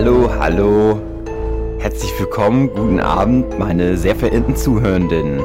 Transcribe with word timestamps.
Hallo, 0.00 0.30
hallo. 0.38 1.00
Herzlich 1.80 2.12
willkommen, 2.20 2.72
guten 2.72 3.00
Abend, 3.00 3.58
meine 3.58 3.96
sehr 3.96 4.14
verehrten 4.14 4.54
Zuhörenden. 4.54 5.42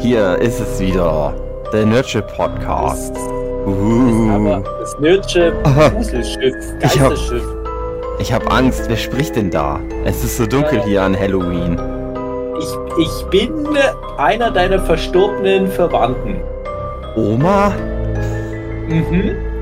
Hier 0.00 0.36
ist 0.38 0.58
es 0.58 0.80
wieder, 0.80 1.32
der 1.72 1.86
Nerdship 1.86 2.26
Podcast. 2.36 3.16
Uh. 3.64 4.60
Das 4.80 4.98
Nerdship 4.98 5.54
Gruselschiff, 5.62 6.56
Geisterschiff. 6.80 7.44
Ich 8.18 8.32
hab 8.32 8.52
Angst, 8.52 8.82
wer 8.88 8.96
spricht 8.96 9.36
denn 9.36 9.52
da? 9.52 9.78
Es 10.04 10.24
ist 10.24 10.38
so 10.38 10.46
dunkel 10.46 10.78
ja. 10.78 10.84
hier 10.84 11.02
an 11.04 11.16
Halloween. 11.16 11.78
Ich, 12.58 13.06
ich 13.06 13.26
bin 13.26 13.68
einer 14.18 14.50
deiner 14.50 14.80
verstorbenen 14.80 15.68
Verwandten. 15.68 16.40
Oma? 17.14 17.72
Mhm. 18.88 19.36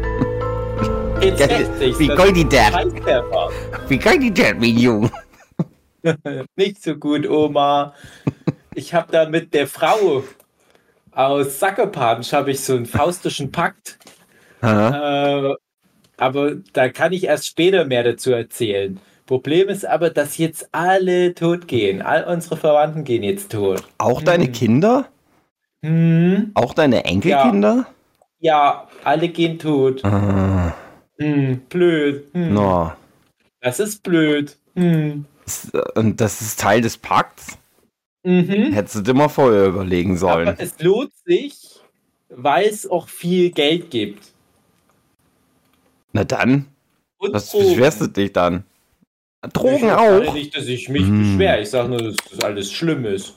Jetzt 1.20 1.98
Wie 1.98 2.08
geil 2.08 2.32
die 2.32 2.48
dat? 2.48 2.72
Wie 3.90 3.98
geil 3.98 4.20
die 4.20 4.32
dat, 4.32 4.60
mein 4.60 4.78
Junge? 4.78 5.10
Nicht 6.56 6.80
so 6.80 6.94
gut, 6.94 7.28
Oma. 7.28 7.92
Ich 8.72 8.94
habe 8.94 9.10
da 9.10 9.28
mit 9.28 9.52
der 9.52 9.66
Frau 9.66 10.22
aus 11.10 11.58
Sackerpansch 11.58 12.32
habe 12.32 12.52
ich 12.52 12.60
so 12.60 12.76
einen 12.76 12.86
faustischen 12.86 13.50
Pakt. 13.50 13.98
Äh, 14.62 15.54
aber 16.16 16.54
da 16.72 16.88
kann 16.88 17.12
ich 17.12 17.24
erst 17.24 17.48
später 17.48 17.84
mehr 17.84 18.04
dazu 18.04 18.30
erzählen. 18.30 19.00
Problem 19.26 19.68
ist 19.68 19.84
aber, 19.84 20.10
dass 20.10 20.38
jetzt 20.38 20.68
alle 20.70 21.34
tot 21.34 21.66
gehen. 21.66 22.00
All 22.00 22.22
unsere 22.22 22.56
Verwandten 22.56 23.02
gehen 23.02 23.24
jetzt 23.24 23.50
tot. 23.50 23.82
Auch 23.98 24.22
deine 24.22 24.44
hm. 24.44 24.52
Kinder? 24.52 25.08
Hm. 25.84 26.52
Auch 26.54 26.74
deine 26.74 27.04
Enkelkinder? 27.04 27.86
Ja, 28.38 28.84
ja 28.84 28.88
alle 29.02 29.30
gehen 29.30 29.58
tot. 29.58 30.04
Ah. 30.04 30.74
Hm, 31.18 31.62
blöd. 31.68 32.26
Hm. 32.32 32.54
No. 32.54 32.92
Das 33.60 33.80
ist 33.80 34.02
blöd. 34.02 34.56
Hm. 34.74 35.26
Und 35.94 36.20
das 36.20 36.40
ist 36.40 36.60
Teil 36.60 36.80
des 36.80 36.96
Pakts? 36.96 37.58
Mhm. 38.22 38.72
Hättest 38.72 38.96
du 38.96 39.00
dir 39.00 39.14
mal 39.14 39.28
vorher 39.28 39.66
überlegen 39.66 40.16
sollen. 40.16 40.48
Aber 40.48 40.60
es 40.60 40.78
lohnt 40.80 41.12
sich, 41.24 41.54
weil 42.28 42.66
es 42.66 42.88
auch 42.88 43.08
viel 43.08 43.50
Geld 43.50 43.90
gibt. 43.90 44.32
Na 46.12 46.24
dann. 46.24 46.66
Und 47.18 47.32
was 47.32 47.50
Drogen. 47.50 47.68
beschwerst 47.68 48.00
du 48.00 48.06
dich 48.06 48.32
dann? 48.32 48.64
Drogen 49.52 49.86
ich 49.86 49.92
auch? 49.92 50.22
Ich 50.22 50.32
nicht, 50.32 50.56
dass 50.56 50.66
ich 50.66 50.88
mich 50.88 51.02
hm. 51.02 51.32
beschwere. 51.32 51.62
Ich 51.62 51.70
sage 51.70 51.88
nur, 51.88 51.98
dass 51.98 52.16
das 52.30 52.40
alles 52.40 52.72
schlimm 52.72 53.04
ist. 53.04 53.34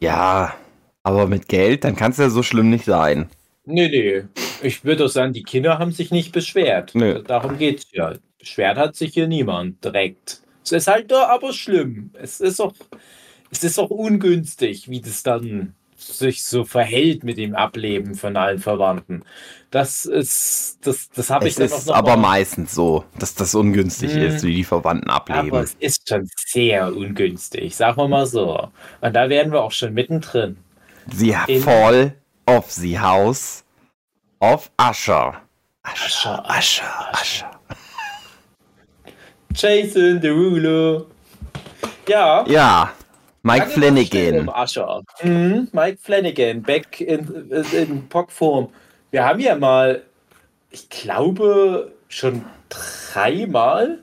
Ja, 0.00 0.54
aber 1.02 1.26
mit 1.26 1.48
Geld, 1.48 1.84
dann 1.84 1.96
kann 1.96 2.12
es 2.12 2.18
ja 2.18 2.30
so 2.30 2.42
schlimm 2.42 2.70
nicht 2.70 2.84
sein. 2.84 3.28
Nee, 3.64 3.88
nee. 3.88 4.24
Ich 4.62 4.84
würde 4.84 5.04
auch 5.04 5.08
sagen, 5.08 5.32
die 5.32 5.42
Kinder 5.42 5.78
haben 5.78 5.92
sich 5.92 6.10
nicht 6.10 6.32
beschwert. 6.32 6.94
Nee. 6.94 7.22
Darum 7.22 7.58
geht 7.58 7.80
es 7.80 7.86
ja. 7.92 8.14
Beschwert 8.38 8.78
hat 8.78 8.96
sich 8.96 9.14
hier 9.14 9.28
niemand 9.28 9.84
direkt. 9.84 10.42
Es 10.64 10.72
ist 10.72 10.86
halt 10.86 11.10
da 11.10 11.28
aber 11.28 11.52
schlimm. 11.52 12.10
Es 12.14 12.40
ist 12.40 12.60
auch, 12.60 12.74
es 13.50 13.64
ist 13.64 13.78
auch 13.78 13.90
ungünstig, 13.90 14.88
wie 14.88 15.00
das 15.00 15.22
dann 15.22 15.74
sich 15.96 16.44
so 16.44 16.64
verhält 16.64 17.24
mit 17.24 17.38
dem 17.38 17.56
Ableben 17.56 18.14
von 18.14 18.36
allen 18.36 18.58
Verwandten. 18.58 19.24
Das 19.70 20.06
ist, 20.06 20.78
das, 20.82 21.10
das 21.10 21.30
habe 21.30 21.48
ich 21.48 21.56
dann 21.56 21.72
auch 21.72 21.86
noch. 21.86 21.94
aber 21.94 22.16
mal. 22.16 22.28
meistens 22.28 22.74
so, 22.74 23.04
dass 23.18 23.34
das 23.34 23.54
ungünstig 23.54 24.12
hm. 24.12 24.22
ist, 24.22 24.44
wie 24.44 24.54
die 24.54 24.64
Verwandten 24.64 25.10
ableben. 25.10 25.50
Aber 25.50 25.62
es 25.62 25.74
ist 25.80 26.08
schon 26.08 26.28
sehr 26.36 26.94
ungünstig, 26.94 27.74
sagen 27.74 27.96
wir 27.96 28.08
mal 28.08 28.26
so. 28.26 28.68
Und 29.00 29.16
da 29.16 29.28
wären 29.28 29.50
wir 29.50 29.62
auch 29.62 29.72
schon 29.72 29.92
mittendrin. 29.92 30.56
Sie 31.12 31.34
Fall 31.60 32.14
of 32.46 32.70
the 32.70 32.98
House 32.98 33.64
of 34.40 34.70
Usher. 34.80 35.42
Usher, 35.84 36.44
Usher, 36.48 37.12
Usher. 37.12 37.57
Jason 39.58 40.20
Derulo. 40.20 41.06
Ja. 42.06 42.44
Ja. 42.46 42.92
Mike 43.42 43.66
Flanagan. 43.66 44.48
Mhm, 45.22 45.68
Mike 45.72 45.98
Flanagan, 46.00 46.62
back 46.62 47.00
in, 47.00 47.50
in 47.72 48.08
Pockform. 48.08 48.68
Wir 49.10 49.24
haben 49.24 49.40
ja 49.40 49.56
mal, 49.56 50.02
ich 50.70 50.88
glaube, 50.88 51.90
schon 52.06 52.44
dreimal 52.68 53.98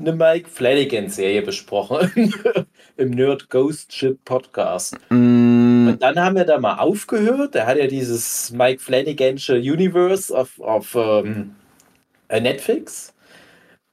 eine 0.00 0.12
Mike 0.12 0.50
Flanagan-Serie 0.50 1.42
besprochen 1.42 2.34
im 2.96 3.10
Nerd 3.10 3.48
Ghost 3.48 3.92
Ship 3.92 4.18
Podcast. 4.24 4.98
Mm. 5.10 5.86
Und 5.88 5.98
dann 6.00 6.18
haben 6.18 6.34
wir 6.34 6.44
da 6.44 6.58
mal 6.58 6.78
aufgehört. 6.78 7.54
Er 7.54 7.66
hat 7.66 7.78
ja 7.78 7.86
dieses 7.86 8.50
Mike 8.50 8.80
Flanagan 8.80 9.36
Universe 9.48 10.36
auf, 10.36 10.60
auf 10.60 10.96
ähm, 10.96 11.54
Netflix 12.28 13.14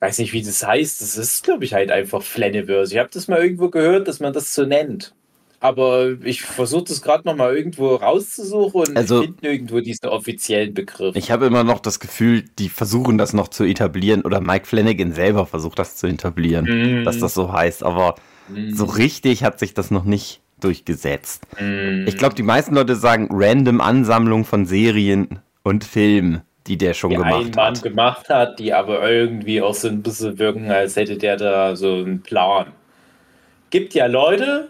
weiß 0.04 0.18
nicht, 0.18 0.34
wie 0.34 0.44
das 0.44 0.66
heißt. 0.66 1.02
Das 1.02 1.18
ist, 1.18 1.44
glaube 1.44 1.64
ich, 1.64 1.74
halt 1.74 1.90
einfach 1.90 2.22
Flaniverse. 2.22 2.94
Ich 2.94 3.00
habe 3.00 3.10
das 3.12 3.30
mal 3.30 3.42
irgendwo 3.42 3.70
gehört, 3.70 4.08
dass 4.08 4.20
man 4.20 4.34
das 4.34 4.54
so 4.54 4.66
nennt. 4.66 5.14
Aber 5.62 6.18
ich 6.26 6.42
versuche 6.42 6.84
das 6.90 7.02
gerade 7.02 7.26
noch 7.26 7.38
mal 7.38 7.56
irgendwo 7.56 7.96
rauszusuchen 7.96 8.82
und 8.82 8.98
also, 8.98 9.22
finde 9.22 9.48
irgendwo 9.50 9.80
diesen 9.80 10.10
offiziellen 10.10 10.74
Begriff. 10.74 11.16
Ich 11.16 11.32
habe 11.32 11.46
immer 11.46 11.64
noch 11.64 11.80
das 11.80 12.02
Gefühl, 12.02 12.44
die 12.60 12.68
versuchen 12.68 13.18
das 13.18 13.32
noch 13.32 13.48
zu 13.48 13.64
etablieren 13.64 14.24
oder 14.24 14.42
Mike 14.42 14.66
Flanagan 14.66 15.14
selber 15.14 15.46
versucht 15.46 15.80
das 15.80 15.96
zu 15.96 16.08
etablieren, 16.08 16.66
mm. 17.02 17.06
dass 17.06 17.20
das 17.20 17.34
so 17.34 17.54
heißt. 17.54 17.82
Aber 17.84 18.16
mm. 18.50 18.74
so 18.74 18.84
richtig 18.84 19.46
hat 19.46 19.58
sich 19.58 19.74
das 19.74 19.90
noch 19.90 20.04
nicht 20.04 20.42
durchgesetzt. 20.60 21.48
Mm. 21.58 22.08
Ich 22.08 22.18
glaube, 22.18 22.36
die 22.36 22.44
meisten 22.44 22.76
Leute 22.76 22.98
sagen 22.98 23.30
random 23.32 23.80
Ansammlung 23.80 24.44
von 24.44 24.66
Serien 24.66 25.40
und 25.64 25.86
Filmen 25.86 26.42
die 26.68 26.78
der 26.78 26.94
schon 26.94 27.10
die 27.10 27.18
gemacht 27.18 27.58
hat. 27.58 27.82
gemacht 27.82 28.30
hat, 28.30 28.60
die 28.60 28.74
aber 28.74 29.10
irgendwie 29.10 29.62
auch 29.62 29.74
so 29.74 29.88
ein 29.88 30.02
bisschen 30.02 30.40
wirken, 30.40 30.72
als 30.72 30.96
hätte 30.96 31.18
der 31.18 31.38
da 31.38 31.76
so 31.76 31.96
einen 31.96 32.22
Plan. 32.22 32.68
Gibt 33.70 33.94
ja 33.94 34.06
Leute, 34.06 34.70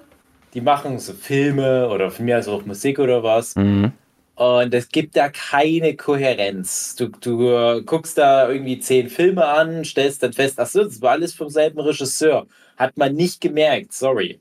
die 0.54 0.62
machen 0.62 1.00
so 1.00 1.14
Filme 1.14 1.90
oder 1.90 2.10
von 2.10 2.26
mir 2.26 2.40
aus 2.40 2.48
auch 2.48 2.66
Musik 2.66 3.00
oder 3.00 3.24
was. 3.24 3.56
Mhm. 3.56 3.92
Und 4.36 4.74
es 4.74 4.90
gibt 4.90 5.16
da 5.16 5.30
keine 5.30 5.96
Kohärenz. 5.96 6.96
Du, 6.96 7.10
du 7.10 7.84
guckst 7.86 8.18
da 8.18 8.50
irgendwie 8.50 8.80
zehn 8.80 9.08
Filme 9.10 9.46
an, 9.46 9.86
stellst 9.86 10.24
dann 10.24 10.34
fest, 10.34 10.60
ach 10.60 10.66
so, 10.66 10.84
das 10.84 11.02
war 11.02 11.12
alles 11.12 11.36
vom 11.36 11.50
selben 11.50 11.80
Regisseur. 11.80 12.48
Hat 12.78 12.98
man 12.98 13.14
nicht 13.14 13.42
gemerkt, 13.42 13.94
sorry 13.94 14.40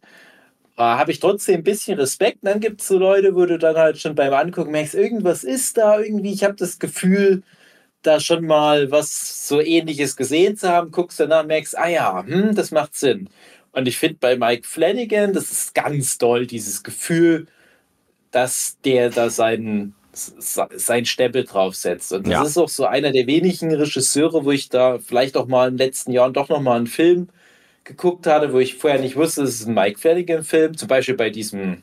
habe 0.76 1.12
ich 1.12 1.20
trotzdem 1.20 1.56
ein 1.56 1.64
bisschen 1.64 1.98
Respekt. 1.98 2.38
Und 2.42 2.50
dann 2.50 2.60
gibt 2.60 2.80
es 2.80 2.88
so 2.88 2.98
Leute, 2.98 3.34
wo 3.34 3.46
du 3.46 3.58
dann 3.58 3.76
halt 3.76 3.98
schon 3.98 4.14
beim 4.14 4.32
Angucken 4.32 4.72
merkst, 4.72 4.94
irgendwas 4.94 5.44
ist 5.44 5.76
da 5.76 6.00
irgendwie. 6.00 6.32
Ich 6.32 6.44
habe 6.44 6.54
das 6.54 6.78
Gefühl, 6.78 7.42
da 8.02 8.20
schon 8.20 8.46
mal 8.46 8.90
was 8.90 9.48
so 9.48 9.60
ähnliches 9.60 10.16
gesehen 10.16 10.56
zu 10.56 10.68
haben. 10.68 10.90
Guckst 10.90 11.20
danach 11.20 11.42
und 11.42 11.48
merkst, 11.48 11.78
ah 11.78 11.88
ja, 11.88 12.24
hm, 12.24 12.54
das 12.54 12.70
macht 12.70 12.94
Sinn. 12.96 13.28
Und 13.72 13.88
ich 13.88 13.96
finde 13.98 14.18
bei 14.20 14.36
Mike 14.36 14.66
Flanagan, 14.66 15.32
das 15.32 15.50
ist 15.50 15.74
ganz 15.74 16.18
doll, 16.18 16.46
dieses 16.46 16.82
Gefühl, 16.82 17.46
dass 18.30 18.78
der 18.84 19.10
da 19.10 19.30
seinen, 19.30 19.94
sein 20.12 21.06
Stempel 21.06 21.44
draufsetzt. 21.44 22.12
Und 22.12 22.26
das 22.26 22.32
ja. 22.32 22.42
ist 22.42 22.58
auch 22.58 22.68
so 22.68 22.84
einer 22.84 23.12
der 23.12 23.26
wenigen 23.26 23.74
Regisseure, 23.74 24.44
wo 24.44 24.50
ich 24.50 24.68
da 24.68 24.98
vielleicht 24.98 25.36
auch 25.36 25.46
mal 25.46 25.68
in 25.68 25.76
den 25.76 25.86
letzten 25.86 26.12
Jahren 26.12 26.34
doch 26.34 26.48
noch 26.48 26.60
mal 26.60 26.76
einen 26.76 26.86
Film 26.86 27.28
geguckt 27.92 28.26
hatte, 28.26 28.52
wo 28.52 28.58
ich 28.58 28.74
vorher 28.74 29.00
nicht 29.00 29.16
wusste, 29.16 29.42
es 29.42 29.60
ist 29.60 29.68
ein 29.68 29.74
Mike 29.74 29.98
Flanagan-Film, 29.98 30.76
zum 30.76 30.88
Beispiel 30.88 31.16
bei 31.16 31.30
diesem 31.30 31.82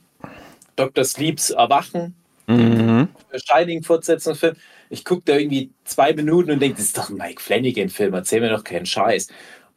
Dr. 0.76 1.04
Sleeps 1.04 1.50
Erwachen, 1.50 2.16
mhm. 2.48 3.10
Shining-Fortsetzungsfilm. 3.34 4.56
Ich 4.90 5.06
gucke 5.06 5.24
da 5.26 5.38
irgendwie 5.38 5.72
zwei 5.84 6.14
Minuten 6.14 6.52
und 6.52 6.62
denke, 6.62 6.78
das 6.78 6.88
ist 6.88 6.98
doch 6.98 7.10
ein 7.10 7.18
Mike 7.18 7.42
Flanagan-Film, 7.42 8.14
erzähl 8.14 8.42
mir 8.42 8.50
doch 8.50 8.64
keinen 8.64 8.86
Scheiß. 8.86 9.28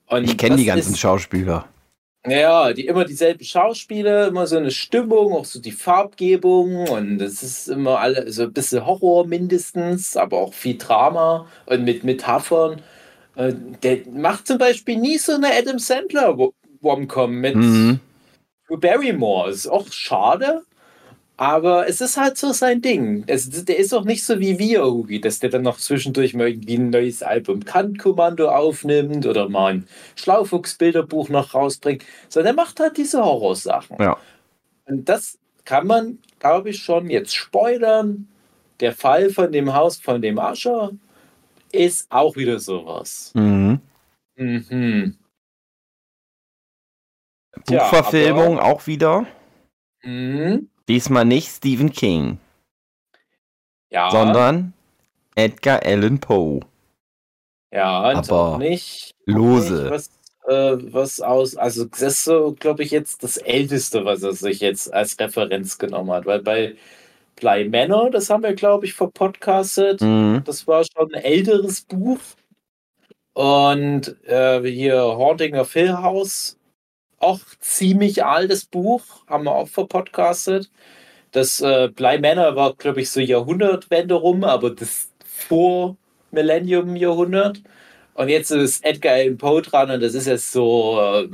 Und 0.06 0.24
ich 0.24 0.36
kenne 0.36 0.56
die 0.56 0.64
ganzen 0.64 0.92
ist, 0.92 1.00
Schauspieler. 1.00 1.66
Ja, 2.24 2.72
die 2.72 2.86
immer 2.86 3.04
dieselben 3.04 3.44
Schauspieler, 3.44 4.28
immer 4.28 4.46
so 4.46 4.56
eine 4.56 4.70
Stimmung, 4.70 5.32
auch 5.32 5.44
so 5.44 5.60
die 5.60 5.72
Farbgebung 5.72 6.88
und 6.88 7.20
es 7.20 7.42
ist 7.42 7.68
immer 7.68 7.98
alle 7.98 8.30
so 8.30 8.44
ein 8.44 8.52
bisschen 8.52 8.86
Horror 8.86 9.26
mindestens, 9.26 10.16
aber 10.16 10.38
auch 10.38 10.54
viel 10.54 10.78
Drama 10.78 11.46
und 11.66 11.84
mit 11.84 12.04
Metaphern. 12.04 12.80
Äh, 13.36 13.54
der 13.82 13.98
macht 14.12 14.46
zum 14.46 14.58
Beispiel 14.58 14.96
nie 14.96 15.18
so 15.18 15.32
eine 15.32 15.52
Adam 15.52 15.78
Sandler 15.78 16.36
Womcom 16.80 17.34
mit 17.34 17.54
mhm. 17.54 18.00
Barrymore. 18.68 19.50
Ist 19.50 19.68
auch 19.68 19.90
schade, 19.90 20.62
aber 21.36 21.88
es 21.88 22.00
ist 22.00 22.16
halt 22.16 22.36
so 22.36 22.52
sein 22.52 22.82
Ding. 22.82 23.24
Es, 23.26 23.48
der 23.64 23.78
ist 23.78 23.92
auch 23.92 24.04
nicht 24.04 24.24
so 24.24 24.38
wie 24.38 24.58
wir, 24.58 24.84
Hugi, 24.84 25.20
dass 25.20 25.38
der 25.38 25.50
dann 25.50 25.62
noch 25.62 25.78
zwischendurch 25.78 26.34
mal 26.34 26.48
irgendwie 26.48 26.76
ein 26.76 26.90
neues 26.90 27.22
Album 27.22 27.64
Kant-Kommando 27.64 28.48
aufnimmt 28.48 29.26
oder 29.26 29.48
mal 29.48 29.74
ein 29.74 29.88
Schlaufuchs-Bilderbuch 30.16 31.30
noch 31.30 31.54
rausbringt, 31.54 32.04
sondern 32.28 32.54
der 32.54 32.64
macht 32.64 32.80
halt 32.80 32.96
diese 32.96 33.24
Horrorsachen. 33.24 33.96
Ja. 33.98 34.16
Und 34.86 35.08
das 35.08 35.38
kann 35.64 35.86
man, 35.86 36.18
glaube 36.38 36.70
ich, 36.70 36.78
schon 36.78 37.08
jetzt 37.08 37.34
spoilern. 37.34 38.28
Der 38.80 38.92
Fall 38.92 39.30
von 39.30 39.52
dem 39.52 39.74
Haus 39.74 39.98
von 39.98 40.20
dem 40.20 40.38
Ascher 40.38 40.90
ist 41.72 42.10
auch 42.10 42.36
wieder 42.36 42.58
sowas. 42.58 43.32
Mhm. 43.34 43.80
Mhm. 44.36 45.18
Buchverfilmung 47.66 48.56
ja, 48.56 48.62
auch 48.62 48.86
wieder. 48.86 49.26
Mhm. 50.02 50.68
Diesmal 50.88 51.24
nicht 51.24 51.48
Stephen 51.48 51.92
King. 51.92 52.38
Ja. 53.90 54.10
Sondern 54.10 54.72
Edgar 55.34 55.82
Allan 55.84 56.18
Poe. 56.18 56.60
Ja, 57.72 58.12
aber 58.12 58.58
nicht 58.58 59.14
Lose. 59.26 59.90
Was, 59.90 60.10
äh, 60.46 60.76
was 60.92 61.20
aus, 61.20 61.56
also 61.56 61.84
das 61.84 62.02
ist 62.02 62.24
so, 62.24 62.54
glaube 62.58 62.82
ich, 62.82 62.90
jetzt 62.90 63.22
das 63.22 63.36
Älteste, 63.36 64.04
was 64.04 64.22
er 64.22 64.32
sich 64.32 64.60
jetzt 64.60 64.92
als 64.92 65.18
Referenz 65.18 65.78
genommen 65.78 66.10
hat, 66.10 66.26
weil 66.26 66.42
bei 66.42 66.76
Bly 67.42 67.68
Manor, 67.68 68.10
das 68.10 68.30
haben 68.30 68.44
wir, 68.44 68.54
glaube 68.54 68.86
ich, 68.86 68.94
verpodcastet. 68.94 70.00
Mhm. 70.00 70.42
Das 70.44 70.66
war 70.68 70.84
schon 70.84 71.12
ein 71.12 71.22
älteres 71.22 71.80
Buch. 71.82 72.20
Und 73.34 74.16
äh, 74.26 74.62
hier 74.62 75.00
Haunting 75.00 75.56
of 75.56 75.72
Hill 75.72 75.94
House, 75.94 76.56
auch 77.18 77.40
ziemlich 77.58 78.24
altes 78.24 78.64
Buch, 78.64 79.02
haben 79.26 79.44
wir 79.44 79.56
auch 79.56 79.68
verpodcastet. 79.68 80.70
Das 81.32 81.60
äh, 81.60 81.88
Bly 81.88 82.20
Manor 82.20 82.54
war, 82.54 82.74
glaube 82.74 83.00
ich, 83.00 83.10
so 83.10 83.18
Jahrhundertwende 83.18 84.14
rum, 84.14 84.44
aber 84.44 84.70
das 84.70 85.10
vor 85.24 85.96
Millennium-Jahrhundert. 86.30 87.60
Und 88.14 88.28
jetzt 88.28 88.52
ist 88.52 88.84
Edgar 88.84 89.14
Allan 89.14 89.38
Poe 89.38 89.62
dran 89.62 89.90
und 89.90 90.00
das 90.00 90.14
ist 90.14 90.26
jetzt 90.26 90.52
so 90.52 91.00
äh, 91.00 91.28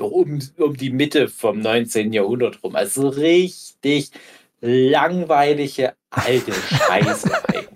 um, 0.00 0.40
um 0.56 0.76
die 0.76 0.90
Mitte 0.90 1.28
vom 1.28 1.60
19. 1.60 2.12
Jahrhundert 2.12 2.64
rum. 2.64 2.74
Also 2.74 3.08
richtig 3.08 4.10
langweilige 4.60 5.94
alte 6.10 6.52
Scheiße 6.52 7.44
eigentlich. 7.48 7.68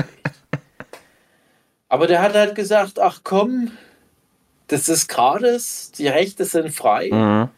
Aber 1.89 2.07
der 2.07 2.21
hat 2.23 2.35
halt 2.35 2.55
gesagt, 2.55 2.99
ach 2.99 3.21
komm, 3.23 3.71
das 4.67 4.89
ist 4.89 5.09
gratis, 5.09 5.93
die 5.93 6.09
Rechte 6.09 6.45
sind 6.45 6.71
frei. 6.71 7.11
Mhm. 7.13 7.49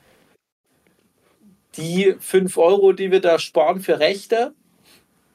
Die 1.76 2.16
5 2.18 2.56
Euro, 2.58 2.92
die 2.92 3.10
wir 3.10 3.20
da 3.20 3.38
sparen 3.38 3.80
für 3.80 3.98
Rechte, 3.98 4.52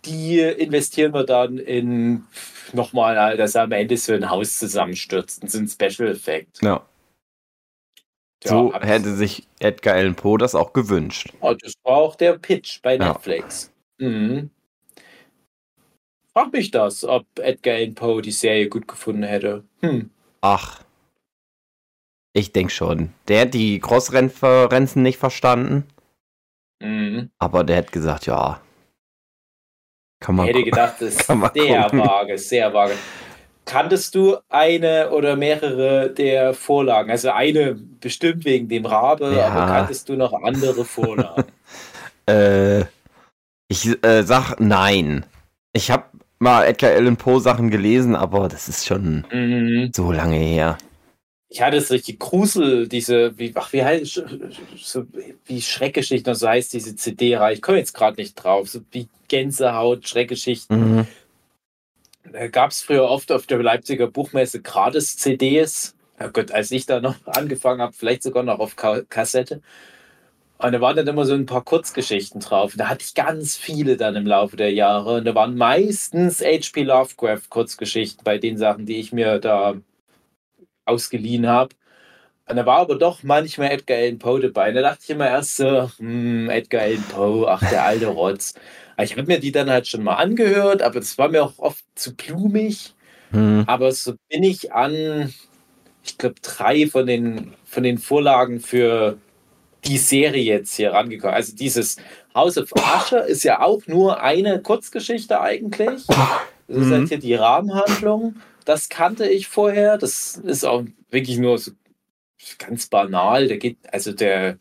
die 0.06 0.40
investieren 0.40 1.14
wir 1.14 1.24
dann 1.24 1.58
in 1.58 2.26
nochmal, 2.74 3.38
dass 3.38 3.56
am 3.56 3.72
Ende 3.72 3.98
so 3.98 4.14
ein 4.14 4.30
Haus 4.30 4.58
zusammenstürzt. 4.58 5.44
Das 5.44 5.54
ist 5.54 5.60
ein 5.60 5.68
Special 5.68 6.10
Effekt. 6.10 6.62
Ja. 6.62 6.86
ja 8.44 8.50
so 8.50 8.74
hätte 8.74 9.16
sich 9.16 9.48
Edgar 9.60 9.96
Allan 9.96 10.16
Poe 10.16 10.38
das 10.38 10.56
auch 10.56 10.74
gewünscht. 10.74 11.34
Oh, 11.42 11.54
das 11.54 11.74
war 11.84 11.98
auch 11.98 12.16
der 12.16 12.38
Pitch 12.38 12.82
bei 12.82 12.98
Netflix. 12.98 13.71
Mhm. 14.02 14.50
Frag 16.34 16.52
mich 16.54 16.72
das, 16.72 17.04
ob 17.04 17.26
Edgar 17.40 17.76
Allan 17.76 17.94
Poe 17.94 18.22
die 18.22 18.32
Serie 18.32 18.70
gut 18.70 18.88
gefunden 18.88 19.24
hätte. 19.24 19.64
Hm. 19.82 20.10
Ach. 20.42 20.82
Ich 22.34 22.54
denke 22.54 22.72
schon. 22.72 23.14
Der 23.28 23.42
hat 23.42 23.54
die 23.54 23.80
Crossreferenzen 23.80 25.04
nicht 25.04 25.18
verstanden. 25.18 25.86
Mhm. 26.82 27.30
Aber 27.38 27.64
der 27.64 27.78
hat 27.78 27.92
gesagt, 27.92 28.26
ja, 28.26 28.62
kann 30.22 30.36
man 30.36 30.48
ich 30.48 30.54
hätte 30.56 30.64
gedacht, 30.64 30.96
das 31.00 31.16
ist 31.16 31.26
sehr 31.28 31.36
gucken. 31.84 32.00
vage, 32.00 32.38
sehr 32.38 32.74
vage. 32.74 32.94
Kanntest 33.66 34.16
du 34.16 34.38
eine 34.50 35.12
oder 35.12 35.36
mehrere 35.36 36.10
der 36.12 36.54
Vorlagen? 36.54 37.12
Also 37.12 37.32
eine 37.32 37.76
bestimmt 37.76 38.46
wegen 38.46 38.68
dem 38.70 38.86
Rabe, 38.86 39.36
ja. 39.36 39.50
aber 39.50 39.66
kanntest 39.72 40.10
du 40.10 40.16
noch 40.16 40.34
andere 40.34 40.86
Vorlagen? 40.86 41.44
äh, 42.26 42.86
ich 43.72 44.04
äh, 44.04 44.24
sag 44.24 44.60
nein. 44.60 45.26
Ich 45.72 45.90
habe 45.92 46.04
mal 46.40 46.66
Edgar 46.66 46.92
Allan 46.92 47.16
Poe 47.16 47.40
Sachen 47.40 47.72
gelesen, 47.72 48.18
aber 48.18 48.50
das 48.50 48.68
ist 48.68 48.86
schon 48.86 49.26
mhm. 49.32 49.92
so 49.96 50.12
lange 50.12 50.36
her. 50.36 50.78
Ich 51.48 51.62
hatte 51.62 51.78
es 51.78 51.90
richtig 51.90 52.20
Grusel, 52.20 52.88
diese, 52.88 53.38
wie, 53.38 53.54
ach, 53.56 53.72
wie 53.72 53.84
heißt 53.84 54.24
so, 54.78 55.06
wie 55.46 55.62
Schreckgeschichten, 55.62 56.36
so 56.36 56.48
heißt 56.48 56.74
diese 56.74 56.96
CD-Reihe. 56.96 57.56
Ich 57.56 57.62
komme 57.62 57.78
jetzt 57.78 57.94
gerade 57.94 58.20
nicht 58.20 58.36
drauf. 58.36 58.70
So 58.70 58.82
wie 58.92 59.08
Gänsehaut, 59.30 60.08
Schreckgeschichten. 60.08 60.98
Mhm. 60.98 61.08
Da 62.32 62.48
gab 62.48 62.72
es 62.72 62.82
früher 62.82 63.04
oft 63.04 63.32
auf 63.32 63.48
der 63.48 63.64
Leipziger 63.64 64.08
Buchmesse 64.08 64.62
gratis 64.62 65.18
CDs. 65.18 65.96
Ja 66.20 66.28
Gott, 66.28 66.52
als 66.52 66.72
ich 66.72 66.86
da 66.86 67.00
noch 67.00 67.16
angefangen 67.26 67.82
habe, 67.82 67.94
vielleicht 67.94 68.24
sogar 68.24 68.44
noch 68.44 68.60
auf 68.60 68.76
Kassette. 68.76 69.62
Und 70.62 70.74
da 70.74 70.82
waren 70.82 70.96
dann 70.96 71.08
immer 71.08 71.26
so 71.26 71.34
ein 71.34 71.48
paar 71.48 71.64
Kurzgeschichten 71.64 72.40
drauf. 72.40 72.74
Da 72.78 72.88
hatte 72.88 73.04
ich 73.04 73.16
ganz 73.16 73.58
viele 73.58 73.98
dann 73.98 74.16
im 74.16 74.28
Laufe 74.28 74.58
der 74.58 74.72
Jahre. 74.72 75.16
Und 75.16 75.26
da 75.26 75.34
waren 75.34 75.58
meistens 75.58 76.40
H.P. 76.42 76.84
Lovecraft 76.84 77.50
Kurzgeschichten 77.50 78.24
bei 78.24 78.38
den 78.38 78.58
Sachen, 78.58 78.86
die 78.86 78.98
ich 78.98 79.12
mir 79.12 79.40
da 79.40 79.76
ausgeliehen 80.86 81.48
habe. 81.48 81.70
Und 82.48 82.58
da 82.58 82.66
war 82.66 82.80
aber 82.80 82.98
doch 82.98 83.24
manchmal 83.24 83.72
Edgar 83.72 83.98
Allan 83.98 84.20
Poe 84.20 84.40
dabei. 84.40 84.70
Und 84.70 84.76
da 84.76 84.82
dachte 84.82 85.00
ich 85.04 85.10
immer 85.10 85.28
erst 85.28 85.58
so, 85.58 85.90
hm, 85.98 86.50
Edgar 86.50 86.84
Allan 86.84 87.04
Poe, 87.10 87.48
ach, 87.48 87.68
der 87.68 87.84
alte 87.84 88.08
Rotz. 88.08 88.54
Ich 89.02 89.14
habe 89.14 89.24
mir 89.24 89.40
die 89.40 89.52
dann 89.52 89.70
halt 89.70 89.88
schon 89.88 90.04
mal 90.04 90.16
angehört, 90.16 90.84
aber 90.84 91.00
das 91.00 91.18
war 91.18 91.30
mir 91.30 91.44
auch 91.44 91.58
oft 91.58 91.84
zu 91.96 92.16
blumig. 92.16 92.94
Hm. 93.32 93.64
Aber 93.66 93.92
so 93.94 94.14
bin 94.30 94.44
ich 94.44 94.74
an, 94.74 95.34
ich 96.04 96.18
glaube, 96.20 96.36
drei 96.42 96.86
von 96.88 97.08
den, 97.08 97.54
von 97.66 97.84
den 97.84 97.98
Vorlagen 97.98 98.60
für 98.60 99.18
die 99.86 99.98
Serie 99.98 100.44
jetzt 100.44 100.76
hier 100.76 100.92
rangekommen. 100.92 101.36
Also 101.36 101.56
dieses 101.56 101.98
House 102.36 102.58
of 102.58 102.72
Usher 102.74 103.26
ist 103.26 103.44
ja 103.44 103.62
auch 103.62 103.86
nur 103.88 104.22
eine 104.22 104.62
Kurzgeschichte 104.62 105.42
eigentlich. 105.42 106.06
Das 106.68 106.78
ist 106.78 106.92
halt 106.92 107.02
mhm. 107.02 107.08
hier 107.08 107.20
die 107.20 107.36
Rahmenhandlung. 107.36 108.36
Das 108.66 108.90
kannte 108.90 109.28
ich 109.28 109.48
vorher. 109.48 109.98
Das 109.98 110.36
ist 110.38 110.64
auch 110.64 110.84
wirklich 111.10 111.38
nur 111.38 111.58
so 111.58 111.72
ganz 112.58 112.88
banal. 112.88 113.48
Der 113.48 113.58
geht, 113.58 113.78
also 113.92 114.12
der, 114.12 114.58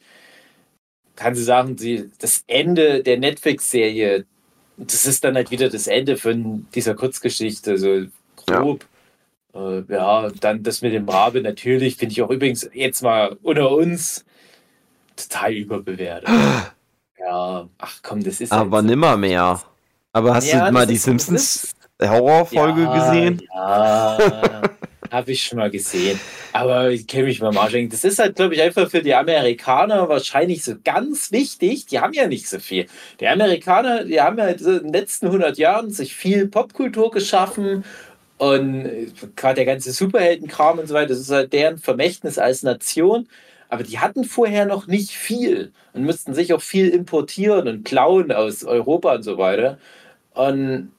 kann 1.21 1.35
sie 1.35 1.45
sagen, 1.45 1.77
die, 1.77 2.11
das 2.19 2.45
Ende 2.47 3.03
der 3.03 3.19
Netflix-Serie, 3.19 4.25
das 4.79 5.05
ist 5.05 5.23
dann 5.23 5.35
halt 5.35 5.51
wieder 5.51 5.69
das 5.69 5.87
Ende 5.87 6.17
von 6.17 6.67
dieser 6.75 6.95
Kurzgeschichte, 6.95 7.77
so 7.77 8.07
grob. 8.37 8.87
Ja, 9.55 9.79
äh, 9.79 9.85
ja 9.91 10.31
dann 10.41 10.63
das 10.63 10.81
mit 10.81 10.95
dem 10.95 11.07
Rabe 11.07 11.43
natürlich, 11.43 11.97
finde 11.97 12.13
ich 12.13 12.23
auch 12.23 12.31
übrigens 12.31 12.71
jetzt 12.73 13.03
mal 13.03 13.37
unter 13.43 13.71
uns 13.71 14.25
total 15.29 15.53
überbewertet. 15.53 16.29
ja, 17.19 17.69
ach 17.79 17.97
komm, 18.03 18.23
das 18.23 18.41
ist. 18.41 18.53
Aber 18.53 18.83
nimmer 18.83 19.17
mehr. 19.17 19.61
Aber 20.13 20.35
hast 20.35 20.51
ja, 20.51 20.67
du 20.67 20.73
mal 20.73 20.87
die 20.87 20.97
Simpsons 20.97 21.73
Horrorfolge 22.03 22.83
ja, 22.83 22.95
gesehen? 22.95 23.43
Ja, 23.55 24.19
habe 25.11 25.33
ich 25.33 25.43
schon 25.43 25.59
mal 25.59 25.71
gesehen. 25.71 26.19
Aber 26.53 26.91
ich 26.91 27.07
kenne 27.07 27.25
mich 27.25 27.41
mal 27.41 27.53
Marsching. 27.53 27.89
Das 27.89 28.05
ist 28.05 28.19
halt, 28.19 28.37
glaube 28.37 28.55
ich, 28.55 28.63
einfach 28.63 28.91
für 28.91 29.03
die 29.03 29.15
Amerikaner 29.15 30.09
wahrscheinlich 30.09 30.65
so 30.65 30.75
ganz 30.83 31.31
wichtig. 31.31 31.87
Die 31.87 32.01
haben 32.01 32.13
ja 32.13 32.27
nicht 32.27 32.49
so 32.49 32.59
viel. 32.59 32.87
Die 33.21 33.29
Amerikaner, 33.29 34.05
die 34.05 34.21
haben 34.21 34.39
ja 34.39 34.49
in 34.49 34.59
den 34.59 34.93
letzten 34.93 35.27
100 35.27 35.59
Jahren 35.59 35.91
sich 35.91 36.15
viel 36.15 36.49
Popkultur 36.49 37.11
geschaffen 37.11 37.85
und 38.41 39.13
gerade 39.37 39.57
der 39.57 39.67
ganze 39.67 39.93
Superheldenkram 39.93 40.79
und 40.79 40.89
so 40.89 40.95
weiter, 40.95 41.09
das 41.09 41.19
ist 41.19 41.31
halt 41.31 41.53
deren 41.53 41.77
Vermächtnis 41.77 42.39
als 42.39 42.63
Nation. 42.63 43.29
Aber 43.71 43.85
die 43.85 44.01
hatten 44.01 44.25
vorher 44.25 44.67
noch 44.67 44.89
nicht 44.89 45.13
viel 45.13 45.73
und 45.93 46.05
mussten 46.05 46.35
sich 46.35 46.53
auch 46.53 46.61
viel 46.61 46.89
importieren 46.89 47.69
und 47.69 47.85
klauen 47.85 48.33
aus 48.33 48.65
Europa 48.65 49.15
und 49.15 49.23
so 49.23 49.39
weiter. 49.39 49.79
Und 50.35 50.91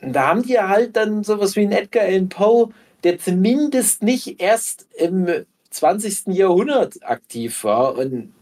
da 0.00 0.28
haben 0.28 0.42
die 0.42 0.58
halt 0.58 0.96
dann 0.96 1.22
sowas 1.22 1.54
wie 1.54 1.62
ein 1.62 1.72
Edgar 1.72 2.04
Allan 2.04 2.28
Poe, 2.28 2.70
der 3.04 3.18
zumindest 3.18 4.02
nicht 4.02 4.40
erst 4.40 4.88
im 4.96 5.28
20. 5.70 6.34
Jahrhundert 6.34 6.96
aktiv 7.02 7.62
war. 7.62 7.96
Und 7.96 8.34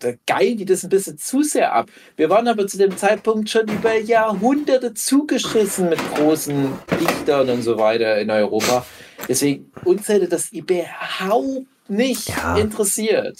da 0.00 0.12
geilen 0.26 0.58
die 0.58 0.64
das 0.66 0.82
ein 0.82 0.90
bisschen 0.90 1.16
zu 1.16 1.42
sehr 1.42 1.72
ab. 1.72 1.88
Wir 2.16 2.28
waren 2.28 2.48
aber 2.48 2.66
zu 2.66 2.76
dem 2.76 2.96
Zeitpunkt 2.96 3.48
schon 3.48 3.68
über 3.68 3.96
Jahrhunderte 3.98 4.92
zugeschissen 4.92 5.88
mit 5.88 6.00
großen 6.16 6.68
Dichtern 7.00 7.48
und 7.48 7.62
so 7.62 7.78
weiter 7.78 8.20
in 8.20 8.30
Europa. 8.30 8.84
Deswegen, 9.28 9.72
uns 9.84 10.08
hätte 10.08 10.28
das 10.28 10.52
überhaupt 10.52 11.66
nicht 11.92 12.28
ja. 12.28 12.56
interessiert 12.56 13.38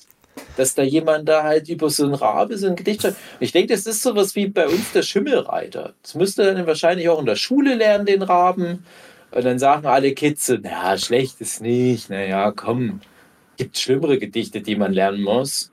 dass 0.56 0.74
da 0.74 0.82
jemand 0.82 1.28
da 1.28 1.42
halt 1.42 1.68
über 1.68 1.90
so 1.90 2.04
ein 2.06 2.14
Rabe 2.14 2.56
so 2.56 2.66
ein 2.66 2.76
Gedicht 2.76 3.02
schreibt. 3.02 3.16
Ich 3.40 3.52
denke, 3.52 3.72
das 3.72 3.86
ist 3.86 4.02
sowas 4.02 4.34
wie 4.34 4.46
bei 4.46 4.66
uns 4.66 4.92
der 4.92 5.02
Schimmelreiter. 5.02 5.94
Das 6.02 6.14
müsste 6.14 6.54
dann 6.54 6.66
wahrscheinlich 6.66 7.08
auch 7.08 7.20
in 7.20 7.26
der 7.26 7.36
Schule 7.36 7.74
lernen, 7.74 8.06
den 8.06 8.22
Raben. 8.22 8.84
Und 9.30 9.44
dann 9.44 9.58
sagen 9.58 9.86
alle 9.86 10.12
Kids 10.12 10.46
so, 10.46 10.56
naja, 10.56 10.96
schlecht 10.98 11.40
ist 11.40 11.62
nicht, 11.62 12.10
naja, 12.10 12.52
komm, 12.52 13.00
gibt 13.56 13.78
schlimmere 13.78 14.18
Gedichte, 14.18 14.60
die 14.60 14.76
man 14.76 14.92
lernen 14.92 15.22
muss. 15.22 15.70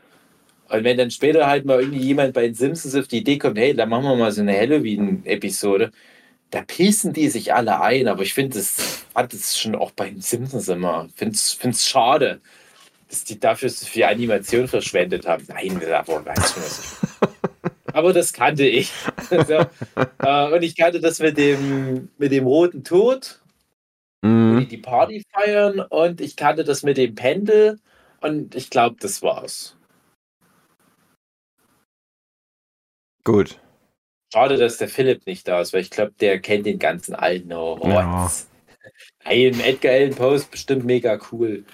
Und 0.70 0.84
wenn 0.84 0.98
dann 0.98 1.12
später 1.12 1.48
halt 1.48 1.66
mal 1.66 1.82
irgendwie 1.82 2.00
jemand 2.00 2.34
bei 2.34 2.44
den 2.44 2.54
Simpsons 2.54 2.96
auf 2.96 3.08
die 3.08 3.18
Idee 3.18 3.38
kommt, 3.38 3.58
hey, 3.58 3.74
dann 3.74 3.90
machen 3.90 4.04
wir 4.04 4.16
mal 4.16 4.32
so 4.32 4.42
eine 4.42 4.56
Halloween-Episode, 4.56 5.92
da 6.52 6.62
pissen 6.62 7.14
die 7.14 7.30
sich 7.30 7.54
alle 7.54 7.82
ein, 7.82 8.08
aber 8.08 8.24
ich 8.24 8.34
finde 8.34 8.58
das, 8.58 9.04
fand 9.14 9.34
es 9.34 9.58
schon 9.58 9.76
auch 9.76 9.92
bei 9.92 10.10
den 10.10 10.22
Simpsons 10.22 10.68
immer. 10.68 11.08
Finde 11.16 11.36
es 11.36 11.86
schade, 11.86 12.40
dass 13.10 13.24
die 13.24 13.40
dafür 13.40 13.70
so 13.70 13.86
viel 13.86 14.04
Animation 14.04 14.68
verschwendet 14.68 15.28
haben. 15.28 15.46
Nein, 15.48 15.82
aber 15.92 16.26
weiß 16.26 16.58
was 16.58 16.80
ich. 16.80 17.94
aber 17.94 18.14
das 18.14 18.32
kannte 18.32 18.66
ich. 18.66 18.92
so, 19.30 19.66
äh, 20.20 20.54
und 20.54 20.62
ich 20.62 20.76
kannte 20.78 21.00
das 21.00 21.20
mit 21.20 21.38
dem, 21.38 22.10
mit 22.18 22.32
dem 22.32 22.46
roten 22.46 22.84
Tod, 22.84 23.42
mhm. 24.22 24.56
wo 24.56 24.60
die 24.60 24.68
die 24.68 24.78
Party 24.78 25.26
feiern, 25.32 25.80
und 25.80 26.22
ich 26.22 26.36
kannte 26.36 26.64
das 26.64 26.84
mit 26.84 26.98
dem 26.98 27.16
Pendel, 27.16 27.80
und 28.22 28.54
ich 28.56 28.70
glaube, 28.70 28.98
das 29.00 29.22
war's. 29.24 29.76
Gut. 33.24 33.60
Schade, 34.32 34.58
dass 34.58 34.78
der 34.78 34.88
Philipp 34.88 35.26
nicht 35.26 35.48
da 35.48 35.62
ist, 35.62 35.74
weil 35.74 35.82
ich 35.82 35.90
glaube, 35.90 36.14
der 36.20 36.40
kennt 36.40 36.68
den 36.68 36.78
ganzen 36.78 37.16
alten 37.16 37.54
Horror. 37.54 37.90
Ja. 37.90 38.32
Hey, 39.24 39.48
Edgar 39.48 39.94
Allan 39.94 40.16
Poe 40.16 40.36
ist 40.36 40.52
bestimmt 40.52 40.86
mega 40.86 41.20
cool. 41.32 41.66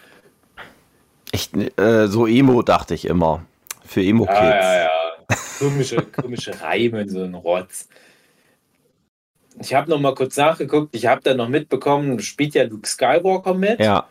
Ich, 1.32 1.50
äh, 1.54 2.08
so 2.08 2.28
Emo 2.28 2.62
dachte 2.62 2.94
ich 2.94 3.06
immer. 3.06 3.46
Für 3.86 4.02
Emo-Kids. 4.02 4.40
Ja, 4.40 4.56
ja, 4.56 4.80
ja. 4.84 4.90
Komische, 5.60 5.98
komische 6.02 6.62
Reime, 6.62 7.08
so 7.08 7.24
ein 7.24 7.36
Rotz. 7.36 7.88
Ich 9.60 9.74
habe 9.74 9.90
noch 9.90 10.00
mal 10.00 10.14
kurz 10.14 10.36
nachgeguckt. 10.38 10.96
Ich 10.96 11.06
habe 11.06 11.22
da 11.24 11.34
noch 11.34 11.48
mitbekommen, 11.48 12.20
spielt 12.20 12.56
ja 12.56 12.64
Luke 12.64 12.88
Skywalker 12.88 13.54
mit. 13.54 13.80
Ja. 13.80 14.08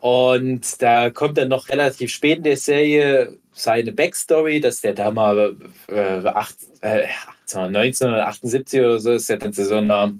Und 0.00 0.80
da 0.80 1.10
kommt 1.10 1.36
dann 1.36 1.48
noch 1.48 1.68
relativ 1.68 2.10
spät 2.10 2.38
in 2.38 2.44
der 2.44 2.56
Serie 2.56 3.36
seine 3.52 3.92
Backstory, 3.92 4.60
dass 4.60 4.80
der 4.80 4.94
da 4.94 5.10
mal 5.10 5.56
äh, 5.88 6.26
acht, 6.26 6.56
äh, 6.80 7.06
1978 7.42 8.80
oder 8.80 8.98
so 8.98 9.12
ist 9.12 9.28
ja 9.28 9.36
dann 9.36 9.52
zu 9.52 9.66
so 9.66 9.76
einer 9.76 10.14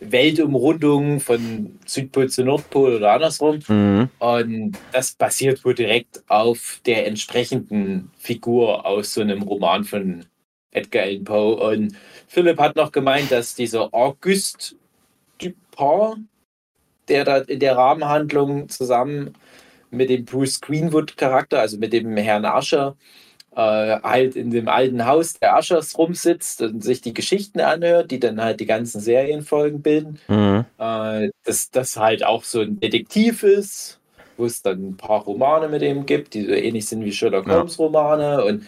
Weltumrundung 0.00 1.20
von 1.20 1.78
Südpol 1.84 2.28
zu 2.28 2.44
Nordpol 2.44 2.96
oder 2.96 3.12
andersrum. 3.12 3.58
Mhm. 3.66 4.08
Und 4.18 4.78
das 4.92 5.12
basiert 5.12 5.64
wohl 5.64 5.74
direkt 5.74 6.22
auf 6.28 6.80
der 6.86 7.06
entsprechenden 7.06 8.10
Figur 8.16 8.86
aus 8.86 9.14
so 9.14 9.20
einem 9.20 9.42
Roman 9.42 9.84
von 9.84 10.24
Edgar 10.70 11.04
Allan 11.04 11.24
Poe. 11.24 11.56
Und 11.56 11.96
Philipp 12.28 12.58
hat 12.58 12.76
noch 12.76 12.92
gemeint, 12.92 13.30
dass 13.30 13.54
dieser 13.54 13.92
Auguste 13.92 14.76
Dupin, 15.38 16.28
der 17.08 17.24
da 17.24 17.38
in 17.38 17.60
der 17.60 17.76
Rahmenhandlung 17.76 18.68
zusammen 18.68 19.34
mit 19.90 20.10
dem 20.10 20.24
Bruce 20.24 20.60
Greenwood-Charakter, 20.60 21.60
also 21.60 21.78
mit 21.78 21.92
dem 21.92 22.16
Herrn 22.16 22.44
Ascher, 22.44 22.96
äh, 23.58 24.00
halt 24.04 24.36
in 24.36 24.52
dem 24.52 24.68
alten 24.68 25.04
Haus 25.04 25.34
der 25.34 25.56
Aschers 25.56 25.98
rumsitzt 25.98 26.62
und 26.62 26.84
sich 26.84 27.00
die 27.00 27.12
Geschichten 27.12 27.58
anhört, 27.58 28.12
die 28.12 28.20
dann 28.20 28.40
halt 28.40 28.60
die 28.60 28.66
ganzen 28.66 29.00
Serienfolgen 29.00 29.82
bilden. 29.82 30.20
Mhm. 30.28 30.64
Äh, 30.78 31.30
dass 31.42 31.68
das 31.72 31.96
halt 31.96 32.24
auch 32.24 32.44
so 32.44 32.60
ein 32.60 32.78
Detektiv 32.78 33.42
ist, 33.42 33.98
wo 34.36 34.44
es 34.44 34.62
dann 34.62 34.90
ein 34.90 34.96
paar 34.96 35.22
Romane 35.22 35.68
mit 35.68 35.82
ihm 35.82 36.06
gibt, 36.06 36.34
die 36.34 36.44
so 36.44 36.52
ähnlich 36.52 36.86
sind 36.86 37.04
wie 37.04 37.10
Sherlock 37.10 37.48
Holmes-Romane. 37.48 38.44
Und 38.44 38.64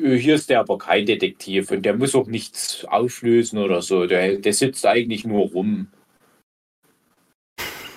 äh, 0.00 0.14
hier 0.16 0.36
ist 0.36 0.48
der 0.48 0.60
aber 0.60 0.78
kein 0.78 1.06
Detektiv 1.06 1.72
und 1.72 1.82
der 1.82 1.96
muss 1.96 2.14
auch 2.14 2.28
nichts 2.28 2.84
auflösen 2.84 3.58
oder 3.58 3.82
so. 3.82 4.06
Der, 4.06 4.36
der 4.36 4.52
sitzt 4.52 4.86
eigentlich 4.86 5.24
nur 5.24 5.48
rum. 5.48 5.88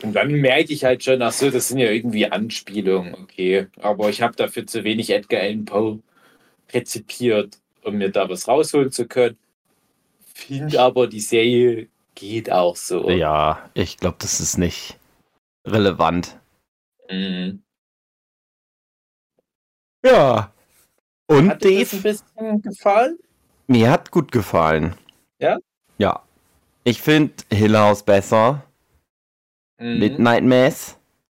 Und 0.02 0.16
dann 0.16 0.32
merke 0.32 0.74
ich 0.74 0.84
halt 0.84 1.04
schon, 1.04 1.22
ach 1.22 1.32
so, 1.32 1.52
das 1.52 1.68
sind 1.68 1.78
ja 1.78 1.92
irgendwie 1.92 2.25
Anspielungen, 2.25 3.13
okay. 3.13 3.68
Aber 3.80 4.10
ich 4.10 4.24
habe 4.24 4.36
dafür 4.36 4.66
zu 4.66 4.84
wenig 4.84 5.12
Edgar 5.12 5.42
Allan 5.42 5.66
Poe 5.66 6.00
rezipiert, 6.72 7.60
um 7.84 7.98
mir 7.98 8.10
da 8.10 8.29
was 8.29 8.48
rausholen 8.48 8.91
zu 8.91 9.08
können. 9.08 9.38
Finde 10.34 10.79
aber, 10.82 11.08
die 11.08 11.20
Serie 11.20 11.88
geht 12.15 12.51
auch 12.51 12.75
so. 12.75 13.10
Ja, 13.10 13.70
ich 13.74 13.98
glaube, 13.98 14.17
das 14.20 14.39
ist 14.39 14.58
nicht 14.58 14.98
relevant. 15.65 16.39
Mhm. 17.10 17.63
Ja. 20.05 20.51
Und 21.27 21.50
hat 21.50 21.63
dir 21.63 21.79
das 21.79 21.93
ein 21.93 22.01
bisschen 22.01 22.62
gefallen? 22.62 23.17
Mir 23.67 23.89
hat 23.89 24.12
gut 24.12 24.32
gefallen. 24.32 24.96
Ja? 25.39 25.58
Ja. 25.98 26.24
Ich 26.84 27.01
finde 27.01 27.34
Hill 27.51 27.77
House 27.77 28.03
besser. 28.03 28.63
Mhm. 29.79 30.00
Midnight 30.00 30.43
Mass. 30.43 30.98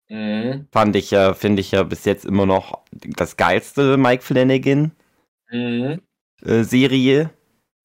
Mhm. 0.10 0.68
Fand 0.72 0.96
ich 0.96 1.12
ja, 1.12 1.34
finde 1.34 1.62
ich 1.62 1.72
ja 1.72 1.84
bis 1.84 2.06
jetzt 2.06 2.26
immer 2.26 2.46
noch 2.46 2.84
das 2.92 3.38
geilste 3.38 3.98
Mike 3.98 4.24
Flanagan 4.24 4.92
mhm. 5.56 6.02
äh, 6.48 6.64
Serie. 6.64 7.30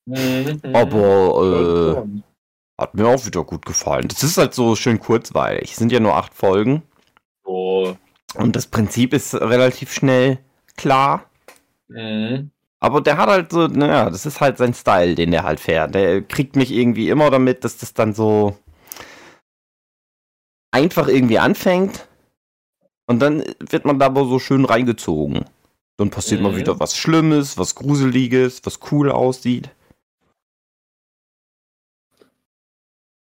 Mhm. 0.06 0.60
Aber 0.72 2.04
äh, 2.04 2.80
hat 2.80 2.94
mir 2.94 3.06
auch 3.06 3.26
wieder 3.26 3.44
gut 3.44 3.66
gefallen. 3.66 4.08
Das 4.08 4.22
ist 4.22 4.38
halt 4.38 4.54
so 4.54 4.74
schön 4.74 4.98
kurzweilig. 4.98 5.72
Es 5.72 5.76
sind 5.76 5.92
ja 5.92 6.00
nur 6.00 6.16
acht 6.16 6.34
Folgen. 6.34 6.82
Oh. 7.44 7.94
Und 8.34 8.56
das 8.56 8.66
Prinzip 8.66 9.12
ist 9.12 9.34
relativ 9.34 9.92
schnell 9.92 10.38
klar. 10.76 11.26
Mhm. 11.88 12.50
Aber 12.80 13.02
der 13.02 13.18
hat 13.18 13.28
halt 13.28 13.52
so, 13.52 13.66
naja, 13.66 14.08
das 14.08 14.24
ist 14.24 14.40
halt 14.40 14.56
sein 14.56 14.72
Style, 14.72 15.14
den 15.14 15.30
der 15.30 15.42
halt 15.42 15.60
fährt. 15.60 15.94
Der 15.94 16.22
kriegt 16.22 16.56
mich 16.56 16.72
irgendwie 16.72 17.10
immer 17.10 17.30
damit, 17.30 17.64
dass 17.64 17.76
das 17.76 17.92
dann 17.92 18.14
so 18.14 18.56
einfach 20.70 21.08
irgendwie 21.08 21.38
anfängt 21.38 22.08
und 23.06 23.20
dann 23.20 23.44
wird 23.58 23.84
man 23.84 23.98
da 23.98 24.06
aber 24.06 24.24
so 24.24 24.38
schön 24.38 24.64
reingezogen. 24.64 25.44
Dann 26.00 26.08
passiert 26.08 26.40
mhm. 26.40 26.46
mal 26.46 26.56
wieder 26.56 26.80
was 26.80 26.96
Schlimmes, 26.96 27.58
was 27.58 27.74
Gruseliges, 27.74 28.62
was 28.64 28.80
cool 28.90 29.10
aussieht. 29.10 29.68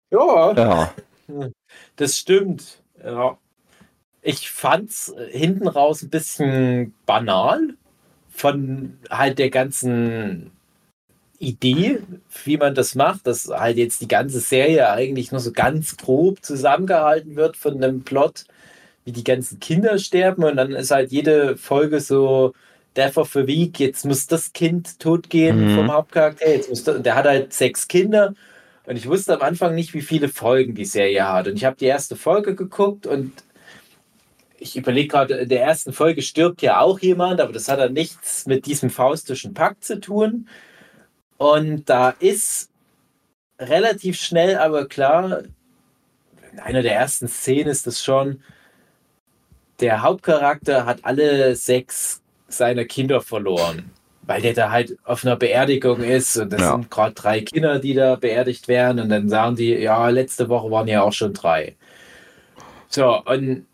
Ja. 0.09 0.53
Ja. 0.53 0.93
Das 1.95 2.17
stimmt. 2.17 2.81
Ja. 3.03 3.37
Ich 4.23 4.49
fand's 4.49 5.13
hinten 5.29 5.67
raus 5.67 6.01
ein 6.01 6.09
bisschen 6.09 6.95
banal 7.05 7.75
von 8.29 8.97
halt 9.09 9.37
der 9.37 9.51
ganzen 9.51 10.51
Idee, 11.37 11.99
wie 12.43 12.57
man 12.57 12.73
das 12.73 12.95
macht, 12.95 13.27
dass 13.27 13.49
halt 13.49 13.77
jetzt 13.77 14.01
die 14.01 14.07
ganze 14.07 14.39
Serie 14.39 14.89
eigentlich 14.89 15.31
nur 15.31 15.41
so 15.41 15.51
ganz 15.51 15.95
grob 15.97 16.43
zusammengehalten 16.43 17.35
wird 17.35 17.55
von 17.55 17.75
einem 17.75 18.03
Plot, 18.03 18.45
wie 19.05 19.11
die 19.11 19.23
ganzen 19.23 19.59
Kinder 19.59 19.97
sterben 19.97 20.43
und 20.43 20.57
dann 20.57 20.71
ist 20.71 20.91
halt 20.91 21.11
jede 21.11 21.57
Folge 21.57 21.99
so 21.99 22.53
Death 22.95 23.17
of 23.17 23.35
a 23.35 23.47
Week, 23.47 23.79
jetzt 23.79 24.05
muss 24.05 24.27
das 24.27 24.53
Kind 24.53 24.99
totgehen 24.99 25.71
mhm. 25.71 25.75
vom 25.75 25.91
Hauptcharakter, 25.91 26.49
jetzt 26.49 26.69
muss 26.69 26.83
das, 26.83 27.01
der 27.01 27.15
hat 27.15 27.25
halt 27.25 27.53
sechs 27.53 27.87
Kinder 27.87 28.33
und 28.85 28.95
ich 28.95 29.07
wusste 29.07 29.35
am 29.35 29.41
Anfang 29.41 29.75
nicht, 29.75 29.93
wie 29.93 30.01
viele 30.01 30.29
Folgen 30.29 30.75
die 30.75 30.85
Serie 30.85 31.27
hat 31.27 31.47
und 31.47 31.55
ich 31.55 31.65
habe 31.65 31.75
die 31.75 31.85
erste 31.85 32.15
Folge 32.15 32.55
geguckt 32.55 33.07
und 33.07 33.31
ich 34.63 34.77
überlege 34.77 35.09
gerade, 35.09 35.35
in 35.35 35.49
der 35.49 35.61
ersten 35.61 35.91
Folge 35.91 36.21
stirbt 36.21 36.61
ja 36.61 36.79
auch 36.79 36.99
jemand, 36.99 37.41
aber 37.41 37.51
das 37.51 37.67
hat 37.67 37.79
dann 37.79 37.93
nichts 37.93 38.45
mit 38.45 38.65
diesem 38.65 38.89
faustischen 38.89 39.53
Pakt 39.53 39.83
zu 39.83 39.99
tun. 39.99 40.47
Und 41.37 41.89
da 41.89 42.11
ist 42.11 42.69
relativ 43.59 44.19
schnell 44.19 44.57
aber 44.57 44.87
klar, 44.87 45.43
in 46.51 46.59
einer 46.59 46.81
der 46.81 46.95
ersten 46.95 47.27
Szenen 47.27 47.69
ist 47.69 47.87
das 47.87 48.03
schon, 48.03 48.41
der 49.83 50.01
Hauptcharakter 50.01 50.85
hat 50.85 50.99
alle 51.03 51.55
sechs 51.55 52.21
seiner 52.47 52.85
Kinder 52.85 53.19
verloren, 53.19 53.91
weil 54.21 54.41
der 54.41 54.53
da 54.53 54.71
halt 54.71 54.97
auf 55.03 55.25
einer 55.25 55.35
Beerdigung 55.35 56.01
ist 56.01 56.37
und 56.37 56.53
das 56.53 56.61
ja. 56.61 56.71
sind 56.71 56.89
gerade 56.89 57.13
drei 57.13 57.41
Kinder, 57.41 57.79
die 57.79 57.93
da 57.93 58.15
beerdigt 58.15 58.69
werden 58.69 59.01
und 59.01 59.09
dann 59.09 59.27
sagen 59.27 59.57
die, 59.57 59.73
ja, 59.73 60.07
letzte 60.07 60.47
Woche 60.47 60.71
waren 60.71 60.87
ja 60.87 61.03
auch 61.03 61.11
schon 61.11 61.33
drei. 61.33 61.75
So, 62.87 63.21
und 63.25 63.65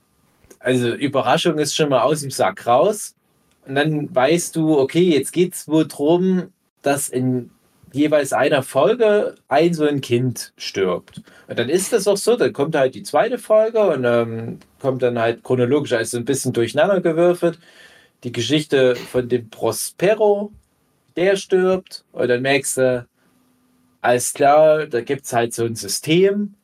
also 0.59 0.89
Überraschung 0.89 1.59
ist 1.59 1.75
schon 1.75 1.89
mal 1.89 2.01
aus 2.01 2.21
dem 2.21 2.31
Sack 2.31 2.65
raus. 2.65 3.15
Und 3.67 3.75
dann 3.75 4.13
weißt 4.13 4.55
du, 4.55 4.79
okay, 4.79 5.03
jetzt 5.03 5.31
geht 5.31 5.53
es 5.53 5.67
wohl 5.67 5.87
darum, 5.87 6.51
dass 6.81 7.09
in 7.09 7.51
jeweils 7.91 8.33
einer 8.33 8.63
Folge 8.63 9.35
ein 9.47 9.73
so 9.73 9.85
ein 9.85 10.01
Kind 10.01 10.53
stirbt. 10.57 11.21
Und 11.47 11.59
dann 11.59 11.69
ist 11.69 11.93
das 11.93 12.07
auch 12.07 12.17
so, 12.17 12.35
dann 12.35 12.51
kommt 12.53 12.75
halt 12.75 12.95
die 12.95 13.03
zweite 13.03 13.37
Folge 13.37 13.81
und 13.81 14.05
ähm, 14.05 14.59
kommt 14.79 15.01
dann 15.03 15.19
halt 15.19 15.43
chronologisch, 15.43 15.93
also 15.93 16.17
ein 16.17 16.25
bisschen 16.25 16.53
durcheinander 16.53 17.01
gewürfelt. 17.01 17.59
Die 18.23 18.31
Geschichte 18.31 18.95
von 18.95 19.29
dem 19.29 19.49
Prospero, 19.49 20.51
der 21.15 21.35
stirbt 21.35 22.03
und 22.11 22.27
dann 22.27 22.41
merkst 22.41 22.77
du, 22.77 23.07
alles 24.01 24.33
klar, 24.33 24.85
da 24.87 25.01
gibt 25.01 25.25
es 25.25 25.33
halt 25.33 25.53
so 25.53 25.65
ein 25.65 25.75
System. 25.75 26.55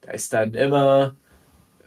Da 0.00 0.12
ist 0.12 0.32
dann 0.32 0.54
immer 0.54 1.14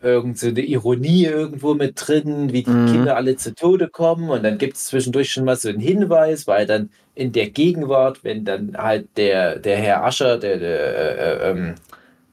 irgend 0.02 0.40
so 0.40 0.48
eine 0.48 0.62
Ironie 0.62 1.26
irgendwo 1.26 1.74
mit 1.74 1.94
drin, 1.96 2.52
wie 2.54 2.64
die 2.64 2.70
mhm. 2.70 2.88
Kinder 2.88 3.16
alle 3.16 3.36
zu 3.36 3.54
Tode 3.54 3.88
kommen. 3.88 4.30
Und 4.30 4.44
dann 4.44 4.58
gibt 4.58 4.76
es 4.76 4.86
zwischendurch 4.86 5.32
schon 5.32 5.46
mal 5.46 5.56
so 5.56 5.70
einen 5.70 5.80
Hinweis, 5.80 6.48
weil 6.48 6.66
dann 6.66 6.90
in 7.14 7.32
der 7.32 7.50
Gegenwart, 7.50 8.24
wenn 8.24 8.46
dann 8.46 8.76
halt 8.78 9.10
der, 9.18 9.60
der 9.60 9.78
Herr 9.78 10.04
Ascher, 10.04 10.38
der, 10.38 10.58
der 10.58 10.80
äh, 10.80 11.50
äh 11.50 11.52
ähm, 11.52 11.76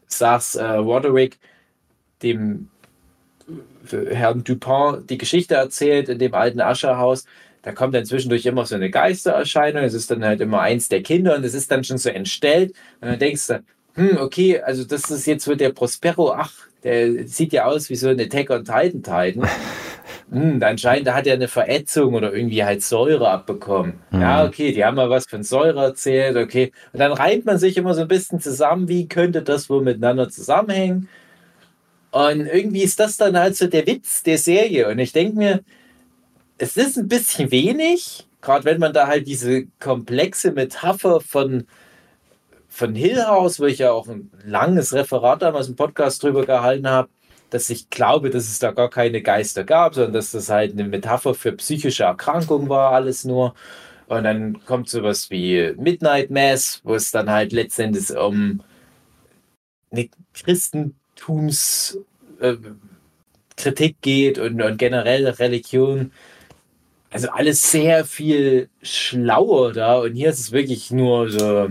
Sars 0.06 0.54
äh, 0.54 0.64
Roderick, 0.64 1.38
dem 2.22 2.68
Herrn 3.92 4.44
Dupin 4.44 5.06
die 5.08 5.18
Geschichte 5.18 5.54
erzählt 5.54 6.08
in 6.08 6.18
dem 6.18 6.34
alten 6.34 6.60
Ascherhaus, 6.60 7.24
da 7.62 7.72
kommt 7.72 7.94
dann 7.94 8.04
zwischendurch 8.04 8.46
immer 8.46 8.64
so 8.66 8.76
eine 8.76 8.90
Geistererscheinung. 8.90 9.82
Es 9.82 9.94
ist 9.94 10.10
dann 10.10 10.24
halt 10.24 10.40
immer 10.40 10.60
eins 10.60 10.88
der 10.88 11.02
Kinder 11.02 11.36
und 11.36 11.44
es 11.44 11.54
ist 11.54 11.70
dann 11.70 11.84
schon 11.84 11.98
so 11.98 12.08
entstellt. 12.08 12.72
Und 13.00 13.08
dann 13.08 13.18
denkst 13.18 13.46
du, 13.48 13.62
hm, 13.94 14.18
okay, 14.18 14.60
also 14.60 14.84
das 14.84 15.10
ist 15.10 15.26
jetzt 15.26 15.46
wird 15.48 15.60
der 15.60 15.70
Prospero, 15.70 16.32
ach, 16.32 16.52
der 16.84 17.26
sieht 17.26 17.52
ja 17.52 17.64
aus 17.64 17.90
wie 17.90 17.96
so 17.96 18.08
eine 18.08 18.22
Attack 18.22 18.50
on 18.50 18.64
Titan 18.64 19.02
Titan. 19.02 19.48
hm, 20.30 20.62
anscheinend 20.62 21.12
hat 21.12 21.26
er 21.26 21.34
eine 21.34 21.48
Verätzung 21.48 22.14
oder 22.14 22.32
irgendwie 22.32 22.62
halt 22.64 22.82
Säure 22.82 23.28
abbekommen. 23.28 23.94
Mhm. 24.12 24.20
Ja, 24.20 24.46
okay, 24.46 24.72
die 24.72 24.84
haben 24.84 24.94
mal 24.94 25.10
was 25.10 25.26
von 25.26 25.42
Säure 25.42 25.82
erzählt, 25.82 26.36
okay. 26.36 26.72
Und 26.92 27.00
dann 27.00 27.12
reimt 27.12 27.44
man 27.44 27.58
sich 27.58 27.76
immer 27.76 27.94
so 27.94 28.02
ein 28.02 28.08
bisschen 28.08 28.40
zusammen, 28.40 28.88
wie 28.88 29.08
könnte 29.08 29.42
das 29.42 29.68
wohl 29.68 29.82
miteinander 29.82 30.28
zusammenhängen. 30.28 31.08
Und 32.10 32.46
irgendwie 32.46 32.82
ist 32.82 33.00
das 33.00 33.16
dann 33.16 33.36
halt 33.36 33.56
so 33.56 33.66
der 33.66 33.86
Witz 33.86 34.22
der 34.22 34.38
Serie. 34.38 34.88
Und 34.88 34.98
ich 34.98 35.12
denke 35.12 35.36
mir, 35.36 35.64
es 36.58 36.76
ist 36.76 36.96
ein 36.96 37.08
bisschen 37.08 37.50
wenig, 37.50 38.26
gerade 38.40 38.64
wenn 38.64 38.80
man 38.80 38.92
da 38.92 39.06
halt 39.06 39.26
diese 39.26 39.66
komplexe 39.78 40.52
Metapher 40.52 41.20
von 41.20 41.66
von 42.68 42.94
Hill 42.94 43.24
House, 43.26 43.58
wo 43.58 43.64
ich 43.64 43.78
ja 43.78 43.90
auch 43.90 44.08
ein 44.08 44.30
langes 44.44 44.92
Referat 44.92 45.42
damals 45.42 45.68
im 45.68 45.76
Podcast 45.76 46.22
drüber 46.22 46.44
gehalten 46.46 46.88
habe, 46.88 47.08
dass 47.50 47.70
ich 47.70 47.90
glaube, 47.90 48.30
dass 48.30 48.44
es 48.44 48.58
da 48.58 48.72
gar 48.72 48.90
keine 48.90 49.22
Geister 49.22 49.64
gab, 49.64 49.94
sondern 49.94 50.12
dass 50.12 50.32
das 50.32 50.48
halt 50.48 50.72
eine 50.72 50.84
Metapher 50.84 51.34
für 51.34 51.52
psychische 51.52 52.04
Erkrankung 52.04 52.68
war, 52.68 52.92
alles 52.92 53.24
nur. 53.24 53.54
Und 54.06 54.24
dann 54.24 54.64
kommt 54.64 54.88
sowas 54.88 55.30
wie 55.30 55.74
Midnight 55.76 56.30
Mass, 56.30 56.80
wo 56.84 56.94
es 56.94 57.10
dann 57.10 57.30
halt 57.30 57.52
letztendlich 57.52 58.16
um 58.16 58.62
eine 59.90 60.08
Christentumskritik 61.18 61.98
äh, 63.90 63.94
geht 64.00 64.38
und, 64.38 64.60
und 64.62 64.78
generell 64.78 65.26
Religion. 65.28 66.12
Also 67.10 67.28
alles 67.30 67.70
sehr 67.70 68.04
viel 68.04 68.68
schlauer 68.82 69.72
da. 69.72 69.98
Und 69.98 70.14
hier 70.14 70.30
ist 70.30 70.40
es 70.40 70.52
wirklich 70.52 70.90
nur 70.90 71.30
so 71.30 71.70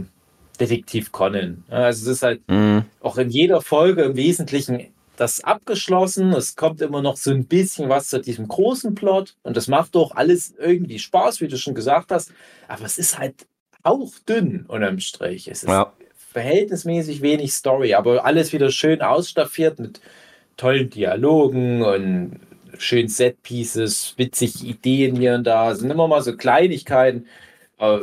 Detektiv 0.60 1.12
Conan. 1.12 1.64
Also 1.70 2.10
es 2.10 2.18
ist 2.18 2.24
halt 2.24 2.42
mhm. 2.48 2.86
auch 3.02 3.18
in 3.18 3.30
jeder 3.30 3.62
Folge 3.62 4.04
im 4.04 4.16
Wesentlichen 4.16 4.88
das 5.16 5.44
abgeschlossen. 5.44 6.34
Es 6.34 6.56
kommt 6.56 6.82
immer 6.82 7.02
noch 7.02 7.18
so 7.18 7.32
ein 7.32 7.46
bisschen 7.46 7.90
was 7.90 8.08
zu 8.08 8.20
diesem 8.20 8.48
großen 8.48 8.96
Plot 8.96 9.36
und 9.44 9.58
das 9.58 9.68
macht 9.68 9.96
doch 9.96 10.16
alles 10.16 10.54
irgendwie 10.58 11.00
Spaß, 11.00 11.42
wie 11.42 11.48
du 11.48 11.58
schon 11.58 11.76
gesagt 11.76 12.12
hast. 12.12 12.32
Aber 12.68 12.86
es 12.86 12.98
ist 12.98 13.20
halt 13.20 13.48
auch 13.84 14.12
dünn 14.28 14.66
unterm 14.68 15.00
Strich. 15.00 15.48
Es 15.48 15.64
ist 15.64 15.70
ja. 15.70 15.94
Verhältnismäßig 16.32 17.22
wenig 17.22 17.54
Story, 17.54 17.94
aber 17.94 18.26
alles 18.26 18.54
wieder 18.54 18.72
schön 18.72 19.02
ausstaffiert 19.02 19.80
mit 19.80 20.02
tollen 20.58 20.90
Dialogen 20.90 21.82
und 21.84 22.40
schönen 22.78 23.08
Set-Pieces, 23.08 24.14
witzig 24.18 24.64
Ideen 24.64 25.16
hier 25.16 25.36
und 25.36 25.46
da. 25.46 25.72
Es 25.72 25.80
sind 25.80 25.92
immer 25.92 26.08
mal 26.08 26.22
so 26.22 26.36
Kleinigkeiten, 26.36 27.28
äh, 27.80 28.00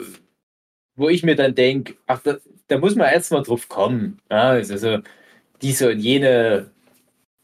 wo 0.96 1.08
ich 1.08 1.22
mir 1.22 1.36
dann 1.36 1.54
denke, 1.54 1.94
ach, 2.06 2.20
da, 2.22 2.36
da, 2.68 2.78
muss 2.78 2.94
man 2.96 3.12
erst 3.12 3.32
mal 3.32 3.42
drauf 3.42 3.68
kommen. 3.68 4.20
Ja, 4.30 4.50
also 4.50 4.98
diese 5.62 5.90
und 5.90 6.00
jene 6.00 6.70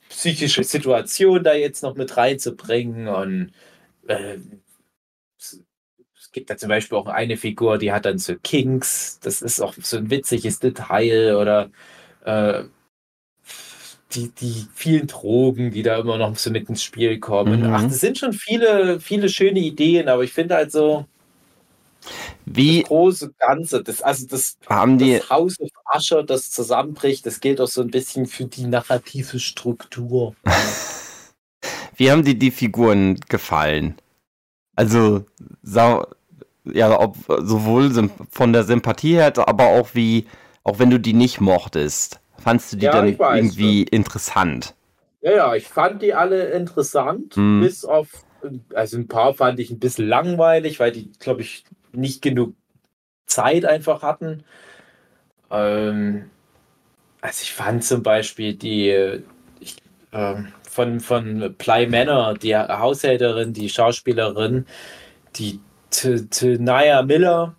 psychische 0.08 0.64
Situation 0.64 1.44
da 1.44 1.54
jetzt 1.54 1.82
noch 1.82 1.96
mit 1.96 2.16
reinzubringen. 2.16 3.08
Und 3.08 3.52
äh, 4.08 4.38
es 6.30 6.34
gibt 6.34 6.48
da 6.48 6.56
zum 6.56 6.68
Beispiel 6.68 6.96
auch 6.96 7.06
eine 7.06 7.36
Figur, 7.36 7.76
die 7.76 7.90
hat 7.90 8.04
dann 8.04 8.18
so 8.18 8.36
Kinks. 8.40 9.18
Das 9.18 9.42
ist 9.42 9.60
auch 9.60 9.74
so 9.82 9.96
ein 9.96 10.10
witziges 10.10 10.60
Detail 10.60 11.34
oder 11.34 11.70
äh, 12.24 12.62
die, 14.12 14.28
die 14.28 14.64
vielen 14.72 15.08
Drogen, 15.08 15.72
die 15.72 15.82
da 15.82 15.98
immer 15.98 16.18
noch 16.18 16.36
so 16.36 16.52
mit 16.52 16.68
ins 16.68 16.84
Spiel 16.84 17.18
kommen. 17.18 17.62
Mhm. 17.62 17.74
Ach, 17.74 17.82
das 17.82 17.98
sind 17.98 18.16
schon 18.16 18.32
viele, 18.32 19.00
viele 19.00 19.28
schöne 19.28 19.58
Ideen, 19.58 20.08
aber 20.08 20.22
ich 20.22 20.32
finde 20.32 20.54
halt 20.54 20.70
so, 20.70 21.04
wie 22.46 22.82
das 22.82 22.88
große 22.88 23.32
Ganze, 23.36 23.82
das, 23.82 24.00
also 24.00 24.28
das, 24.28 24.56
haben 24.68 24.98
die, 24.98 25.18
das 25.18 25.30
Haus 25.30 25.58
of 25.58 25.70
Ascher, 25.84 26.22
das 26.22 26.52
zusammenbricht, 26.52 27.26
das 27.26 27.40
gilt 27.40 27.60
auch 27.60 27.66
so 27.66 27.82
ein 27.82 27.90
bisschen 27.90 28.26
für 28.26 28.44
die 28.44 28.66
narrative 28.66 29.40
Struktur. 29.40 30.36
Wie 31.96 32.08
haben 32.08 32.24
dir 32.24 32.36
die 32.36 32.52
Figuren 32.52 33.16
gefallen? 33.28 33.96
Also, 34.76 35.26
ja, 36.74 36.98
ob, 36.98 37.16
sowohl 37.26 37.90
von 38.30 38.52
der 38.52 38.64
Sympathie 38.64 39.14
her, 39.14 39.32
aber 39.36 39.66
auch 39.68 39.90
wie, 39.94 40.26
auch 40.64 40.78
wenn 40.78 40.90
du 40.90 40.98
die 40.98 41.12
nicht 41.12 41.40
mochtest, 41.40 42.20
fandst 42.38 42.72
du 42.72 42.76
die 42.76 42.86
ja, 42.86 42.92
dann 42.92 43.18
weiß, 43.18 43.38
irgendwie 43.38 43.82
ja. 43.82 43.88
interessant? 43.90 44.74
Ja, 45.22 45.32
ja, 45.32 45.54
ich 45.54 45.68
fand 45.68 46.02
die 46.02 46.14
alle 46.14 46.50
interessant, 46.50 47.36
hm. 47.36 47.60
bis 47.60 47.84
auf, 47.84 48.08
also 48.74 48.96
ein 48.96 49.08
paar 49.08 49.34
fand 49.34 49.60
ich 49.60 49.70
ein 49.70 49.78
bisschen 49.78 50.08
langweilig, 50.08 50.80
weil 50.80 50.92
die, 50.92 51.10
glaube 51.18 51.42
ich, 51.42 51.64
nicht 51.92 52.22
genug 52.22 52.54
Zeit 53.26 53.64
einfach 53.64 54.02
hatten. 54.02 54.44
Ähm, 55.50 56.30
also 57.20 57.42
ich 57.42 57.52
fand 57.52 57.84
zum 57.84 58.02
Beispiel 58.02 58.54
die 58.54 59.22
ich, 59.60 59.76
ähm, 60.12 60.48
von, 60.68 61.00
von 61.00 61.54
Ply 61.58 61.86
Manor, 61.86 62.34
die 62.34 62.56
Haushälterin, 62.56 63.52
die 63.52 63.68
Schauspielerin, 63.68 64.66
die 65.36 65.60
Naya 66.58 67.02
Miller, 67.02 67.54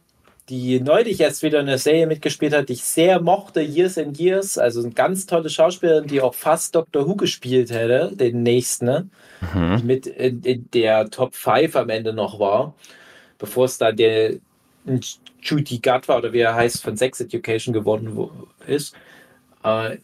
die 0.50 0.80
neulich 0.80 1.20
erst 1.22 1.44
wieder 1.44 1.60
eine 1.60 1.78
Serie 1.78 2.08
mitgespielt 2.08 2.54
hat, 2.54 2.70
die 2.70 2.74
ich 2.74 2.84
sehr 2.84 3.22
mochte, 3.22 3.62
Years 3.62 3.98
and 3.98 4.20
Years. 4.20 4.58
Also 4.58 4.82
eine 4.82 4.92
ganz 4.92 5.26
tolle 5.26 5.50
Schauspielerin, 5.50 6.08
die 6.08 6.22
auch 6.22 6.34
fast 6.34 6.76
Doctor 6.76 7.08
Who 7.08 7.16
gespielt 7.16 7.72
hätte, 7.72 8.16
den 8.16 8.44
nächsten, 8.44 8.86
ne? 8.86 9.10
mhm. 9.54 9.78
die 9.78 9.84
mit 9.84 10.08
in, 10.08 10.42
in, 10.44 10.70
der 10.72 11.10
Top 11.10 11.36
5 11.36 11.76
am 11.76 11.90
Ende 11.90 12.14
noch 12.14 12.40
war 12.40 12.74
bevor 13.42 13.66
es 13.66 13.78
da 13.78 13.92
der 13.92 14.36
Judy 15.42 15.80
Gutt 15.80 16.08
war 16.08 16.20
oder 16.20 16.32
wie 16.32 16.40
er 16.40 16.56
heißt, 16.56 16.82
von 16.82 16.96
Sex 16.96 17.20
Education 17.20 17.74
geworden 17.74 18.18
ist. 18.68 18.96
Äh, 19.64 19.98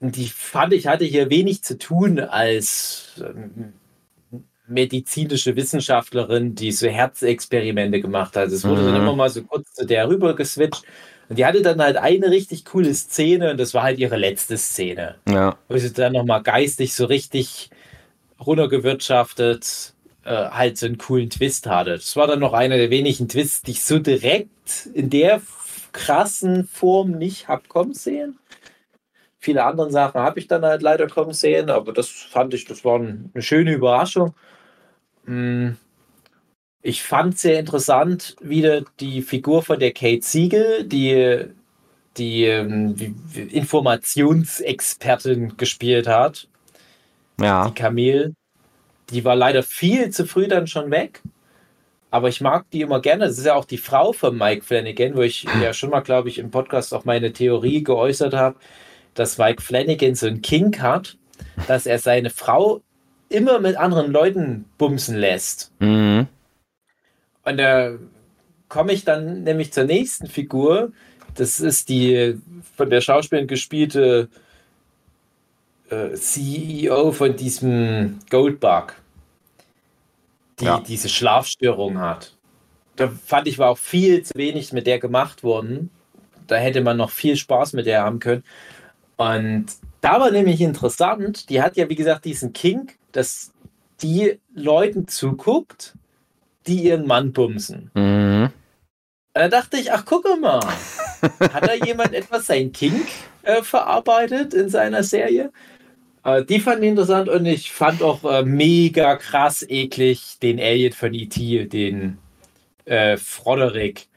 die 0.00 0.28
fand 0.28 0.72
ich 0.72 0.86
hatte 0.86 1.04
hier 1.04 1.28
wenig 1.28 1.62
zu 1.62 1.76
tun 1.78 2.18
als 2.18 3.20
ähm, 3.20 3.74
medizinische 4.68 5.56
Wissenschaftlerin, 5.56 6.54
die 6.54 6.72
so 6.72 6.86
Herzexperimente 6.88 8.00
gemacht 8.00 8.36
hat. 8.36 8.48
Es 8.48 8.64
wurde 8.64 8.82
mhm. 8.82 8.86
dann 8.86 8.96
immer 8.96 9.16
mal 9.16 9.30
so 9.30 9.42
kurz 9.42 9.72
zu 9.72 9.86
der 9.86 10.08
rüber 10.08 10.34
geswitcht. 10.34 10.84
Und 11.28 11.38
die 11.38 11.44
hatte 11.44 11.62
dann 11.62 11.80
halt 11.80 11.96
eine 11.96 12.30
richtig 12.30 12.64
coole 12.64 12.94
Szene 12.94 13.50
und 13.50 13.60
das 13.60 13.74
war 13.74 13.82
halt 13.82 13.98
ihre 13.98 14.16
letzte 14.16 14.56
Szene. 14.56 15.16
Ja. 15.28 15.56
Wo 15.68 15.76
sie 15.76 15.92
dann 15.92 16.14
nochmal 16.14 16.42
geistig 16.42 16.94
so 16.94 17.04
richtig 17.04 17.70
runtergewirtschaftet 18.40 19.92
äh, 20.24 20.30
halt 20.30 20.78
so 20.78 20.86
einen 20.86 20.98
coolen 20.98 21.30
Twist 21.30 21.66
hatte. 21.66 21.92
Das 21.92 22.16
war 22.16 22.26
dann 22.26 22.40
noch 22.40 22.52
einer 22.52 22.76
der 22.76 22.90
wenigen 22.90 23.28
Twists, 23.28 23.62
die 23.62 23.72
ich 23.72 23.84
so 23.84 23.98
direkt 23.98 24.86
in 24.94 25.10
der 25.10 25.42
krassen 25.92 26.66
Form 26.66 27.12
nicht 27.12 27.48
habe 27.48 27.62
kommen 27.68 27.94
sehen. 27.94 28.38
Viele 29.38 29.64
andere 29.64 29.90
Sachen 29.90 30.20
habe 30.20 30.40
ich 30.40 30.48
dann 30.48 30.64
halt 30.64 30.82
leider 30.82 31.06
kommen 31.06 31.32
sehen, 31.32 31.70
aber 31.70 31.92
das 31.92 32.08
fand 32.08 32.54
ich, 32.54 32.64
das 32.64 32.84
war 32.84 32.96
eine 32.96 33.42
schöne 33.42 33.72
Überraschung. 33.72 34.34
Hm. 35.28 35.76
Ich 36.80 37.02
fand 37.02 37.38
sehr 37.38 37.60
interessant 37.60 38.36
wieder 38.40 38.82
die 38.98 39.20
Figur 39.22 39.62
von 39.62 39.78
der 39.78 39.92
Kate 39.92 40.22
Siegel, 40.22 40.82
die 40.84 41.44
die 42.16 42.46
ähm, 42.46 42.96
Informationsexpertin 43.34 45.56
gespielt 45.56 46.08
hat. 46.08 46.48
Ja. 47.40 47.68
Die 47.68 47.74
Kamel. 47.74 48.34
Die 49.10 49.24
war 49.24 49.36
leider 49.36 49.62
viel 49.62 50.10
zu 50.10 50.26
früh 50.26 50.48
dann 50.48 50.66
schon 50.66 50.90
weg. 50.90 51.22
Aber 52.10 52.28
ich 52.28 52.40
mag 52.40 52.68
die 52.70 52.80
immer 52.80 53.00
gerne. 53.00 53.26
Das 53.26 53.38
ist 53.38 53.46
ja 53.46 53.54
auch 53.54 53.66
die 53.66 53.78
Frau 53.78 54.12
von 54.12 54.36
Mike 54.36 54.64
Flanagan, 54.64 55.14
wo 55.14 55.20
ich 55.20 55.46
ja 55.62 55.72
schon 55.74 55.90
mal, 55.90 56.00
glaube 56.00 56.28
ich, 56.28 56.38
im 56.38 56.50
Podcast 56.50 56.92
auch 56.94 57.04
meine 57.04 57.32
Theorie 57.32 57.84
geäußert 57.84 58.34
habe, 58.34 58.56
dass 59.14 59.38
Mike 59.38 59.62
Flanagan 59.62 60.14
so 60.14 60.26
einen 60.26 60.42
Kink 60.42 60.80
hat, 60.80 61.16
dass 61.66 61.86
er 61.86 61.98
seine 61.98 62.30
Frau 62.30 62.82
immer 63.28 63.58
mit 63.60 63.76
anderen 63.76 64.10
Leuten 64.10 64.64
bumsen 64.78 65.16
lässt. 65.16 65.72
Mhm. 65.80 66.26
Und 67.44 67.56
da 67.56 67.92
komme 68.68 68.92
ich 68.92 69.04
dann 69.04 69.44
nämlich 69.44 69.72
zur 69.72 69.84
nächsten 69.84 70.26
Figur. 70.26 70.92
Das 71.34 71.60
ist 71.60 71.88
die 71.88 72.38
von 72.76 72.90
der 72.90 73.00
Schauspielerin 73.00 73.48
gespielte 73.48 74.28
äh, 75.90 76.14
CEO 76.14 77.12
von 77.12 77.36
diesem 77.36 78.18
Goldbug, 78.30 78.94
die 80.60 80.66
ja. 80.66 80.80
diese 80.80 81.08
Schlafstörung 81.08 81.98
hat. 81.98 82.34
Da 82.96 83.08
fand 83.08 83.46
ich, 83.46 83.58
war 83.58 83.70
auch 83.70 83.78
viel 83.78 84.22
zu 84.24 84.34
wenig 84.34 84.72
mit 84.72 84.86
der 84.86 84.98
gemacht 84.98 85.42
worden. 85.42 85.90
Da 86.46 86.56
hätte 86.56 86.80
man 86.80 86.96
noch 86.96 87.10
viel 87.10 87.36
Spaß 87.36 87.74
mit 87.74 87.86
der 87.86 88.02
haben 88.02 88.18
können. 88.18 88.42
Und 89.16 89.66
da 90.00 90.20
war 90.20 90.30
nämlich 90.30 90.60
interessant, 90.60 91.48
die 91.48 91.62
hat 91.62 91.76
ja, 91.76 91.88
wie 91.88 91.94
gesagt, 91.94 92.24
diesen 92.24 92.52
Kink, 92.52 92.97
dass 93.12 93.52
die 94.02 94.38
Leuten 94.54 95.08
zuguckt, 95.08 95.94
die 96.66 96.84
ihren 96.84 97.06
Mann 97.06 97.32
bumsen. 97.32 97.90
Mhm. 97.94 98.50
Da 99.34 99.48
dachte 99.48 99.76
ich, 99.76 99.92
ach, 99.92 100.04
guck 100.04 100.24
mal, 100.40 100.60
hat 101.52 101.66
da 101.66 101.74
jemand 101.74 102.12
etwas 102.14 102.46
sein 102.46 102.72
Kink 102.72 103.06
äh, 103.42 103.62
verarbeitet 103.62 104.54
in 104.54 104.68
seiner 104.68 105.02
Serie? 105.02 105.52
Äh, 106.24 106.44
die 106.44 106.60
fand 106.60 106.82
ich 106.82 106.90
interessant 106.90 107.28
und 107.28 107.46
ich 107.46 107.72
fand 107.72 108.02
auch 108.02 108.24
äh, 108.24 108.42
mega 108.42 109.16
krass 109.16 109.64
eklig 109.68 110.38
den 110.42 110.58
Alien 110.58 110.92
von 110.92 111.14
E.T., 111.14 111.66
den 111.66 112.18
äh, 112.84 113.16
Froderick, 113.16 114.08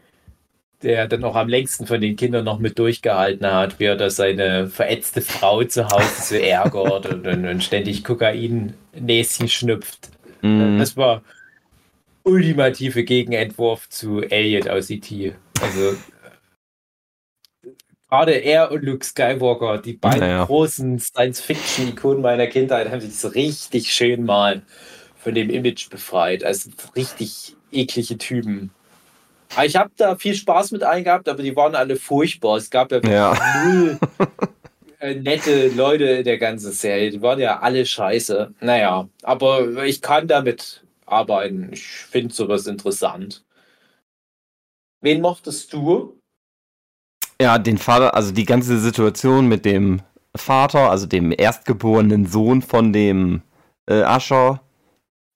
der 0.84 1.08
dann 1.08 1.24
auch 1.24 1.36
am 1.36 1.48
längsten 1.48 1.86
von 1.86 2.02
den 2.02 2.16
Kindern 2.16 2.46
noch 2.46 2.60
mit 2.60 2.80
durchgehalten 2.80 3.46
hat, 3.46 3.80
wie 3.80 3.86
er 3.86 3.96
da 3.96 4.10
seine 4.10 4.68
verätzte 4.68 5.22
Frau 5.22 5.64
zu 5.64 5.88
Hause 5.88 6.22
so 6.22 6.36
ärgert 6.42 7.06
und, 7.06 7.28
und, 7.28 7.48
und 7.48 7.64
ständig 7.64 8.04
Kokain-Näschen 8.04 9.48
schnüpft. 9.48 10.10
Mm. 10.42 10.80
Das 10.80 10.98
war 10.98 11.22
ultimative 12.24 13.04
Gegenentwurf 13.04 13.90
zu 13.90 14.22
Elliot 14.22 14.68
aus 14.68 14.90
E.T. 14.90 15.34
Also 15.62 15.96
gerade 18.10 18.34
er 18.34 18.72
und 18.72 18.84
Luke 18.84 19.06
Skywalker, 19.06 19.78
die 19.78 19.94
beiden 19.94 20.20
naja. 20.20 20.46
großen 20.46 21.00
Science-Fiction-Ikonen 21.00 22.22
meiner 22.22 22.48
Kindheit, 22.48 22.92
haben 22.92 23.02
sich 23.02 23.16
so 23.16 23.30
richtig 23.30 23.94
schön 23.94 24.26
mal 24.26 24.64
von 25.16 25.36
dem 25.36 25.50
Image 25.50 25.90
befreit. 25.90 26.44
Also 26.44 26.72
richtig 26.96 27.56
eklige 27.72 28.18
Typen. 28.18 28.72
Ich 29.64 29.76
habe 29.76 29.92
da 29.98 30.16
viel 30.16 30.34
Spaß 30.34 30.72
mit 30.72 30.84
eingehabt, 30.84 31.28
aber 31.28 31.44
die 31.44 31.56
waren 31.56 31.76
alle 31.76 31.98
furchtbar. 31.98 32.58
Es 32.58 32.70
gab 32.70 32.92
ja, 32.92 33.00
ja. 33.04 33.38
null 33.66 34.00
äh, 35.00 35.16
nette 35.16 35.70
Leute 35.70 36.06
in 36.06 36.24
der 36.24 36.38
ganzen 36.38 36.72
Serie. 36.72 37.12
Die 37.12 37.22
waren 37.22 37.40
ja 37.40 37.60
alle 37.60 37.86
scheiße. 37.86 38.54
Naja, 38.62 39.10
aber 39.24 39.84
ich 39.84 40.02
kann 40.02 40.28
damit 40.28 40.84
arbeiten. 41.06 41.70
Ich 41.74 41.84
finde 41.84 42.34
sowas 42.34 42.68
interessant. 42.68 43.44
Wen 45.02 45.22
mochtest 45.22 45.74
du? 45.74 46.18
Ja, 47.42 47.58
den 47.58 47.78
Vater, 47.78 48.14
also 48.14 48.32
die 48.32 48.46
ganze 48.46 48.80
Situation 48.80 49.48
mit 49.48 49.66
dem 49.66 50.02
Vater, 50.36 50.92
also 50.92 51.08
dem 51.08 51.34
erstgeborenen 51.36 52.28
Sohn 52.28 52.62
von 52.62 52.94
dem 52.94 53.42
äh, 53.90 54.04
Ascher. 54.04 54.62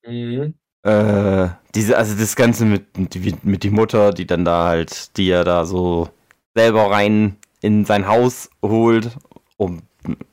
Mhm. 0.06 0.54
Äh, 0.86 1.50
diese, 1.74 1.98
also 1.98 2.16
das 2.16 2.36
Ganze 2.36 2.64
mit, 2.66 2.98
mit, 2.98 3.44
mit 3.44 3.64
die 3.64 3.72
Mutter, 3.72 4.12
die 4.12 4.28
dann 4.28 4.46
da 4.46 4.66
halt, 4.66 5.18
die 5.18 5.30
er 5.30 5.44
da 5.44 5.66
so 5.66 6.10
selber 6.54 6.92
rein 6.92 7.38
in 7.62 7.86
sein 7.86 8.08
Haus 8.08 8.50
holt, 8.62 9.10
um, 9.58 9.82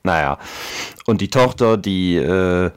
naja. 0.02 0.38
Und 1.06 1.22
die 1.22 1.30
Tochter, 1.30 1.78
die 1.78 2.16
äh, 2.16 2.70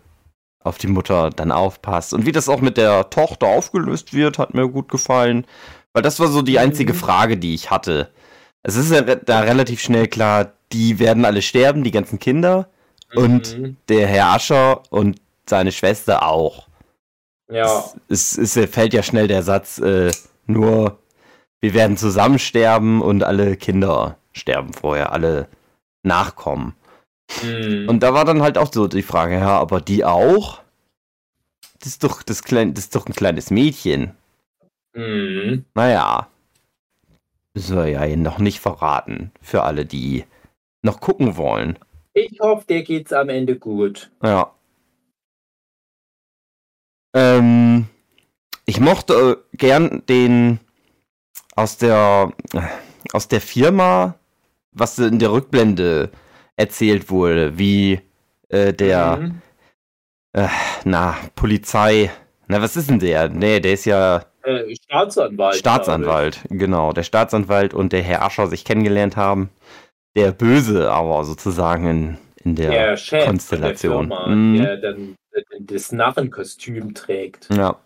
auf 0.64 0.78
die 0.78 0.88
Mutter 0.88 1.30
dann 1.32 1.52
aufpasst. 1.52 2.14
Und 2.14 2.26
wie 2.26 2.32
das 2.32 2.48
auch 2.48 2.62
mit 2.62 2.78
der 2.78 3.10
Tochter 3.10 3.48
aufgelöst 3.48 4.14
wird, 4.14 4.40
hat 4.40 4.54
mir 4.54 4.70
gut 4.70 4.88
gefallen. 4.88 5.46
Weil 5.92 6.02
das 6.02 6.20
war 6.22 6.28
so 6.28 6.42
die 6.42 6.58
einzige 6.58 6.94
mhm. 6.94 6.98
Frage, 6.98 7.38
die 7.38 7.54
ich 7.54 7.72
hatte. 7.72 8.10
Es 8.64 8.78
ist 8.78 8.92
ja 8.92 9.02
da 9.02 9.42
relativ 9.42 9.82
schnell 9.82 10.08
klar, 10.08 10.54
die 10.72 10.98
werden 11.00 11.26
alle 11.26 11.42
sterben, 11.42 11.84
die 11.84 11.92
ganzen 11.92 12.20
Kinder. 12.20 12.70
Mhm. 13.14 13.22
Und 13.22 13.76
der 13.90 14.08
Herr 14.08 14.28
Ascher 14.28 14.82
und 14.90 15.20
seine 15.46 15.74
Schwester 15.74 16.26
auch. 16.26 16.68
Ja. 17.50 17.86
Es, 18.08 18.38
es, 18.38 18.58
es 18.58 18.70
fällt 18.72 18.94
ja 18.94 19.04
schnell 19.04 19.28
der 19.28 19.44
Satz, 19.44 19.78
äh, 19.80 20.12
nur 20.48 21.00
wir 21.62 21.74
werden 21.74 21.98
zusammen 21.98 22.40
sterben 22.40 23.02
und 23.02 23.24
alle 23.24 23.58
Kinder 23.58 24.18
sterben 24.34 24.74
vorher, 24.74 25.12
alle 25.12 25.48
Nachkommen. 26.04 26.76
Mhm. 27.44 27.90
Und 27.90 28.02
da 28.02 28.14
war 28.14 28.26
dann 28.26 28.42
halt 28.42 28.58
auch 28.58 28.72
so 28.72 28.88
die 28.88 29.02
Frage, 29.02 29.36
ja, 29.36 29.58
aber 29.60 29.82
die 29.82 30.06
auch? 30.06 30.62
Das 31.80 31.88
ist 31.90 32.04
doch, 32.04 32.24
das 32.24 32.44
klein, 32.44 32.74
das 32.74 32.86
ist 32.86 32.96
doch 32.96 33.08
ein 33.08 33.14
kleines 33.14 33.52
Mädchen. 33.52 34.16
Mhm. 34.94 35.66
Naja. 35.74 36.28
Müssen 37.54 37.78
wir 37.78 37.88
ja 37.88 38.16
noch 38.16 38.38
nicht 38.38 38.60
verraten. 38.60 39.32
Für 39.42 39.64
alle, 39.64 39.86
die 39.86 40.26
noch 40.82 41.00
gucken 41.00 41.38
wollen. 41.38 41.80
Ich 42.14 42.40
hoffe, 42.40 42.66
dir 42.68 42.84
geht's 42.84 43.14
am 43.14 43.30
Ende 43.30 43.58
gut. 43.58 44.12
Ja. 44.22 44.55
Ähm, 47.16 47.88
ich 48.66 48.80
mochte 48.80 49.40
äh, 49.54 49.58
gern 49.58 50.04
den 50.08 50.60
aus 51.56 51.78
der 51.78 52.34
aus 53.14 53.28
der 53.30 53.40
Firma, 53.40 54.16
was 54.72 55.00
in 55.00 55.20
der 55.20 55.32
Rückblende 55.32 56.12
erzählt 56.58 57.10
wurde, 57.10 57.58
wie 57.58 58.02
äh, 58.50 58.74
der 58.74 59.18
mhm. 59.18 59.42
äh, 60.34 60.48
na 60.84 61.16
Polizei, 61.36 62.12
na 62.48 62.62
was 62.62 62.76
ist 62.76 62.90
denn 62.90 63.00
der? 63.00 63.30
Nee, 63.30 63.62
der 63.62 63.74
ist 63.74 63.86
ja 63.86 64.26
äh, 64.44 64.76
Staatsanwalt. 64.76 65.56
Staatsanwalt, 65.56 66.40
genau, 66.50 66.92
der 66.92 67.04
Staatsanwalt 67.04 67.74
und 67.74 67.94
der 67.94 68.02
Herr 68.02 68.24
Ascher 68.24 68.48
sich 68.48 68.66
kennengelernt 68.66 69.16
haben. 69.16 69.50
Der 70.18 70.32
Böse 70.32 70.92
aber 70.92 71.24
sozusagen 71.24 71.88
in, 71.88 72.18
in 72.44 72.56
der, 72.56 72.96
der 72.96 73.26
Konstellation. 73.26 74.10
Der, 74.10 74.18
Firma, 74.18 74.36
mhm. 74.36 74.58
der 74.58 74.78
dann 74.78 75.16
das 75.60 75.92
Narrenkostüm 75.92 76.94
trägt. 76.94 77.50
Ja. 77.50 77.80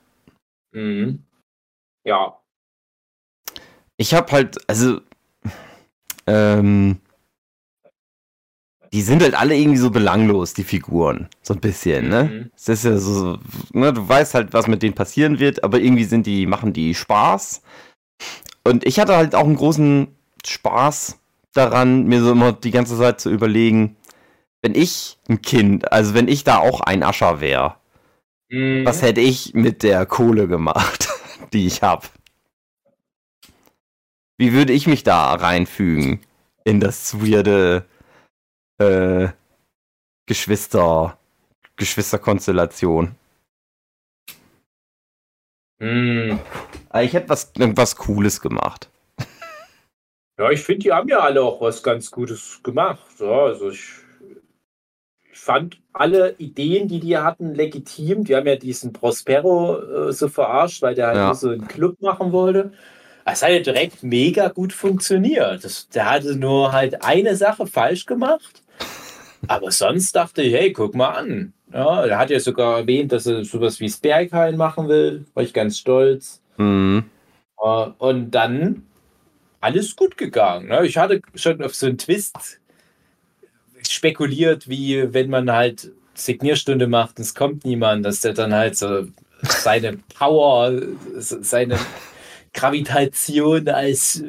Mhm. 0.72 1.24
Ja. 2.04 2.40
Ich 3.98 4.14
habe 4.14 4.32
halt, 4.32 4.58
also, 4.70 5.02
ähm, 6.26 7.00
die 8.92 9.02
sind 9.02 9.22
halt 9.22 9.36
alle 9.36 9.56
irgendwie 9.56 9.78
so 9.78 9.92
belanglos, 9.92 10.54
die 10.54 10.64
Figuren. 10.64 11.30
So 11.42 11.54
ein 11.54 11.60
bisschen, 11.60 12.10
ne? 12.10 12.24
Mhm. 12.24 12.52
Es 12.56 12.70
ist 12.70 12.86
ja 12.86 12.98
so, 12.98 13.38
ne, 13.72 13.94
du 13.94 14.08
weißt 14.08 14.34
halt, 14.34 14.54
was 14.54 14.68
mit 14.68 14.82
denen 14.82 14.96
passieren 14.96 15.40
wird, 15.40 15.64
aber 15.64 15.80
irgendwie 15.80 16.06
sind 16.06 16.26
die, 16.26 16.46
machen 16.46 16.74
die 16.74 16.96
Spaß. 16.96 17.62
Und 18.64 18.86
ich 18.86 19.00
hatte 19.00 19.16
halt 19.16 19.36
auch 19.36 19.46
einen 19.46 19.56
großen 19.56 20.08
Spaß 20.46 21.20
daran, 21.54 22.06
mir 22.06 22.22
so 22.22 22.32
immer 22.32 22.54
die 22.54 22.72
ganze 22.72 22.98
Zeit 22.98 23.20
zu 23.20 23.30
überlegen, 23.30 23.96
wenn 24.62 24.76
ich 24.76 25.18
ein 25.30 25.42
Kind, 25.42 25.92
also 25.92 26.14
wenn 26.14 26.28
ich 26.28 26.44
da 26.44 26.60
auch 26.60 26.82
ein 26.82 27.04
Ascher 27.04 27.42
wäre, 27.42 27.76
mhm. 28.50 28.86
was 28.86 29.02
hätte 29.02 29.22
ich 29.22 29.54
mit 29.54 29.84
der 29.84 30.06
Kohle 30.06 30.48
gemacht, 30.48 31.10
die 31.54 31.66
ich 31.68 31.82
habe? 31.82 32.08
Wie 34.38 34.54
würde 34.54 34.74
ich 34.74 34.88
mich 34.88 35.04
da 35.04 35.34
reinfügen 35.34 36.22
in 36.64 36.80
das 36.80 37.20
weirde 37.20 37.86
äh, 38.78 39.30
Geschwister, 40.26 41.18
Geschwisterkonstellation? 41.76 43.16
Mhm. 45.80 46.40
Ich 47.02 47.14
hätte 47.14 47.30
was, 47.30 47.52
irgendwas 47.58 47.96
Cooles 47.96 48.42
gemacht. 48.42 48.90
Ja, 50.38 50.50
ich 50.52 50.62
finde, 50.62 50.84
die 50.84 50.92
haben 50.94 51.10
ja 51.10 51.20
alle 51.20 51.42
auch 51.42 51.60
was 51.60 51.84
ganz 51.84 52.10
Gutes 52.12 52.62
gemacht. 52.64 53.06
Ja, 53.20 53.44
also 53.46 53.72
ich 53.72 53.90
fand 55.40 55.78
alle 55.94 56.36
Ideen, 56.38 56.88
die 56.88 57.00
die 57.00 57.18
hatten, 57.18 57.56
legitim. 57.56 58.24
Die 58.24 58.36
haben 58.36 58.48
ja 58.48 58.56
diesen 58.56 58.94
Prospero 58.94 60.10
äh, 60.10 60.14
so 60.14 60.28
verarscht, 60.28 60.82
weil 60.82 60.96
der 60.96 61.08
halt 61.08 61.18
ja. 61.18 61.34
so 61.34 61.50
einen 61.50 61.68
Club 61.68 62.02
machen 62.02 62.32
wollte. 62.32 62.72
Es 63.26 63.44
hat 63.44 63.52
ja 63.52 63.60
direkt 63.60 64.04
mega 64.04 64.48
gut 64.50 64.74
funktioniert. 64.74 65.64
Das, 65.64 65.90
der 65.90 66.10
hatte 66.10 66.36
nur 66.36 66.72
halt 66.72 67.04
eine 67.04 67.36
Sache 67.36 67.68
falsch 67.68 68.06
gemacht. 68.06 68.64
Aber 69.48 69.72
sonst 69.72 70.16
dachte 70.16 70.42
ich, 70.42 70.54
hey, 70.54 70.74
guck 70.74 70.96
mal 70.96 71.10
an. 71.10 71.54
Ja, 71.72 72.06
er 72.06 72.18
hat 72.18 72.30
ja 72.30 72.40
sogar 72.40 72.80
erwähnt, 72.80 73.12
dass 73.12 73.26
er 73.28 73.46
sowas 73.46 73.80
wie 73.80 73.90
Sperrkein 73.90 74.58
machen 74.58 74.88
will. 74.88 75.26
War 75.34 75.44
ich 75.44 75.54
ganz 75.54 75.78
stolz. 75.78 76.42
Mhm. 76.58 77.06
Uh, 77.62 77.92
und 77.98 78.32
dann 78.32 78.84
alles 79.62 79.96
gut 79.96 80.18
gegangen. 80.18 80.70
Ne? 80.70 80.86
Ich 80.86 80.98
hatte 80.98 81.22
schon 81.36 81.62
auf 81.62 81.76
so 81.76 81.86
einen 81.86 81.98
Twist 81.98 82.59
spekuliert, 83.88 84.70
wie 84.70 85.14
wenn 85.14 85.30
man 85.30 85.52
halt 85.52 85.92
Signierstunde 86.14 86.88
macht 86.88 87.18
und 87.18 87.24
es 87.24 87.36
kommt 87.36 87.66
niemand, 87.66 88.06
dass 88.06 88.22
der 88.22 88.34
dann 88.34 88.54
halt 88.54 88.78
so 88.78 89.08
seine 89.42 90.00
Power, 90.18 90.74
seine 91.18 91.80
Gravitation 92.54 93.68
als 93.70 94.24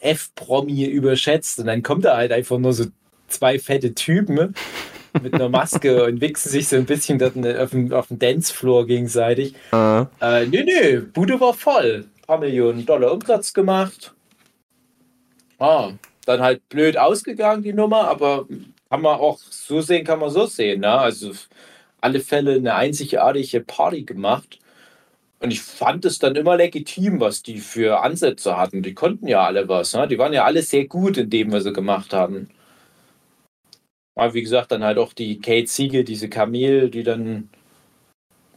F-Promi 0.00 0.84
überschätzt 0.86 1.58
und 1.60 1.66
dann 1.66 1.82
kommt 1.82 2.04
er 2.04 2.16
halt 2.16 2.32
einfach 2.32 2.58
nur 2.58 2.72
so 2.72 2.86
zwei 3.28 3.58
fette 3.58 3.94
Typen 3.94 4.54
mit 5.22 5.34
einer 5.34 5.48
Maske 5.48 6.04
und 6.04 6.20
wichsen 6.20 6.50
sich 6.50 6.68
so 6.68 6.76
ein 6.76 6.86
bisschen 6.86 7.22
auf 7.22 7.70
dem, 7.70 7.92
auf 7.92 8.08
dem 8.08 8.18
Dancefloor 8.18 8.86
gegenseitig. 8.86 9.54
Uh. 9.72 10.06
Äh, 10.20 10.46
nee, 10.46 10.64
nee, 10.64 10.98
Bude 10.98 11.40
war 11.40 11.54
voll. 11.54 12.06
Ein 12.06 12.26
paar 12.26 12.38
Millionen 12.38 12.84
Dollar 12.84 13.12
Umsatz 13.12 13.52
gemacht. 13.52 14.14
Ah, 15.58 15.92
dann 16.24 16.40
halt 16.40 16.68
blöd 16.68 16.96
ausgegangen, 16.96 17.62
die 17.62 17.72
Nummer, 17.72 18.08
aber 18.08 18.46
kann 18.90 19.02
man 19.02 19.18
auch 19.18 19.38
so 19.38 19.80
sehen, 19.80 20.04
kann 20.04 20.18
man 20.20 20.30
so 20.30 20.46
sehen. 20.46 20.80
Ne? 20.80 20.90
Also 20.90 21.32
alle 22.00 22.20
Fälle 22.20 22.54
eine 22.54 22.74
einzigartige 22.74 23.60
Party 23.60 24.04
gemacht. 24.04 24.58
Und 25.40 25.52
ich 25.52 25.62
fand 25.62 26.04
es 26.04 26.18
dann 26.18 26.36
immer 26.36 26.56
legitim, 26.56 27.20
was 27.20 27.42
die 27.42 27.58
für 27.58 28.00
Ansätze 28.02 28.56
hatten. 28.56 28.82
Die 28.82 28.94
konnten 28.94 29.28
ja 29.28 29.44
alle 29.44 29.68
was. 29.68 29.94
Ne? 29.94 30.08
Die 30.08 30.18
waren 30.18 30.32
ja 30.32 30.44
alle 30.44 30.62
sehr 30.62 30.86
gut 30.86 31.16
in 31.18 31.30
dem, 31.30 31.52
was 31.52 31.64
sie 31.64 31.72
gemacht 31.72 32.12
haben. 32.12 32.50
Aber 34.16 34.34
wie 34.34 34.42
gesagt, 34.42 34.72
dann 34.72 34.82
halt 34.84 34.98
auch 34.98 35.12
die 35.12 35.40
Kate 35.40 35.68
Siegel, 35.68 36.04
diese 36.04 36.28
Kamel, 36.28 36.90
die 36.90 37.04
dann 37.04 37.50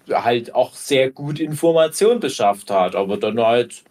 halt 0.10 0.56
auch 0.56 0.74
sehr 0.74 1.12
gut 1.12 1.40
Informationen 1.40 2.20
beschafft 2.20 2.72
hat. 2.72 2.96
Aber 2.96 3.18
dann 3.18 3.40
halt 3.40 3.84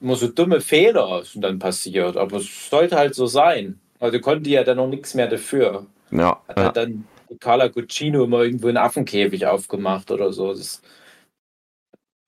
immer 0.00 0.16
so 0.16 0.28
dumme 0.28 0.60
Fehler 0.60 1.24
sind 1.24 1.42
dann 1.42 1.58
passiert. 1.58 2.16
Aber 2.16 2.38
es 2.38 2.68
sollte 2.70 2.96
halt 2.96 3.14
so 3.14 3.26
sein. 3.26 3.80
Also 4.00 4.20
konnte 4.20 4.50
ja 4.50 4.64
dann 4.64 4.76
noch 4.76 4.88
nichts 4.88 5.14
mehr 5.14 5.28
dafür. 5.28 5.86
Ja. 6.10 6.42
Hat 6.48 6.58
ja. 6.58 6.72
dann 6.72 7.04
Carla 7.40 7.68
Guccino 7.68 8.24
immer 8.24 8.42
irgendwo 8.42 8.68
einen 8.68 8.76
Affenkäfig 8.76 9.46
aufgemacht 9.46 10.10
oder 10.10 10.32
so. 10.32 10.52
Das 10.52 10.82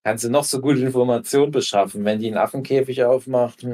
kannst 0.05 0.25
du 0.25 0.31
noch 0.31 0.45
so 0.45 0.61
gute 0.61 0.81
Informationen 0.81 1.53
beschaffen, 1.53 2.05
wenn 2.05 2.19
die 2.19 2.27
einen 2.27 2.39
Affenkäfig 2.39 3.05
aufmacht. 3.05 3.67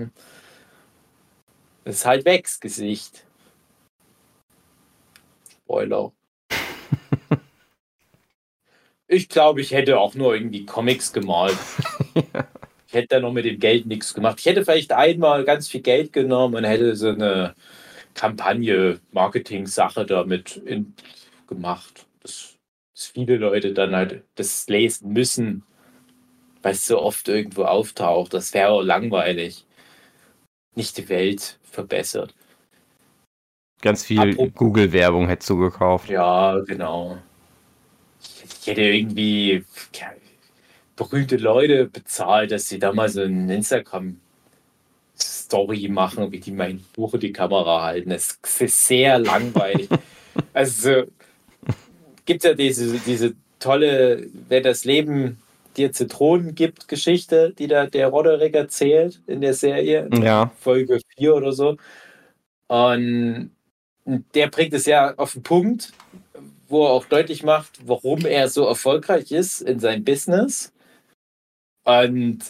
Ist 1.85 2.07
halt 2.07 2.25
weg, 2.25 2.45
das 2.45 2.61
Gesicht. 2.61 3.25
Spoiler. 5.51 6.13
ich 9.09 9.29
glaube, 9.29 9.61
ich 9.61 9.73
hätte 9.73 9.99
auch 9.99 10.15
nur 10.15 10.35
irgendwie 10.35 10.67
Comics 10.67 11.13
gemalt. 11.13 11.57
ich 12.87 12.95
hätte 12.95 13.09
da 13.09 13.21
noch 13.21 13.33
mit 13.33 13.45
dem 13.45 13.59
Geld 13.59 13.87
nichts 13.87 14.15
gemacht. 14.15 14.39
Ich 14.39 14.47
hätte 14.47 14.65
vielleicht 14.65 14.93
einmal 14.93 15.45
ganz 15.45 15.69
viel 15.69 15.81
Geld 15.81 16.13
genommen 16.13 16.55
und 16.57 16.65
hätte 16.65 16.95
so 16.95 17.09
eine 17.09 17.55
Kampagne, 18.17 18.99
Marketing-Sache 19.13 20.07
damit 20.07 20.57
in, 20.57 20.95
gemacht. 21.47 22.07
Dass, 22.21 22.57
dass, 22.95 23.07
viele 23.07 23.37
Leute 23.37 23.73
dann 23.73 23.95
halt 23.95 24.25
das 24.35 24.67
lesen 24.69 25.13
müssen, 25.13 25.63
weil 26.63 26.73
es 26.73 26.87
so 26.87 27.01
oft 27.01 27.29
irgendwo 27.29 27.65
auftaucht. 27.65 28.35
Das 28.35 28.55
wäre 28.55 28.83
langweilig. 28.83 29.67
Nicht 30.75 30.97
die 30.97 31.09
Welt 31.09 31.59
verbessert. 31.63 32.35
Ganz 33.83 34.05
viel 34.05 34.35
Google-Werbung 34.35 35.29
hättest 35.29 35.51
du 35.51 35.59
gekauft. 35.59 36.09
Ja, 36.09 36.59
genau. 36.61 37.19
Ich 38.61 38.67
hätte 38.67 38.83
irgendwie 38.83 39.65
berühmte 40.97 41.37
Leute 41.37 41.87
bezahlt, 41.87 42.51
dass 42.51 42.69
sie 42.69 42.79
da 42.79 42.93
mal 42.95 43.11
so 43.11 43.21
ein 43.21 43.51
Instagram 43.51 44.19
Story 45.47 45.89
machen, 45.89 46.33
wie 46.33 46.41
die 46.41 46.51
mein 46.51 46.85
Buch 46.95 47.15
in 47.15 47.21
die 47.21 47.33
Kamera 47.33 47.83
halten. 47.83 48.11
Das 48.11 48.39
ist 48.59 48.87
sehr 48.87 49.19
langweilig. 49.19 49.89
also 50.53 51.05
gibt 52.25 52.45
es 52.45 52.51
ja 52.51 52.55
diese, 52.55 52.99
diese 52.99 53.35
tolle, 53.59 54.27
wer 54.49 54.61
das 54.61 54.85
Leben 54.85 55.39
dir 55.77 55.93
Zitronen 55.93 56.55
gibt, 56.55 56.89
Geschichte, 56.89 57.53
die 57.57 57.69
da 57.69 57.87
der 57.87 58.09
Roderick 58.09 58.55
erzählt 58.55 59.21
in 59.27 59.41
der 59.41 59.55
Serie. 59.55 60.09
Ja. 60.23 60.51
Folge 60.59 61.01
4 61.17 61.35
oder 61.35 61.53
so. 61.53 61.77
Und 62.69 63.51
der 64.35 64.49
bringt 64.49 64.73
es 64.73 64.87
ja 64.87 65.15
auf 65.17 65.35
den 65.35 65.43
Punkt, 65.43 65.93
wo 66.69 66.85
er 66.87 66.91
auch 66.91 67.05
deutlich 67.05 67.45
macht, 67.45 67.87
warum 67.87 68.27
er 68.27 68.49
so 68.49 68.67
erfolgreich 68.67 69.31
ist 69.31 69.61
in 69.61 69.79
seinem 69.79 70.05
Business. 70.05 70.73
Und 71.85 72.41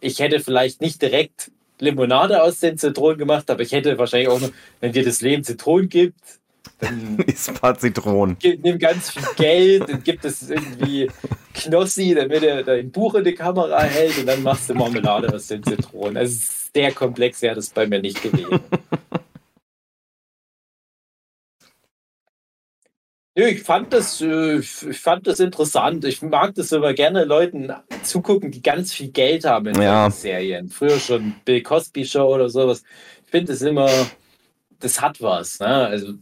ich 0.00 0.20
hätte 0.20 0.40
vielleicht 0.40 0.80
nicht 0.80 1.02
direkt 1.02 1.50
Limonade 1.80 2.42
aus 2.42 2.60
den 2.60 2.78
Zitronen 2.78 3.18
gemacht, 3.18 3.50
aber 3.50 3.62
ich 3.62 3.72
hätte 3.72 3.98
wahrscheinlich 3.98 4.28
auch 4.28 4.40
noch, 4.40 4.50
wenn 4.80 4.92
dir 4.92 5.04
das 5.04 5.20
Leben 5.20 5.44
Zitronen 5.44 5.88
gibt, 5.88 6.20
dann 6.80 7.18
ist 7.26 7.48
ein 7.48 7.54
paar 7.54 7.78
Zitronen. 7.78 8.36
Nimm 8.42 8.78
ganz 8.78 9.10
viel 9.10 9.22
Geld 9.36 9.88
und 9.88 10.04
gibt 10.04 10.24
es 10.24 10.48
irgendwie 10.48 11.10
Knossi, 11.54 12.14
damit 12.14 12.42
er 12.42 12.62
dein 12.62 12.90
Buch 12.90 13.14
in 13.14 13.24
die 13.24 13.34
Kamera 13.34 13.82
hält 13.82 14.18
und 14.18 14.26
dann 14.26 14.42
machst 14.42 14.70
du 14.70 14.74
Marmelade 14.74 15.32
aus 15.32 15.48
den 15.48 15.62
Zitronen. 15.62 16.16
Also 16.16 16.38
der 16.74 16.92
komplex 16.92 17.42
wäre 17.42 17.56
das 17.56 17.70
bei 17.70 17.86
mir 17.86 18.00
nicht 18.00 18.22
gewesen. 18.22 18.60
ich 23.46 23.62
fand 23.62 23.92
das, 23.92 24.20
äh, 24.20 24.58
ich 24.58 24.98
fand 25.00 25.26
das 25.26 25.40
interessant. 25.40 26.04
Ich 26.04 26.22
mag 26.22 26.54
das 26.54 26.72
aber 26.72 26.92
gerne 26.94 27.24
Leuten 27.24 27.72
zugucken, 28.02 28.50
die 28.50 28.62
ganz 28.62 28.92
viel 28.92 29.08
Geld 29.08 29.44
haben 29.44 29.66
in 29.66 29.80
ja. 29.80 30.10
Serien. 30.10 30.68
Früher 30.68 30.98
schon 30.98 31.34
Bill 31.44 31.62
Cosby 31.62 32.04
Show 32.04 32.34
oder 32.34 32.48
sowas. 32.48 32.82
Ich 33.24 33.30
finde 33.30 33.52
es 33.52 33.62
immer, 33.62 33.88
das 34.80 35.00
hat 35.00 35.22
was. 35.22 35.60
Ne? 35.60 35.66
Also 35.66 36.14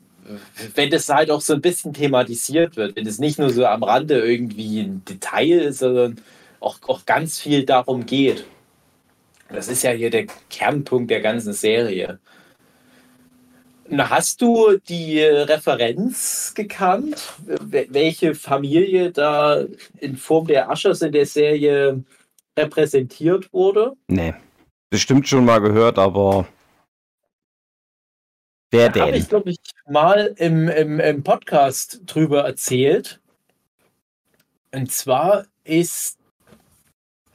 wenn 0.74 0.90
das 0.90 1.08
halt 1.08 1.30
auch 1.30 1.40
so 1.40 1.54
ein 1.54 1.60
bisschen 1.60 1.92
thematisiert 1.92 2.76
wird, 2.76 2.96
wenn 2.96 3.06
es 3.06 3.18
nicht 3.18 3.38
nur 3.38 3.50
so 3.50 3.64
am 3.64 3.82
Rande 3.82 4.18
irgendwie 4.20 4.80
ein 4.80 5.04
Detail 5.04 5.60
ist, 5.60 5.78
sondern 5.78 6.20
auch, 6.60 6.78
auch 6.86 7.06
ganz 7.06 7.38
viel 7.38 7.64
darum 7.64 8.06
geht. 8.06 8.44
Das 9.48 9.68
ist 9.68 9.84
ja 9.84 9.92
hier 9.92 10.10
der 10.10 10.26
Kernpunkt 10.50 11.10
der 11.10 11.20
ganzen 11.20 11.52
Serie. 11.52 12.18
Hast 13.90 14.42
du 14.42 14.78
die 14.88 15.20
Referenz 15.22 16.52
gekannt, 16.54 17.34
welche 17.46 18.34
Familie 18.34 19.12
da 19.12 19.64
in 19.98 20.16
Form 20.16 20.46
der 20.46 20.70
Aschers 20.70 21.02
in 21.02 21.12
der 21.12 21.26
Serie 21.26 22.02
repräsentiert 22.58 23.52
wurde? 23.52 23.92
Nee. 24.08 24.34
Bestimmt 24.90 25.28
schon 25.28 25.44
mal 25.44 25.60
gehört, 25.60 25.98
aber 25.98 26.46
wer 28.70 28.88
da 28.88 28.92
denn? 28.92 29.02
Habe 29.02 29.16
ich, 29.16 29.28
glaube 29.28 29.50
ich, 29.50 29.58
mal 29.88 30.34
im, 30.36 30.68
im, 30.68 31.00
im 31.00 31.22
Podcast 31.22 32.00
drüber 32.06 32.44
erzählt. 32.44 33.20
Und 34.72 34.90
zwar 34.90 35.44
ist 35.64 36.18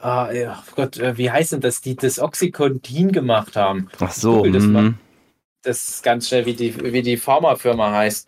Ah, 0.04 0.32
ja, 0.34 0.64
Gott, 0.76 0.98
äh, 0.98 1.16
wie 1.20 1.30
heißt 1.30 1.52
denn 1.52 1.62
das, 1.62 1.80
die 1.80 1.96
das 1.96 2.18
Oxycontin 2.18 3.12
gemacht 3.12 3.56
haben? 3.56 3.88
Ach 4.00 4.12
so. 4.12 4.44
Das 4.46 4.64
mhm 4.64 4.98
das 5.64 5.88
ist 5.90 6.04
ganz 6.04 6.28
schnell, 6.28 6.46
wie 6.46 6.54
die, 6.54 6.94
wie 6.94 7.02
die 7.02 7.18
Pharmafirma 7.18 7.92
heißt. 7.92 8.28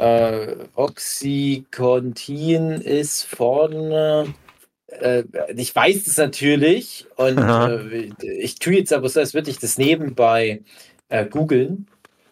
Äh, 0.00 0.56
Oxycontin 0.74 2.72
ist 2.72 3.24
von. 3.24 3.92
Äh, 4.88 5.24
ich 5.56 5.74
weiß 5.74 6.06
es 6.06 6.16
natürlich 6.18 7.06
und 7.16 7.38
äh, 7.38 8.12
ich 8.22 8.56
tue 8.56 8.74
jetzt 8.74 8.92
aber 8.92 9.08
so, 9.08 9.20
als 9.20 9.34
würde 9.34 9.50
ich 9.50 9.58
das 9.58 9.78
nebenbei 9.78 10.62
äh, 11.08 11.26
googeln. 11.26 11.86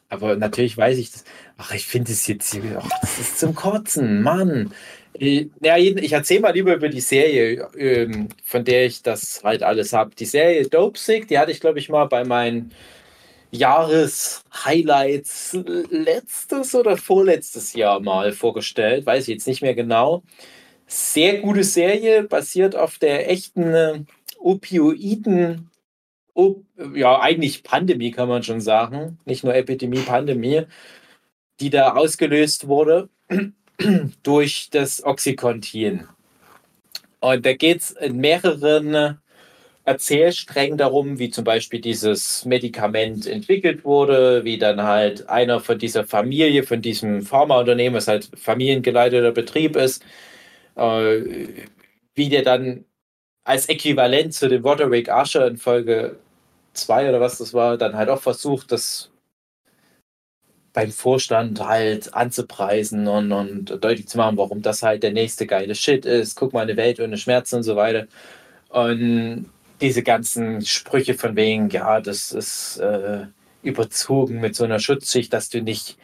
Aber 0.09 0.37
natürlich 0.37 0.77
weiß 0.77 0.99
ich 0.99 1.11
das. 1.11 1.25
Ach, 1.57 1.73
ich 1.73 1.87
finde 1.87 2.13
es 2.13 2.27
jetzt 2.27 2.53
hier. 2.53 2.81
Ach, 2.83 2.89
das 3.01 3.19
ist 3.19 3.39
zum 3.39 3.55
Kotzen, 3.55 4.23
Mann. 4.23 4.73
Äh, 5.19 5.47
ja, 5.63 5.77
ich 5.79 6.13
erzähle 6.13 6.41
mal 6.41 6.53
lieber 6.53 6.75
über 6.75 6.89
die 6.89 7.01
Serie, 7.01 7.69
ähm, 7.77 8.29
von 8.45 8.65
der 8.65 8.87
ich 8.87 9.03
das 9.03 9.43
halt 9.43 9.63
alles 9.63 9.93
habe. 9.93 10.15
Die 10.15 10.27
Serie 10.27 10.67
Dope 10.69 10.99
Sick, 10.99 11.29
die 11.29 11.39
hatte 11.39 11.53
ich, 11.53 11.61
glaube 11.61 11.79
ich, 11.79 11.89
mal 11.89 12.07
bei 12.07 12.25
meinen 12.25 12.73
Jahreshighlights 13.53 15.57
letztes 15.91 16.75
oder 16.75 16.97
vorletztes 16.97 17.75
Jahr 17.75 18.01
mal 18.01 18.33
vorgestellt, 18.33 19.07
weiß 19.07 19.29
ich 19.29 19.35
jetzt 19.35 19.47
nicht 19.47 19.63
mehr 19.63 19.75
genau. 19.75 20.25
Sehr 20.87 21.39
gute 21.39 21.63
Serie, 21.63 22.25
basiert 22.25 22.75
auf 22.75 22.99
der 22.99 23.31
echten 23.31 23.75
äh, 23.75 24.01
Opioiden, 24.39 25.71
op 26.35 26.65
ja, 26.95 27.21
eigentlich 27.21 27.63
Pandemie 27.63 28.11
kann 28.11 28.29
man 28.29 28.43
schon 28.43 28.61
sagen, 28.61 29.19
nicht 29.25 29.45
nur 29.45 29.55
Epidemie, 29.55 30.01
Pandemie, 30.01 30.63
die 31.61 31.71
da 31.71 31.95
ausgelöst 31.95 32.69
wurde 32.69 33.09
durch 34.23 34.69
das 34.71 35.05
Oxycontin. 35.05 36.09
Und 37.21 37.47
da 37.47 37.53
geht 37.53 37.81
es 37.81 37.91
in 37.93 38.17
mehreren 38.17 39.19
Erzählsträngen 39.85 40.79
darum, 40.79 41.19
wie 41.19 41.31
zum 41.31 41.45
Beispiel 41.45 41.81
dieses 41.81 42.45
Medikament 42.45 43.27
entwickelt 43.27 43.85
wurde, 43.85 44.45
wie 44.45 44.59
dann 44.59 44.83
halt 44.83 45.29
einer 45.29 45.61
von 45.61 45.79
dieser 45.79 46.05
Familie, 46.07 46.63
von 46.63 46.81
diesem 46.83 47.23
Pharmaunternehmen, 47.23 47.97
was 47.97 48.07
halt 48.09 48.31
familiengeleiteter 48.37 49.33
Betrieb 49.33 49.77
ist, 49.77 50.05
äh, 50.77 51.21
wie 52.15 52.29
der 52.29 52.43
dann 52.43 52.85
als 53.45 53.69
Äquivalent 53.69 54.35
zu 54.35 54.49
dem 54.49 54.65
Roderick 54.65 55.09
Usher 55.09 55.47
in 55.49 55.57
Folge 55.57 56.17
2 56.75 57.09
oder 57.11 57.21
was 57.21 57.39
das 57.39 57.55
war, 57.55 57.77
dann 57.77 57.97
halt 57.97 58.09
auch 58.09 58.23
versucht, 58.23 58.73
das 58.73 59.11
beim 60.73 60.91
Vorstand 60.91 61.61
halt 61.61 62.15
anzupreisen 62.15 63.07
und, 63.09 63.33
und 63.33 63.85
deutlich 63.85 64.09
zu 64.09 64.17
machen, 64.19 64.37
warum 64.39 64.63
das 64.63 64.83
halt 64.83 65.03
der 65.03 65.13
nächste 65.13 65.47
geile 65.47 65.75
Shit 65.75 66.07
ist. 66.07 66.37
Guck 66.37 66.53
mal, 66.53 66.63
eine 66.63 66.77
Welt 66.77 67.01
ohne 67.01 67.19
Schmerzen 67.19 67.57
und 67.57 67.63
so 67.65 67.77
weiter. 67.77 68.07
Und 68.71 69.51
diese 69.83 70.03
ganzen 70.03 70.65
Sprüche 70.65 71.13
von 71.15 71.37
wegen, 71.37 71.69
ja, 71.69 72.01
das 72.01 72.33
ist 72.33 72.79
äh, 72.79 73.27
überzogen 73.63 74.41
mit 74.41 74.57
so 74.57 74.65
einer 74.65 74.79
Schutzschicht, 74.79 75.31
dass 75.33 75.49
du 75.51 75.61
nicht 75.61 75.99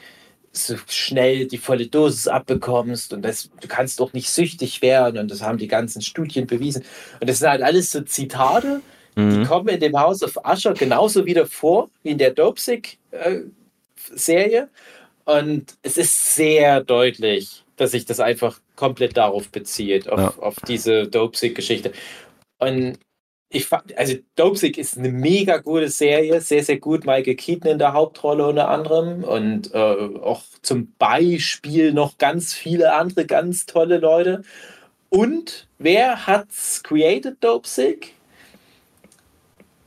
so 0.52 0.76
schnell 0.88 1.46
die 1.46 1.58
volle 1.58 1.86
Dosis 1.86 2.26
abbekommst 2.26 3.12
und 3.12 3.22
das, 3.22 3.50
du 3.60 3.68
kannst 3.68 4.00
auch 4.00 4.12
nicht 4.12 4.28
süchtig 4.30 4.82
werden 4.82 5.18
und 5.18 5.30
das 5.30 5.42
haben 5.42 5.58
die 5.58 5.68
ganzen 5.68 6.02
Studien 6.02 6.48
bewiesen. 6.48 6.82
Und 7.20 7.30
das 7.30 7.38
sind 7.38 7.48
halt 7.48 7.62
alles 7.62 7.92
so 7.92 8.00
Zitate, 8.00 8.80
mhm. 9.14 9.30
die 9.30 9.44
kommen 9.46 9.68
in 9.68 9.78
dem 9.80 9.96
House 9.98 10.24
of 10.24 10.36
Usher 10.44 10.74
genauso 10.74 11.24
wieder 11.24 11.46
vor 11.46 11.88
wie 12.02 12.10
in 12.10 12.18
der 12.18 12.32
Dopesick-Serie. 12.32 14.62
Äh, 14.62 14.66
und 15.30 15.76
es 15.82 15.96
ist 15.98 16.34
sehr 16.34 16.82
deutlich, 16.82 17.62
dass 17.76 17.92
sich 17.92 18.06
das 18.06 18.18
einfach 18.18 18.58
komplett 18.74 19.16
darauf 19.16 19.50
bezieht, 19.50 20.08
auf, 20.08 20.18
ja. 20.18 20.34
auf 20.42 20.56
diese 20.66 21.06
Dopesick-Geschichte. 21.06 21.92
Und 22.58 22.98
ich 23.50 23.66
fand, 23.66 23.96
also 23.96 24.14
Dopesick 24.36 24.76
ist 24.76 24.98
eine 24.98 25.10
mega 25.10 25.56
gute 25.58 25.88
Serie, 25.88 26.40
sehr, 26.40 26.62
sehr 26.62 26.78
gut. 26.78 27.06
Michael 27.06 27.34
Keaton 27.34 27.70
in 27.72 27.78
der 27.78 27.94
Hauptrolle 27.94 28.46
unter 28.46 28.68
anderem 28.68 29.24
und 29.24 29.72
äh, 29.72 29.78
auch 29.78 30.42
zum 30.60 30.92
Beispiel 30.98 31.92
noch 31.92 32.18
ganz 32.18 32.52
viele 32.52 32.92
andere 32.92 33.24
ganz 33.24 33.64
tolle 33.64 33.98
Leute. 33.98 34.42
Und 35.08 35.66
wer 35.78 36.26
hat's 36.26 36.82
created, 36.82 37.42
Dopesick? 37.42 38.14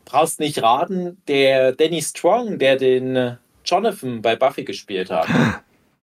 Brauchst 0.06 0.40
nicht 0.40 0.62
raten, 0.64 1.22
der 1.28 1.74
Danny 1.74 2.02
Strong, 2.02 2.58
der 2.58 2.78
den 2.78 3.38
Jonathan 3.64 4.24
bei 4.24 4.36
Buffy 4.36 4.64
gespielt 4.64 5.12
hat. 5.12 5.28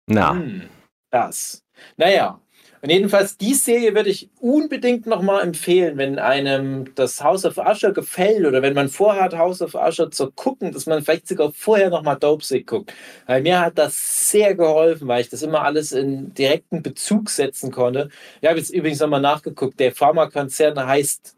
Na. 0.06 0.34
Hm, 0.34 0.70
das. 1.10 1.64
Naja, 1.98 2.40
und 2.82 2.90
jedenfalls, 2.90 3.36
die 3.36 3.54
Serie 3.54 3.94
würde 3.94 4.10
ich 4.10 4.30
unbedingt 4.40 5.06
nochmal 5.06 5.44
empfehlen, 5.44 5.98
wenn 5.98 6.18
einem 6.18 6.96
das 6.96 7.22
House 7.22 7.44
of 7.44 7.58
Usher 7.58 7.92
gefällt 7.92 8.46
oder 8.46 8.62
wenn 8.62 8.74
man 8.74 8.88
vorhat, 8.88 9.38
House 9.38 9.62
of 9.62 9.76
Usher 9.76 10.12
zu 10.12 10.32
gucken, 10.32 10.72
dass 10.72 10.86
man 10.86 11.04
vielleicht 11.04 11.28
sogar 11.28 11.52
vorher 11.52 11.90
nochmal 11.90 12.18
Dopesick 12.18 12.68
guckt. 12.68 12.94
Weil 13.26 13.42
mir 13.42 13.60
hat 13.60 13.78
das 13.78 14.32
sehr 14.32 14.56
geholfen, 14.56 15.10
weil 15.10 15.22
ich 15.22 15.30
das 15.30 15.42
immer 15.42 15.64
alles 15.64 15.92
in 15.92 16.34
direkten 16.34 16.82
Bezug 16.82 17.30
setzen 17.30 17.72
konnte. 17.72 18.10
Ich 18.42 18.48
habe 18.48 18.60
jetzt 18.60 18.70
übrigens 18.70 19.00
nochmal 19.00 19.22
nachgeguckt, 19.22 19.78
der 19.80 19.92
Pharmakonzern 19.94 20.80
heißt 20.86 21.36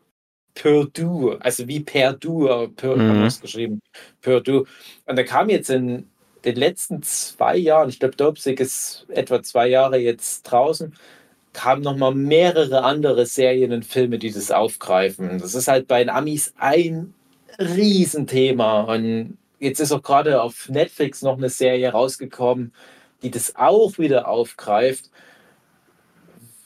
Purdue, 0.54 1.38
also 1.40 1.68
wie 1.68 1.80
Purdue, 1.80 2.70
Purdue 2.76 3.04
mhm. 3.04 3.30
geschrieben, 3.42 3.80
Purdue. 4.22 4.66
Und 5.06 5.16
da 5.18 5.24
kam 5.24 5.50
jetzt 5.50 5.72
in 5.72 6.08
den 6.46 6.56
letzten 6.56 7.02
zwei 7.02 7.58
Jahren, 7.58 7.90
ich 7.90 8.00
glaube, 8.00 8.16
Dopesick 8.16 8.60
ist 8.60 9.06
etwa 9.10 9.42
zwei 9.42 9.68
Jahre 9.68 9.98
jetzt 9.98 10.44
draußen, 10.44 10.94
kamen 11.54 11.82
noch 11.82 11.98
mal 11.98 12.14
mehrere 12.14 12.84
andere 12.84 13.26
Serien 13.26 13.74
und 13.74 13.86
Filme, 13.86 14.18
die 14.18 14.32
das 14.32 14.52
aufgreifen. 14.52 15.40
Das 15.40 15.56
ist 15.56 15.68
halt 15.68 15.88
bei 15.88 16.00
den 16.00 16.10
Amis 16.10 16.54
ein 16.58 17.14
Riesenthema 17.60 18.82
und 18.82 19.38
jetzt 19.60 19.80
ist 19.80 19.92
auch 19.92 20.02
gerade 20.02 20.42
auf 20.42 20.70
Netflix 20.70 21.22
noch 21.22 21.38
eine 21.38 21.50
Serie 21.50 21.92
rausgekommen, 21.92 22.74
die 23.22 23.32
das 23.32 23.56
auch 23.56 23.98
wieder 23.98 24.28
aufgreift, 24.28 25.10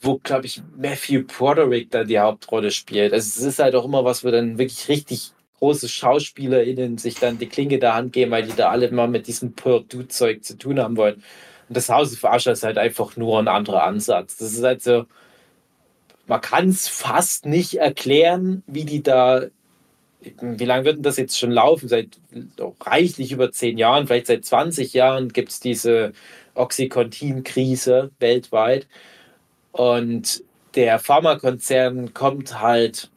wo, 0.01 0.19
glaube 0.19 0.45
ich, 0.45 0.61
Matthew 0.77 1.23
Broderick 1.23 1.89
da 1.91 2.03
die 2.03 2.19
Hauptrolle 2.19 2.71
spielt. 2.71 3.11
Also 3.11 3.27
es 3.27 3.45
ist 3.45 3.59
halt 3.59 3.75
auch 3.75 3.85
immer 3.85 4.05
was, 4.05 4.23
wo 4.23 4.29
dann 4.29 4.57
wirklich 4.57 4.87
richtig 4.87 5.31
große 5.59 5.89
SchauspielerInnen 5.89 6.97
sich 6.97 7.15
dann 7.15 7.39
die 7.39 7.47
Klinge 7.47 7.79
der 7.79 7.95
Hand 7.95 8.13
geben, 8.13 8.31
weil 8.31 8.43
die 8.43 8.55
da 8.55 8.69
alle 8.69 8.91
mal 8.91 9.07
mit 9.07 9.27
diesem 9.27 9.53
Purdue-Zeug 9.53 10.43
zu 10.43 10.57
tun 10.57 10.79
haben 10.79 10.95
wollen. 10.95 11.23
Und 11.67 11.77
das 11.77 11.89
Haus 11.89 12.13
of 12.13 12.23
Usher 12.23 12.51
ist 12.51 12.63
halt 12.63 12.77
einfach 12.77 13.17
nur 13.17 13.39
ein 13.39 13.47
anderer 13.47 13.83
Ansatz. 13.83 14.37
Das 14.37 14.53
ist 14.53 14.63
halt 14.63 14.83
so, 14.83 15.05
man 16.27 16.41
kann 16.41 16.69
es 16.69 16.87
fast 16.87 17.45
nicht 17.45 17.75
erklären, 17.75 18.63
wie 18.67 18.85
die 18.85 19.03
da, 19.03 19.45
wie 20.19 20.65
lange 20.65 20.85
wird 20.85 20.97
denn 20.97 21.03
das 21.03 21.17
jetzt 21.17 21.37
schon 21.37 21.51
laufen? 21.51 21.87
Seit 21.87 22.09
reichlich 22.81 23.31
über 23.31 23.51
zehn 23.51 23.77
Jahren, 23.77 24.07
vielleicht 24.07 24.27
seit 24.27 24.45
20 24.45 24.93
Jahren 24.93 25.29
gibt 25.29 25.51
es 25.51 25.59
diese 25.59 26.13
Oxycontin-Krise 26.55 28.11
weltweit. 28.19 28.87
Und 29.71 30.43
der 30.75 30.99
Pharmakonzern 30.99 32.13
kommt 32.13 32.59
halt 32.59 33.09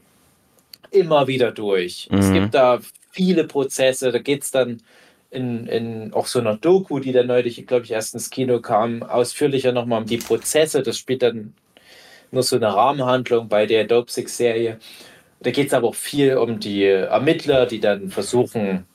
immer 0.91 1.27
wieder 1.27 1.53
durch. 1.53 2.09
Mhm. 2.11 2.19
Es 2.19 2.33
gibt 2.33 2.55
da 2.55 2.81
viele 3.11 3.45
Prozesse, 3.45 4.13
da 4.13 4.19
geht 4.19 4.43
es 4.43 4.51
dann 4.51 4.83
in, 5.31 5.67
in 5.67 6.13
auch 6.13 6.27
so 6.27 6.39
einer 6.39 6.57
Doku, 6.57 7.01
die 7.01 7.13
da 7.13 7.23
neulich, 7.23 7.67
glaube 7.67 7.85
ich, 7.85 7.93
erst 7.93 8.15
ins 8.15 8.31
Kino 8.31 8.61
kam, 8.61 9.03
ausführlicher 9.03 9.73
nochmal 9.73 10.01
um 10.01 10.07
die 10.07 10.19
Prozesse. 10.19 10.83
Das 10.83 10.99
spielt 10.99 11.23
dann 11.23 11.55
nur 12.31 12.43
so 12.43 12.57
eine 12.57 12.75
Rahmenhandlung 12.75 13.49
bei 13.49 13.67
der 13.67 13.85
Dope 13.85 14.11
Six 14.11 14.37
Serie. 14.37 14.79
Da 15.41 15.51
geht 15.51 15.69
es 15.69 15.75
aber 15.75 15.89
auch 15.89 15.95
viel 15.95 16.37
um 16.37 16.59
die 16.59 16.85
Ermittler, 16.85 17.67
die 17.67 17.81
dann 17.81 18.11
versuchen, 18.11 18.87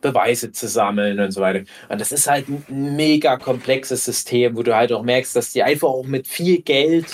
Beweise 0.00 0.52
zu 0.52 0.66
sammeln 0.66 1.20
und 1.20 1.30
so 1.30 1.40
weiter. 1.40 1.64
Und 1.88 2.00
das 2.00 2.12
ist 2.12 2.26
halt 2.26 2.48
ein 2.48 2.96
mega 2.96 3.36
komplexes 3.36 4.04
System, 4.04 4.56
wo 4.56 4.62
du 4.62 4.74
halt 4.74 4.92
auch 4.92 5.02
merkst, 5.02 5.36
dass 5.36 5.52
die 5.52 5.62
einfach 5.62 5.88
auch 5.88 6.06
mit 6.06 6.26
viel 6.26 6.62
Geld 6.62 7.06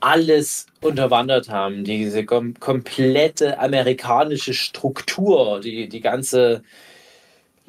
alles 0.00 0.66
unterwandert 0.80 1.48
haben. 1.48 1.84
Diese 1.84 2.24
kom 2.24 2.54
komplette 2.58 3.58
amerikanische 3.58 4.54
Struktur, 4.54 5.60
die, 5.60 5.88
die 5.88 6.00
ganze 6.00 6.62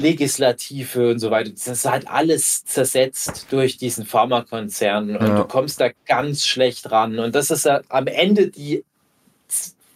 Legislative 0.01 1.11
und 1.11 1.19
so 1.19 1.31
weiter. 1.31 1.51
Das 1.51 1.67
ist 1.67 1.85
halt 1.85 2.07
alles 2.07 2.65
zersetzt 2.65 3.47
durch 3.51 3.77
diesen 3.77 4.05
Pharmakonzern 4.05 5.15
und 5.15 5.27
ja. 5.27 5.35
du 5.37 5.45
kommst 5.45 5.79
da 5.79 5.89
ganz 6.05 6.45
schlecht 6.45 6.91
ran. 6.91 7.19
Und 7.19 7.35
das 7.35 7.51
ist 7.51 7.65
ja 7.65 7.81
am 7.89 8.07
Ende 8.07 8.47
die 8.47 8.83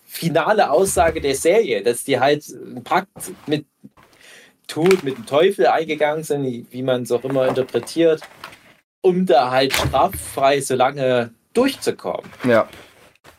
finale 0.06 0.72
Aussage 0.72 1.20
der 1.20 1.36
Serie, 1.36 1.84
dass 1.84 2.04
die 2.04 2.20
halt 2.20 2.46
einen 2.50 2.84
Pakt 2.84 3.10
mit 3.48 3.66
Tod, 4.68 5.04
mit 5.04 5.18
dem 5.18 5.26
Teufel 5.26 5.68
eingegangen 5.68 6.24
sind, 6.24 6.68
wie 6.72 6.84
man 6.84 7.04
es 7.04 7.12
auch 7.12 7.24
immer 7.24 7.48
interpretiert, 7.48 8.22
um 9.02 9.26
da 9.26 9.52
halt 9.52 9.74
straffrei 9.74 10.62
so 10.62 10.76
lange 10.76 11.32
durchzukommen. 11.54 12.30
Ja. 12.48 12.68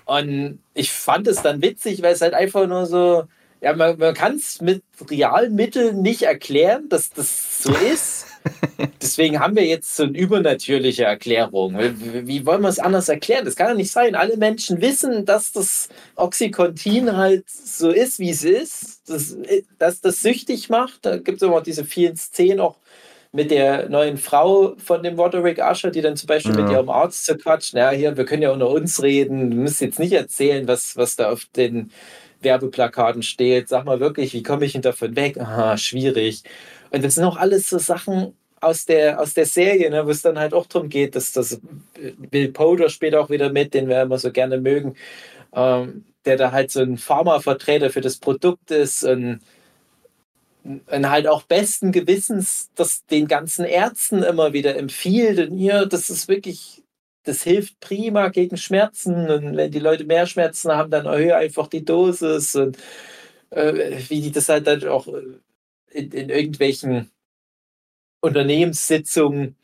Und 0.05 0.61
ich 0.75 0.93
fand 0.93 1.27
es 1.27 1.43
dann 1.43 1.63
witzig, 1.63 2.03
weil 2.03 2.15
es 2.15 2.21
halt 2.21 2.35
einfach 2.35 2.67
nur 2.69 2.87
so, 2.87 3.25
ja, 3.61 3.75
man, 3.75 3.99
man 3.99 4.15
kann 4.15 4.37
es 4.37 4.61
mit 4.61 4.83
realen 5.11 5.55
Mitteln 5.55 6.03
nicht 6.03 6.23
erklären, 6.23 6.89
dass 6.89 7.11
das 7.11 7.63
so 7.63 7.75
ist. 7.93 8.27
Deswegen 9.03 9.41
haben 9.41 9.57
wir 9.57 9.65
jetzt 9.65 9.97
so 9.97 10.05
eine 10.05 10.17
übernatürliche 10.17 11.05
Erklärung. 11.05 11.77
Wie, 11.79 12.27
wie 12.27 12.47
wollen 12.47 12.63
wir 12.63 12.69
es 12.69 12.79
anders 12.79 13.09
erklären? 13.09 13.45
Das 13.45 13.57
kann 13.57 13.69
ja 13.69 13.75
nicht 13.75 13.91
sein. 13.91 14.15
Alle 14.15 14.37
Menschen 14.37 14.81
wissen, 14.81 15.25
dass 15.25 15.53
das 15.53 15.89
Oxycontin 16.15 17.17
halt 17.17 17.49
so 17.49 17.91
ist, 17.91 18.19
wie 18.19 18.31
es 18.31 18.45
ist, 18.45 19.09
dass, 19.09 19.37
dass 19.79 20.01
das 20.01 20.21
süchtig 20.21 20.69
macht. 20.69 21.05
Da 21.07 21.17
gibt 21.17 21.43
es 21.43 21.49
immer 21.49 21.61
diese 21.61 21.85
vielen 21.85 22.17
Szenen 22.17 22.61
auch 22.61 22.77
mit 23.33 23.51
der 23.51 23.89
neuen 23.89 24.17
Frau 24.17 24.75
von 24.79 25.03
dem 25.03 25.19
Roderick 25.19 25.59
Usher, 25.59 25.91
die 25.91 26.01
dann 26.01 26.17
zum 26.17 26.27
Beispiel 26.27 26.55
ja. 26.55 26.63
mit 26.63 26.71
ihrem 26.71 26.89
Arzt 26.89 27.27
zu 27.27 27.37
quatschen. 27.37 27.79
Ja, 27.79 27.91
hier, 27.91 28.17
wir 28.17 28.25
können 28.25 28.43
ja 28.43 28.51
unter 28.51 28.71
uns 28.71 29.03
reden. 29.03 29.51
Du 29.51 29.57
musst 29.59 29.81
jetzt 29.81 29.99
nicht 29.99 30.13
erzählen, 30.13 30.67
was, 30.67 30.97
was 30.97 31.17
da 31.17 31.31
auf 31.31 31.45
den 31.57 31.91
Werbeplakaten 32.41 33.23
steht. 33.23 33.69
Sag 33.69 33.85
mal 33.85 34.01
wirklich, 34.01 34.33
wie 34.33 34.43
komme 34.43 34.65
ich 34.65 34.79
davon 34.81 35.17
weg? 35.17 35.39
Aha, 35.39 35.77
schwierig. 35.77 36.43
Und 36.91 37.05
das 37.05 37.15
sind 37.15 37.25
auch 37.25 37.37
alles 37.37 37.69
so 37.69 37.79
Sachen 37.79 38.35
aus 38.61 38.85
der, 38.87 39.21
aus 39.21 39.35
der 39.35 39.47
Serie, 39.47 39.91
ne, 39.91 40.07
wo 40.07 40.11
es 40.11 40.23
dann 40.23 40.39
halt 40.39 40.55
auch 40.55 40.67
darum 40.67 40.89
geht, 40.89 41.15
dass 41.15 41.33
das 41.33 41.61
Bill 42.31 42.53
Poder 42.53 42.89
spielt 42.89 43.15
auch 43.15 43.31
wieder 43.31 43.53
mit, 43.53 43.75
den 43.75 43.89
wir 43.89 44.03
immer 44.03 44.19
so 44.19 44.33
gerne 44.33 44.59
mögen, 44.59 44.95
ähm, 45.55 46.05
der 46.25 46.37
da 46.37 46.53
halt 46.53 46.71
so 46.71 46.81
ein 46.81 46.99
Pharmavertreter 46.99 47.91
für 47.91 48.01
das 48.01 48.17
Produkt 48.17 48.71
ist 48.71 49.05
und, 49.05 49.41
und 50.65 51.11
halt 51.11 51.29
auch 51.29 51.43
besten 51.43 51.93
Gewissens 51.93 52.71
das 52.75 53.07
den 53.07 53.29
ganzen 53.29 53.65
Ärzten 53.65 54.23
immer 54.23 54.53
wieder 54.53 54.77
empfiehlt. 54.77 55.39
Und 55.51 55.59
hier, 55.59 55.87
das 55.87 56.11
ist 56.11 56.29
wirklich, 56.29 56.83
das 57.27 57.43
hilft 57.43 57.81
prima 57.81 58.29
gegen 58.29 58.57
Schmerzen. 58.57 59.29
Und 59.29 59.57
wenn 59.57 59.71
die 59.71 59.81
Leute 59.81 60.05
mehr 60.05 60.27
Schmerzen 60.27 60.73
haben, 60.73 60.91
dann 60.91 61.07
erhöhe 61.07 61.37
einfach 61.37 61.67
die 61.67 61.85
Dosis. 61.85 62.55
Und 62.55 62.79
äh, 63.51 63.99
wie 64.09 64.21
die 64.21 64.33
das 64.33 64.49
halt 64.49 64.67
dann 64.67 64.87
auch 64.89 65.09
in, 65.09 66.13
in 66.13 66.31
irgendwelchen 66.31 67.11
Unternehmenssitzungen 68.21 69.57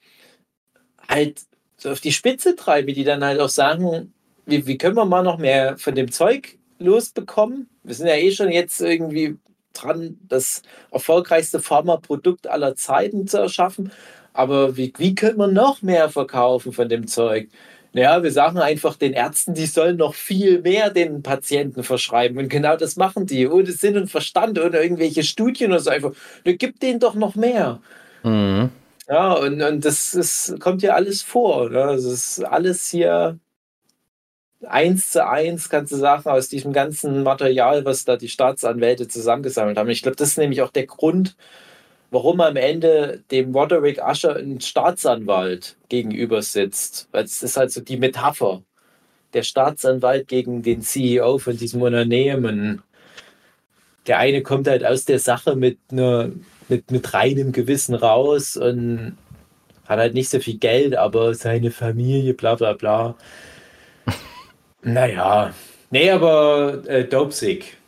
halt 1.09 1.43
so 1.77 1.91
auf 1.91 2.01
die 2.01 2.13
Spitze 2.13 2.57
treiben, 2.57 2.95
die 2.95 3.05
dann 3.05 3.25
halt 3.25 3.41
auch 3.41 3.49
sagen, 3.49 4.13
wie, 4.47 4.67
wie 4.67 4.79
können 4.79 4.97
wir 4.97 5.05
mal 5.05 5.23
noch 5.23 5.39
mehr 5.39 5.79
von 5.79 5.95
dem 5.95 6.11
Zeug 6.11 6.59
losbekommen? 6.79 7.69
Wir 7.85 7.95
sind 7.95 8.09
ja 8.09 8.17
eh 8.17 8.33
schon 8.33 8.51
jetzt 8.51 8.81
irgendwie 8.81 9.39
dran, 9.73 10.19
das 10.29 10.63
erfolgreichste 10.91 11.61
Pharmaprodukt 11.61 12.49
aller 12.49 12.75
Zeiten 12.75 13.27
zu 13.27 13.39
erschaffen. 13.39 13.93
Aber 14.33 14.77
wie, 14.77 14.93
wie 14.97 15.15
können 15.15 15.39
wir 15.39 15.49
noch 15.49 15.83
mehr 15.83 16.09
verkaufen 16.09 16.73
von 16.73 16.89
dem 16.89 17.07
Zeug? 17.07 17.49
Naja, 17.95 18.23
wir 18.23 18.33
sagen 18.33 18.59
einfach 18.59 18.97
den 18.97 19.13
Ärzten, 19.13 19.53
die 19.53 19.67
sollen 19.67 19.99
noch 19.99 20.15
viel 20.15 20.63
mehr 20.63 20.89
den 20.89 21.23
Patienten 21.23 21.83
verschreiben. 21.83 22.39
Und 22.39 22.49
genau 22.49 22.77
das 22.77 22.97
machen 22.97 23.27
die. 23.27 23.47
Ohne 23.47 23.71
Sinn 23.73 23.99
und 23.99 24.11
Verstand, 24.11 24.59
ohne 24.59 24.79
irgendwelche 24.79 25.23
Studien 25.23 25.73
oder 25.73 25.81
so. 25.81 25.91
Einfach, 25.91 26.13
ne, 26.45 26.57
gib 26.57 26.81
denen 26.81 27.01
doch 27.01 27.15
noch 27.15 27.35
mehr. 27.35 27.81
Mhm. 28.23 28.71
Ja, 29.09 29.35
und, 29.35 29.61
und 29.61 29.85
das 29.85 30.15
ist, 30.15 30.59
kommt 30.61 30.83
ja 30.83 30.95
alles 30.95 31.21
vor. 31.23 31.69
Ne? 31.69 31.87
Das 31.87 32.05
ist 32.05 32.43
alles 32.43 32.89
hier 32.89 33.39
eins 34.67 35.11
zu 35.11 35.27
eins, 35.27 35.69
kannst 35.69 35.93
du 35.93 35.97
sagen, 35.97 36.31
aus 36.31 36.49
diesem 36.49 36.73
ganzen 36.73 37.23
Material, 37.23 37.85
was 37.85 38.05
da 38.05 38.17
die 38.17 38.29
Staatsanwälte 38.29 39.09
zusammengesammelt 39.09 39.77
haben. 39.77 39.91
Ich 39.91 40.03
glaube, 40.03 40.17
das 40.17 40.31
ist 40.31 40.39
nämlich 40.39 40.63
auch 40.63 40.71
der 40.71 40.87
Grund, 40.87 41.37
warum 42.13 42.43
am 42.43 42.57
Ende 42.57 43.25
dem 43.31 43.55
Roderick 43.55 43.99
Usher 43.99 44.37
ein 44.37 44.61
Staatsanwalt 44.61 45.77
gegenüber 45.89 46.43
sitzt. 46.43 47.09
Weil 47.11 47.25
es 47.25 47.43
ist 47.43 47.57
halt 47.57 47.73
so 47.73 47.81
die 47.81 47.97
Metapher. 47.97 48.63
Der 49.33 49.43
Staatsanwalt 49.43 50.29
gegen 50.29 50.63
den 50.63 50.83
CEO 50.83 51.39
von 51.39 51.57
diesem 51.57 51.81
Unternehmen. 51.81 52.83
Der 54.07 54.19
eine 54.19 54.43
kommt 54.43 54.69
halt 54.69 54.85
aus 54.85 55.07
der 55.07 55.19
Sache 55.19 55.57
mit, 55.57 55.79
einer, 55.91 56.31
mit, 56.69 56.91
mit 56.91 57.15
reinem 57.15 57.51
Gewissen 57.51 57.95
raus 57.95 58.59
und 58.59 59.17
hat 59.87 59.99
halt 59.99 60.13
nicht 60.13 60.29
so 60.29 60.39
viel 60.39 60.59
Geld, 60.59 60.95
aber 60.95 61.35
seine 61.35 61.71
Familie, 61.71 62.35
bla 62.35 62.57
bla 62.57 62.75
bla. 62.75 63.17
naja. 64.83 65.55
Nee, 65.91 66.11
aber 66.11 66.83
äh, 66.87 67.05
Dopesick 67.05 67.79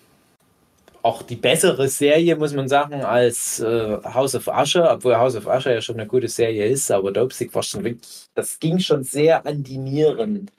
auch 1.05 1.23
die 1.23 1.37
bessere 1.37 1.87
Serie, 1.89 2.35
muss 2.35 2.55
man 2.55 2.67
sagen, 2.67 3.03
als 3.03 3.61
äh, 3.61 3.99
House 4.05 4.35
of 4.35 4.49
Usher, 4.49 4.91
obwohl 4.91 5.17
House 5.17 5.37
of 5.37 5.47
Usher 5.47 5.75
ja 5.75 5.83
schon 5.83 6.01
eine 6.01 6.09
gute 6.09 6.29
Serie 6.29 6.65
ist, 6.67 6.91
aber 6.91 7.13
Dopesick 7.13 7.55
war 7.55 7.63
schon 7.63 7.85
wirklich, 7.85 8.27
das 8.33 8.59
ging 8.59 8.79
schon 8.79 9.05
sehr 9.05 9.45
an 9.45 9.63
die 9.63 9.77
Nieren. 9.77 10.51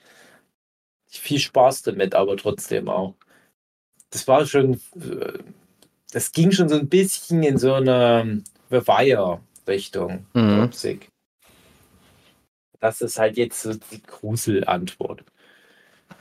Viel 1.08 1.40
Spaß 1.40 1.82
damit, 1.82 2.14
aber 2.14 2.36
trotzdem 2.36 2.88
auch. 2.88 3.14
Das 4.10 4.28
war 4.28 4.46
schon, 4.46 4.74
äh, 4.94 5.38
das 6.12 6.30
ging 6.30 6.52
schon 6.52 6.68
so 6.68 6.76
ein 6.76 6.88
bisschen 6.88 7.42
in 7.42 7.58
so 7.58 7.74
eine 7.74 8.44
The 8.70 8.86
Wire-Richtung, 8.86 10.26
mhm. 10.32 10.60
Dopesick. 10.60 11.08
Das 12.78 13.00
ist 13.00 13.18
halt 13.18 13.36
jetzt 13.36 13.62
so 13.62 13.74
die 13.74 14.00
Gruselantwort. 14.00 15.24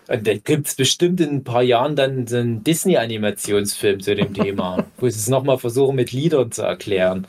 Und 0.08 0.28
da 0.28 0.34
gibt 0.36 0.68
es 0.68 0.76
bestimmt 0.76 1.20
in 1.20 1.30
ein 1.30 1.44
paar 1.44 1.64
Jahren 1.64 1.96
dann 1.96 2.28
so 2.28 2.38
einen 2.38 2.64
Disney-Animationsfilm 2.64 4.02
zu 4.02 4.16
dem 4.16 4.34
Thema, 4.34 4.86
wo 4.98 5.10
sie 5.10 5.20
es 5.20 5.28
nochmal 5.28 5.58
versuchen 5.58 5.96
mit 5.96 6.12
Liedern 6.12 6.52
zu 6.52 6.62
erklären. 6.62 7.28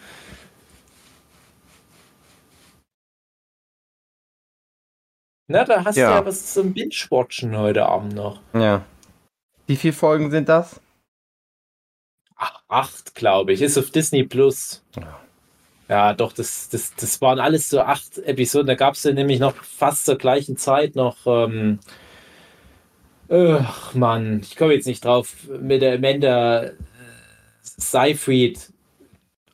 Na, 5.48 5.64
da 5.64 5.84
hast 5.84 5.96
ja. 5.96 6.10
du 6.10 6.14
ja 6.16 6.26
was 6.26 6.52
zum 6.52 6.74
Binge-Watchen 6.74 7.56
heute 7.56 7.86
Abend 7.86 8.14
noch. 8.14 8.40
Ja. 8.52 8.84
Wie 9.66 9.76
viele 9.76 9.92
Folgen 9.92 10.30
sind 10.30 10.48
das? 10.48 10.80
Ach, 12.34 12.62
acht, 12.68 13.14
glaube 13.14 13.52
ich. 13.52 13.62
Ist 13.62 13.78
auf 13.78 13.90
Disney 13.90 14.24
Plus. 14.24 14.82
Ja. 14.96 15.20
Ja, 15.88 16.14
doch, 16.14 16.32
das, 16.32 16.68
das, 16.68 16.94
das 16.96 17.20
waren 17.20 17.38
alles 17.38 17.68
so 17.68 17.80
acht 17.80 18.18
Episoden. 18.18 18.66
Da 18.66 18.74
gab 18.74 18.94
es 18.94 19.04
ja 19.04 19.12
nämlich 19.12 19.38
noch 19.38 19.54
fast 19.54 20.04
zur 20.04 20.18
gleichen 20.18 20.56
Zeit 20.56 20.96
noch 20.96 21.18
ähm, 21.26 21.78
Ach 23.28 23.94
Mann, 23.94 24.40
ich 24.40 24.56
komme 24.56 24.74
jetzt 24.74 24.86
nicht 24.86 25.04
drauf. 25.04 25.34
Mit 25.60 25.82
der 25.82 25.94
Amanda 25.94 26.64
äh, 26.64 26.72
Seyfried 27.62 28.72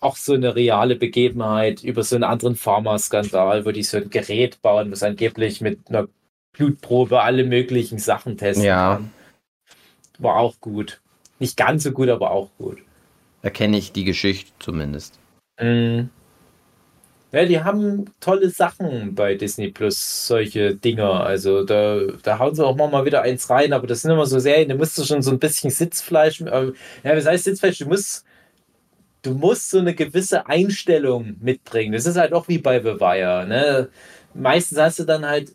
auch 0.00 0.16
so 0.16 0.34
eine 0.34 0.54
reale 0.56 0.96
Begebenheit 0.96 1.82
über 1.82 2.02
so 2.02 2.16
einen 2.16 2.24
anderen 2.24 2.56
Pharma-Skandal, 2.56 3.64
wo 3.64 3.70
die 3.70 3.84
so 3.84 3.98
ein 3.98 4.10
Gerät 4.10 4.60
bauen, 4.60 4.90
was 4.90 5.02
angeblich 5.02 5.60
mit 5.60 5.88
einer 5.88 6.08
Blutprobe 6.52 7.22
alle 7.22 7.44
möglichen 7.44 7.98
Sachen 7.98 8.36
testen 8.36 8.64
ja. 8.64 8.96
kann. 8.96 9.12
War 10.18 10.36
auch 10.36 10.60
gut. 10.60 11.00
Nicht 11.38 11.56
ganz 11.56 11.84
so 11.84 11.92
gut, 11.92 12.08
aber 12.08 12.30
auch 12.32 12.50
gut. 12.58 12.78
Da 13.42 13.50
kenne 13.50 13.78
ich 13.78 13.92
die 13.92 14.04
Geschichte 14.04 14.50
zumindest. 14.58 15.18
Mhm. 15.60 16.10
Ja, 17.32 17.46
die 17.46 17.60
haben 17.62 18.04
tolle 18.20 18.50
Sachen 18.50 19.14
bei 19.14 19.34
Disney 19.34 19.70
Plus, 19.70 20.26
solche 20.26 20.76
Dinger. 20.76 21.24
Also 21.24 21.64
da, 21.64 21.98
da 22.22 22.38
hauen 22.38 22.54
sie 22.54 22.64
auch 22.64 22.76
mal 22.76 23.06
wieder 23.06 23.22
eins 23.22 23.48
rein, 23.48 23.72
aber 23.72 23.86
das 23.86 24.02
sind 24.02 24.10
immer 24.10 24.26
so 24.26 24.38
Serien, 24.38 24.68
da 24.68 24.74
musst 24.74 24.98
du 24.98 25.04
schon 25.04 25.22
so 25.22 25.30
ein 25.30 25.38
bisschen 25.38 25.70
Sitzfleisch. 25.70 26.42
Äh, 26.42 26.72
ja, 27.02 27.16
was 27.16 27.24
heißt 27.26 27.44
Sitzfleisch? 27.44 27.78
Du 27.78 27.86
musst, 27.88 28.26
du 29.22 29.32
musst 29.34 29.70
so 29.70 29.78
eine 29.78 29.94
gewisse 29.94 30.46
Einstellung 30.46 31.36
mitbringen. 31.40 31.92
Das 31.92 32.06
ist 32.06 32.16
halt 32.18 32.34
auch 32.34 32.48
wie 32.48 32.58
bei 32.58 32.80
The 32.80 33.00
Wire. 33.00 33.46
Ne? 33.48 33.88
Meistens 34.34 34.78
hast 34.78 34.98
du 34.98 35.04
dann 35.04 35.26
halt 35.26 35.54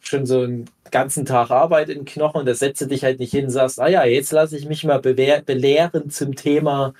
schon 0.00 0.26
so 0.26 0.42
einen 0.42 0.66
ganzen 0.90 1.24
Tag 1.26 1.50
Arbeit 1.50 1.88
in 1.88 2.04
Knochen 2.04 2.40
und 2.40 2.46
da 2.46 2.54
setzt 2.54 2.80
du 2.82 2.86
dich 2.86 3.04
halt 3.04 3.20
nicht 3.20 3.30
hin 3.32 3.46
und 3.46 3.50
sagst, 3.50 3.80
ah 3.80 3.88
ja, 3.88 4.04
jetzt 4.04 4.32
lasse 4.32 4.56
ich 4.56 4.66
mich 4.68 4.84
mal 4.84 5.00
belehren 5.00 6.10
zum 6.10 6.36
Thema 6.36 6.94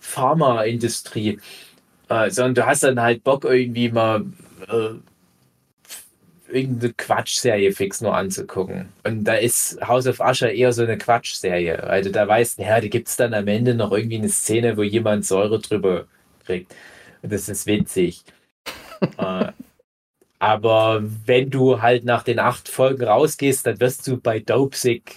Pharmaindustrie 0.00 1.40
äh, 2.08 2.30
sondern 2.30 2.54
du 2.54 2.66
hast 2.66 2.82
dann 2.82 3.00
halt 3.00 3.24
Bock 3.24 3.44
irgendwie 3.44 3.90
mal 3.90 4.24
äh, 4.68 4.94
irgendeine 6.50 6.94
Quatschserie 6.94 7.72
fix 7.72 8.00
nur 8.00 8.16
anzugucken. 8.16 8.88
Und 9.04 9.24
da 9.24 9.34
ist 9.34 9.78
House 9.86 10.06
of 10.06 10.20
Usher 10.20 10.52
eher 10.52 10.72
so 10.72 10.82
eine 10.82 10.96
Quatschserie. 10.96 11.82
Also 11.82 12.10
da 12.10 12.26
weißt 12.26 12.58
du, 12.58 12.62
ja, 12.62 12.80
da 12.80 12.88
gibt 12.88 13.08
es 13.08 13.16
dann 13.16 13.34
am 13.34 13.46
Ende 13.48 13.74
noch 13.74 13.92
irgendwie 13.92 14.18
eine 14.18 14.28
Szene, 14.28 14.76
wo 14.76 14.82
jemand 14.82 15.26
Säure 15.26 15.60
drüber 15.60 16.06
kriegt. 16.44 16.74
Und 17.22 17.32
das 17.32 17.48
ist 17.48 17.66
witzig. 17.66 18.24
äh, 19.18 19.52
aber 20.38 21.02
wenn 21.26 21.50
du 21.50 21.82
halt 21.82 22.04
nach 22.04 22.22
den 22.22 22.38
acht 22.38 22.68
Folgen 22.68 23.04
rausgehst, 23.04 23.66
dann 23.66 23.80
wirst 23.80 24.06
du 24.06 24.18
bei 24.18 24.38
Dopesick 24.38 25.16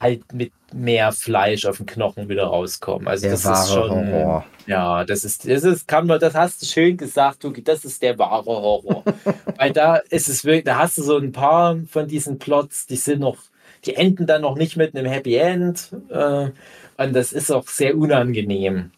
halt 0.00 0.32
mit 0.32 0.52
mehr 0.72 1.12
Fleisch 1.12 1.66
auf 1.66 1.78
den 1.78 1.86
Knochen 1.86 2.28
wieder 2.28 2.44
rauskommen. 2.44 3.08
Also 3.08 3.22
der 3.22 3.32
das 3.32 3.44
ist 3.44 3.72
schon. 3.72 3.90
Horror. 3.90 4.44
Ja, 4.66 5.04
das 5.04 5.24
ist, 5.24 5.48
das 5.48 5.64
ist, 5.64 5.86
kann 5.86 6.06
man, 6.06 6.18
das 6.18 6.34
hast 6.34 6.62
du 6.62 6.66
schön 6.66 6.96
gesagt, 6.96 7.40
Tuki, 7.40 7.62
das 7.62 7.84
ist 7.84 8.02
der 8.02 8.18
wahre 8.18 8.46
Horror. 8.46 9.04
Weil 9.56 9.72
da 9.72 9.96
ist 9.96 10.28
es 10.28 10.44
wirklich, 10.44 10.64
da 10.64 10.78
hast 10.78 10.98
du 10.98 11.02
so 11.02 11.18
ein 11.18 11.32
paar 11.32 11.76
von 11.88 12.08
diesen 12.08 12.38
Plots, 12.38 12.86
die 12.86 12.96
sind 12.96 13.20
noch, 13.20 13.38
die 13.84 13.94
enden 13.94 14.26
dann 14.26 14.42
noch 14.42 14.56
nicht 14.56 14.76
mit 14.76 14.96
einem 14.96 15.10
Happy 15.10 15.36
End. 15.36 15.90
Äh, 16.08 16.50
und 16.96 17.12
das 17.12 17.32
ist 17.32 17.50
auch 17.50 17.68
sehr 17.68 17.96
unangenehm, 17.96 18.90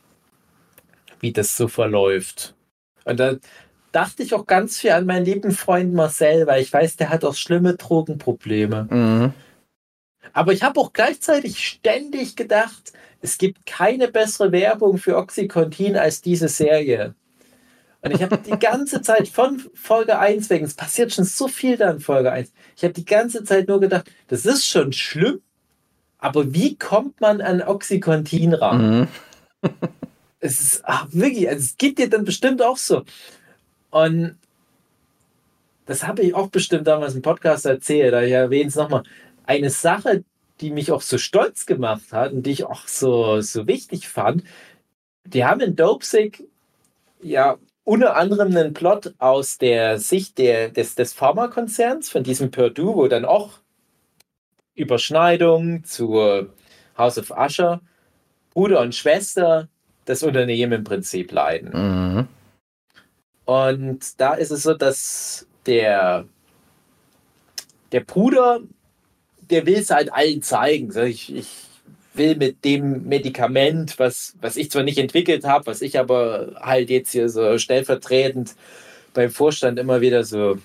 wie 1.20 1.32
das 1.32 1.56
so 1.56 1.66
verläuft. 1.66 2.54
Und 3.04 3.18
da 3.18 3.36
dachte 3.92 4.22
ich 4.22 4.34
auch 4.34 4.46
ganz 4.46 4.78
viel 4.78 4.90
an 4.90 5.06
meinen 5.06 5.24
lieben 5.24 5.52
Freund 5.52 5.94
Marcel, 5.94 6.46
weil 6.46 6.62
ich 6.62 6.72
weiß, 6.72 6.96
der 6.96 7.08
hat 7.08 7.24
auch 7.24 7.34
schlimme 7.34 7.74
Drogenprobleme. 7.74 8.88
Mhm. 8.90 9.32
Aber 10.32 10.52
ich 10.52 10.62
habe 10.62 10.78
auch 10.78 10.92
gleichzeitig 10.92 11.66
ständig 11.66 12.36
gedacht, 12.36 12.92
es 13.26 13.38
gibt 13.38 13.66
keine 13.66 14.06
bessere 14.06 14.52
Werbung 14.52 14.98
für 14.98 15.16
Oxycontin 15.16 15.96
als 15.96 16.22
diese 16.22 16.46
Serie. 16.46 17.16
Und 18.00 18.12
ich 18.12 18.22
habe 18.22 18.38
die 18.38 18.50
ganze 18.60 19.02
Zeit 19.02 19.26
von 19.26 19.60
Folge 19.74 20.20
1 20.20 20.48
wegen, 20.48 20.64
es 20.64 20.74
passiert 20.74 21.12
schon 21.12 21.24
so 21.24 21.48
viel 21.48 21.76
da 21.76 21.90
in 21.90 21.98
Folge 21.98 22.30
1. 22.30 22.52
Ich 22.76 22.84
habe 22.84 22.94
die 22.94 23.04
ganze 23.04 23.42
Zeit 23.42 23.66
nur 23.66 23.80
gedacht, 23.80 24.08
das 24.28 24.46
ist 24.46 24.64
schon 24.64 24.92
schlimm, 24.92 25.40
aber 26.18 26.54
wie 26.54 26.76
kommt 26.76 27.20
man 27.20 27.40
an 27.40 27.62
Oxycontin 27.62 28.54
ran? 28.54 29.00
Mhm. 29.00 29.08
es 30.38 30.60
ist 30.60 30.82
ach, 30.84 31.08
wirklich, 31.10 31.48
also 31.48 31.58
es 31.58 31.76
geht 31.76 31.98
dir 31.98 32.08
dann 32.08 32.24
bestimmt 32.24 32.62
auch 32.62 32.76
so. 32.76 33.02
Und 33.90 34.36
das 35.86 36.06
habe 36.06 36.22
ich 36.22 36.32
auch 36.32 36.48
bestimmt 36.48 36.86
damals 36.86 37.16
im 37.16 37.22
Podcast 37.22 37.66
erzählt, 37.66 38.12
da 38.12 38.22
ich 38.22 38.30
erwähne 38.30 38.68
es 38.68 38.76
nochmal. 38.76 39.02
Eine 39.46 39.70
Sache, 39.70 40.22
die 40.60 40.70
mich 40.70 40.92
auch 40.92 41.02
so 41.02 41.18
stolz 41.18 41.66
gemacht 41.66 42.12
hat 42.12 42.32
und 42.32 42.44
die 42.44 42.52
ich 42.52 42.64
auch 42.64 42.88
so, 42.88 43.40
so 43.40 43.66
wichtig 43.66 44.08
fand, 44.08 44.44
die 45.24 45.44
haben 45.44 45.60
in 45.60 45.76
Dopesick 45.76 46.44
ja 47.22 47.58
unter 47.84 48.16
anderem 48.16 48.48
einen 48.48 48.74
Plot 48.74 49.14
aus 49.18 49.58
der 49.58 49.98
Sicht 49.98 50.38
der, 50.38 50.70
des, 50.70 50.96
des 50.96 51.12
Pharmakonzerns, 51.12 52.08
von 52.08 52.24
diesem 52.24 52.50
Purdue, 52.50 52.96
wo 52.96 53.06
dann 53.06 53.24
auch 53.24 53.60
Überschneidung 54.74 55.84
zu 55.84 56.48
House 56.98 57.18
of 57.18 57.30
Usher, 57.30 57.80
Bruder 58.50 58.80
und 58.80 58.94
Schwester 58.94 59.68
das 60.04 60.22
Unternehmen 60.22 60.72
im 60.72 60.84
Prinzip 60.84 61.30
leiden. 61.30 61.70
Mhm. 61.72 62.28
Und 63.44 64.20
da 64.20 64.34
ist 64.34 64.50
es 64.50 64.64
so, 64.64 64.74
dass 64.74 65.46
der, 65.66 66.26
der 67.92 68.00
Bruder 68.00 68.60
der 69.50 69.66
will 69.66 69.78
es 69.78 69.90
halt 69.90 70.12
allen 70.12 70.42
zeigen. 70.42 70.96
Ich, 71.06 71.34
ich 71.34 71.48
will 72.14 72.36
mit 72.36 72.64
dem 72.64 73.06
Medikament, 73.08 73.98
was, 73.98 74.34
was 74.40 74.56
ich 74.56 74.70
zwar 74.70 74.82
nicht 74.82 74.98
entwickelt 74.98 75.44
habe, 75.44 75.66
was 75.66 75.82
ich 75.82 75.98
aber 75.98 76.56
halt 76.60 76.90
jetzt 76.90 77.12
hier 77.12 77.28
so 77.28 77.58
stellvertretend 77.58 78.54
beim 79.14 79.30
Vorstand 79.30 79.78
immer 79.78 80.00
wieder 80.00 80.24
so 80.24 80.58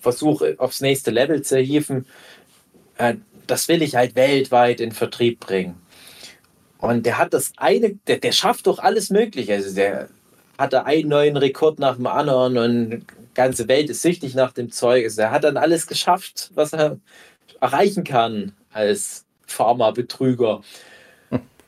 versuche, 0.00 0.54
aufs 0.58 0.80
nächste 0.80 1.10
Level 1.10 1.42
zu 1.42 1.58
hieven, 1.58 2.06
äh, 2.98 3.14
das 3.46 3.68
will 3.68 3.82
ich 3.82 3.96
halt 3.96 4.14
weltweit 4.14 4.80
in 4.80 4.92
Vertrieb 4.92 5.40
bringen. 5.40 5.76
Und 6.78 7.06
der 7.06 7.18
hat 7.18 7.34
das 7.34 7.52
eine, 7.56 7.94
der, 8.06 8.18
der 8.18 8.32
schafft 8.32 8.66
doch 8.66 8.78
alles 8.78 9.10
Mögliche. 9.10 9.54
Also 9.54 9.74
der 9.74 10.08
hatte 10.56 10.84
einen 10.86 11.08
neuen 11.08 11.36
Rekord 11.36 11.78
nach 11.78 11.96
dem 11.96 12.06
anderen 12.06 12.58
und 12.58 12.90
die 12.90 13.02
ganze 13.34 13.68
Welt 13.68 13.90
ist 13.90 14.02
süchtig 14.02 14.34
nach 14.34 14.52
dem 14.52 14.70
Zeug. 14.70 15.04
Also 15.04 15.22
er 15.22 15.30
hat 15.30 15.44
dann 15.44 15.56
alles 15.56 15.86
geschafft, 15.86 16.50
was 16.54 16.72
er 16.72 16.98
erreichen 17.60 18.04
kann 18.04 18.52
als 18.72 19.24
Pharmabetrüger. 19.46 20.62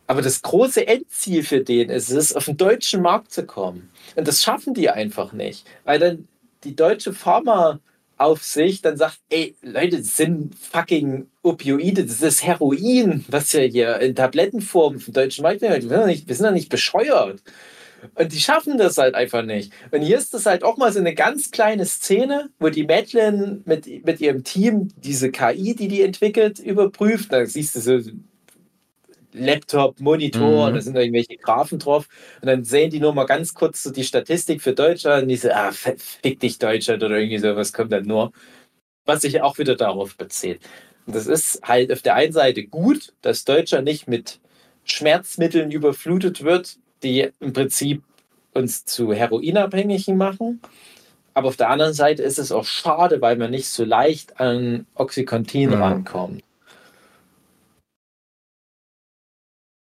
Aber 0.07 0.23
das 0.23 0.43
große 0.43 0.89
Endziel 0.89 1.45
für 1.45 1.61
den 1.61 1.89
ist 1.89 2.11
es, 2.11 2.35
auf 2.35 2.47
den 2.47 2.57
deutschen 2.57 3.01
Markt 3.01 3.33
zu 3.33 3.47
kommen. 3.47 3.91
Und 4.17 4.27
das 4.27 4.43
schaffen 4.43 4.75
die 4.75 4.91
einfach 4.91 5.33
nicht. 5.33 5.65
Weil 5.85 6.01
dann 6.01 6.29
die 6.65 6.75
deutsche 6.75 7.13
Pharmaaufsicht 7.13 8.85
dann 8.85 8.97
sagt, 8.97 9.21
ey, 9.31 9.55
Leute, 9.63 9.99
das 9.99 10.17
sind 10.17 10.55
fucking 10.57 11.29
Opioide, 11.43 12.05
das 12.05 12.23
ist 12.23 12.45
Heroin, 12.45 13.25
was 13.29 13.53
ja 13.53 13.61
hier 13.61 14.01
in 14.01 14.17
Tablettenform 14.17 14.99
vom 14.99 15.15
deutschen 15.15 15.43
Markt, 15.43 15.63
wir 15.63 15.81
sind 15.81 16.45
ja 16.45 16.51
nicht 16.51 16.69
bescheuert. 16.69 17.41
Und 18.15 18.33
die 18.33 18.41
schaffen 18.41 18.79
das 18.79 18.99
halt 18.99 19.15
einfach 19.15 19.45
nicht. 19.45 19.73
Und 19.91 20.03
hier 20.03 20.19
ist 20.19 20.35
das 20.35 20.47
halt 20.47 20.63
auch 20.63 20.77
mal 20.77 20.93
so 20.93 20.99
eine 20.99 21.15
ganz 21.15 21.51
kleine 21.51 21.87
Szene, 21.87 22.51
wo 22.59 22.69
die 22.69 22.85
Madeline 22.85 23.63
mit, 23.65 23.87
mit 24.05 24.21
ihrem 24.21 24.45
Team 24.45 24.89
diese 24.97 25.31
KI, 25.31 25.75
die 25.75 25.89
die 25.89 26.03
entwickelt, 26.03 26.59
überprüft. 26.59 27.33
Da 27.33 27.45
siehst 27.47 27.77
du 27.77 27.81
so 27.81 28.01
Laptop, 29.33 30.01
Monitor, 30.01 30.71
mhm. 30.71 30.75
da 30.75 30.81
sind 30.81 30.97
irgendwelche 30.97 31.37
Graphen 31.37 31.79
drauf. 31.79 32.09
Und 32.41 32.47
dann 32.47 32.65
sehen 32.65 32.91
die 32.91 33.01
nur 33.01 33.15
mal 33.15 33.27
ganz 33.27 33.55
kurz 33.55 33.83
so 33.83 33.91
die 33.91 34.05
Statistik 34.05 34.63
für 34.63 34.73
Deutschland 34.73 35.23
und 35.23 35.29
die 35.29 35.37
so, 35.37 35.51
ah, 35.51 35.73
fick 35.73 36.41
dich 36.41 36.59
Deutschland 36.59 37.03
oder 37.03 37.19
irgendwie 37.19 37.39
sowas 37.39 37.73
kommt 37.73 37.93
dann 37.93 38.05
nur. 38.05 38.33
Was 39.07 39.23
sich 39.23 39.41
auch 39.43 39.59
wieder 39.59 39.77
darauf 39.77 40.17
bezieht. 40.17 40.61
Und 41.07 41.17
das 41.17 41.27
ist 41.27 41.61
halt 41.63 41.93
auf 41.93 42.03
der 42.03 42.15
einen 42.15 42.33
Seite 42.33 42.65
gut, 42.65 43.15
dass 43.23 43.45
Deutschland 43.45 43.85
nicht 43.85 44.09
mit 44.09 44.41
Schmerzmitteln 44.85 45.71
überflutet 45.71 46.43
wird, 46.43 46.79
die 47.03 47.31
im 47.41 47.53
Prinzip 47.53 48.03
uns 48.53 48.85
zu 48.85 49.13
Heroinabhängigen 49.13 50.17
machen. 50.17 50.61
Aber 51.35 51.49
auf 51.49 51.57
der 51.57 51.71
anderen 51.71 51.93
Seite 51.95 52.23
ist 52.23 52.39
es 52.39 52.53
auch 52.53 52.65
schade, 52.65 53.21
weil 53.21 53.37
man 53.37 53.51
nicht 53.51 53.69
so 53.69 53.85
leicht 53.85 54.41
an 54.41 54.87
Oxycontin 54.95 55.71
mhm. 55.71 55.83
rankommt. 55.83 56.43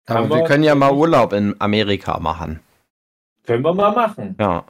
Aber 0.06 0.28
wir 0.30 0.44
können 0.44 0.64
ja 0.64 0.74
mal 0.74 0.92
Urlaub 0.92 1.32
in 1.34 1.54
Amerika 1.58 2.18
machen. 2.18 2.60
Können 3.44 3.62
wir 3.62 3.74
mal 3.74 3.92
machen. 3.92 4.36
Ja. 4.40 4.64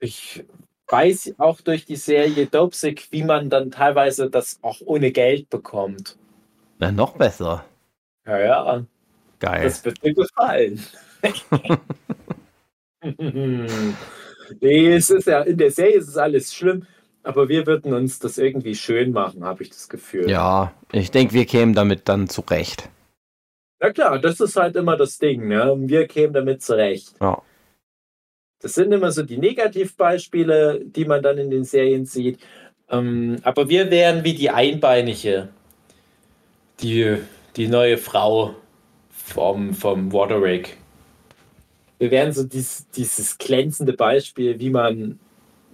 Ich 0.00 0.44
weiß 0.88 1.34
auch 1.38 1.60
durch 1.62 1.86
die 1.86 1.96
Serie 1.96 2.46
Dopesick, 2.46 3.08
wie 3.10 3.24
man 3.24 3.50
dann 3.50 3.70
teilweise 3.70 4.30
das 4.30 4.58
auch 4.62 4.80
ohne 4.84 5.10
Geld 5.10 5.48
bekommt. 5.48 6.16
Na, 6.78 6.92
noch 6.92 7.16
besser. 7.16 7.64
Ja, 8.26 8.38
ja. 8.38 8.84
Geil. 9.38 9.64
Das 9.64 9.84
wird 9.84 10.02
mir 10.02 10.14
gefallen. 10.14 10.84
nee, 14.60 14.92
es 14.94 15.10
ist 15.10 15.26
ja, 15.26 15.42
in 15.42 15.58
der 15.58 15.70
Serie 15.70 15.98
ist 15.98 16.08
es 16.08 16.16
alles 16.16 16.54
schlimm, 16.54 16.86
aber 17.22 17.48
wir 17.48 17.66
würden 17.66 17.92
uns 17.92 18.18
das 18.18 18.38
irgendwie 18.38 18.74
schön 18.74 19.12
machen, 19.12 19.44
habe 19.44 19.62
ich 19.62 19.70
das 19.70 19.88
Gefühl. 19.88 20.30
Ja, 20.30 20.72
ich 20.92 21.10
denke, 21.10 21.34
wir 21.34 21.44
kämen 21.44 21.74
damit 21.74 22.08
dann 22.08 22.28
zurecht. 22.28 22.88
Na 23.80 23.90
klar, 23.90 24.18
das 24.18 24.40
ist 24.40 24.56
halt 24.56 24.76
immer 24.76 24.96
das 24.96 25.18
Ding, 25.18 25.48
ne? 25.48 25.74
Wir 25.80 26.06
kämen 26.06 26.32
damit 26.32 26.62
zurecht. 26.62 27.14
Ja. 27.20 27.42
Das 28.60 28.74
sind 28.74 28.92
immer 28.92 29.12
so 29.12 29.22
die 29.22 29.36
Negativbeispiele, 29.36 30.80
die 30.84 31.04
man 31.04 31.22
dann 31.22 31.36
in 31.38 31.50
den 31.50 31.64
Serien 31.64 32.06
sieht. 32.06 32.40
Ähm, 32.88 33.36
aber 33.42 33.68
wir 33.68 33.90
wären 33.90 34.24
wie 34.24 34.34
die 34.34 34.50
Einbeinige, 34.50 35.48
die, 36.80 37.18
die 37.56 37.68
neue 37.68 37.98
Frau 37.98 38.54
vom, 39.10 39.74
vom 39.74 40.12
Waterwick. 40.12 40.78
Wir 41.98 42.10
wären 42.10 42.32
so 42.32 42.44
dies, 42.44 42.86
dieses 42.94 43.38
glänzende 43.38 43.92
Beispiel, 43.92 44.58
wie 44.58 44.70
man 44.70 45.18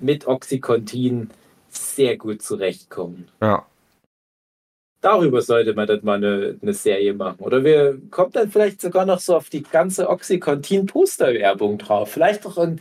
mit 0.00 0.26
Oxycontin 0.26 1.30
sehr 1.68 2.16
gut 2.16 2.42
zurechtkommt. 2.42 3.32
Ja. 3.40 3.66
Darüber 5.00 5.42
sollte 5.42 5.74
man 5.74 5.88
dann 5.88 6.00
mal 6.04 6.16
eine, 6.16 6.58
eine 6.62 6.74
Serie 6.74 7.12
machen. 7.12 7.40
Oder 7.40 7.64
wir 7.64 8.00
kommen 8.10 8.30
dann 8.32 8.50
vielleicht 8.50 8.80
sogar 8.80 9.04
noch 9.04 9.18
so 9.18 9.34
auf 9.34 9.48
die 9.48 9.64
ganze 9.64 10.08
Oxycontin-Poster-Werbung 10.08 11.78
drauf. 11.78 12.12
Vielleicht 12.12 12.46
auch 12.46 12.56
ein. 12.56 12.80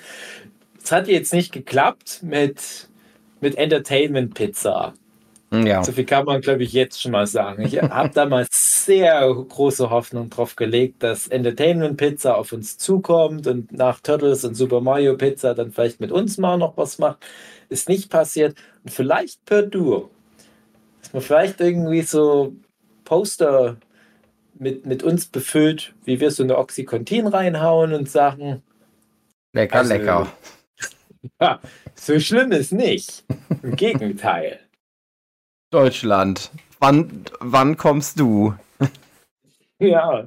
Es 0.84 0.92
hat 0.92 1.08
jetzt 1.08 1.34
nicht 1.34 1.52
geklappt 1.52 2.22
mit, 2.22 2.89
mit 3.39 3.56
Entertainment 3.56 4.36
Pizza. 4.36 4.94
Ja. 5.54 5.84
So 5.84 5.91
viel 5.91 6.06
kann 6.06 6.26
man, 6.26 6.39
glaube 6.39 6.64
ich, 6.64 6.72
jetzt 6.72 7.02
schon 7.02 7.12
mal 7.12 7.28
sagen. 7.28 7.64
Ich 7.64 7.82
habe 7.82 8.10
damals 8.14 8.86
sehr 8.86 9.22
große 9.34 9.89
Hoffnung 9.89 10.30
drauf 10.30 10.56
gelegt, 10.56 11.04
dass 11.04 11.28
Entertainment 11.28 11.97
Pizza 11.97 12.38
auf 12.38 12.54
uns 12.54 12.78
zukommt 12.78 13.47
und 13.47 13.72
nach 13.72 13.99
Turtles 13.99 14.45
und 14.45 14.56
Super 14.56 14.80
Mario 14.80 15.18
Pizza 15.18 15.54
dann 15.54 15.72
vielleicht 15.72 15.99
mit 15.99 16.12
uns 16.12 16.38
mal 16.38 16.58
noch 16.58 16.78
was 16.78 16.99
macht. 16.99 17.18
Ist 17.68 17.89
nicht 17.89 18.10
passiert. 18.10 18.56
Und 18.84 18.91
vielleicht 18.91 19.43
per 19.45 19.64
Duo. 19.64 20.10
Dass 21.02 21.14
man 21.14 21.22
vielleicht 21.22 21.60
irgendwie 21.60 22.02
so 22.02 22.54
Poster 23.04 23.76
mit, 24.58 24.86
mit 24.86 25.04
uns 25.04 25.26
befüllt, 25.26 25.93
wie 26.06 26.20
wir 26.22 26.32
so 26.32 26.43
eine 26.43 26.58
Oxycontin 26.58 27.28
reinhauen 27.28 27.93
und 27.93 28.10
sagen. 28.10 28.64
Lecker, 29.54 29.80
also, 29.80 29.93
lecker. 29.93 30.32
Ja, 31.39 31.60
so 31.93 32.20
schlimm 32.20 32.52
ist 32.52 32.72
nicht. 32.72 33.24
Im 33.62 33.76
Gegenteil. 33.76 34.60
Deutschland, 35.72 36.52
wann, 36.80 37.24
wann 37.40 37.78
kommst 37.78 38.20
du? 38.20 38.54
Ja. 39.80 40.26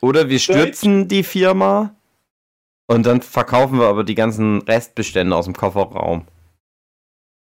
Oder 0.00 0.28
wir 0.28 0.38
stürzen 0.38 1.08
die 1.08 1.24
Firma 1.24 1.94
und 2.86 3.04
dann 3.04 3.20
verkaufen 3.20 3.78
wir 3.80 3.86
aber 3.86 4.04
die 4.04 4.14
ganzen 4.14 4.62
Restbestände 4.62 5.34
aus 5.34 5.46
dem 5.46 5.54
Kofferraum. 5.54 6.24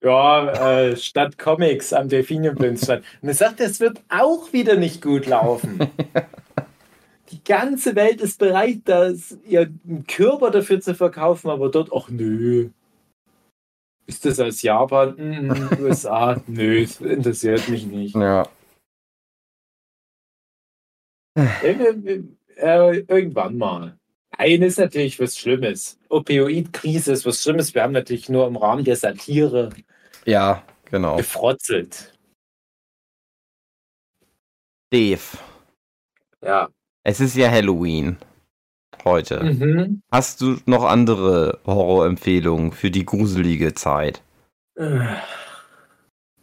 Ja, 0.03 0.79
äh, 0.79 0.95
statt 0.97 1.37
Comics 1.37 1.93
am 1.93 2.09
Delfinienblindstand. 2.09 3.03
Und 3.21 3.27
er 3.27 3.35
sagt, 3.35 3.59
es 3.59 3.79
wird 3.79 4.01
auch 4.09 4.51
wieder 4.51 4.75
nicht 4.75 5.01
gut 5.01 5.27
laufen. 5.27 5.79
die 7.31 7.43
ganze 7.43 7.95
Welt 7.95 8.19
ist 8.19 8.39
bereit, 8.39 8.79
das, 8.85 9.37
ihren 9.45 10.05
Körper 10.07 10.51
dafür 10.51 10.81
zu 10.81 10.95
verkaufen, 10.95 11.49
aber 11.49 11.69
dort, 11.69 11.91
ach 11.93 12.09
nö. 12.09 12.69
Ist 14.09 14.25
das 14.25 14.39
aus 14.39 14.63
Japan? 14.63 15.13
Mm, 15.17 15.69
USA? 15.83 16.41
Nö, 16.47 16.83
interessiert 16.99 17.69
mich 17.69 17.85
nicht. 17.85 18.15
Ja. 18.15 18.49
Äh, 21.35 22.23
äh, 22.55 23.05
irgendwann 23.07 23.55
mal. 23.59 23.99
Nein, 24.35 24.63
ist 24.63 24.79
natürlich 24.79 25.19
was 25.19 25.37
Schlimmes. 25.37 25.99
Opioid-Krise 26.09 27.11
ist 27.11 27.23
was 27.27 27.43
Schlimmes. 27.43 27.75
Wir 27.75 27.83
haben 27.83 27.93
natürlich 27.93 28.29
nur 28.29 28.47
im 28.47 28.57
Rahmen 28.57 28.83
der 28.83 28.95
Satire 28.95 29.69
ja, 30.25 30.63
genau. 30.85 31.17
gefrotzelt. 31.17 32.17
Dave. 34.91 35.37
Ja. 36.41 36.67
Es 37.03 37.19
ist 37.19 37.35
ja 37.35 37.51
Halloween 37.51 38.17
heute. 39.05 39.43
Mhm. 39.43 40.01
Hast 40.11 40.41
du 40.41 40.57
noch 40.65 40.83
andere 40.83 41.59
Horrorempfehlungen 41.65 42.71
für 42.71 42.91
die 42.91 43.05
gruselige 43.05 43.73
Zeit? 43.73 44.21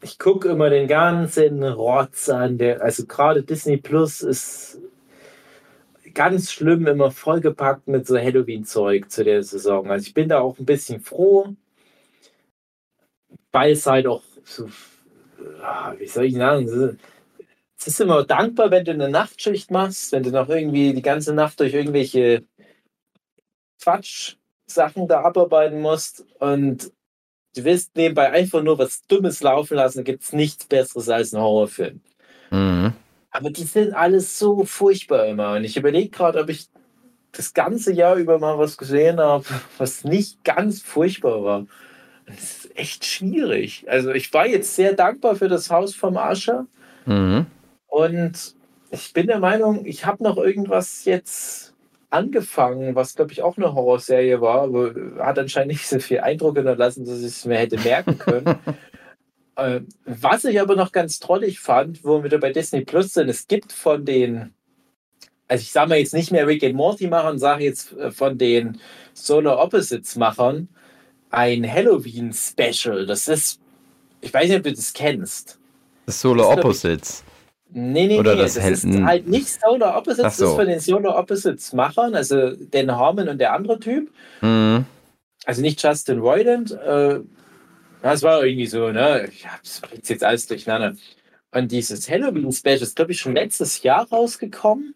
Ich 0.02 0.18
gucke 0.18 0.48
immer 0.48 0.70
den 0.70 0.88
ganzen 0.88 1.62
Rotz 1.62 2.28
an. 2.28 2.58
Der, 2.58 2.82
also 2.82 3.06
gerade 3.06 3.42
Disney 3.42 3.76
Plus 3.78 4.20
ist 4.20 4.80
ganz 6.14 6.50
schlimm, 6.50 6.86
immer 6.86 7.10
vollgepackt 7.10 7.88
mit 7.88 8.06
so 8.06 8.16
Halloween-Zeug 8.16 9.10
zu 9.10 9.22
der 9.22 9.42
Saison. 9.42 9.90
Also 9.90 10.06
ich 10.06 10.14
bin 10.14 10.28
da 10.28 10.40
auch 10.40 10.58
ein 10.58 10.64
bisschen 10.64 11.00
froh, 11.00 11.54
weil 13.52 13.72
es 13.72 13.86
halt 13.86 14.06
auch 14.06 14.22
so, 14.44 14.68
wie 15.98 16.06
soll 16.06 16.24
ich 16.24 16.34
sagen, 16.34 16.98
es 17.78 17.86
ist 17.86 18.00
immer 18.00 18.24
dankbar, 18.24 18.70
wenn 18.70 18.84
du 18.84 18.92
eine 18.92 19.08
Nachtschicht 19.08 19.70
machst, 19.70 20.12
wenn 20.12 20.22
du 20.22 20.30
noch 20.30 20.48
irgendwie 20.48 20.94
die 20.94 21.02
ganze 21.02 21.34
Nacht 21.34 21.60
durch 21.60 21.74
irgendwelche 21.74 22.44
Quatsch-Sachen 23.82 25.08
da 25.08 25.22
abarbeiten 25.22 25.80
musst 25.80 26.24
und 26.40 26.90
du 27.54 27.64
willst 27.64 27.96
nebenbei 27.96 28.30
einfach 28.30 28.62
nur 28.62 28.78
was 28.78 29.02
Dummes 29.06 29.42
laufen 29.42 29.76
lassen, 29.76 30.04
gibt 30.04 30.22
es 30.22 30.32
nichts 30.32 30.64
Besseres 30.66 31.08
als 31.08 31.32
ein 31.32 31.40
Horrorfilm. 31.40 32.00
Mhm. 32.50 32.92
Aber 33.30 33.50
die 33.50 33.64
sind 33.64 33.92
alles 33.92 34.38
so 34.38 34.64
furchtbar 34.64 35.26
immer. 35.26 35.54
Und 35.54 35.64
ich 35.64 35.76
überlege 35.76 36.08
gerade, 36.08 36.40
ob 36.40 36.48
ich 36.48 36.68
das 37.32 37.52
ganze 37.52 37.92
Jahr 37.92 38.16
über 38.16 38.38
mal 38.38 38.58
was 38.58 38.78
gesehen 38.78 39.20
habe, 39.20 39.44
was 39.76 40.04
nicht 40.04 40.42
ganz 40.44 40.80
furchtbar 40.80 41.44
war. 41.44 41.66
Das 42.26 42.38
ist 42.38 42.76
echt 42.76 43.04
schwierig. 43.04 43.84
Also 43.88 44.10
ich 44.12 44.32
war 44.32 44.46
jetzt 44.46 44.74
sehr 44.74 44.94
dankbar 44.94 45.36
für 45.36 45.48
das 45.48 45.70
Haus 45.70 45.94
vom 45.94 46.16
Ascher. 46.16 46.66
Mhm. 47.04 47.46
Und 47.88 48.54
ich 48.90 49.12
bin 49.12 49.26
der 49.26 49.38
Meinung, 49.38 49.84
ich 49.84 50.06
habe 50.06 50.22
noch 50.22 50.36
irgendwas 50.36 51.04
jetzt 51.04 51.74
angefangen, 52.10 52.94
was 52.94 53.14
glaube 53.14 53.32
ich 53.32 53.42
auch 53.42 53.56
eine 53.56 53.74
Horrorserie 53.74 54.40
war, 54.40 54.62
aber 54.62 54.94
hat 55.18 55.38
anscheinend 55.38 55.72
nicht 55.72 55.88
so 55.88 55.98
viel 55.98 56.20
Eindruck 56.20 56.56
hinterlassen, 56.56 57.04
dass 57.04 57.18
ich 57.20 57.26
es 57.26 57.44
mir 57.44 57.58
hätte 57.58 57.78
merken 57.78 58.18
können. 58.18 58.58
Äh, 59.58 59.80
was 60.04 60.44
ich 60.44 60.60
aber 60.60 60.76
noch 60.76 60.92
ganz 60.92 61.18
trollig 61.18 61.60
fand, 61.60 62.04
wo 62.04 62.22
wir 62.22 62.38
bei 62.38 62.52
Disney 62.52 62.84
Plus 62.84 63.14
sind, 63.14 63.30
es 63.30 63.46
gibt 63.46 63.72
von 63.72 64.04
den, 64.04 64.52
also 65.48 65.62
ich 65.62 65.72
sage 65.72 65.88
mal 65.88 65.98
jetzt 65.98 66.12
nicht 66.12 66.30
mehr 66.30 66.46
Rick 66.46 66.62
and 66.62 66.74
Morty 66.74 67.06
machen, 67.08 67.38
sage 67.38 67.64
jetzt 67.64 67.92
äh, 67.94 68.10
von 68.10 68.36
den 68.36 68.78
Solar 69.14 69.58
Opposites 69.58 70.14
Machern 70.16 70.68
ein 71.30 71.66
Halloween 71.70 72.34
Special. 72.34 73.06
Das 73.06 73.28
ist, 73.28 73.58
ich 74.20 74.32
weiß 74.32 74.48
nicht, 74.48 74.58
ob 74.58 74.64
du 74.64 74.72
das 74.74 74.92
kennst. 74.92 75.58
Solar 76.06 76.54
das 76.54 76.58
Opposites. 76.58 77.24
Nee, 77.70 78.06
nee, 78.06 78.18
Oder 78.18 78.34
nee, 78.34 78.42
das, 78.42 78.54
das 78.54 78.84
ist 78.84 79.04
halt 79.04 79.26
nicht 79.26 79.48
Solar 79.60 79.98
Opposites, 79.98 80.36
so. 80.36 80.44
das 80.44 80.50
ist 80.52 80.56
von 80.56 80.66
den 80.66 80.80
Solar 80.80 81.18
Opposites 81.18 81.72
Machern, 81.72 82.14
also 82.14 82.52
Dan 82.56 82.92
Harmon 82.92 83.28
und 83.28 83.38
der 83.38 83.52
andere 83.52 83.78
Typ. 83.80 84.10
Mhm. 84.40 84.86
Also 85.44 85.62
nicht 85.62 85.82
Justin 85.82 86.20
Roiland, 86.20 86.72
äh, 86.72 87.20
das 88.02 88.22
war 88.22 88.44
irgendwie 88.44 88.66
so, 88.66 88.90
ne? 88.90 89.28
Ich 89.30 89.46
hab's 89.48 89.82
jetzt 90.04 90.22
alles 90.22 90.46
durcheinander. 90.46 90.94
Und 91.50 91.72
dieses 91.72 92.08
Halloween-Special 92.08 92.82
ist, 92.82 92.96
glaube 92.96 93.12
ich, 93.12 93.20
schon 93.20 93.34
letztes 93.34 93.82
Jahr 93.82 94.08
rausgekommen. 94.08 94.94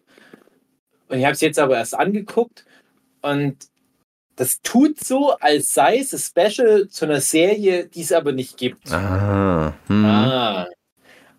Und 1.09 1.17
ich 1.17 1.25
habe 1.25 1.33
es 1.33 1.41
jetzt 1.41 1.59
aber 1.59 1.77
erst 1.77 1.97
angeguckt. 1.97 2.65
Und 3.21 3.57
das 4.35 4.61
tut 4.61 5.03
so, 5.03 5.31
als 5.39 5.73
sei 5.73 5.99
es 5.99 6.13
ein 6.13 6.19
Special 6.19 6.87
zu 6.87 7.05
einer 7.05 7.21
Serie, 7.21 7.87
die 7.87 8.01
es 8.01 8.11
aber 8.11 8.31
nicht 8.31 8.57
gibt. 8.57 8.91
Ah, 8.91 9.73
hm. 9.87 10.05
ah. 10.05 10.67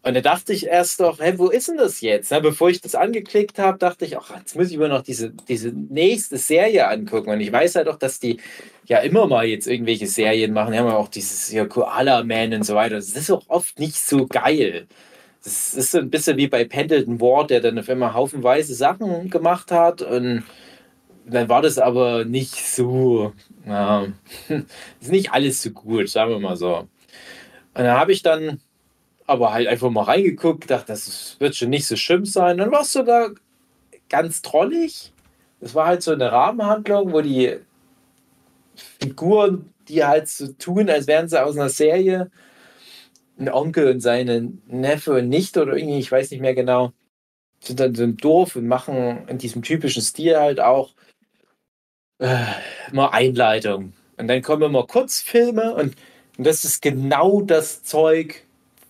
Und 0.04 0.14
da 0.14 0.20
dachte 0.20 0.52
ich 0.52 0.66
erst 0.66 0.98
doch, 0.98 1.20
hä, 1.20 1.34
wo 1.36 1.48
ist 1.48 1.68
denn 1.68 1.76
das 1.76 2.00
jetzt? 2.00 2.32
Na, 2.32 2.40
bevor 2.40 2.68
ich 2.70 2.80
das 2.80 2.96
angeklickt 2.96 3.58
habe, 3.60 3.78
dachte 3.78 4.04
ich, 4.04 4.18
ach, 4.18 4.36
jetzt 4.36 4.56
muss 4.56 4.70
ich 4.70 4.76
mir 4.76 4.88
noch 4.88 5.02
diese, 5.02 5.30
diese 5.30 5.70
nächste 5.70 6.38
Serie 6.38 6.88
angucken. 6.88 7.30
Und 7.30 7.40
ich 7.40 7.52
weiß 7.52 7.76
halt 7.76 7.88
auch, 7.88 7.98
dass 7.98 8.18
die 8.18 8.38
ja 8.86 8.98
immer 8.98 9.28
mal 9.28 9.46
jetzt 9.46 9.68
irgendwelche 9.68 10.08
Serien 10.08 10.52
machen. 10.52 10.72
Die 10.72 10.78
haben 10.78 10.88
ja 10.88 10.96
auch 10.96 11.08
dieses 11.08 11.48
hier 11.48 11.68
Koala 11.68 12.24
Man 12.24 12.52
und 12.52 12.64
so 12.64 12.74
weiter. 12.74 12.96
Das 12.96 13.10
ist 13.10 13.30
auch 13.30 13.44
oft 13.48 13.78
nicht 13.78 13.96
so 13.96 14.26
geil. 14.26 14.88
Das 15.44 15.74
ist 15.74 15.92
so 15.92 15.98
ein 15.98 16.10
bisschen 16.10 16.36
wie 16.36 16.48
bei 16.48 16.64
Pendleton 16.64 17.20
Ward, 17.20 17.50
der 17.50 17.60
dann 17.60 17.78
auf 17.78 17.88
einmal 17.88 18.12
haufenweise 18.12 18.74
Sachen 18.74 19.30
gemacht 19.30 19.70
hat. 19.70 20.02
Und 20.02 20.42
dann 21.26 21.48
war 21.48 21.62
das 21.62 21.78
aber 21.78 22.24
nicht 22.24 22.56
so, 22.56 23.32
ja, 23.66 24.06
ist 25.00 25.12
nicht 25.12 25.32
alles 25.32 25.62
so 25.62 25.70
gut, 25.70 26.08
sagen 26.08 26.32
wir 26.32 26.40
mal 26.40 26.56
so. 26.56 26.78
Und 26.78 26.88
dann 27.84 27.96
habe 27.96 28.12
ich 28.12 28.22
dann 28.22 28.60
aber 29.32 29.52
halt 29.52 29.66
einfach 29.68 29.90
mal 29.90 30.04
reingeguckt, 30.04 30.70
dachte, 30.70 30.88
das 30.88 31.36
wird 31.40 31.56
schon 31.56 31.70
nicht 31.70 31.86
so 31.86 31.96
schlimm 31.96 32.24
sein. 32.24 32.58
Dann 32.58 32.70
war 32.70 32.82
es 32.82 32.92
sogar 32.92 33.30
ganz 34.08 34.42
trollig. 34.42 35.12
Es 35.60 35.74
war 35.74 35.86
halt 35.86 36.02
so 36.02 36.12
eine 36.12 36.30
Rahmenhandlung, 36.30 37.12
wo 37.12 37.20
die 37.20 37.58
Figuren, 39.00 39.72
die 39.88 40.04
halt 40.04 40.28
so 40.28 40.48
tun, 40.52 40.88
als 40.90 41.06
wären 41.06 41.28
sie 41.28 41.42
aus 41.42 41.56
einer 41.56 41.68
Serie, 41.68 42.30
ein 43.38 43.48
Onkel 43.48 43.90
und 43.90 44.00
seine 44.00 44.52
Neffe 44.66 45.14
und 45.14 45.28
Nichte 45.28 45.62
oder 45.62 45.76
irgendwie, 45.76 45.98
ich 45.98 46.12
weiß 46.12 46.30
nicht 46.30 46.40
mehr 46.40 46.54
genau, 46.54 46.92
sind 47.60 47.80
dann 47.80 47.94
so 47.94 48.04
im 48.04 48.16
Dorf 48.16 48.56
und 48.56 48.66
machen 48.66 49.26
in 49.28 49.38
diesem 49.38 49.62
typischen 49.62 50.02
Stil 50.02 50.38
halt 50.38 50.60
auch 50.60 50.90
äh, 52.18 52.44
mal 52.92 53.08
Einleitung. 53.08 53.92
Und 54.16 54.28
dann 54.28 54.42
kommen 54.42 54.62
immer 54.62 54.86
Kurzfilme 54.86 55.74
und, 55.74 55.96
und 56.38 56.46
das 56.46 56.64
ist 56.64 56.82
genau 56.82 57.40
das 57.42 57.82
Zeug, 57.82 58.44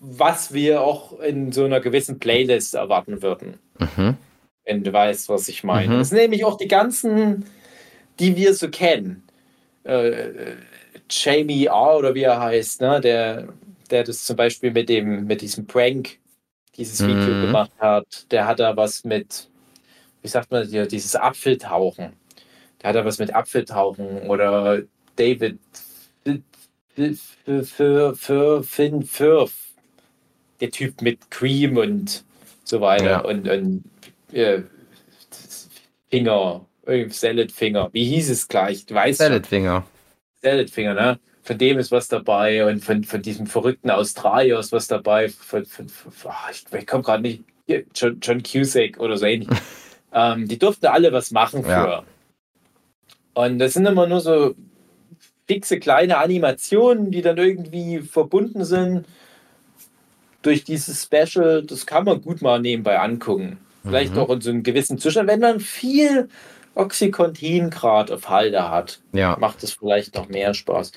was 0.05 0.53
wir 0.53 0.81
auch 0.81 1.19
in 1.21 1.53
so 1.53 1.63
einer 1.63 1.79
gewissen 1.79 2.19
Playlist 2.19 2.73
erwarten 2.73 3.21
würden. 3.21 3.57
Mhm. 3.79 4.17
Wenn 4.65 4.83
du 4.83 4.91
weißt, 4.91 5.29
was 5.29 5.47
ich 5.47 5.63
meine. 5.63 5.93
Mhm. 5.93 5.99
Das 5.99 6.09
sind 6.09 6.19
nämlich 6.19 6.43
auch 6.43 6.57
die 6.57 6.67
ganzen, 6.67 7.45
die 8.19 8.35
wir 8.35 8.53
so 8.53 8.69
kennen. 8.69 9.23
Äh, 9.85 10.55
Jamie 11.09 11.65
R. 11.65 11.97
oder 11.97 12.15
wie 12.15 12.23
er 12.23 12.39
heißt, 12.39 12.81
ne? 12.81 12.99
der, 12.99 13.47
der 13.89 14.03
das 14.03 14.25
zum 14.25 14.35
Beispiel 14.35 14.71
mit 14.71 14.89
dem, 14.89 15.25
mit 15.25 15.41
diesem 15.41 15.67
Prank, 15.67 16.17
dieses 16.75 16.99
mhm. 16.99 17.07
Video 17.07 17.41
gemacht 17.45 17.71
hat, 17.79 18.31
der 18.31 18.45
hat 18.45 18.59
da 18.59 18.75
was 18.75 19.05
mit, 19.05 19.49
wie 20.21 20.27
sagt 20.27 20.51
man 20.51 20.67
hier, 20.67 20.85
dieses 20.85 21.15
Apfeltauchen. 21.15 22.11
der 22.81 22.89
hat 22.89 22.95
da 22.97 23.05
was 23.05 23.19
mit 23.19 23.33
Apfeltauchen 23.33 24.23
oder 24.29 24.81
David 25.15 25.59
für, 26.95 27.63
für, 27.63 28.15
für 28.15 28.63
Finn 28.63 29.03
Firth, 29.03 29.53
Typ 30.71 31.01
mit 31.01 31.31
Cream 31.31 31.77
und 31.77 32.23
so 32.63 32.81
weiter 32.81 33.05
ja. 33.05 33.19
und, 33.19 33.47
und 33.47 33.83
äh, 34.31 34.61
Finger, 36.09 36.65
Salad 37.09 37.51
Finger, 37.51 37.89
wie 37.91 38.05
hieß 38.05 38.29
es 38.29 38.47
gleich? 38.47 38.85
Du 38.85 38.95
weißt 38.95 39.19
Salad 39.19 39.47
Finger. 39.47 39.83
Salad 40.41 40.69
Finger, 40.69 40.93
ne? 40.93 41.19
Von 41.41 41.57
dem 41.57 41.77
ist 41.77 41.91
was 41.91 42.07
dabei 42.07 42.65
und 42.65 42.83
von, 42.83 43.03
von 43.03 43.21
diesem 43.21 43.47
verrückten 43.47 43.89
Australier 43.89 44.59
ist 44.59 44.71
was 44.71 44.87
dabei. 44.87 45.29
Von, 45.29 45.65
von, 45.65 45.89
von 45.89 46.11
oh, 46.31 46.51
ich, 46.51 46.63
ich 46.71 46.87
komme 46.87 47.03
gerade 47.03 47.23
nicht. 47.23 47.43
John, 47.95 48.19
John 48.21 48.43
Cusack 48.43 48.99
oder 48.99 49.17
so 49.17 49.25
ähnlich. 49.25 49.49
ähm, 50.13 50.47
die 50.47 50.59
durften 50.59 50.85
alle 50.87 51.11
was 51.11 51.31
machen 51.31 51.63
für. 51.63 51.69
Ja. 51.69 52.03
Und 53.33 53.59
das 53.59 53.73
sind 53.73 53.85
immer 53.85 54.07
nur 54.07 54.21
so 54.21 54.55
fixe 55.47 55.79
kleine 55.79 56.17
Animationen, 56.17 57.11
die 57.11 57.21
dann 57.21 57.37
irgendwie 57.37 57.99
verbunden 57.99 58.63
sind 58.63 59.05
durch 60.43 60.63
dieses 60.63 61.03
Special. 61.03 61.63
Das 61.63 61.85
kann 61.85 62.05
man 62.05 62.21
gut 62.21 62.41
mal 62.41 62.59
nebenbei 62.59 62.99
angucken. 62.99 63.57
Vielleicht 63.83 64.13
mhm. 64.13 64.19
auch 64.19 64.29
in 64.29 64.41
so 64.41 64.49
einem 64.49 64.63
gewissen 64.63 64.97
Zustand, 64.97 65.27
wenn 65.27 65.41
man 65.41 65.59
viel 65.59 66.29
Oxycontin 66.75 67.69
gerade 67.69 68.13
auf 68.13 68.29
Halde 68.29 68.69
hat, 68.69 69.01
ja. 69.11 69.35
macht 69.39 69.63
es 69.63 69.73
vielleicht 69.73 70.15
noch 70.15 70.29
mehr 70.29 70.53
Spaß. 70.53 70.91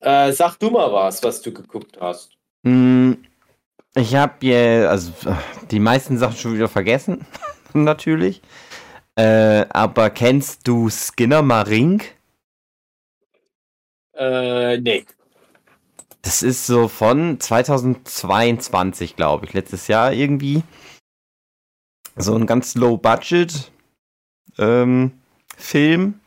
Äh, 0.00 0.32
sag 0.32 0.56
du 0.58 0.70
mal 0.70 0.92
was, 0.92 1.22
was 1.22 1.42
du 1.42 1.52
geguckt 1.52 1.98
hast. 2.00 2.30
Hm, 2.64 3.18
ich 3.94 4.14
habe 4.14 4.34
hier, 4.40 4.88
also 4.90 5.12
die 5.70 5.80
meisten 5.80 6.18
Sachen 6.18 6.36
schon 6.36 6.54
wieder 6.54 6.68
vergessen, 6.68 7.26
natürlich. 7.74 8.40
Äh, 9.16 9.66
aber 9.70 10.10
kennst 10.10 10.66
du 10.68 10.88
Skinner 10.88 11.42
Marink? 11.42 12.14
Äh, 14.14 14.78
nee. 14.78 15.04
Das 16.28 16.42
ist 16.42 16.66
so 16.66 16.88
von 16.88 17.40
2022, 17.40 19.16
glaube 19.16 19.46
ich, 19.46 19.54
letztes 19.54 19.88
Jahr 19.88 20.12
irgendwie. 20.12 20.62
So 22.16 22.34
ein 22.34 22.44
ganz 22.44 22.74
low 22.74 22.98
budget 22.98 23.72
ähm, 24.58 25.18
Film. 25.56 26.20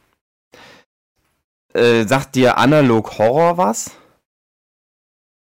Äh, 1.76 2.06
sagt 2.06 2.34
dir 2.34 2.58
Analog 2.58 3.20
Horror 3.20 3.60
was? 3.60 3.92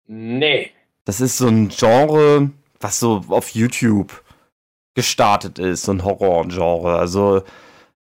Nee. 0.07 0.71
Das 1.05 1.21
ist 1.21 1.37
so 1.37 1.47
ein 1.47 1.69
Genre, 1.69 2.51
was 2.81 2.99
so 2.99 3.23
auf 3.29 3.51
YouTube 3.51 4.21
gestartet 4.95 5.59
ist, 5.59 5.83
so 5.83 5.93
ein 5.93 6.03
Horror-Genre. 6.03 6.97
Also, 6.99 7.43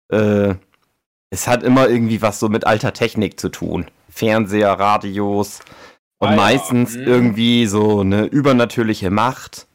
äh, 0.09 0.57
es 1.31 1.47
hat 1.47 1.63
immer 1.63 1.89
irgendwie 1.89 2.23
was 2.23 2.41
so 2.41 2.49
mit 2.49 2.67
alter 2.67 2.93
Technik 2.93 3.39
zu 3.39 3.51
tun. 3.51 3.89
Fernseher, 4.09 4.73
Radios 4.73 5.61
und 6.21 6.29
ah, 6.29 6.37
meistens 6.37 6.95
ja. 6.95 7.01
Mhm. 7.01 7.07
irgendwie 7.09 7.67
so 7.67 8.01
eine 8.01 8.27
übernatürliche 8.27 9.11
Macht 9.11 9.67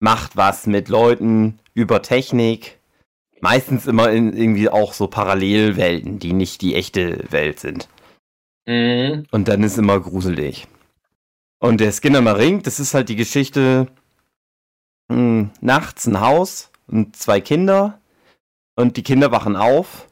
macht 0.00 0.36
was 0.36 0.66
mit 0.66 0.88
Leuten 0.88 1.58
über 1.74 2.02
Technik. 2.02 2.78
Meistens 3.40 3.86
immer 3.86 4.10
in 4.10 4.32
irgendwie 4.32 4.68
auch 4.68 4.92
so 4.92 5.06
Parallelwelten, 5.06 6.18
die 6.18 6.32
nicht 6.32 6.60
die 6.60 6.74
echte 6.74 7.24
Welt 7.30 7.60
sind. 7.60 7.88
Mhm. 8.66 9.26
Und 9.30 9.48
dann 9.48 9.62
ist 9.62 9.78
immer 9.78 10.00
gruselig. 10.00 10.66
Und 11.60 11.80
der 11.80 11.92
Skinner 11.92 12.36
Ring, 12.36 12.62
das 12.62 12.80
ist 12.80 12.94
halt 12.94 13.08
die 13.08 13.16
Geschichte 13.16 13.88
mh, 15.08 15.16
hm, 15.16 15.50
nachts 15.60 16.06
ein 16.06 16.20
Haus 16.20 16.70
und 16.86 17.16
zwei 17.16 17.40
Kinder 17.40 18.00
und 18.76 18.96
die 18.96 19.02
Kinder 19.02 19.30
wachen 19.30 19.56
auf 19.56 20.08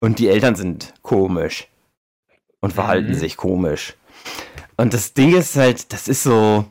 und 0.00 0.18
die 0.18 0.28
Eltern 0.28 0.54
sind 0.54 0.94
komisch 1.02 1.68
und 2.60 2.72
verhalten 2.72 3.10
mhm. 3.10 3.14
sich 3.14 3.36
komisch. 3.36 3.94
Und 4.80 4.94
das 4.94 5.12
Ding 5.12 5.36
ist 5.36 5.56
halt, 5.56 5.92
das 5.92 6.08
ist 6.08 6.22
so, 6.22 6.64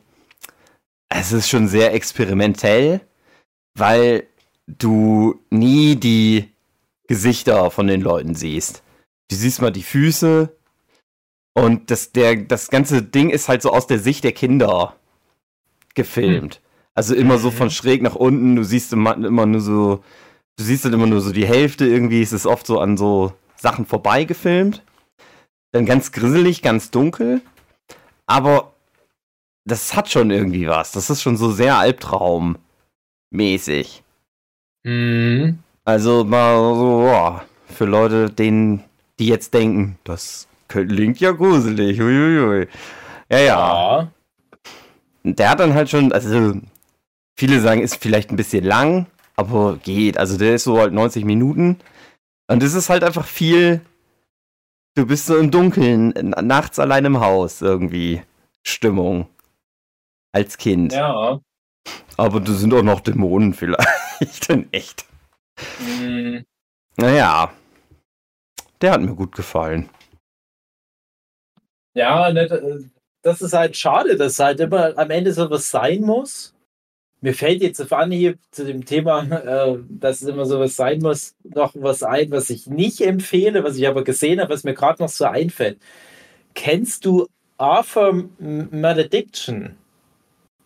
es 1.10 1.32
ist 1.32 1.48
schon 1.48 1.68
sehr 1.68 1.94
experimentell, 1.94 3.02
weil 3.76 4.26
du 4.66 5.40
nie 5.52 5.96
die 5.96 6.50
Gesichter 7.08 7.70
von 7.70 7.86
den 7.86 8.02
Leuten 8.02 8.34
siehst. 8.34 8.82
Du 9.30 9.36
siehst 9.36 9.62
mal 9.62 9.72
die 9.72 9.84
Füße 9.84 10.52
und 11.54 11.92
das, 11.92 12.12
der, 12.12 12.36
das 12.36 12.72
ganze 12.72 13.04
Ding 13.04 13.30
ist 13.30 13.48
halt 13.48 13.62
so 13.62 13.72
aus 13.72 13.86
der 13.86 14.00
Sicht 14.00 14.24
der 14.24 14.32
Kinder 14.32 14.96
gefilmt. 15.94 16.56
Hm. 16.56 16.62
Also 16.96 17.14
immer 17.14 17.38
so 17.38 17.52
von 17.52 17.68
mhm. 17.68 17.72
schräg 17.72 18.02
nach 18.02 18.16
unten, 18.16 18.56
du 18.56 18.64
siehst 18.64 18.92
immer, 18.92 19.14
immer 19.24 19.46
nur 19.46 19.62
so, 19.62 20.04
du 20.58 20.64
siehst 20.64 20.84
dann 20.84 20.94
immer 20.94 21.06
nur 21.06 21.22
so 21.22 21.32
die 21.32 21.46
Hälfte 21.46 21.86
irgendwie, 21.86 22.24
es 22.24 22.34
ist 22.34 22.48
oft 22.48 22.66
so 22.66 22.80
an 22.80 22.98
so 22.98 23.34
Sachen 23.56 23.86
vorbei 23.86 24.24
gefilmt. 24.24 24.82
Dann 25.74 25.86
ganz 25.86 26.12
grisselig, 26.12 26.64
ganz 26.64 26.90
dunkel. 26.90 27.42
Aber 28.30 28.74
das 29.66 29.96
hat 29.96 30.10
schon 30.10 30.30
irgendwie 30.30 30.68
was. 30.68 30.92
Das 30.92 31.10
ist 31.10 31.24
schon 31.24 31.36
so 31.36 31.52
sehr 31.52 31.78
Albtraummäßig. 31.78 34.04
Mhm. 34.84 35.58
Also 35.84 36.24
mal 36.24 36.56
so, 36.56 37.00
boah, 37.00 37.44
für 37.66 37.86
Leute, 37.86 38.30
denen, 38.30 38.84
die 39.18 39.28
jetzt 39.28 39.56
denken, 39.56 39.98
das 40.04 40.48
klingt 40.68 41.20
ja 41.20 41.32
gruselig. 41.32 42.00
Uiuiui. 42.00 42.68
Ja, 43.32 43.40
ja. 43.40 44.02
ja. 44.02 44.12
Der 45.24 45.50
hat 45.50 45.60
dann 45.60 45.74
halt 45.74 45.90
schon, 45.90 46.12
also 46.12 46.54
viele 47.36 47.62
sagen, 47.62 47.82
ist 47.82 47.96
vielleicht 47.96 48.30
ein 48.30 48.38
bisschen 48.38 48.64
lang, 48.64 49.08
aber 49.38 49.78
geht. 49.78 50.20
Also 50.20 50.38
der 50.38 50.54
ist 50.54 50.66
so 50.66 50.78
halt 50.78 50.94
90 50.94 51.26
Minuten. 51.26 51.80
Und 52.48 52.62
es 52.62 52.76
ist 52.76 52.90
halt 52.90 53.04
einfach 53.04 53.26
viel 53.26 53.82
Du 54.96 55.06
bist 55.06 55.28
so 55.28 55.38
im 55.38 55.52
Dunkeln, 55.52 56.10
nachts 56.42 56.80
allein 56.80 57.06
im 57.06 57.20
Haus 57.20 57.62
irgendwie. 57.62 58.22
Stimmung. 58.64 59.30
Als 60.32 60.58
Kind. 60.58 60.94
Ja. 60.94 61.40
Aber 62.18 62.40
du 62.40 62.54
sind 62.54 62.74
auch 62.74 62.84
noch 62.84 63.00
Dämonen 63.00 63.54
vielleicht. 63.54 64.50
In 64.50 64.72
echt. 64.74 65.06
Mhm. 65.80 66.46
Naja. 66.98 67.54
Der 68.82 68.92
hat 68.92 69.02
mir 69.02 69.16
gut 69.16 69.36
gefallen. 69.36 69.90
Ja, 71.94 72.32
ne, 72.32 72.90
das 73.22 73.42
ist 73.42 73.54
halt 73.54 73.76
schade, 73.76 74.16
dass 74.16 74.40
halt 74.40 74.60
immer 74.60 74.98
am 74.98 75.10
Ende 75.10 75.34
so 75.34 75.50
was 75.50 75.70
sein 75.70 76.02
muss. 76.02 76.54
Mir 77.22 77.34
fällt 77.34 77.62
jetzt 77.62 77.82
auf 77.82 77.92
Anhieb 77.92 78.40
zu 78.52 78.66
dem 78.66 78.86
Thema, 78.86 79.24
äh, 79.24 79.78
dass 79.90 80.22
es 80.22 80.28
immer 80.28 80.46
so 80.46 80.60
was 80.60 80.76
sein 80.76 81.00
muss, 81.00 81.36
noch 81.44 81.74
was 81.76 82.04
ein, 82.04 82.32
was 82.32 82.50
ich 82.50 82.68
nicht 82.68 83.02
empfehle, 83.02 83.64
was 83.64 83.78
ich 83.78 83.88
aber 83.88 84.04
gesehen 84.04 84.40
habe, 84.40 84.54
was 84.54 84.64
mir 84.64 84.74
gerade 84.74 85.02
noch 85.04 85.10
so 85.10 85.26
einfällt. 85.26 85.80
Kennst 86.54 87.06
du 87.06 87.28
Arthur 87.58 88.30
Malediction? 88.40 89.76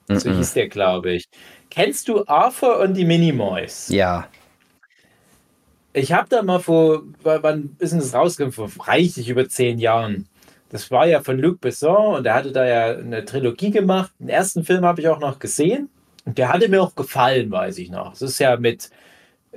Mm 0.08 0.14
-mm. 0.14 0.20
So 0.20 0.32
hieß 0.32 0.54
der, 0.54 0.68
glaube 0.68 1.14
ich. 1.14 1.26
Kennst 1.70 2.08
du 2.08 2.24
Arthur 2.28 2.80
und 2.80 2.94
die 2.94 3.06
Minimoys? 3.06 3.90
Ja. 3.90 4.28
Ich 5.94 6.12
habe 6.12 6.28
da 6.30 6.42
mal 6.44 6.60
vor, 6.60 7.04
wann 7.24 7.76
ist 7.80 7.92
denn 7.92 8.00
das 8.00 8.14
rausgekommen? 8.14 8.54
Vor 8.54 8.88
reichlich 8.88 9.30
über 9.30 9.48
zehn 9.48 9.80
Jahren. 9.80 10.28
Das 10.70 10.90
war 10.90 11.06
ja 11.08 11.22
von 11.22 11.38
Luc 11.38 11.62
Besson 11.62 12.16
und 12.16 12.26
er 12.26 12.34
hatte 12.34 12.52
da 12.52 12.66
ja 12.66 12.98
eine 12.98 13.26
Trilogie 13.26 13.70
gemacht. 13.70 14.12
Den 14.20 14.30
ersten 14.30 14.64
Film 14.64 14.84
habe 14.86 15.02
ich 15.02 15.08
auch 15.08 15.20
noch 15.20 15.38
gesehen. 15.38 15.90
Und 16.26 16.38
der 16.38 16.50
hatte 16.50 16.70
mir 16.70 16.82
auch 16.82 16.96
gefallen, 16.96 17.52
weiß 17.52 17.78
ich 17.80 17.90
noch. 17.90 18.14
Es 18.14 18.22
ist 18.22 18.40
ja 18.40 18.58
mit, 18.58 18.90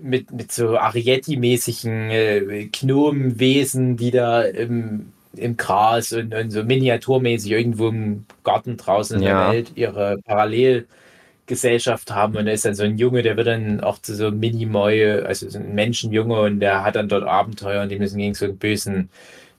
mit, 0.01 0.31
mit 0.33 0.53
so 0.53 0.77
Arietti-mäßigen 0.77 2.11
äh, 2.11 2.69
Gnomenwesen, 2.73 3.97
die 3.97 4.11
da 4.11 4.43
im, 4.43 5.13
im 5.37 5.57
Gras 5.57 6.13
und, 6.13 6.35
und, 6.35 6.51
so 6.51 6.65
miniaturmäßig 6.65 7.53
irgendwo 7.53 7.89
im 7.89 8.27
Garten 8.43 8.77
draußen 8.77 9.19
in 9.19 9.23
ja. 9.23 9.45
der 9.45 9.53
Welt 9.53 9.73
ihre 9.77 10.19
Parallelgesellschaft 10.25 12.11
haben. 12.11 12.37
Und 12.37 12.47
da 12.47 12.53
ist 12.53 12.65
dann 12.65 12.75
so 12.75 12.83
ein 12.83 12.99
Junge, 12.99 13.23
der 13.23 13.37
wird 13.37 13.47
dann 13.47 13.81
auch 13.81 13.99
zu 13.99 14.15
so 14.15 14.31
Minimoy, 14.31 15.23
also 15.23 15.49
so 15.49 15.59
ein 15.59 15.75
Menschenjunge 15.75 16.41
und 16.41 16.61
der 16.61 16.83
hat 16.85 16.97
dann 16.97 17.09
dort 17.09 17.25
Abenteuer 17.25 17.83
und 17.83 17.91
die 17.91 17.99
müssen 17.99 18.19
gegen 18.19 18.35
so 18.35 18.47
einen 18.47 18.59
bösen 18.59 19.09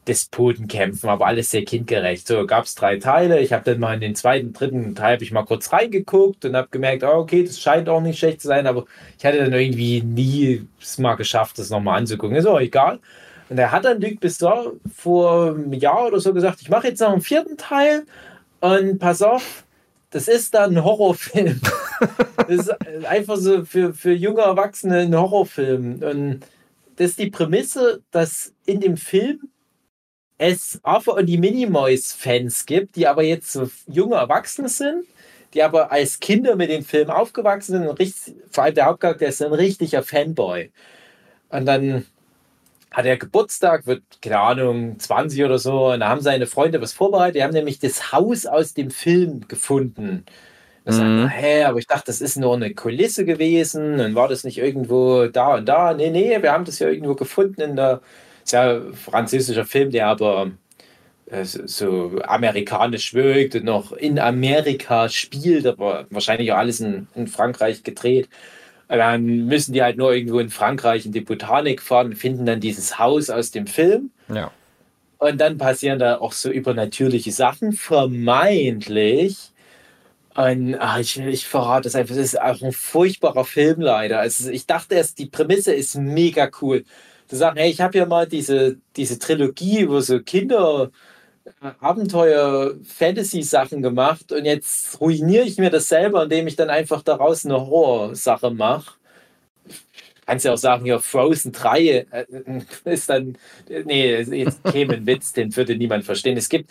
Despoten 0.07 0.67
kämpfen, 0.67 1.09
aber 1.09 1.27
alles 1.27 1.51
sehr 1.51 1.65
kindgerecht. 1.65 2.27
So 2.27 2.45
gab 2.45 2.65
es 2.65 2.75
drei 2.75 2.97
Teile. 2.97 3.39
Ich 3.39 3.53
habe 3.53 3.63
dann 3.65 3.79
mal 3.79 3.93
in 3.93 4.01
den 4.01 4.15
zweiten, 4.15 4.53
dritten 4.53 4.95
Teil 4.95 5.13
habe 5.13 5.23
ich 5.23 5.31
mal 5.31 5.45
kurz 5.45 5.71
reingeguckt 5.73 6.45
und 6.45 6.55
habe 6.55 6.69
gemerkt, 6.71 7.03
oh, 7.03 7.17
okay, 7.17 7.43
das 7.43 7.59
scheint 7.59 7.89
auch 7.89 8.01
nicht 8.01 8.19
schlecht 8.19 8.41
zu 8.41 8.47
sein, 8.47 8.67
aber 8.67 8.85
ich 9.17 9.25
hatte 9.25 9.37
dann 9.37 9.53
irgendwie 9.53 10.01
nie 10.01 10.67
es 10.81 10.97
mal 10.97 11.15
geschafft, 11.15 11.59
das 11.59 11.69
nochmal 11.69 11.99
anzugucken. 11.99 12.37
Ist 12.37 12.45
auch 12.45 12.59
egal. 12.59 12.99
Und 13.49 13.57
er 13.57 13.71
hat 13.71 13.85
dann 13.85 14.01
Luc 14.01 14.19
Besson 14.19 14.79
vor 14.93 15.49
einem 15.49 15.73
Jahr 15.73 16.07
oder 16.07 16.19
so 16.19 16.33
gesagt, 16.33 16.61
ich 16.61 16.69
mache 16.69 16.87
jetzt 16.87 17.01
noch 17.01 17.11
einen 17.11 17.21
vierten 17.21 17.57
Teil 17.57 18.05
und 18.59 18.99
pass 18.99 19.21
auf, 19.21 19.63
das 20.09 20.27
ist 20.27 20.53
dann 20.53 20.77
ein 20.77 20.83
Horrorfilm. 20.83 21.61
das 22.47 22.67
ist 22.67 23.05
einfach 23.05 23.37
so 23.37 23.65
für, 23.65 23.93
für 23.93 24.13
junge 24.13 24.41
Erwachsene 24.41 24.99
ein 24.99 25.15
Horrorfilm. 25.15 26.01
Und 26.01 26.39
das 26.95 27.11
ist 27.11 27.19
die 27.19 27.29
Prämisse, 27.29 28.01
dass 28.11 28.53
in 28.65 28.79
dem 28.79 28.97
Film 28.97 29.49
es 30.37 30.79
Arthur 30.83 31.15
und 31.15 31.25
die 31.25 31.37
Minimoys-Fans 31.37 32.65
gibt, 32.65 32.95
die 32.95 33.07
aber 33.07 33.23
jetzt 33.23 33.51
so 33.51 33.69
junge 33.87 34.15
Erwachsene 34.15 34.69
sind, 34.69 35.05
die 35.53 35.63
aber 35.63 35.91
als 35.91 36.19
Kinder 36.19 36.55
mit 36.55 36.69
dem 36.69 36.83
Film 36.83 37.09
aufgewachsen 37.09 37.73
sind 37.73 37.87
und 37.87 37.99
richtig, 37.99 38.35
vor 38.51 38.65
allem 38.65 38.75
der 38.75 38.85
Hauptcharakter 38.85 39.27
ist 39.27 39.41
ein 39.41 39.53
richtiger 39.53 40.03
Fanboy. 40.03 40.71
Und 41.49 41.65
dann 41.65 42.05
hat 42.91 43.05
er 43.05 43.17
Geburtstag, 43.17 43.85
wird, 43.85 44.03
keine 44.21 44.39
Ahnung, 44.39 44.99
20 44.99 45.43
oder 45.43 45.59
so. 45.59 45.91
Und 45.91 45.99
da 46.01 46.09
haben 46.09 46.21
seine 46.21 46.47
Freunde 46.47 46.81
was 46.81 46.93
vorbereitet. 46.93 47.35
Die 47.35 47.43
haben 47.43 47.53
nämlich 47.53 47.79
das 47.79 48.11
Haus 48.11 48.45
aus 48.45 48.73
dem 48.73 48.91
Film 48.91 49.47
gefunden. 49.47 50.25
Da 50.85 50.93
mhm. 50.93 51.27
hä, 51.27 51.63
aber 51.65 51.79
ich 51.79 51.87
dachte, 51.87 52.05
das 52.07 52.21
ist 52.21 52.37
nur 52.37 52.55
eine 52.55 52.73
Kulisse 52.73 53.25
gewesen. 53.25 53.99
Und 53.99 54.15
war 54.15 54.27
das 54.27 54.43
nicht 54.43 54.57
irgendwo 54.57 55.27
da 55.27 55.55
und 55.55 55.65
da? 55.67 55.93
Nee, 55.93 56.09
nee, 56.09 56.41
wir 56.41 56.51
haben 56.51 56.65
das 56.65 56.79
ja 56.79 56.87
irgendwo 56.87 57.15
gefunden 57.15 57.61
in 57.61 57.75
der, 57.75 58.01
ist 58.47 58.53
ja 58.53 58.81
französischer 58.93 59.65
Film, 59.65 59.91
der 59.91 60.07
aber 60.07 60.51
äh, 61.25 61.43
so 61.43 62.19
amerikanisch 62.23 63.13
wirkt 63.13 63.55
und 63.55 63.65
noch 63.65 63.91
in 63.91 64.19
Amerika 64.19 65.09
spielt, 65.09 65.65
aber 65.65 66.07
wahrscheinlich 66.09 66.51
auch 66.53 66.57
alles 66.57 66.79
in, 66.79 67.07
in 67.15 67.27
Frankreich 67.27 67.83
gedreht. 67.83 68.29
Dann 68.87 69.25
müssen 69.47 69.73
die 69.73 69.83
halt 69.83 69.97
nur 69.97 70.13
irgendwo 70.13 70.39
in 70.39 70.49
Frankreich 70.49 71.05
in 71.05 71.11
die 71.11 71.19
Botanik 71.19 71.81
fahren, 71.81 72.15
finden 72.15 72.45
dann 72.45 72.61
dieses 72.61 72.97
Haus 72.97 73.29
aus 73.29 73.51
dem 73.51 73.67
Film. 73.67 74.11
Ja. 74.33 74.49
Und 75.17 75.41
dann 75.41 75.57
passieren 75.57 75.99
da 75.99 76.19
auch 76.19 76.31
so 76.31 76.49
übernatürliche 76.49 77.33
Sachen, 77.33 77.73
vermeintlich. 77.73 79.51
Und 80.35 80.75
ach, 80.79 80.99
ich, 80.99 81.19
ich 81.19 81.47
verrate 81.47 81.89
es 81.89 81.95
einfach, 81.95 82.15
es 82.15 82.33
ist 82.33 82.41
auch 82.41 82.61
ein 82.61 82.71
furchtbarer 82.71 83.43
Film 83.43 83.81
leider. 83.81 84.19
Also 84.19 84.49
ich 84.49 84.65
dachte 84.67 84.95
erst, 84.95 85.19
die 85.19 85.25
Prämisse 85.25 85.73
ist 85.73 85.95
mega 85.95 86.49
cool. 86.61 86.85
Zu 87.27 87.35
sagen, 87.35 87.57
hey, 87.57 87.69
ich 87.69 87.81
habe 87.81 87.97
ja 87.97 88.05
mal 88.05 88.27
diese, 88.27 88.77
diese 88.95 89.19
Trilogie, 89.19 89.89
wo 89.89 89.99
so 89.99 90.21
Kinder 90.21 90.91
Abenteuer-Fantasy-Sachen 91.79 93.81
gemacht 93.81 94.31
und 94.31 94.45
jetzt 94.45 94.99
ruiniere 95.01 95.45
ich 95.45 95.57
mir 95.57 95.69
das 95.69 95.87
selber, 95.87 96.23
indem 96.23 96.47
ich 96.47 96.55
dann 96.55 96.69
einfach 96.69 97.01
daraus 97.01 97.45
eine 97.45 97.55
Horror-Sache 97.55 98.51
mache. 98.51 98.93
Kannst 100.25 100.45
ja 100.45 100.53
auch 100.53 100.57
sagen, 100.57 100.85
ja, 100.85 100.99
Frozen 100.99 101.53
3 101.53 102.05
äh, 102.11 102.25
ist 102.85 103.09
dann, 103.09 103.37
nee, 103.69 104.21
jetzt 104.21 104.63
käme 104.65 104.95
ein 104.95 105.07
Witz, 105.07 105.33
den 105.33 105.55
würde 105.55 105.75
niemand 105.77 106.03
verstehen. 106.03 106.37
Es 106.37 106.49
gibt, 106.49 106.69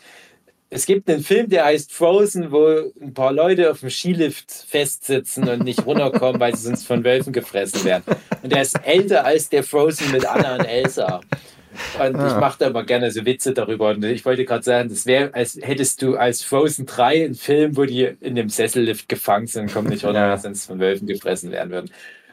es 0.69 0.87
gibt 0.87 1.09
einen 1.09 1.23
Film, 1.23 1.49
der 1.49 1.65
heißt 1.65 1.93
Frozen, 1.93 2.51
wo 2.51 2.93
ein 3.01 3.15
paar 3.15 3.33
Leute 3.33 3.71
auf 3.71 3.81
dem 3.81 3.91
Skilift 3.91 4.51
festsitzen 4.51 5.49
und 5.49 5.63
nicht 5.63 5.87
runterkommen, 5.87 6.41
weil 6.41 6.55
sie 6.57 6.65
sonst 6.65 6.87
von 6.87 7.05
Wölfen 7.05 7.33
gefressen 7.33 7.85
werden. 7.85 8.17
Und 8.43 8.53
der 8.53 8.63
ist 8.63 8.75
älter 8.85 9.25
als 9.25 9.49
der 9.49 9.63
Frozen 9.63 10.11
mit 10.11 10.27
Anna 10.27 10.57
und 10.57 10.65
Elsa. 10.65 11.21
Und 12.01 12.17
ah. 12.17 12.29
ich 12.29 12.41
mache 12.41 12.59
da 12.59 12.67
immer 12.69 12.85
gerne 12.85 13.11
so 13.11 13.25
Witze 13.25 13.53
darüber. 13.53 13.91
Und 13.91 14.05
ich 14.05 14.25
wollte 14.25 14.45
gerade 14.45 14.65
sagen, 14.65 14.89
das 14.89 15.07
wäre, 15.07 15.33
als 15.35 15.59
hättest 15.61 16.03
du 16.03 16.17
als 16.17 16.43
Frozen 16.43 16.87
3 16.87 17.27
einen 17.27 17.35
Film, 17.35 17.77
wo 17.77 17.85
die 17.85 18.11
in 18.21 18.35
dem 18.35 18.49
Sessellift 18.49 19.09
gefangen 19.09 19.47
sind 19.47 19.73
kommen 19.73 19.89
nicht 19.89 20.05
runter, 20.05 20.27
ja. 20.27 20.37
sonst 20.37 20.67
von 20.67 20.81
Wölfen 20.81 21.07
gefressen 21.07 21.53
werden 21.53 21.71
würden. 21.71 21.91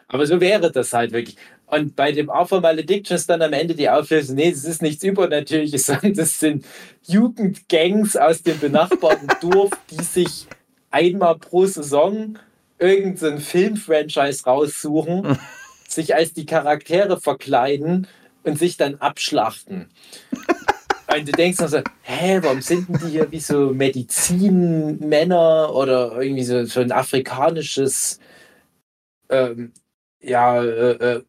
Aber 0.07 0.25
so 0.25 0.39
wäre 0.39 0.71
das 0.71 0.93
halt 0.93 1.11
wirklich. 1.11 1.38
Und 1.68 1.95
bei 1.95 2.11
dem 2.11 2.30
Alpha 2.30 2.59
Malediction 2.59 3.16
ist 3.16 3.30
dann 3.30 3.41
am 3.41 3.53
Ende 3.53 3.74
die 3.74 3.89
Auflösung, 3.89 4.36
nee, 4.36 4.51
das 4.51 4.66
ist 4.66 4.82
nichts 4.82 5.03
Übernatürliches, 5.03 5.86
sondern 5.86 6.14
das 6.14 6.39
sind 6.39 6.66
Jugendgangs 7.07 8.16
aus 8.16 8.43
dem 8.43 8.59
benachbarten 8.59 9.30
Dorf, 9.41 9.72
die 9.89 10.03
sich 10.03 10.47
einmal 10.91 11.38
pro 11.38 11.66
Saison 11.66 12.38
irgendein 12.78 13.39
Filmfranchise 13.39 14.43
raussuchen, 14.45 15.39
sich 15.88 16.16
als 16.16 16.34
die 16.34 16.45
Charaktere 16.45 17.20
verkleiden 17.20 18.07
und 18.43 18.59
sich 18.59 18.78
dann 18.78 18.95
abschlachten. 18.95 19.89
Und 21.16 21.28
du 21.28 21.32
denkst 21.32 21.57
dann 21.57 21.70
so, 21.70 21.82
hä, 22.01 22.39
warum 22.41 22.61
sind 22.61 22.89
denn 22.89 22.99
die 22.99 23.11
hier 23.11 23.32
wie 23.32 23.39
so 23.39 23.72
Medizinmänner 23.72 25.74
oder 25.74 26.20
irgendwie 26.20 26.43
so, 26.43 26.66
so 26.66 26.80
ein 26.80 26.91
afrikanisches, 26.91 28.20
ähm, 29.30 29.74
ja, 30.22 30.64
äh, 30.64 31.22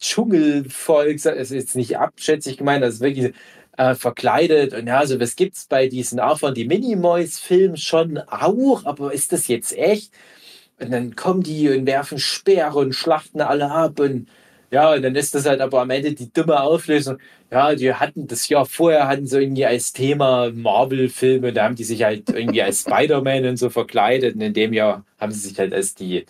Dschungelvolk, 0.00 1.24
ist 1.24 1.50
jetzt 1.50 1.76
nicht 1.76 1.98
abschätzig 1.98 2.58
gemeint, 2.58 2.82
das 2.82 2.94
ist 2.94 3.00
wirklich 3.00 3.34
äh, 3.76 3.94
verkleidet. 3.94 4.74
Und 4.74 4.86
ja, 4.86 5.06
so 5.06 5.18
was 5.20 5.36
gibt 5.36 5.56
es 5.56 5.66
bei 5.66 5.88
diesen 5.88 6.20
auch 6.20 6.40
die 6.52 6.66
Minimoys-Filmen 6.66 7.76
schon 7.76 8.18
auch, 8.18 8.84
aber 8.84 9.12
ist 9.12 9.32
das 9.32 9.48
jetzt 9.48 9.76
echt? 9.76 10.12
Und 10.80 10.92
dann 10.92 11.16
kommen 11.16 11.42
die 11.42 11.68
und 11.70 11.86
werfen 11.86 12.18
Speere 12.18 12.78
und 12.78 12.94
schlachten 12.94 13.40
alle 13.40 13.70
ab 13.70 14.00
und 14.00 14.28
ja, 14.70 14.92
und 14.92 15.02
dann 15.02 15.14
ist 15.16 15.34
das 15.34 15.46
halt 15.46 15.60
aber 15.62 15.80
am 15.80 15.90
Ende 15.90 16.12
die 16.12 16.30
dumme 16.32 16.60
Auflösung. 16.60 17.18
Ja, 17.50 17.74
die 17.74 17.94
hatten 17.94 18.26
das 18.26 18.48
Jahr 18.48 18.66
vorher 18.66 19.08
hatten 19.08 19.26
sie 19.26 19.40
irgendwie 19.40 19.64
als 19.64 19.92
Thema 19.94 20.50
Marvel-Filme, 20.52 21.52
da 21.54 21.64
haben 21.64 21.74
die 21.74 21.84
sich 21.84 22.02
halt 22.02 22.28
irgendwie 22.28 22.62
als 22.62 22.82
Spider-Man 22.82 23.46
und 23.46 23.56
so 23.56 23.70
verkleidet. 23.70 24.34
Und 24.34 24.42
in 24.42 24.52
dem 24.52 24.74
Jahr 24.74 25.04
haben 25.18 25.32
sie 25.32 25.48
sich 25.48 25.58
halt 25.58 25.72
als 25.72 25.94
die 25.94 26.26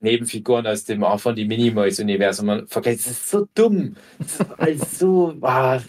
Nebenfiguren 0.00 0.66
aus 0.66 0.84
dem 0.84 1.02
auch 1.04 1.20
von 1.20 1.34
die 1.34 1.46
Minimoys-Universum 1.46 2.66
verkleidet. 2.66 3.00
Das 3.00 3.12
ist 3.12 3.30
so 3.30 3.48
dumm. 3.54 3.96
Das 4.18 4.40
ist 4.40 4.58
halt 4.58 4.90
so 4.90 5.34
ah, 5.40 5.80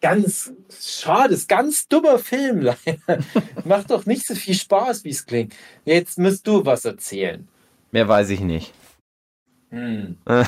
ganz 0.00 0.52
schade, 0.70 1.30
das 1.30 1.40
ist 1.40 1.48
ganz 1.48 1.86
dummer 1.88 2.18
Film. 2.18 2.74
Macht 3.64 3.90
doch 3.90 4.06
nicht 4.06 4.26
so 4.26 4.34
viel 4.34 4.54
Spaß, 4.54 5.04
wie 5.04 5.10
es 5.10 5.26
klingt. 5.26 5.54
Jetzt 5.84 6.18
musst 6.18 6.46
du 6.46 6.64
was 6.64 6.84
erzählen. 6.84 7.46
Mehr 7.90 8.08
weiß 8.08 8.30
ich 8.30 8.40
nicht. 8.40 8.72
Hm. 9.70 10.16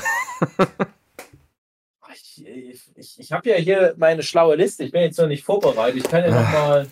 ich 2.13 2.45
ich, 2.95 3.19
ich 3.19 3.31
habe 3.31 3.49
ja 3.49 3.55
hier 3.55 3.93
meine 3.97 4.23
schlaue 4.23 4.55
Liste. 4.55 4.83
Ich 4.83 4.91
bin 4.91 5.01
jetzt 5.01 5.19
noch 5.19 5.27
nicht 5.27 5.43
vorbereitet. 5.43 5.97
Ich 5.97 6.09
kann 6.09 6.23
ja 6.23 6.41
noch 6.41 6.51
mal 6.51 6.87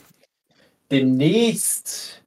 demnächst 0.91 2.21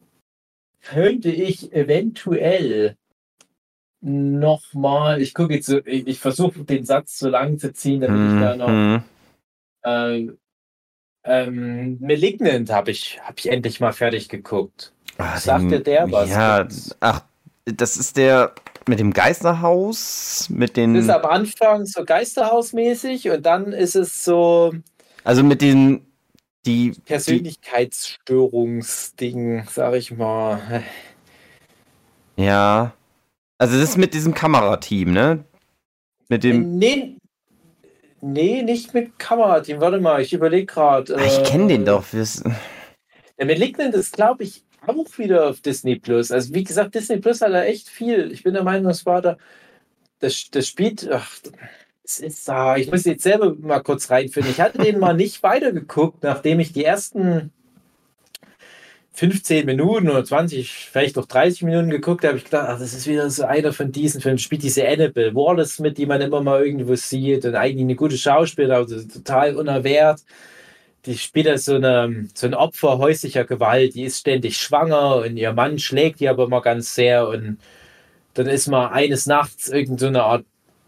könnte 0.81 1.31
ich 1.31 1.73
eventuell 1.73 2.97
noch 4.05 4.73
mal. 4.75 5.21
Ich 5.21 5.35
gucke 5.35 5.55
jetzt. 5.55 5.69
Ich, 5.71 6.07
ich 6.07 6.21
versuche 6.21 6.63
den 6.65 6.85
Satz 6.85 7.19
so 7.19 7.29
lang 7.29 7.59
zu 7.59 7.73
ziehen, 7.73 8.03
damit 8.03 8.19
hm, 8.19 8.37
ich 8.37 8.43
da 8.43 8.55
noch. 8.57 8.69
Hm. 8.69 9.03
Äh, 9.83 10.29
ähm, 11.27 11.97
Malignant 12.01 12.71
habe 12.71 12.91
ich, 12.91 13.19
hab 13.25 13.39
ich 13.39 13.51
endlich 13.51 13.81
mal 13.81 13.93
fertig 13.93 14.29
geguckt. 14.29 14.93
Ach, 15.17 15.39
Sagt 15.39 15.71
dir 15.71 15.81
der 15.81 16.13
was? 16.13 16.29
Ja, 16.29 16.69
ach, 17.01 17.23
das 17.65 17.97
ist 17.97 18.19
der 18.19 18.53
mit 18.87 18.99
dem 18.99 19.15
Geisterhaus, 19.15 20.51
mit 20.51 20.77
den. 20.77 20.93
Das 20.95 21.05
ist 21.05 21.11
am 21.11 21.25
Anfang 21.25 21.87
so 21.87 22.05
Geisterhausmäßig 22.05 23.31
und 23.31 23.47
dann 23.47 23.73
ist 23.73 23.97
es 23.97 24.23
so. 24.23 24.75
Also 25.25 25.43
mit 25.43 25.63
den. 25.63 26.05
Die 26.67 26.93
Persönlichkeitsstörungsding, 27.05 29.65
sag 29.71 29.95
ich 29.95 30.15
mal. 30.17 30.83
Ja. 32.37 32.95
Also 33.65 33.81
das 33.81 33.89
ist 33.89 33.97
mit 33.97 34.13
diesem 34.13 34.35
Kamerateam, 34.35 35.11
ne? 35.11 35.43
Mit 36.29 36.45
dem. 36.45 36.77
Nee, 36.77 37.17
nee 38.21 38.63
nicht 38.63 38.93
mit 38.93 39.19
Kamerateam. 39.19 39.81
Warte 39.81 40.03
mal, 40.03 40.21
ich 40.21 40.35
überlege 40.35 40.67
gerade. 40.67 41.15
Äh, 41.15 41.27
ich 41.29 41.45
kenne 41.45 41.69
den 41.69 41.87
doch. 41.87 42.05
Der 42.13 43.47
Malignant 43.47 43.95
ist, 43.95 44.13
glaube 44.13 44.45
ich, 44.45 44.67
auch 44.87 45.17
wieder 45.17 45.49
auf 45.49 45.63
Disney 45.63 45.97
Plus. 45.97 46.31
Also 46.31 46.53
wie 46.53 46.63
gesagt, 46.63 46.95
Disney 46.95 47.17
Plus 47.17 47.41
hat 47.41 47.53
da 47.53 47.65
echt 47.65 47.89
viel. 47.89 48.31
Ich 48.33 48.43
bin 48.43 48.53
der 48.53 48.65
Meinung, 48.65 48.85
das 48.85 49.07
war 49.07 49.23
da, 49.23 49.39
das, 50.19 50.51
das 50.51 50.69
spielt, 50.69 51.11
ach, 51.11 51.31
es 52.05 52.21
ist 52.21 52.47
da, 52.47 52.77
ich 52.77 52.91
muss 52.91 53.07
jetzt 53.07 53.23
selber 53.23 53.55
mal 53.59 53.81
kurz 53.81 54.11
reinfinden. 54.11 54.53
Ich 54.53 54.61
hatte 54.61 54.77
den 54.77 54.99
mal 54.99 55.15
nicht 55.15 55.43
weitergeguckt, 55.43 56.23
nachdem 56.23 56.61
ich 56.61 56.75
die 56.75 56.85
ersten 56.85 57.51
15 59.15 59.67
Minuten 59.67 60.11
oder 60.11 60.25
20, 60.25 60.89
vielleicht 60.93 61.17
auch 61.19 61.27
30 61.27 61.63
Minuten 61.63 61.91
geguckt 61.91 62.25
habe, 62.25 62.37
ich 62.37 62.45
gedacht, 62.45 62.69
ach, 62.69 62.79
das 62.79 62.95
ist 62.95 63.07
wieder 63.07 63.31
so 63.31 63.45
einer 63.45 63.73
von 63.73 63.93
diesen 63.93 64.21
Filmen, 64.21 64.39
spielt 64.39 64.63
diese 64.63 64.87
Annabelle 64.87 65.35
Wallace 65.35 65.79
mit, 65.79 65.99
die 65.99 66.07
man 66.07 66.21
immer 66.21 66.43
mal 66.43 66.65
irgendwo 66.67 66.95
sieht 66.97 67.45
und 67.45 67.55
eigentlich 67.55 67.85
eine 67.85 67.95
gute 67.95 68.19
Schauspielerin, 68.19 68.83
also 68.83 69.03
total 69.07 69.57
unerwehrt 69.57 70.21
die 71.07 71.19
spielt 71.19 71.49
als 71.49 71.67
so, 71.67 71.75
eine, 71.75 72.29
so 72.35 72.47
ein 72.47 72.55
Opfer 72.55 72.99
häuslicher 72.99 73.45
Gewalt. 73.45 73.95
Die 73.95 74.05
ist 74.05 74.21
ständig 74.21 74.57
schwanger 74.57 75.17
und 75.17 75.37
ihr 75.37 75.53
Mann 75.53 75.79
schlägt 75.79 76.21
die 76.21 76.29
aber 76.29 76.45
immer 76.45 76.63
ganz 76.63 76.95
sehr. 76.95 77.29
Und 77.29 77.59
dann 78.35 78.47
ist 78.47 78.69
mal 78.69 78.89
eines 78.89 79.27
Nachts 79.27 79.69
irgendeine 79.69 80.19
so 80.19 80.25
Art 80.25 80.45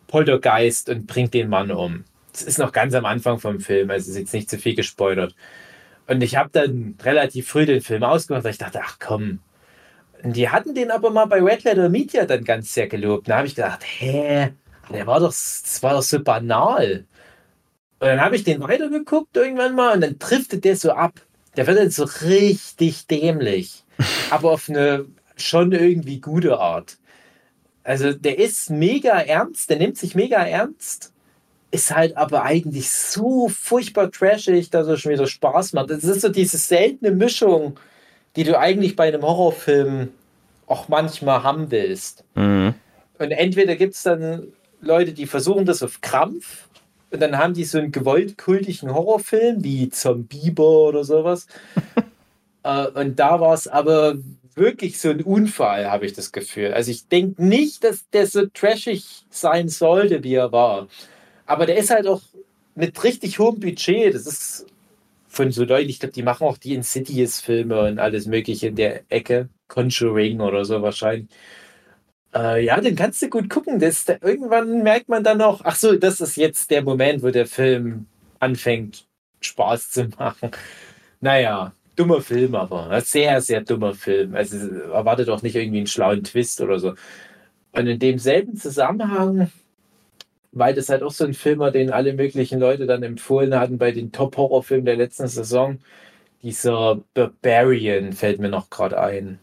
Poltergeist 0.09 0.89
und 0.89 1.07
bringt 1.07 1.35
den 1.35 1.49
Mann 1.49 1.71
um. 1.71 2.05
Das 2.33 2.43
ist 2.43 2.59
noch 2.59 2.73
ganz 2.73 2.95
am 2.95 3.05
Anfang 3.05 3.39
vom 3.39 3.61
Film, 3.61 3.91
also 3.91 4.11
ist 4.11 4.19
jetzt 4.19 4.35
nicht 4.35 4.51
zu 4.51 4.59
viel 4.59 4.75
gespoilert. 4.75 5.35
Und 6.07 6.23
ich 6.23 6.37
habe 6.37 6.51
dann 6.53 6.97
relativ 7.03 7.49
früh 7.49 7.67
den 7.67 7.81
Film 7.81 8.03
ausgemacht, 8.03 8.45
weil 8.45 8.53
ich 8.53 8.59
dachte, 8.59 8.81
ach 8.83 8.99
komm. 8.99 9.41
Und 10.23 10.37
die 10.37 10.49
hatten 10.49 10.75
den 10.75 10.91
aber 10.91 11.11
mal 11.11 11.27
bei 11.27 11.43
Red 11.43 11.65
Letter 11.65 11.89
Media 11.89 12.25
dann 12.25 12.45
ganz 12.45 12.73
sehr 12.73 12.87
gelobt. 12.87 13.29
Da 13.29 13.39
habe 13.39 13.47
ich 13.47 13.55
gedacht, 13.55 13.81
hä, 13.85 14.53
der 14.93 15.07
war 15.07 15.21
doch, 15.21 15.29
das 15.29 15.83
war 15.83 15.95
doch 15.95 16.03
so 16.03 16.23
banal. 16.23 17.05
Und 17.99 18.07
dann 18.09 18.21
habe 18.21 18.37
ich 18.37 18.45
den 18.45 18.63
weitergeguckt 18.63 19.37
irgendwann 19.37 19.75
mal 19.75 19.95
und 19.95 20.01
dann 20.03 20.19
driftet 20.19 20.65
der 20.65 20.77
so 20.77 20.93
ab. 20.93 21.21
Der 21.57 21.67
wird 21.67 21.79
dann 21.79 21.91
so 21.91 22.05
richtig 22.23 23.07
dämlich. 23.07 23.85
aber 24.31 24.53
auf 24.53 24.69
eine 24.69 25.07
schon 25.37 25.73
irgendwie 25.73 26.21
gute 26.21 26.59
Art. 26.59 26.99
Also 27.85 28.13
der 28.13 28.39
ist 28.39 28.71
mega 28.71 29.13
ernst, 29.21 29.71
der 29.71 29.79
nimmt 29.79 29.97
sich 29.97 30.15
mega 30.15 30.39
ernst, 30.45 31.13
ist 31.77 31.95
halt 31.95 32.17
aber 32.17 32.43
eigentlich 32.43 32.91
so 32.91 33.49
furchtbar 33.49 34.11
trashig, 34.11 34.71
dass 34.71 34.89
er 34.89 34.97
schon 34.97 35.13
wieder 35.13 35.27
Spaß 35.27 35.75
macht. 35.75 35.91
Das 35.91 36.05
ist 36.05 36.23
so 36.23 36.31
diese 36.31 36.57
seltene 36.57 37.11
Mischung, 37.11 37.79
die 38.35 38.45
du 38.45 38.59
eigentlich 38.59 38.97
bei 38.97 39.09
einem 39.09 39.23
Horrorfilm 39.23 40.09
auch 40.67 40.89
manchmal 40.89 41.43
haben 41.43 41.71
willst. 41.71 42.25
Mhm. 42.35 42.75
Und 43.19 43.31
entweder 43.31 43.77
gibt 43.77 43.95
es 43.95 44.03
dann 44.03 44.49
Leute, 44.81 45.13
die 45.13 45.27
versuchen 45.27 45.67
das 45.67 45.83
auf 45.83 46.01
Krampf 46.01 46.69
und 47.11 47.21
dann 47.21 47.37
haben 47.37 47.53
die 47.53 47.65
so 47.65 47.79
einen 47.79 47.93
gewollt 47.93 48.39
kultigen 48.39 48.95
Horrorfilm 48.95 49.63
wie 49.63 49.91
Zombieber 49.91 50.89
oder 50.89 51.05
sowas. 51.05 51.47
äh, 52.63 52.87
und 52.89 53.19
da 53.19 53.39
war 53.39 53.53
es 53.53 53.69
aber 53.69 54.17
wirklich 54.55 54.99
so 54.99 55.11
ein 55.11 55.23
Unfall, 55.23 55.91
habe 55.91 56.07
ich 56.07 56.15
das 56.15 56.33
Gefühl. 56.33 56.73
Also 56.73 56.91
ich 56.91 57.09
denke 57.09 57.45
nicht, 57.45 57.85
dass 57.85 58.09
der 58.11 58.27
so 58.27 58.47
trashig 58.47 59.27
sein 59.29 59.69
sollte, 59.69 60.25
wie 60.25 60.35
er 60.35 60.53
war. 60.53 60.89
Aber 61.47 61.67
der 61.67 61.77
ist 61.77 61.91
halt 61.91 62.07
auch 62.07 62.23
mit 62.75 63.03
richtig 63.03 63.39
hohem 63.39 63.61
Budget. 63.61 64.15
Das 64.15 64.27
ist 64.27 64.67
von 65.29 65.51
so 65.51 65.65
Leuten, 65.65 65.89
ich 65.89 66.01
glaube, 66.01 66.13
die 66.13 66.23
machen 66.23 66.47
auch 66.47 66.59
die 66.59 66.75
Insidious-Filme 66.75 67.81
und 67.89 67.99
alles 67.99 68.27
Mögliche 68.27 68.69
in 68.69 68.77
der 68.77 69.03
Ecke. 69.09 69.49
Conjuring 69.69 70.41
oder 70.41 70.65
so 70.65 70.83
wahrscheinlich. 70.83 71.29
Äh, 72.35 72.65
ja, 72.65 72.81
den 72.81 72.97
kannst 72.97 73.23
du 73.23 73.29
gut 73.29 73.51
gucken. 73.51 73.79
Das, 73.79 74.05
da, 74.05 74.17
irgendwann 74.21 74.83
merkt 74.83 75.09
man 75.09 75.25
dann 75.25 75.41
auch, 75.41 75.61
ach 75.65 75.77
so, 75.77 75.97
das 75.97 76.21
ist 76.21 76.37
jetzt 76.37 76.71
der 76.71 76.83
Moment, 76.83 77.23
wo 77.23 77.31
der 77.31 77.47
Film 77.47 78.07
anfängt, 78.41 79.07
Spaß 79.41 79.91
zu 79.91 80.05
machen. 80.19 80.51
Naja, 81.21 81.73
dummer 81.97 82.21
Film, 82.21 82.55
aber 82.55 83.01
sehr, 83.01 83.41
sehr 83.41 83.63
dummer 83.63 83.95
Film. 83.95 84.35
Also 84.35 84.57
erwartet 84.93 85.29
auch 85.31 85.43
nicht 85.43 85.57
irgendwie 85.57 85.79
einen 85.79 85.87
schlauen 85.87 86.23
Twist 86.23 86.61
oder 86.61 86.79
so. 86.79 86.95
Und 87.73 87.87
in 87.87 87.99
demselben 87.99 88.57
Zusammenhang, 88.57 89.51
weil 90.53 90.75
das 90.75 90.89
halt 90.89 91.03
auch 91.03 91.11
so 91.11 91.25
ein 91.25 91.35
Film 91.35 91.59
war, 91.59 91.71
den 91.71 91.91
alle 91.91 92.13
möglichen 92.15 92.61
Leute 92.61 92.87
dann 92.87 93.03
empfohlen 93.03 93.59
hatten 93.59 93.79
bei 93.79 93.93
den 93.93 94.13
Top-Horrorfilmen 94.13 94.87
der 94.87 94.97
letzten 94.97 95.29
Saison, 95.29 95.79
dieser 96.43 97.01
Barbarian 97.15 98.13
fällt 98.13 98.39
mir 98.39 98.49
noch 98.49 98.71
gerade 98.71 99.01
ein. 99.01 99.39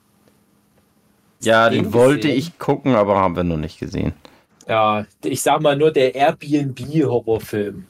Ja, 1.41 1.69
den, 1.69 1.83
den 1.83 1.93
wollte 1.93 2.29
ich 2.29 2.57
gucken, 2.57 2.95
aber 2.95 3.15
haben 3.17 3.35
wir 3.35 3.43
noch 3.43 3.57
nicht 3.57 3.79
gesehen. 3.79 4.13
Ja, 4.67 5.05
ich 5.23 5.41
sag 5.41 5.61
mal 5.61 5.75
nur 5.75 5.91
der 5.91 6.15
Airbnb-Horrorfilm. 6.15 7.85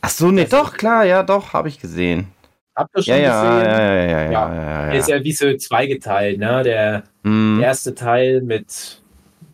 Ach 0.00 0.10
so, 0.10 0.30
nee, 0.30 0.42
also, 0.42 0.56
doch, 0.56 0.74
klar, 0.74 1.04
ja, 1.04 1.22
doch, 1.22 1.52
habe 1.52 1.68
ich 1.68 1.80
gesehen. 1.80 2.28
Habt 2.74 2.96
ihr 2.96 3.02
schon 3.02 3.20
ja, 3.20 3.42
gesehen? 3.42 3.66
Ja, 3.66 3.80
ja, 3.80 3.94
ja, 3.94 4.04
ja, 4.04 4.30
ja, 4.30 4.54
ja, 4.54 4.86
ja. 4.86 4.92
Ist 4.92 5.08
ja 5.08 5.22
wie 5.22 5.32
so 5.32 5.56
zweigeteilt, 5.56 6.38
ne? 6.38 6.62
Der, 6.62 7.02
mm. 7.22 7.60
erste 7.60 7.94
Teil 7.94 8.42
mit 8.42 9.01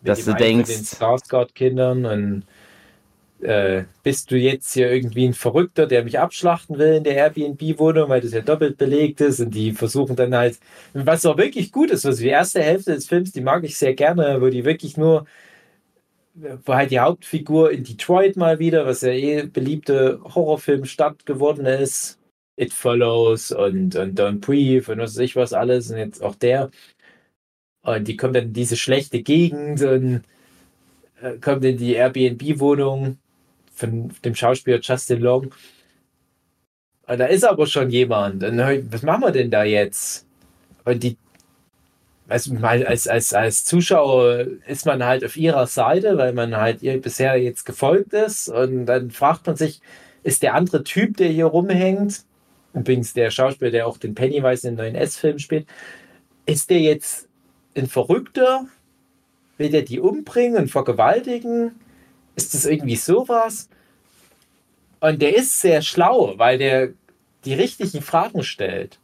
Dass 0.03 0.25
du 0.25 0.33
denkst, 0.33 0.69
den 0.69 0.83
Skarsgård-Kindern 0.85 2.05
und 2.05 2.43
äh, 3.41 3.83
bist 4.03 4.31
du 4.31 4.37
jetzt 4.37 4.73
hier 4.73 4.91
irgendwie 4.91 5.25
ein 5.25 5.33
Verrückter, 5.33 5.87
der 5.87 6.03
mich 6.03 6.19
abschlachten 6.19 6.77
will 6.77 6.95
in 6.95 7.03
der 7.03 7.15
Airbnb-Wohnung, 7.15 8.09
weil 8.09 8.21
das 8.21 8.33
ja 8.33 8.41
doppelt 8.41 8.77
belegt 8.77 9.21
ist 9.21 9.39
und 9.39 9.51
die 9.51 9.71
versuchen 9.71 10.15
dann 10.15 10.35
halt, 10.35 10.59
was 10.93 11.25
auch 11.25 11.37
wirklich 11.37 11.71
gut 11.71 11.91
ist, 11.91 12.05
also 12.05 12.21
die 12.21 12.29
erste 12.29 12.61
Hälfte 12.61 12.93
des 12.93 13.07
Films, 13.07 13.31
die 13.31 13.41
mag 13.41 13.63
ich 13.63 13.77
sehr 13.77 13.93
gerne, 13.93 14.41
wo 14.41 14.49
die 14.49 14.65
wirklich 14.65 14.97
nur, 14.97 15.25
wo 16.33 16.73
halt 16.73 16.91
die 16.91 16.99
Hauptfigur 16.99 17.71
in 17.71 17.83
Detroit 17.83 18.35
mal 18.37 18.59
wieder, 18.59 18.85
was 18.85 19.01
ja 19.01 19.11
eh 19.11 19.43
beliebte 19.43 20.19
Horrorfilmstadt 20.23 21.25
geworden 21.25 21.65
ist, 21.65 22.19
It 22.57 22.73
Follows 22.73 23.51
und, 23.51 23.95
und 23.95 24.19
Don't 24.19 24.41
Breathe 24.41 24.91
und 24.91 24.99
was 24.99 25.15
weiß 25.15 25.19
ich 25.19 25.35
was 25.37 25.53
alles 25.53 25.91
und 25.91 25.97
jetzt 25.97 26.21
auch 26.21 26.35
der 26.35 26.71
und 27.95 28.07
die 28.07 28.17
kommt 28.17 28.35
dann 28.35 28.45
in 28.45 28.53
diese 28.53 28.77
schlechte 28.77 29.21
Gegend 29.21 29.81
und 29.81 30.21
äh, 31.21 31.33
kommt 31.41 31.63
in 31.65 31.77
die 31.77 31.93
Airbnb-Wohnung 31.93 33.17
von 33.73 34.11
dem 34.23 34.35
Schauspieler 34.35 34.79
Justin 34.81 35.21
Long. 35.21 35.51
Und 37.07 37.19
da 37.19 37.25
ist 37.25 37.43
aber 37.43 37.65
schon 37.65 37.89
jemand. 37.89 38.43
Und 38.43 38.59
was 38.91 39.01
machen 39.01 39.21
wir 39.21 39.31
denn 39.31 39.49
da 39.49 39.63
jetzt? 39.63 40.27
Und 40.85 41.01
die, 41.01 41.17
also 42.27 42.55
als, 42.57 43.07
als, 43.07 43.33
als 43.33 43.65
Zuschauer 43.65 44.45
ist 44.67 44.85
man 44.85 45.03
halt 45.03 45.25
auf 45.25 45.35
ihrer 45.35 45.65
Seite, 45.65 46.17
weil 46.17 46.33
man 46.33 46.55
halt 46.55 46.83
ihr 46.83 47.01
bisher 47.01 47.37
jetzt 47.37 47.65
gefolgt 47.65 48.13
ist. 48.13 48.49
Und 48.49 48.85
dann 48.85 49.09
fragt 49.09 49.47
man 49.47 49.55
sich, 49.55 49.81
ist 50.21 50.43
der 50.43 50.53
andere 50.53 50.83
Typ, 50.83 51.17
der 51.17 51.29
hier 51.29 51.45
rumhängt, 51.45 52.23
übrigens 52.75 53.13
der 53.13 53.31
Schauspieler, 53.31 53.71
der 53.71 53.87
auch 53.87 53.97
den 53.97 54.13
Pennywise 54.13 54.67
in 54.67 54.75
den 54.75 54.83
neuen 54.83 54.95
S-Film 54.95 55.39
spielt, 55.39 55.65
ist 56.45 56.69
der 56.69 56.79
jetzt 56.79 57.28
ein 57.75 57.87
Verrückter? 57.87 58.65
Will 59.57 59.69
der 59.69 59.81
die 59.81 59.99
umbringen 59.99 60.57
und 60.57 60.71
vergewaltigen? 60.71 61.75
Ist 62.35 62.53
das 62.53 62.65
irgendwie 62.65 62.95
sowas? 62.95 63.69
Und 64.99 65.21
der 65.21 65.35
ist 65.35 65.59
sehr 65.59 65.81
schlau, 65.81 66.33
weil 66.37 66.57
der 66.57 66.89
die 67.45 67.53
richtigen 67.53 68.01
Fragen 68.01 68.43
stellt. 68.43 68.99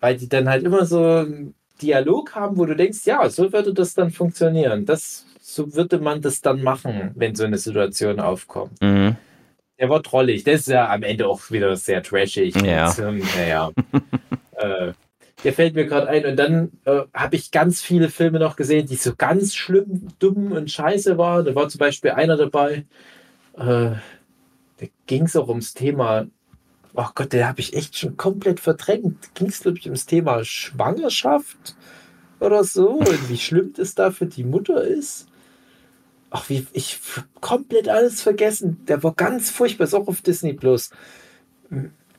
Weil 0.00 0.16
die 0.16 0.28
dann 0.28 0.48
halt 0.48 0.64
immer 0.64 0.84
so 0.84 1.02
einen 1.02 1.54
Dialog 1.82 2.34
haben, 2.34 2.56
wo 2.56 2.66
du 2.66 2.76
denkst, 2.76 3.00
ja, 3.04 3.28
so 3.28 3.52
würde 3.52 3.74
das 3.74 3.94
dann 3.94 4.10
funktionieren. 4.10 4.86
Das, 4.86 5.26
so 5.40 5.74
würde 5.74 5.98
man 5.98 6.22
das 6.22 6.40
dann 6.40 6.62
machen, 6.62 7.12
wenn 7.14 7.34
so 7.34 7.44
eine 7.44 7.58
Situation 7.58 8.20
aufkommt. 8.20 8.80
Mhm. 8.80 9.16
Der 9.78 9.90
war 9.90 10.02
trollig. 10.02 10.44
Der 10.44 10.54
ist 10.54 10.68
ja 10.68 10.88
am 10.88 11.02
Ende 11.02 11.26
auch 11.26 11.50
wieder 11.50 11.76
sehr 11.76 12.02
trashig. 12.02 12.54
Ja. 12.62 12.90
Und, 12.92 13.22
naja. 13.36 13.70
äh, 14.56 14.92
der 15.44 15.52
fällt 15.52 15.74
mir 15.74 15.86
gerade 15.86 16.08
ein. 16.08 16.24
Und 16.24 16.36
dann 16.36 16.72
äh, 16.84 17.02
habe 17.12 17.36
ich 17.36 17.50
ganz 17.50 17.82
viele 17.82 18.08
Filme 18.08 18.38
noch 18.38 18.56
gesehen, 18.56 18.86
die 18.86 18.96
so 18.96 19.14
ganz 19.16 19.54
schlimm, 19.54 20.08
dumm 20.18 20.52
und 20.52 20.70
scheiße 20.70 21.18
waren. 21.18 21.44
Da 21.44 21.54
war 21.54 21.68
zum 21.68 21.78
Beispiel 21.78 22.12
einer 22.12 22.36
dabei, 22.36 22.86
äh, 23.54 23.92
da 24.78 24.86
ging 25.06 25.24
es 25.24 25.36
auch 25.36 25.48
ums 25.48 25.74
Thema, 25.74 26.26
oh 26.94 27.08
Gott, 27.14 27.32
der 27.32 27.48
habe 27.48 27.60
ich 27.60 27.74
echt 27.74 27.98
schon 27.98 28.16
komplett 28.16 28.60
verdrängt. 28.60 29.34
Ging 29.34 29.48
es, 29.48 29.60
glaube 29.60 29.78
ich, 29.78 29.86
ums 29.86 30.06
Thema 30.06 30.44
Schwangerschaft 30.44 31.76
oder 32.40 32.64
so 32.64 32.90
und 32.90 33.28
wie 33.28 33.38
schlimm 33.38 33.72
das 33.76 33.94
da 33.94 34.10
für 34.10 34.26
die 34.26 34.44
Mutter 34.44 34.82
ist. 34.82 35.26
Ach, 36.30 36.48
wie 36.48 36.66
ich 36.72 36.98
komplett 37.40 37.88
alles 37.88 38.20
vergessen. 38.20 38.84
Der 38.88 39.02
war 39.02 39.14
ganz 39.14 39.50
furchtbar, 39.50 39.84
ist 39.84 39.94
auch 39.94 40.08
auf 40.08 40.22
Disney 40.22 40.54
Plus. 40.54 40.90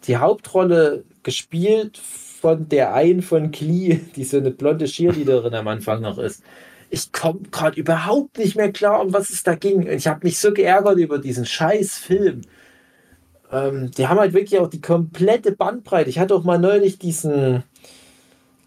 Die 0.07 0.17
Hauptrolle 0.17 1.03
gespielt 1.23 1.99
von 2.39 2.69
der 2.69 2.93
einen 2.93 3.21
von 3.21 3.51
Klee, 3.51 3.99
die 4.15 4.23
so 4.23 4.37
eine 4.37 4.51
blonde 4.51 4.85
Cheerleaderin 4.85 5.53
am 5.53 5.67
Anfang 5.67 6.01
noch 6.01 6.17
ist 6.17 6.43
ich 6.89 7.11
komme 7.11 7.41
gerade 7.51 7.79
überhaupt 7.79 8.37
nicht 8.37 8.55
mehr 8.55 8.71
klar, 8.71 9.01
um 9.01 9.13
was 9.13 9.29
es 9.29 9.43
da 9.43 9.55
ging. 9.55 9.87
Ich 9.87 10.07
habe 10.07 10.25
mich 10.25 10.39
so 10.39 10.53
geärgert 10.53 10.97
über 10.97 11.19
diesen 11.19 11.45
scheiß 11.45 11.97
Film. 11.97 12.41
Ähm, 13.51 13.91
die 13.91 14.07
haben 14.07 14.19
halt 14.19 14.33
wirklich 14.33 14.59
auch 14.59 14.69
die 14.69 14.81
komplette 14.81 15.51
Bandbreite. 15.51 16.09
Ich 16.09 16.19
hatte 16.19 16.35
auch 16.35 16.43
mal 16.43 16.59
neulich 16.59 16.97
diesen 16.97 17.63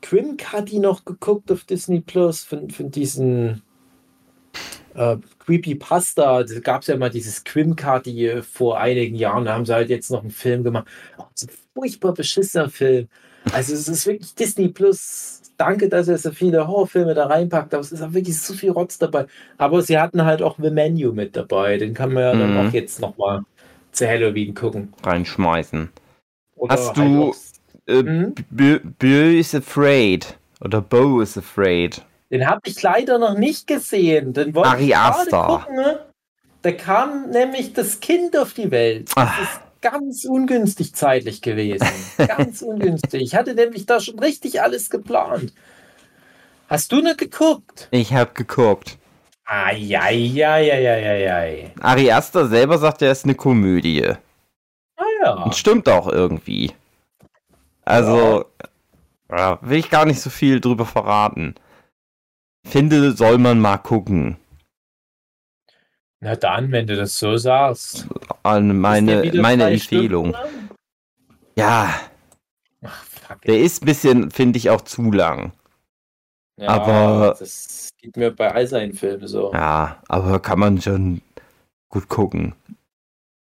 Quim 0.02 0.36
Cuddy 0.36 0.78
noch 0.78 1.04
geguckt 1.04 1.50
auf 1.52 1.64
Disney 1.64 2.00
Plus 2.00 2.42
von, 2.44 2.70
von 2.70 2.90
diesen 2.90 3.62
äh, 4.94 5.16
Creepy 5.38 5.74
Pasta. 5.74 6.42
Da 6.42 6.60
gab 6.60 6.82
es 6.82 6.88
ja 6.88 6.96
mal 6.96 7.10
dieses 7.10 7.44
Quim 7.44 7.76
Cuddy 7.76 8.42
vor 8.42 8.78
einigen 8.78 9.16
Jahren. 9.16 9.46
Da 9.46 9.54
haben 9.54 9.66
sie 9.66 9.74
halt 9.74 9.88
jetzt 9.90 10.10
noch 10.10 10.22
einen 10.22 10.30
Film 10.30 10.62
gemacht. 10.64 10.86
Oh, 11.18 11.24
so 11.34 11.46
ein 11.46 11.52
furchtbar 11.74 12.12
beschissener 12.12 12.68
Film. 12.68 13.08
Also 13.52 13.74
es 13.74 13.88
ist 13.88 14.06
wirklich 14.06 14.34
Disney 14.34 14.68
Plus 14.68 15.40
danke, 15.60 15.88
dass 15.88 16.08
er 16.08 16.18
so 16.18 16.32
viele 16.32 16.66
Horrorfilme 16.66 17.14
da 17.14 17.26
reinpackt, 17.26 17.74
aber 17.74 17.82
es 17.82 17.92
ist 17.92 18.02
auch 18.02 18.12
wirklich 18.12 18.40
so 18.40 18.54
viel 18.54 18.70
Rotz 18.70 18.98
dabei. 18.98 19.26
Aber 19.58 19.82
sie 19.82 19.98
hatten 19.98 20.24
halt 20.24 20.42
auch 20.42 20.56
The 20.60 20.70
Menu 20.70 21.12
mit 21.12 21.36
dabei. 21.36 21.76
Den 21.76 21.94
kann 21.94 22.12
man 22.12 22.22
ja 22.22 22.34
mhm. 22.34 22.40
dann 22.40 22.68
auch 22.68 22.72
jetzt 22.72 23.00
nochmal 23.00 23.42
zu 23.92 24.08
Halloween 24.08 24.54
gucken. 24.54 24.92
Reinschmeißen. 25.04 25.90
Oder 26.56 26.74
Hast 26.74 26.96
du 26.96 27.34
äh, 27.86 28.02
mhm. 28.02 28.34
Bill 28.50 29.38
is 29.38 29.54
Afraid 29.54 30.38
oder 30.60 30.80
Bo 30.80 31.20
is 31.20 31.36
Afraid? 31.36 32.02
Den 32.30 32.46
habe 32.46 32.60
ich 32.64 32.80
leider 32.82 33.18
noch 33.18 33.36
nicht 33.36 33.66
gesehen. 33.66 34.32
Den 34.32 34.54
wollte 34.54 34.70
Ari 34.70 34.84
ich 34.84 34.90
gerade 34.90 35.30
gucken. 35.30 35.76
Ne? 35.76 35.98
Da 36.62 36.72
kam 36.72 37.30
nämlich 37.30 37.72
das 37.72 38.00
Kind 38.00 38.36
auf 38.36 38.52
die 38.52 38.70
Welt. 38.70 39.08
Das 39.08 39.14
Ach. 39.16 39.42
ist 39.42 39.60
ganz 39.80 40.24
ungünstig 40.24 40.94
zeitlich 40.94 41.42
gewesen. 41.42 41.86
ganz 42.16 42.62
ungünstig. 42.66 43.22
Ich 43.22 43.34
hatte 43.34 43.54
nämlich 43.54 43.86
da 43.86 44.00
schon 44.00 44.18
richtig 44.18 44.62
alles 44.62 44.90
geplant. 44.90 45.52
Hast 46.68 46.92
du 46.92 47.00
noch 47.02 47.16
geguckt? 47.16 47.88
Ich 47.90 48.12
habe 48.14 48.32
geguckt. 48.34 48.98
Eieieiei. 49.44 50.62
Ari 51.80 52.12
Aster 52.12 52.46
selber 52.46 52.78
sagt, 52.78 53.02
er 53.02 53.10
ist 53.10 53.24
eine 53.24 53.34
Komödie. 53.34 54.06
Ah 54.96 55.04
ja. 55.22 55.32
Und 55.42 55.56
stimmt 55.56 55.88
auch 55.88 56.06
irgendwie. 56.08 56.72
Also. 57.84 58.44
Ja, 59.28 59.58
will 59.62 59.78
ich 59.78 59.90
gar 59.90 60.06
nicht 60.06 60.20
so 60.20 60.30
viel 60.30 60.60
drüber 60.60 60.86
verraten. 60.86 61.54
Finde, 62.66 63.12
soll 63.12 63.38
man 63.38 63.60
mal 63.60 63.78
gucken. 63.78 64.36
Na 66.22 66.36
dann, 66.36 66.70
wenn 66.70 66.86
du 66.86 66.96
das 66.96 67.18
so 67.18 67.36
sagst. 67.38 68.06
An 68.42 68.78
meine, 68.78 69.32
meine 69.34 69.70
Empfehlung. 69.70 70.36
Ja. 71.56 71.94
Ach, 72.82 73.04
fuck, 73.04 73.42
der 73.42 73.60
ist 73.60 73.82
ein 73.82 73.86
bisschen, 73.86 74.30
finde 74.30 74.58
ich, 74.58 74.68
auch 74.70 74.82
zu 74.82 75.10
lang. 75.10 75.52
Ja, 76.56 76.68
aber. 76.68 77.36
Das 77.38 77.88
geht 77.98 78.16
mir 78.16 78.30
bei 78.30 78.52
all 78.52 78.66
seinen 78.66 78.92
Filmen 78.92 79.26
so. 79.26 79.52
Ja, 79.54 80.02
aber 80.08 80.40
kann 80.40 80.58
man 80.58 80.80
schon 80.80 81.22
gut 81.88 82.08
gucken. 82.08 82.54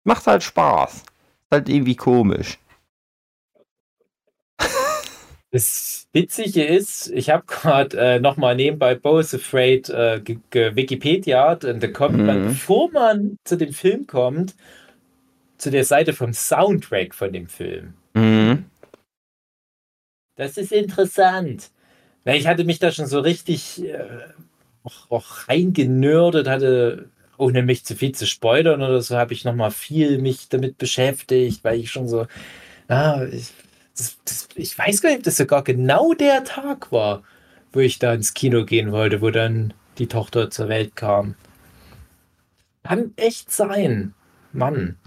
Macht 0.04 0.26
halt 0.26 0.44
Spaß. 0.44 0.94
Ist 0.96 1.06
halt 1.52 1.70
irgendwie 1.70 1.96
komisch. 1.96 2.58
Das 5.54 6.08
Witzige 6.14 6.66
ist, 6.66 7.12
ich 7.12 7.30
habe 7.30 7.44
gerade 7.48 7.96
äh, 7.96 8.20
nochmal 8.20 8.56
nebenbei 8.56 8.96
Bo's 8.96 9.36
Afraid 9.36 9.88
äh, 9.90 10.20
Wikipedia 10.26 11.54
und 11.54 11.84
da 11.84 11.88
kommt 11.88 12.18
mhm. 12.18 12.26
man, 12.26 12.44
bevor 12.48 12.92
man 12.92 13.38
zu 13.44 13.56
dem 13.56 13.72
Film 13.72 14.08
kommt, 14.08 14.56
zu 15.60 15.70
der 15.70 15.86
Seite 15.86 16.14
vom 16.14 16.34
Soundtrack 16.34 17.14
von 17.14 17.32
dem 17.32 17.48
Film. 17.48 17.94
Mhm. 18.16 18.66
Das 20.36 20.58
ist 20.58 20.72
interessant. 20.72 21.70
ich 22.26 22.48
hatte 22.48 22.64
mich 22.64 22.80
da 22.80 22.92
schon 22.92 23.06
so 23.06 23.20
richtig 23.20 23.86
äh, 23.86 24.08
auch, 24.82 25.12
auch 25.12 25.48
reingenördet, 25.48 26.48
hatte, 26.48 27.12
ohne 27.38 27.62
mich 27.62 27.86
zu 27.86 27.96
viel 27.96 28.14
zu 28.14 28.26
spoilern 28.26 28.82
oder 28.82 29.04
so, 29.04 29.18
habe 29.18 29.34
ich 29.34 29.46
nochmal 29.46 29.70
viel 29.70 30.18
mich 30.18 30.50
damit 30.50 30.80
beschäftigt, 30.80 31.64
weil 31.64 31.80
ich 31.80 31.92
schon 31.92 32.08
so, 32.08 32.26
ah, 32.88 33.24
ich, 33.32 33.52
das, 33.98 34.18
das, 34.26 34.50
ich 34.56 34.78
weiß 34.78 35.02
gar 35.02 35.10
nicht, 35.10 35.20
ob 35.20 35.24
das 35.24 35.38
sogar 35.38 35.64
genau 35.64 36.14
der 36.14 36.44
Tag 36.44 36.92
war, 36.92 37.24
wo 37.72 37.80
ich 37.80 38.00
da 38.00 38.14
ins 38.14 38.34
Kino 38.34 38.66
gehen 38.66 38.92
wollte, 38.92 39.22
wo 39.22 39.30
dann 39.30 39.74
die 39.98 40.08
Tochter 40.08 40.50
zur 40.50 40.68
Welt 40.68 40.96
kam. 40.96 41.36
Kann 42.84 43.14
echt 43.16 43.52
sein. 43.52 44.14
Mann. 44.52 44.98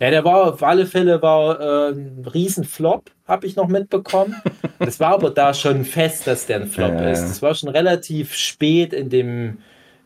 Ja, 0.00 0.10
der 0.10 0.24
war 0.24 0.52
auf 0.52 0.62
alle 0.62 0.86
Fälle 0.86 1.22
war 1.22 1.60
äh, 1.60 1.92
ein 1.92 2.26
Riesenflop, 2.26 3.10
habe 3.26 3.46
ich 3.46 3.56
noch 3.56 3.68
mitbekommen. 3.68 4.36
Das 4.78 4.98
war 4.98 5.12
aber 5.12 5.30
da 5.30 5.54
schon 5.54 5.84
fest, 5.84 6.26
dass 6.26 6.46
der 6.46 6.60
ein 6.60 6.66
Flop 6.66 6.94
ja, 6.94 7.10
ist. 7.12 7.22
Das 7.22 7.40
war 7.40 7.54
schon 7.54 7.68
relativ 7.68 8.34
spät 8.34 8.92
in 8.92 9.10
dem, 9.10 9.58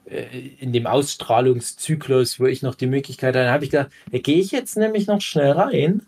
äh, 0.04 0.26
in 0.58 0.74
dem 0.74 0.86
Ausstrahlungszyklus, 0.86 2.38
wo 2.38 2.44
ich 2.44 2.60
noch 2.60 2.74
die 2.74 2.86
Möglichkeit 2.86 3.34
hatte. 3.34 3.50
habe 3.50 3.64
ich 3.64 3.70
gedacht, 3.70 3.88
da 4.12 4.18
gehe 4.18 4.36
ich 4.36 4.50
jetzt 4.50 4.76
nämlich 4.76 5.06
noch 5.06 5.22
schnell 5.22 5.52
rein 5.52 6.02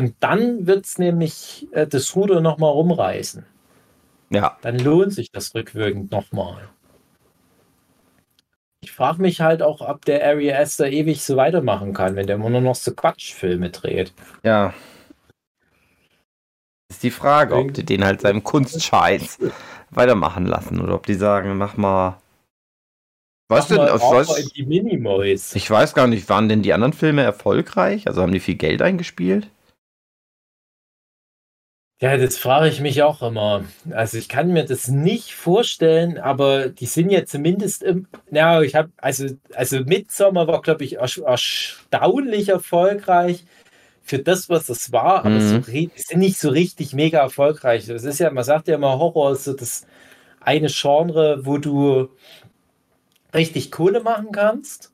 und 0.00 0.14
dann 0.20 0.66
wird 0.66 0.86
es 0.86 0.98
nämlich 0.98 1.68
äh, 1.72 1.86
das 1.86 2.16
Ruder 2.16 2.40
nochmal 2.40 2.70
rumreißen. 2.70 3.44
Ja. 4.30 4.56
Dann 4.62 4.78
lohnt 4.78 5.12
sich 5.12 5.30
das 5.30 5.54
rückwirkend 5.54 6.10
nochmal. 6.10 6.70
Ich 8.80 8.92
frage 8.92 9.20
mich 9.20 9.42
halt 9.42 9.60
auch, 9.60 9.82
ob 9.82 10.06
der 10.06 10.26
Ari 10.26 10.54
Aster 10.54 10.88
ewig 10.88 11.22
so 11.22 11.36
weitermachen 11.36 11.92
kann, 11.92 12.16
wenn 12.16 12.26
der 12.26 12.36
immer 12.36 12.48
nur 12.48 12.62
noch 12.62 12.76
so 12.76 12.94
Quatschfilme 12.94 13.68
dreht. 13.68 14.14
Ja. 14.42 14.72
Ist 16.88 17.02
die 17.02 17.10
Frage, 17.10 17.56
ob 17.56 17.74
die 17.74 17.84
den 17.84 18.02
halt 18.02 18.22
seinem 18.22 18.42
Kunstscheiß 18.42 19.38
weitermachen 19.90 20.46
lassen 20.46 20.80
oder 20.80 20.94
ob 20.94 21.04
die 21.04 21.14
sagen, 21.14 21.58
mach 21.58 21.76
mal. 21.76 22.16
Was 23.48 23.68
denn? 23.68 23.78
Was? 23.78 25.54
Ich 25.54 25.70
weiß 25.70 25.92
gar 25.92 26.06
nicht, 26.06 26.30
waren 26.30 26.48
denn 26.48 26.62
die 26.62 26.72
anderen 26.72 26.94
Filme 26.94 27.22
erfolgreich? 27.22 28.06
Also 28.06 28.22
haben 28.22 28.32
die 28.32 28.40
viel 28.40 28.54
Geld 28.54 28.80
eingespielt? 28.80 29.50
Ja, 32.02 32.16
das 32.16 32.38
frage 32.38 32.68
ich 32.68 32.80
mich 32.80 33.02
auch 33.02 33.20
immer. 33.20 33.64
Also 33.90 34.16
ich 34.16 34.30
kann 34.30 34.48
mir 34.52 34.64
das 34.64 34.88
nicht 34.88 35.34
vorstellen, 35.34 36.16
aber 36.16 36.70
die 36.70 36.86
sind 36.86 37.10
ja 37.10 37.26
zumindest 37.26 37.82
im. 37.82 38.06
Ja, 38.30 38.62
ich 38.62 38.74
habe 38.74 38.90
also 38.96 39.26
also 39.54 39.80
Midsommer 39.80 40.46
war 40.46 40.62
glaube 40.62 40.82
ich 40.84 40.96
erstaunlich 40.96 42.48
erfolgreich 42.48 43.44
für 44.02 44.18
das, 44.18 44.48
was 44.48 44.70
es 44.70 44.92
war, 44.92 45.26
aber 45.26 45.30
mhm. 45.30 45.62
so, 45.62 45.72
sind 45.94 46.18
nicht 46.20 46.38
so 46.38 46.48
richtig 46.48 46.94
mega 46.94 47.18
erfolgreich. 47.20 47.86
Das 47.86 48.04
ist 48.04 48.18
ja, 48.18 48.30
man 48.30 48.44
sagt 48.44 48.68
ja 48.68 48.76
immer 48.76 48.98
Horror 48.98 49.32
ist 49.32 49.44
so 49.44 49.52
das 49.52 49.86
eine 50.40 50.68
Genre, 50.68 51.44
wo 51.44 51.58
du 51.58 52.08
richtig 53.34 53.70
Kohle 53.70 54.00
machen 54.00 54.32
kannst. 54.32 54.92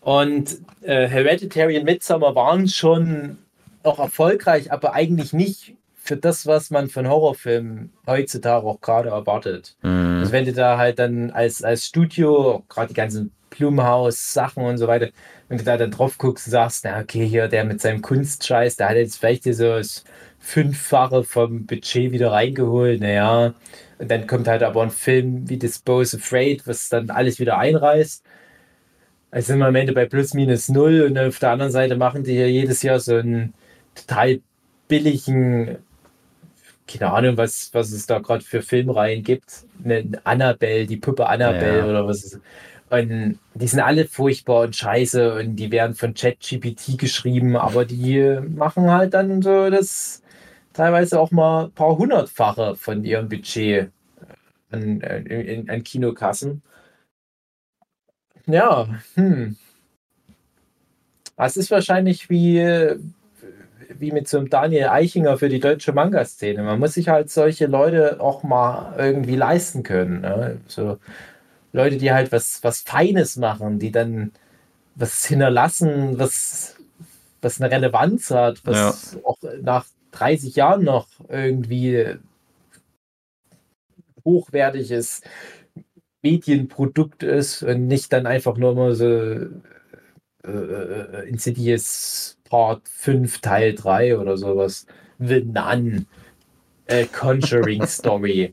Und 0.00 0.58
äh, 0.82 1.08
Hereditary 1.08 1.78
und 1.78 1.84
Midsommer 1.84 2.34
waren 2.36 2.68
schon 2.68 3.38
auch 3.82 3.98
erfolgreich, 3.98 4.72
aber 4.72 4.94
eigentlich 4.94 5.32
nicht 5.32 5.74
für 6.04 6.16
das, 6.16 6.46
was 6.46 6.70
man 6.70 6.88
von 6.88 7.08
Horrorfilmen 7.08 7.92
heutzutage 8.08 8.66
auch 8.66 8.80
gerade 8.80 9.10
erwartet. 9.10 9.76
Mhm. 9.82 10.18
Also 10.18 10.32
wenn 10.32 10.44
du 10.44 10.52
da 10.52 10.76
halt 10.76 10.98
dann 10.98 11.30
als, 11.30 11.62
als 11.62 11.86
Studio, 11.86 12.64
gerade 12.68 12.88
die 12.88 12.94
ganzen 12.94 13.30
Blumhaus-Sachen 13.50 14.64
und 14.64 14.78
so 14.78 14.88
weiter, 14.88 15.10
wenn 15.48 15.58
du 15.58 15.64
da 15.64 15.76
dann 15.76 15.92
drauf 15.92 16.18
guckst 16.18 16.48
und 16.48 16.50
sagst, 16.50 16.84
na 16.84 16.98
okay, 16.98 17.24
hier 17.24 17.46
der 17.46 17.64
mit 17.64 17.80
seinem 17.80 18.02
Kunstscheiß, 18.02 18.76
der 18.76 18.88
hat 18.88 18.96
jetzt 18.96 19.18
vielleicht 19.18 19.44
hier 19.44 19.54
so 19.54 19.76
das 19.76 20.02
Fünffache 20.40 21.22
vom 21.22 21.66
Budget 21.66 22.10
wieder 22.10 22.32
reingeholt, 22.32 23.00
naja. 23.00 23.54
Und 23.98 24.10
dann 24.10 24.26
kommt 24.26 24.48
halt 24.48 24.64
aber 24.64 24.82
ein 24.82 24.90
Film 24.90 25.48
wie 25.48 25.56
Dispose 25.56 26.16
Afraid, 26.16 26.66
was 26.66 26.88
dann 26.88 27.10
alles 27.10 27.38
wieder 27.38 27.58
einreißt. 27.58 28.24
Also 29.30 29.46
sind 29.46 29.60
wir 29.60 29.66
am 29.66 29.76
Ende 29.76 29.92
bei 29.92 30.06
plus 30.06 30.34
minus 30.34 30.68
null 30.68 31.02
und 31.02 31.16
auf 31.16 31.38
der 31.38 31.50
anderen 31.50 31.70
Seite 31.70 31.96
machen 31.96 32.24
die 32.24 32.32
hier 32.32 32.50
jedes 32.50 32.82
Jahr 32.82 32.98
so 32.98 33.14
einen 33.14 33.54
total 33.94 34.40
billigen 34.88 35.78
keine 36.86 37.12
Ahnung, 37.12 37.36
was, 37.36 37.70
was 37.72 37.92
es 37.92 38.06
da 38.06 38.18
gerade 38.18 38.44
für 38.44 38.62
Filmreihen 38.62 39.22
gibt. 39.22 39.66
Eine 39.84 40.20
Annabelle, 40.24 40.86
die 40.86 40.96
Puppe 40.96 41.26
Annabelle 41.26 41.78
ja. 41.78 41.86
oder 41.86 42.06
was 42.06 42.24
ist. 42.24 42.40
Und 42.90 43.38
die 43.54 43.66
sind 43.66 43.80
alle 43.80 44.06
furchtbar 44.06 44.64
und 44.64 44.76
scheiße 44.76 45.34
und 45.34 45.56
die 45.56 45.72
werden 45.72 45.94
von 45.94 46.12
ChatGPT 46.12 46.98
geschrieben, 46.98 47.56
aber 47.56 47.86
die 47.86 48.38
machen 48.48 48.90
halt 48.90 49.14
dann 49.14 49.40
so 49.40 49.70
das 49.70 50.22
teilweise 50.74 51.18
auch 51.18 51.30
mal 51.30 51.64
ein 51.64 51.72
paar 51.72 51.96
hundertfache 51.96 52.76
von 52.76 53.02
ihrem 53.04 53.30
Budget 53.30 53.90
an, 54.70 55.02
an, 55.02 55.64
an 55.68 55.84
Kinokassen. 55.84 56.62
Ja, 58.46 58.88
hm. 59.14 59.56
Das 61.36 61.56
ist 61.56 61.70
wahrscheinlich 61.70 62.28
wie, 62.28 62.60
wie 63.98 64.12
mit 64.12 64.28
so 64.28 64.38
einem 64.38 64.50
Daniel 64.50 64.88
Eichinger 64.88 65.38
für 65.38 65.48
die 65.48 65.60
deutsche 65.60 65.92
Manga-Szene. 65.92 66.62
Man 66.62 66.78
muss 66.78 66.94
sich 66.94 67.08
halt 67.08 67.30
solche 67.30 67.66
Leute 67.66 68.20
auch 68.20 68.42
mal 68.42 68.94
irgendwie 68.98 69.36
leisten 69.36 69.82
können. 69.82 70.20
Ne? 70.20 70.58
So 70.66 70.98
Leute, 71.72 71.96
die 71.96 72.12
halt 72.12 72.32
was, 72.32 72.62
was 72.62 72.80
Feines 72.80 73.36
machen, 73.36 73.78
die 73.78 73.90
dann 73.90 74.32
was 74.94 75.24
hinterlassen, 75.24 76.18
was, 76.18 76.76
was 77.40 77.60
eine 77.60 77.70
Relevanz 77.70 78.30
hat, 78.30 78.60
was 78.64 79.14
ja. 79.14 79.20
auch 79.24 79.38
nach 79.62 79.86
30 80.12 80.54
Jahren 80.56 80.84
noch 80.84 81.08
irgendwie 81.28 82.16
hochwertiges 84.24 85.22
Medienprodukt 86.22 87.22
ist 87.22 87.62
und 87.62 87.88
nicht 87.88 88.12
dann 88.12 88.26
einfach 88.26 88.56
nur 88.56 88.74
mal 88.74 88.94
so 88.94 89.06
äh, 89.06 89.48
äh, 90.44 90.50
äh 90.50 91.28
Insidious 91.28 92.38
Part 92.52 92.86
5 92.86 93.40
Teil 93.40 93.74
3 93.74 94.18
oder 94.18 94.36
sowas. 94.36 94.84
The 95.18 95.42
Nun. 95.42 96.06
Äh, 96.84 97.06
Conjuring 97.06 97.86
Story. 97.86 98.52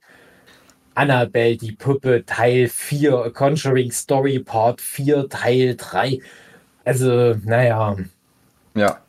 Annabelle, 0.95 1.57
die 1.57 1.73
Puppe, 1.73 2.23
Teil 2.25 2.69
4. 2.69 3.33
Conjuring 3.35 3.91
Story 3.91 4.39
Part 4.39 4.79
4, 4.79 5.27
Teil 5.27 5.75
3. 5.75 6.19
Also, 6.85 7.35
naja. 7.43 7.97
Ja. 8.73 9.01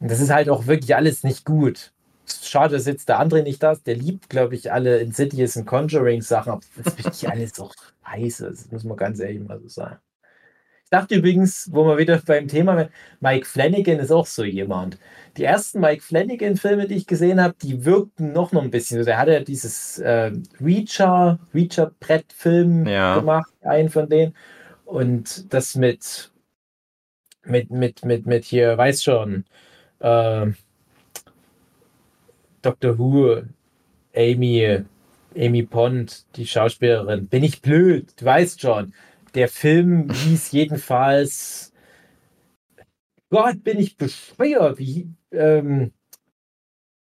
Das 0.00 0.18
ist 0.18 0.30
halt 0.30 0.48
auch 0.48 0.66
wirklich 0.66 0.96
alles 0.96 1.22
nicht 1.22 1.44
gut. 1.44 1.92
Schade, 2.26 2.74
dass 2.74 2.86
jetzt 2.86 3.08
der 3.08 3.20
andere 3.20 3.44
nicht 3.44 3.62
da 3.62 3.70
ist. 3.70 3.86
Der 3.86 3.94
liebt, 3.94 4.28
glaube 4.30 4.56
ich, 4.56 4.72
alle 4.72 4.98
Insidious 4.98 5.54
und 5.54 5.66
Conjuring 5.66 6.22
Sachen. 6.22 6.54
Aber 6.54 6.62
das 6.76 6.92
ist 6.92 7.04
wirklich 7.04 7.28
alles 7.30 7.54
so 7.54 7.70
scheiße. 8.04 8.48
Das 8.48 8.72
muss 8.72 8.82
man 8.82 8.96
ganz 8.96 9.20
ehrlich 9.20 9.46
mal 9.46 9.60
so 9.60 9.68
sagen 9.68 10.00
dachte 10.90 11.16
übrigens, 11.16 11.68
wo 11.72 11.84
wir 11.86 11.98
wieder 11.98 12.20
beim 12.24 12.48
Thema, 12.48 12.88
Mike 13.20 13.46
Flanagan 13.46 13.98
ist 13.98 14.12
auch 14.12 14.26
so 14.26 14.44
jemand. 14.44 14.98
Die 15.36 15.44
ersten 15.44 15.80
Mike 15.80 16.02
Flanagan-Filme, 16.02 16.86
die 16.86 16.94
ich 16.94 17.06
gesehen 17.06 17.40
habe, 17.40 17.54
die 17.60 17.84
wirkten 17.84 18.32
noch 18.32 18.52
noch 18.52 18.62
ein 18.62 18.70
bisschen. 18.70 18.98
Also 18.98 19.10
er 19.10 19.18
hat 19.18 19.28
ja 19.28 19.40
dieses 19.40 19.98
äh, 19.98 20.32
Reacher, 20.60 21.38
Reacher-Brett-Film 21.52 22.86
ja. 22.86 23.18
gemacht, 23.18 23.52
einen 23.62 23.90
von 23.90 24.08
denen. 24.08 24.34
Und 24.84 25.52
das 25.52 25.74
mit, 25.74 26.30
mit, 27.44 27.70
mit, 27.70 28.04
mit, 28.04 28.26
mit 28.26 28.44
hier, 28.44 28.78
weiß 28.78 29.02
schon, 29.02 29.44
äh, 30.00 30.46
Doctor 32.62 32.98
Who, 32.98 33.42
Amy, 34.14 34.84
Amy 35.36 35.62
Pond, 35.64 36.24
die 36.36 36.46
Schauspielerin. 36.46 37.26
Bin 37.26 37.42
ich 37.42 37.60
blöd, 37.60 38.12
du 38.16 38.24
weißt 38.24 38.60
schon 38.60 38.92
der 39.34 39.48
Film 39.48 40.10
hieß 40.10 40.52
jedenfalls 40.52 41.72
Gott, 43.30 43.64
bin 43.64 43.80
ich 43.80 43.96
bescheuert, 43.96 44.78
wie 44.78 45.08
ähm, 45.32 45.92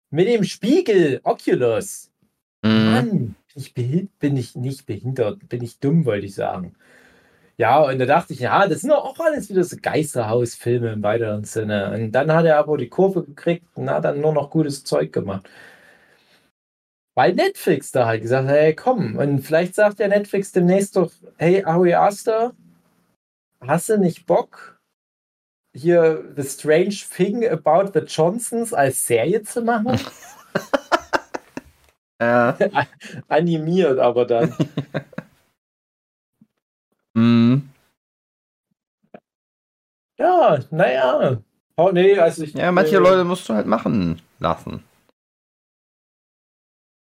mit 0.10 0.28
dem 0.28 0.44
Spiegel 0.44 1.20
Oculus. 1.24 2.12
Mhm. 2.64 2.86
Mann, 2.92 3.36
bin 3.76 3.94
ich, 3.94 4.10
bin 4.20 4.38
ich 4.38 4.56
nicht 4.56 4.86
behindert, 4.88 5.48
bin 5.48 5.64
ich 5.64 5.80
dumm, 5.80 6.06
wollte 6.06 6.26
ich 6.26 6.34
sagen. 6.34 6.76
Ja, 7.58 7.84
und 7.84 8.00
da 8.00 8.06
dachte 8.06 8.34
ich, 8.34 8.40
ja, 8.40 8.68
das 8.68 8.82
sind 8.82 8.92
doch 8.92 9.04
auch 9.04 9.20
alles 9.20 9.50
wieder 9.50 9.64
so 9.64 9.78
Geisterhausfilme 9.82 10.94
im 10.94 11.04
weiteren 11.04 11.44
Sinne. 11.44 11.92
Und 11.92 12.12
dann 12.12 12.32
hat 12.32 12.46
er 12.46 12.58
aber 12.58 12.78
die 12.78 12.90
Kurve 12.90 13.24
gekriegt 13.24 13.66
und 13.76 13.90
hat 13.90 14.06
dann 14.06 14.22
nur 14.22 14.34
noch 14.34 14.50
gutes 14.50 14.84
Zeug 14.84 15.14
gemacht 15.14 15.48
weil 17.18 17.34
Netflix 17.34 17.92
da 17.92 18.06
halt 18.06 18.22
gesagt 18.22 18.48
hat, 18.48 18.56
hey, 18.56 18.76
komm, 18.76 19.16
und 19.18 19.40
vielleicht 19.40 19.74
sagt 19.74 19.98
der 19.98 20.08
Netflix 20.08 20.52
demnächst 20.52 20.96
doch, 20.96 21.12
hey, 21.38 21.64
Ari 21.64 21.96
Aster, 21.96 22.54
hast 23.60 23.90
du 23.90 23.98
nicht 23.98 24.28
Bock, 24.28 24.80
hier 25.74 26.32
The 26.36 26.44
Strange 26.44 26.96
Thing 27.16 27.50
About 27.50 27.94
the 27.96 28.06
Johnsons 28.06 28.72
als 28.72 29.04
Serie 29.04 29.42
zu 29.42 29.62
machen? 29.64 30.00
Äh. 32.20 32.54
Animiert 33.28 34.00
aber 34.00 34.26
dann. 34.26 34.52
mhm. 37.14 37.70
Ja, 40.18 40.58
naja. 40.72 41.38
Oh 41.76 41.92
nee, 41.94 42.18
also 42.18 42.42
ich. 42.42 42.56
Ja, 42.56 42.72
manche 42.72 42.96
äh, 42.96 43.00
Leute 43.00 43.24
musst 43.24 43.48
du 43.48 43.54
halt 43.54 43.68
machen 43.68 44.20
lassen. 44.40 44.84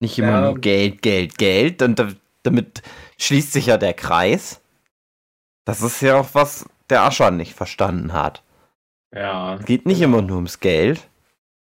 Nicht 0.01 0.19
immer 0.19 0.31
ja. 0.31 0.41
nur 0.41 0.59
Geld, 0.59 1.03
Geld, 1.03 1.39
Geld. 1.39 1.83
Und 1.83 2.03
damit 2.43 2.83
schließt 3.19 3.53
sich 3.53 3.67
ja 3.67 3.77
der 3.77 3.95
Kreis. 3.95 4.61
Das 5.65 5.83
ist 5.83 6.01
ja 6.01 6.19
auch 6.21 6.29
was 6.33 6.67
der 6.89 7.03
Ascher 7.03 7.31
nicht 7.31 7.55
verstanden 7.55 8.13
hat. 8.13 8.43
Ja. 9.15 9.57
Es 9.57 9.65
geht 9.65 9.87
nicht 9.87 10.01
immer 10.01 10.23
nur 10.23 10.37
ums 10.37 10.61
Geld, 10.61 11.09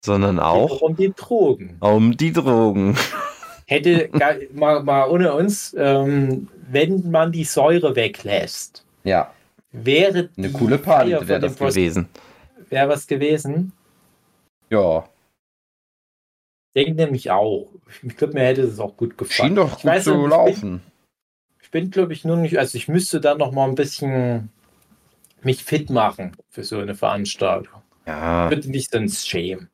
sondern 0.04 0.38
auch 0.38 0.80
um 0.80 0.96
die 0.96 1.12
Drogen. 1.14 1.76
Um 1.80 2.16
die 2.16 2.32
Drogen. 2.32 2.96
Hätte 3.66 4.10
mal, 4.52 4.82
mal 4.82 5.08
ohne 5.08 5.32
uns, 5.32 5.74
ähm, 5.78 6.48
wenn 6.70 7.10
man 7.10 7.32
die 7.32 7.44
Säure 7.44 7.96
weglässt. 7.96 8.84
Ja. 9.04 9.32
Wäre 9.72 10.28
eine 10.36 10.52
coole 10.52 10.78
Party 10.78 11.12
wäre 11.12 11.40
das 11.40 11.56
gewesen. 11.56 12.08
Wäre 12.68 12.88
was 12.88 13.06
gewesen. 13.06 13.72
Ja. 14.70 15.04
Denke 16.74 16.94
nämlich 16.94 17.30
auch. 17.30 17.68
Ich 18.02 18.16
glaube, 18.16 18.34
mir 18.34 18.44
hätte 18.44 18.62
es 18.62 18.80
auch 18.80 18.96
gut 18.96 19.16
gefallen. 19.16 19.48
Schien 19.48 19.56
doch 19.56 19.70
gut 19.70 19.78
ich 19.78 19.84
weiß, 19.84 20.04
zu 20.04 20.26
laufen. 20.26 20.82
Ich 21.62 21.70
bin, 21.70 21.90
glaube 21.90 22.12
ich, 22.12 22.24
nur 22.24 22.36
nicht. 22.36 22.58
Also, 22.58 22.76
ich 22.76 22.88
müsste 22.88 23.20
da 23.20 23.34
noch 23.34 23.52
mal 23.52 23.68
ein 23.68 23.74
bisschen 23.74 24.50
mich 25.42 25.64
fit 25.64 25.90
machen 25.90 26.36
für 26.50 26.64
so 26.64 26.78
eine 26.78 26.94
Veranstaltung. 26.94 27.82
Ja. 28.06 28.48
Bitte 28.48 28.70
nicht 28.70 28.90
sonst 28.90 29.28
schämen. 29.28 29.68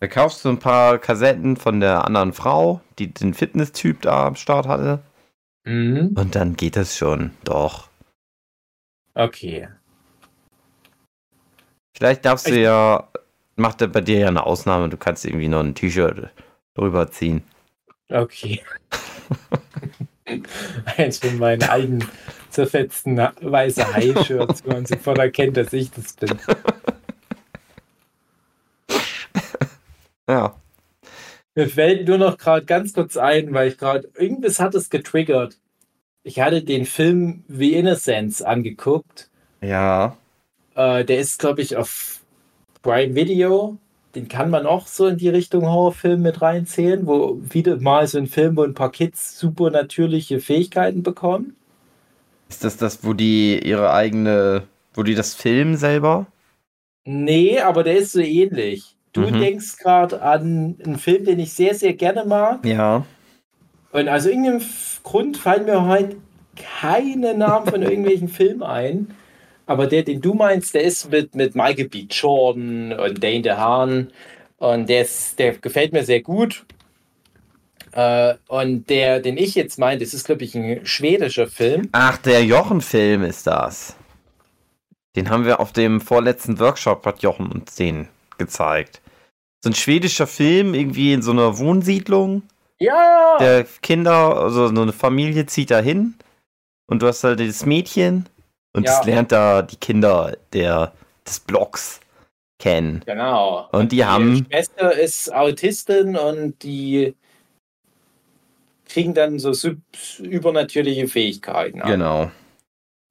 Da 0.00 0.06
kaufst 0.06 0.44
du 0.44 0.48
ein 0.48 0.58
paar 0.58 0.98
Kassetten 0.98 1.56
von 1.56 1.80
der 1.80 2.04
anderen 2.04 2.32
Frau, 2.32 2.80
die 2.98 3.12
den 3.12 3.34
Fitness-Typ 3.34 4.02
da 4.02 4.26
am 4.26 4.36
Start 4.36 4.66
hatte. 4.66 5.02
Mhm. 5.64 6.14
Und 6.16 6.34
dann 6.34 6.56
geht 6.56 6.76
das 6.76 6.96
schon. 6.96 7.32
Doch. 7.44 7.88
Okay. 9.14 9.68
Vielleicht 11.96 12.24
darfst 12.24 12.46
du 12.46 12.60
ja, 12.60 13.08
macht 13.58 13.80
er 13.80 13.88
bei 13.88 14.00
dir 14.00 14.18
ja 14.18 14.28
eine 14.28 14.44
Ausnahme, 14.46 14.88
du 14.88 14.96
kannst 14.96 15.24
irgendwie 15.24 15.48
noch 15.48 15.60
ein 15.60 15.74
T-Shirt 15.74 16.30
drüber 16.74 17.10
ziehen. 17.10 17.42
Okay. 18.08 18.60
Eins 20.96 21.18
von 21.18 21.38
meinen 21.38 21.62
alten 21.62 22.06
zerfetzten 22.50 23.16
weiße 23.16 23.94
Hai-Shirts, 23.94 24.64
wo 24.64 24.72
man 24.72 24.86
sofort 24.86 25.18
erkennt, 25.18 25.56
dass 25.56 25.72
ich 25.72 25.90
das 25.90 26.14
bin. 26.14 26.38
Ja. 30.28 30.54
Mir 31.54 31.68
fällt 31.68 32.06
nur 32.06 32.18
noch 32.18 32.36
gerade 32.36 32.66
ganz 32.66 32.92
kurz 32.92 33.16
ein, 33.16 33.52
weil 33.54 33.68
ich 33.68 33.78
gerade, 33.78 34.08
irgendwas 34.14 34.60
hat 34.60 34.74
es 34.74 34.90
getriggert. 34.90 35.58
Ich 36.22 36.40
hatte 36.40 36.62
den 36.62 36.84
Film 36.84 37.44
The 37.48 37.72
Innocence 37.72 38.42
angeguckt. 38.42 39.30
Ja. 39.62 40.16
Äh, 40.74 41.04
der 41.04 41.18
ist, 41.18 41.38
glaube 41.38 41.62
ich, 41.62 41.76
auf 41.76 42.17
Prime 42.82 43.14
Video. 43.14 43.78
Den 44.14 44.28
kann 44.28 44.50
man 44.50 44.66
auch 44.66 44.86
so 44.86 45.06
in 45.06 45.18
die 45.18 45.28
Richtung 45.28 45.66
Horrorfilm 45.66 46.22
mit 46.22 46.40
reinzählen, 46.40 47.06
wo 47.06 47.38
wieder 47.42 47.76
mal 47.76 48.06
so 48.06 48.18
ein 48.18 48.26
Film, 48.26 48.56
wo 48.56 48.62
ein 48.62 48.74
paar 48.74 48.90
Kids 48.90 49.38
super 49.38 49.70
natürliche 49.70 50.40
Fähigkeiten 50.40 51.02
bekommen. 51.02 51.56
Ist 52.48 52.64
das 52.64 52.76
das, 52.78 53.04
wo 53.04 53.12
die 53.12 53.58
ihre 53.58 53.92
eigene, 53.92 54.62
wo 54.94 55.02
die 55.02 55.14
das 55.14 55.34
filmen 55.34 55.76
selber? 55.76 56.26
Nee, 57.04 57.60
aber 57.60 57.84
der 57.84 57.98
ist 57.98 58.12
so 58.12 58.20
ähnlich. 58.20 58.96
Du 59.12 59.22
mhm. 59.22 59.40
denkst 59.40 59.78
gerade 59.78 60.22
an 60.22 60.76
einen 60.84 60.98
Film, 60.98 61.24
den 61.24 61.38
ich 61.38 61.52
sehr, 61.52 61.74
sehr 61.74 61.94
gerne 61.94 62.24
mag. 62.24 62.64
Ja. 62.64 63.04
Und 63.92 64.08
aus 64.08 64.26
irgendeinem 64.26 64.62
Grund 65.02 65.36
fallen 65.36 65.64
mir 65.64 65.86
heute 65.86 66.16
keine 66.56 67.34
Namen 67.34 67.66
von 67.66 67.82
irgendwelchen 67.82 68.28
Filmen 68.28 68.62
ein. 68.62 69.14
Aber 69.68 69.86
der, 69.86 70.02
den 70.02 70.22
du 70.22 70.32
meinst, 70.32 70.74
der 70.74 70.82
ist 70.82 71.10
mit, 71.10 71.34
mit 71.34 71.54
Michael 71.54 71.88
B. 71.88 72.06
Jordan 72.10 72.90
und 72.98 73.22
Dane 73.22 73.42
DeHaan. 73.42 74.10
Und 74.56 74.88
der, 74.88 75.02
ist, 75.02 75.38
der 75.38 75.58
gefällt 75.58 75.92
mir 75.92 76.04
sehr 76.04 76.22
gut. 76.22 76.64
Äh, 77.92 78.34
und 78.48 78.88
der, 78.88 79.20
den 79.20 79.36
ich 79.36 79.54
jetzt 79.54 79.78
meine, 79.78 80.00
das 80.00 80.14
ist, 80.14 80.24
glaube 80.24 80.42
ich, 80.42 80.54
ein 80.54 80.86
schwedischer 80.86 81.46
Film. 81.46 81.90
Ach, 81.92 82.16
der 82.16 82.44
Jochen-Film 82.44 83.22
ist 83.24 83.46
das. 83.46 83.94
Den 85.14 85.28
haben 85.28 85.44
wir 85.44 85.60
auf 85.60 85.72
dem 85.72 86.00
vorletzten 86.00 86.58
Workshop, 86.58 87.04
hat 87.04 87.22
Jochen 87.22 87.52
uns 87.52 87.74
den 87.74 88.08
gezeigt. 88.38 89.02
So 89.62 89.68
ein 89.68 89.74
schwedischer 89.74 90.26
Film, 90.26 90.72
irgendwie 90.72 91.12
in 91.12 91.20
so 91.20 91.32
einer 91.32 91.58
Wohnsiedlung. 91.58 92.42
Ja! 92.78 93.36
Der 93.38 93.66
Kinder, 93.82 94.34
also 94.34 94.74
so 94.74 94.80
eine 94.80 94.92
Familie 94.94 95.44
zieht 95.44 95.70
da 95.70 95.80
hin 95.80 96.14
und 96.86 97.02
du 97.02 97.06
hast 97.06 97.22
halt 97.22 97.40
das 97.40 97.66
Mädchen 97.66 98.28
und 98.74 98.84
ja. 98.84 98.96
das 98.96 99.06
lernt 99.06 99.32
da 99.32 99.62
die 99.62 99.76
Kinder 99.76 100.36
der, 100.52 100.92
des 101.26 101.40
Blocks 101.40 102.00
kennen. 102.58 103.02
Genau. 103.06 103.68
Und, 103.72 103.92
die, 103.92 103.96
die 103.96 104.04
haben. 104.04 104.34
Die 104.34 104.44
Schwester 104.44 104.92
ist 104.92 105.32
Autistin 105.32 106.16
und 106.16 106.62
die 106.62 107.14
kriegen 108.88 109.14
dann 109.14 109.38
so 109.38 109.52
übernatürliche 110.20 111.08
Fähigkeiten. 111.08 111.80
Genau. 111.80 112.30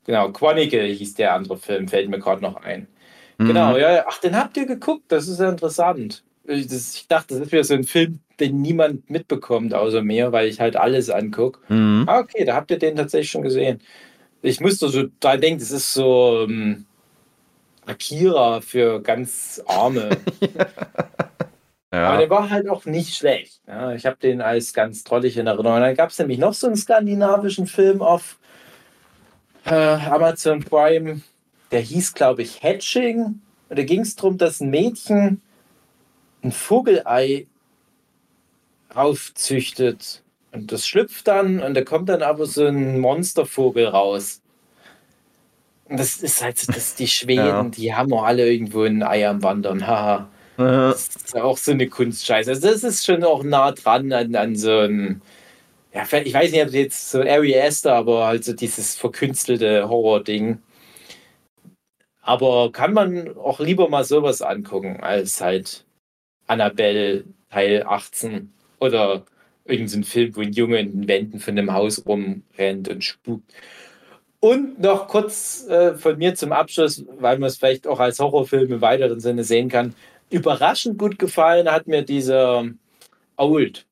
Genau, 0.05 0.31
Chronicle 0.31 0.85
hieß 0.85 1.15
der 1.15 1.33
andere 1.33 1.57
Film, 1.57 1.87
fällt 1.87 2.09
mir 2.09 2.19
gerade 2.19 2.41
noch 2.41 2.55
ein. 2.63 2.87
Mhm. 3.37 3.47
Genau, 3.47 3.77
ja. 3.77 4.05
Ach, 4.07 4.17
den 4.19 4.35
habt 4.35 4.57
ihr 4.57 4.65
geguckt, 4.65 5.11
das 5.11 5.27
ist 5.27 5.39
ja 5.39 5.49
interessant. 5.49 6.23
Ich, 6.45 6.67
das, 6.67 6.95
ich 6.95 7.07
dachte, 7.07 7.35
das 7.35 7.43
ist 7.43 7.51
wieder 7.51 7.63
so 7.63 7.73
ein 7.73 7.83
Film, 7.83 8.19
den 8.39 8.61
niemand 8.61 9.09
mitbekommt, 9.09 9.73
außer 9.73 10.01
mir, 10.01 10.31
weil 10.31 10.47
ich 10.47 10.59
halt 10.59 10.77
alles 10.77 11.09
angucke. 11.09 11.59
Mhm. 11.67 12.05
Ah, 12.07 12.19
okay, 12.19 12.45
da 12.45 12.55
habt 12.55 12.71
ihr 12.71 12.79
den 12.79 12.95
tatsächlich 12.95 13.29
schon 13.29 13.41
gesehen. 13.41 13.81
Ich 14.41 14.59
musste 14.59 14.89
so 14.89 15.03
da 15.19 15.37
denken, 15.37 15.59
das 15.59 15.71
ist 15.71 15.93
so 15.93 16.45
ähm, 16.47 16.85
Akira 17.85 18.61
für 18.61 19.01
ganz 19.01 19.61
Arme. 19.65 20.09
ja. 21.91 22.09
Aber 22.09 22.17
der 22.17 22.29
war 22.29 22.49
halt 22.49 22.69
auch 22.69 22.85
nicht 22.85 23.15
schlecht. 23.15 23.61
Ja, 23.67 23.93
ich 23.93 24.05
habe 24.05 24.17
den 24.17 24.41
als 24.41 24.73
ganz 24.73 25.03
trollig 25.03 25.37
in 25.37 25.47
Erinnerung. 25.47 25.79
Dann 25.79 25.95
gab 25.95 26.11
es 26.11 26.19
nämlich 26.19 26.37
noch 26.37 26.53
so 26.53 26.67
einen 26.67 26.75
skandinavischen 26.75 27.67
Film 27.67 28.01
auf 28.01 28.37
äh, 29.65 29.73
Amazon 29.73 30.63
Prime, 30.63 31.21
der 31.71 31.81
hieß, 31.81 32.13
glaube 32.13 32.41
ich, 32.41 32.63
Hatching. 32.63 33.41
Und 33.69 33.79
da 33.79 33.83
ging 33.83 34.01
es 34.01 34.15
darum, 34.15 34.37
dass 34.37 34.61
ein 34.61 34.69
Mädchen 34.69 35.41
ein 36.41 36.51
Vogelei 36.51 37.47
aufzüchtet. 38.93 40.23
Und 40.51 40.71
das 40.71 40.87
schlüpft 40.87 41.27
dann 41.27 41.61
und 41.61 41.73
da 41.73 41.83
kommt 41.83 42.09
dann 42.09 42.21
aber 42.21 42.45
so 42.45 42.65
ein 42.65 42.99
Monstervogel 42.99 43.87
raus. 43.87 44.41
Und 45.85 45.99
das 45.99 46.17
ist 46.17 46.41
halt 46.43 46.67
das 46.75 46.95
die 46.95 47.07
Schweden, 47.07 47.45
ja. 47.45 47.63
die 47.63 47.93
haben 47.93 48.13
auch 48.13 48.23
alle 48.23 48.51
irgendwo 48.51 48.83
ein 48.83 49.03
Ei 49.03 49.27
am 49.27 49.43
Wandern. 49.43 49.85
Haha. 49.85 50.29
Das 50.57 51.09
ist 51.15 51.35
auch 51.35 51.57
so 51.57 51.71
eine 51.71 51.87
Kunstscheiße. 51.87 52.49
Also 52.49 52.67
das 52.67 52.83
ist 52.83 53.05
schon 53.05 53.23
auch 53.23 53.43
nah 53.43 53.71
dran 53.71 54.11
an, 54.11 54.35
an 54.35 54.55
so 54.55 54.79
ein, 54.79 55.21
ja, 55.93 56.03
ich 56.23 56.33
weiß 56.33 56.51
nicht, 56.51 56.65
ob 56.65 56.73
jetzt 56.73 57.11
so 57.11 57.21
Ari 57.21 57.59
Aster, 57.59 57.93
aber 57.93 58.25
halt 58.25 58.43
so 58.43 58.53
dieses 58.53 58.95
verkünstelte 58.95 59.87
Horror-Ding. 59.87 60.59
Aber 62.21 62.71
kann 62.71 62.93
man 62.93 63.37
auch 63.37 63.59
lieber 63.59 63.87
mal 63.87 64.03
sowas 64.03 64.41
angucken, 64.41 64.99
als 65.01 65.39
halt 65.41 65.85
Annabelle 66.47 67.23
Teil 67.51 67.83
18 67.83 68.51
oder 68.79 69.25
irgendein 69.67 70.03
Film, 70.03 70.35
wo 70.35 70.41
ein 70.41 70.53
Junge 70.53 70.79
in 70.79 70.91
den 70.91 71.07
Wänden 71.07 71.39
von 71.39 71.57
einem 71.57 71.73
Haus 71.73 72.05
rumrennt 72.05 72.89
und 72.89 73.03
spukt. 73.03 73.51
Und 74.39 74.79
noch 74.79 75.07
kurz 75.07 75.67
äh, 75.67 75.95
von 75.95 76.17
mir 76.17 76.35
zum 76.35 76.51
Abschluss, 76.51 77.03
weil 77.19 77.39
man 77.39 77.47
es 77.47 77.57
vielleicht 77.57 77.87
auch 77.87 77.99
als 77.99 78.19
Horrorfilm 78.19 78.71
im 78.71 78.81
weiteren 78.81 79.19
Sinne 79.19 79.43
sehen 79.43 79.69
kann. 79.69 79.95
Überraschend 80.29 80.97
gut 80.97 81.17
gefallen 81.17 81.71
hat 81.71 81.87
mir 81.87 82.03
dieser 82.03 82.65
Old 83.35 83.85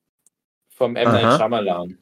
vom 0.68 0.94
M. 0.94 1.10
Night 1.10 1.38
Shyamalan 1.38 1.98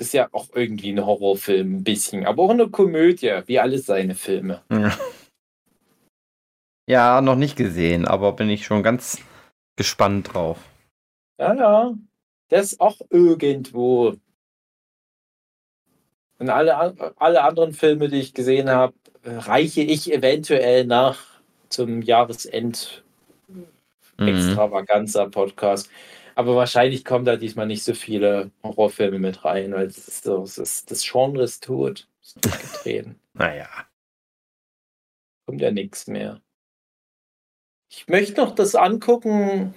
ist 0.00 0.14
ja 0.14 0.28
auch 0.32 0.48
irgendwie 0.54 0.92
ein 0.92 1.04
Horrorfilm, 1.04 1.76
ein 1.76 1.84
bisschen, 1.84 2.26
aber 2.26 2.42
auch 2.44 2.50
eine 2.50 2.68
Komödie, 2.68 3.40
wie 3.46 3.58
alle 3.58 3.78
seine 3.78 4.14
Filme. 4.14 4.62
Ja, 6.88 7.20
noch 7.20 7.36
nicht 7.36 7.56
gesehen, 7.56 8.06
aber 8.06 8.32
bin 8.32 8.48
ich 8.48 8.64
schon 8.64 8.82
ganz 8.82 9.20
gespannt 9.76 10.32
drauf. 10.32 10.58
Ja, 11.38 11.54
ja. 11.54 11.94
Der 12.50 12.60
ist 12.60 12.80
auch 12.80 13.00
irgendwo. 13.10 14.16
Und 16.38 16.50
alle, 16.50 16.76
alle 17.16 17.42
anderen 17.42 17.72
Filme, 17.72 18.08
die 18.08 18.20
ich 18.20 18.34
gesehen 18.34 18.70
habe, 18.70 18.94
reiche 19.24 19.82
ich 19.82 20.12
eventuell 20.12 20.84
nach 20.84 21.18
zum 21.68 22.02
Jahresend 22.02 23.04
mhm. 24.18 24.28
extravaganza 24.28 25.26
Podcast. 25.26 25.90
Aber 26.34 26.54
wahrscheinlich 26.54 27.04
kommen 27.04 27.24
da 27.24 27.36
diesmal 27.36 27.66
nicht 27.66 27.82
so 27.82 27.94
viele 27.94 28.52
Horrorfilme 28.62 29.18
mit 29.18 29.44
rein, 29.44 29.72
weil 29.72 29.88
das, 29.88 30.06
ist 30.06 30.24
so, 30.24 30.42
das, 30.42 30.58
ist, 30.58 30.90
das 30.90 31.04
Genre 31.04 31.42
ist 31.42 31.64
tot. 31.64 32.06
Ist 32.22 32.40
getreten. 32.42 33.18
naja. 33.34 33.68
Kommt 35.46 35.60
ja 35.60 35.72
nichts 35.72 36.06
mehr. 36.06 36.40
Ich 37.90 38.06
möchte 38.06 38.40
noch 38.40 38.54
das 38.54 38.74
angucken. 38.74 39.74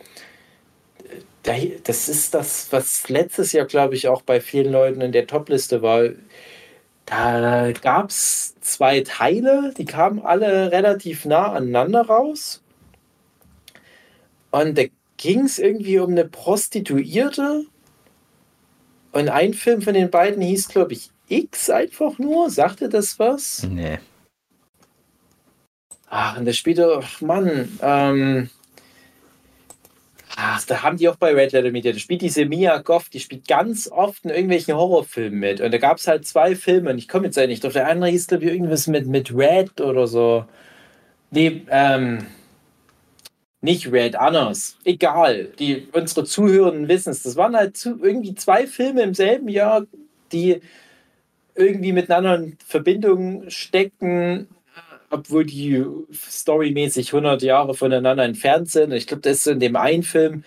Das 1.43 2.09
ist 2.09 2.34
das, 2.34 2.72
was 2.72 3.09
letztes 3.09 3.51
Jahr, 3.51 3.65
glaube 3.65 3.95
ich, 3.95 4.07
auch 4.07 4.22
bei 4.22 4.39
vielen 4.39 4.72
Leuten 4.72 5.01
in 5.01 5.11
der 5.11 5.27
Topliste 5.27 5.81
war. 5.81 6.09
Da 7.05 7.72
gab 7.72 8.09
es 8.09 8.55
zwei 8.61 9.01
Teile, 9.01 9.73
die 9.77 9.85
kamen 9.85 10.19
alle 10.19 10.72
relativ 10.72 11.26
nah 11.26 11.51
aneinander 11.51 12.03
raus. 12.03 12.61
Und 14.51 14.77
da 14.77 14.84
ging 15.18 15.45
es 15.45 15.59
irgendwie 15.59 15.99
um 15.99 16.11
eine 16.11 16.26
Prostituierte. 16.26 17.65
Und 19.11 19.30
ein 19.30 19.53
Film 19.53 19.81
von 19.81 19.93
den 19.93 20.09
beiden 20.09 20.41
hieß, 20.41 20.69
glaube 20.69 20.93
ich, 20.93 21.09
X 21.27 21.69
einfach 21.69 22.18
nur. 22.19 22.49
Sagte 22.49 22.88
das 22.88 23.18
was? 23.19 23.63
Nee. 23.63 23.99
Ach, 26.07 26.38
und 26.38 26.45
da 26.45 26.53
spielte, 26.53 26.99
ach 27.01 27.22
Mann, 27.22 27.77
ähm, 27.81 28.49
ach, 30.36 30.64
da 30.66 30.84
haben 30.84 30.98
die 30.98 31.10
auch 31.10 31.16
bei 31.16 31.34
Red 31.34 31.52
Letter 31.52 31.72
Media, 31.72 31.91
da 31.91 31.99
spielt 31.99 32.22
diese 32.22 32.45
Mia 32.45 32.78
Goff, 32.80 33.10
die 33.10 33.20
spielt 33.20 33.48
ganz 33.48 33.90
oft 33.90 34.24
in 34.26 34.32
irgendwelchen 34.32 34.76
Horrorfilmen 34.76 35.40
mit. 35.40 35.62
Und 35.62 35.72
da 35.72 35.78
gab 35.78 35.98
es 35.98 36.08
halt 36.08 36.26
zwei 36.26 36.56
Filme 36.56 36.91
und 36.91 36.98
ich 36.98 37.08
komme 37.08 37.26
jetzt 37.26 37.38
nicht 37.38 37.64
drauf. 37.64 37.74
Der 37.74 37.88
andere 37.88 38.10
hieß, 38.10 38.28
glaube 38.28 38.45
ich, 38.45 38.52
irgendwas 38.52 38.88
mit, 38.88 39.08
mit 39.08 39.36
Red 39.36 39.82
oder 39.82 40.08
so. 40.08 40.45
Nee, 41.32 41.62
ähm, 41.70 42.26
nicht 43.62 43.91
Red, 43.91 44.16
anders. 44.16 44.78
Egal. 44.84 45.49
Die, 45.60 45.88
unsere 45.94 46.26
Zuhörenden 46.26 46.88
wissen 46.88 47.12
es. 47.12 47.24
Das 47.24 47.36
waren 47.36 47.56
halt 47.56 47.78
zu, 47.78 47.99
irgendwie 48.02 48.36
zwei 48.36 48.68
Filme 48.68 49.03
im 49.03 49.14
selben 49.14 49.48
Jahr, 49.48 49.86
die 50.32 50.62
irgendwie 51.56 51.91
miteinander 51.91 52.36
in 52.36 52.58
Verbindung 52.66 53.49
steckten 53.49 54.48
obwohl 55.12 55.46
die 55.46 55.86
storymäßig 56.14 57.14
100 57.14 57.42
Jahre 57.44 57.74
voneinander 57.76 58.24
entfernt 58.24 58.72
sind. 58.72 58.94
Ich 58.94 59.08
glaube, 59.08 59.22
das 59.22 59.40
ist 59.40 59.48
in 59.48 59.60
dem 59.60 59.76
einen 59.76 60.04
Film, 60.04 60.44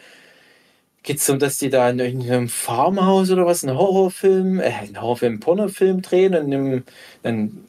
geht 1.03 1.19
es 1.19 1.29
um, 1.31 1.39
dass 1.39 1.59
die 1.59 1.71
da 1.71 1.91
in 1.91 1.99
irgendeinem 1.99 2.49
Farmhaus 2.49 3.31
oder 3.31 3.47
was, 3.47 3.63
einen 3.63 3.77
Horrorfilm, 3.79 4.59
äh, 4.59 4.65
einen 4.65 5.01
Horrorfilm, 5.01 5.39
Pornofilm 5.41 6.03
drehen 6.03 6.35
und 6.35 6.51
im, 6.51 6.83
dann 7.23 7.65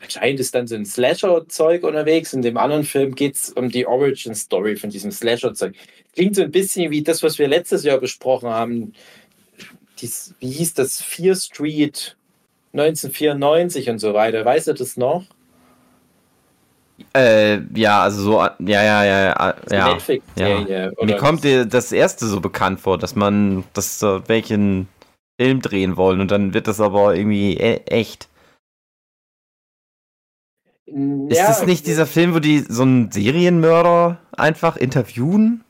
anscheinend 0.00 0.40
ist 0.40 0.54
dann 0.54 0.66
so 0.66 0.74
ein 0.74 0.86
Slasher-Zeug 0.86 1.84
unterwegs. 1.84 2.32
In 2.32 2.42
dem 2.42 2.56
anderen 2.56 2.84
Film 2.84 3.14
geht 3.14 3.36
es 3.36 3.50
um 3.50 3.70
die 3.70 3.86
Origin-Story 3.86 4.76
von 4.76 4.90
diesem 4.90 5.10
Slasher-Zeug. 5.12 5.74
Klingt 6.14 6.36
so 6.36 6.42
ein 6.42 6.50
bisschen 6.50 6.90
wie 6.90 7.02
das, 7.02 7.22
was 7.22 7.38
wir 7.38 7.48
letztes 7.48 7.84
Jahr 7.84 7.98
besprochen 7.98 8.48
haben. 8.48 8.94
Dies, 10.00 10.34
wie 10.40 10.50
hieß 10.50 10.74
das? 10.74 11.02
Fear 11.02 11.34
Street 11.36 12.16
1994 12.72 13.90
und 13.90 13.98
so 13.98 14.14
weiter. 14.14 14.44
Weißt 14.44 14.68
du 14.68 14.72
das 14.72 14.96
noch? 14.96 15.24
Äh, 17.14 17.60
ja, 17.74 18.02
also 18.02 18.22
so, 18.22 18.32
ja, 18.40 18.56
ja, 18.58 19.04
ja, 19.04 19.54
ja. 19.70 19.88
Netflix 19.92 20.24
ja. 20.36 20.90
Mir 21.00 21.16
kommt 21.16 21.44
dir 21.44 21.64
das 21.64 21.92
erste 21.92 22.26
so 22.26 22.40
bekannt 22.40 22.80
vor, 22.80 22.98
dass 22.98 23.14
man 23.14 23.64
das 23.72 23.98
so 24.00 24.22
welchen 24.26 24.88
Film 25.40 25.62
drehen 25.62 25.96
wollen 25.96 26.20
und 26.20 26.30
dann 26.30 26.54
wird 26.54 26.66
das 26.66 26.80
aber 26.80 27.14
irgendwie 27.14 27.56
e 27.56 27.76
echt. 27.86 28.28
Ja, 30.86 31.28
ist 31.28 31.48
das 31.48 31.66
nicht 31.66 31.86
dieser 31.86 32.06
Film, 32.06 32.34
wo 32.34 32.38
die 32.40 32.60
so 32.60 32.82
einen 32.82 33.12
Serienmörder 33.12 34.18
einfach 34.36 34.76
interviewen? 34.76 35.62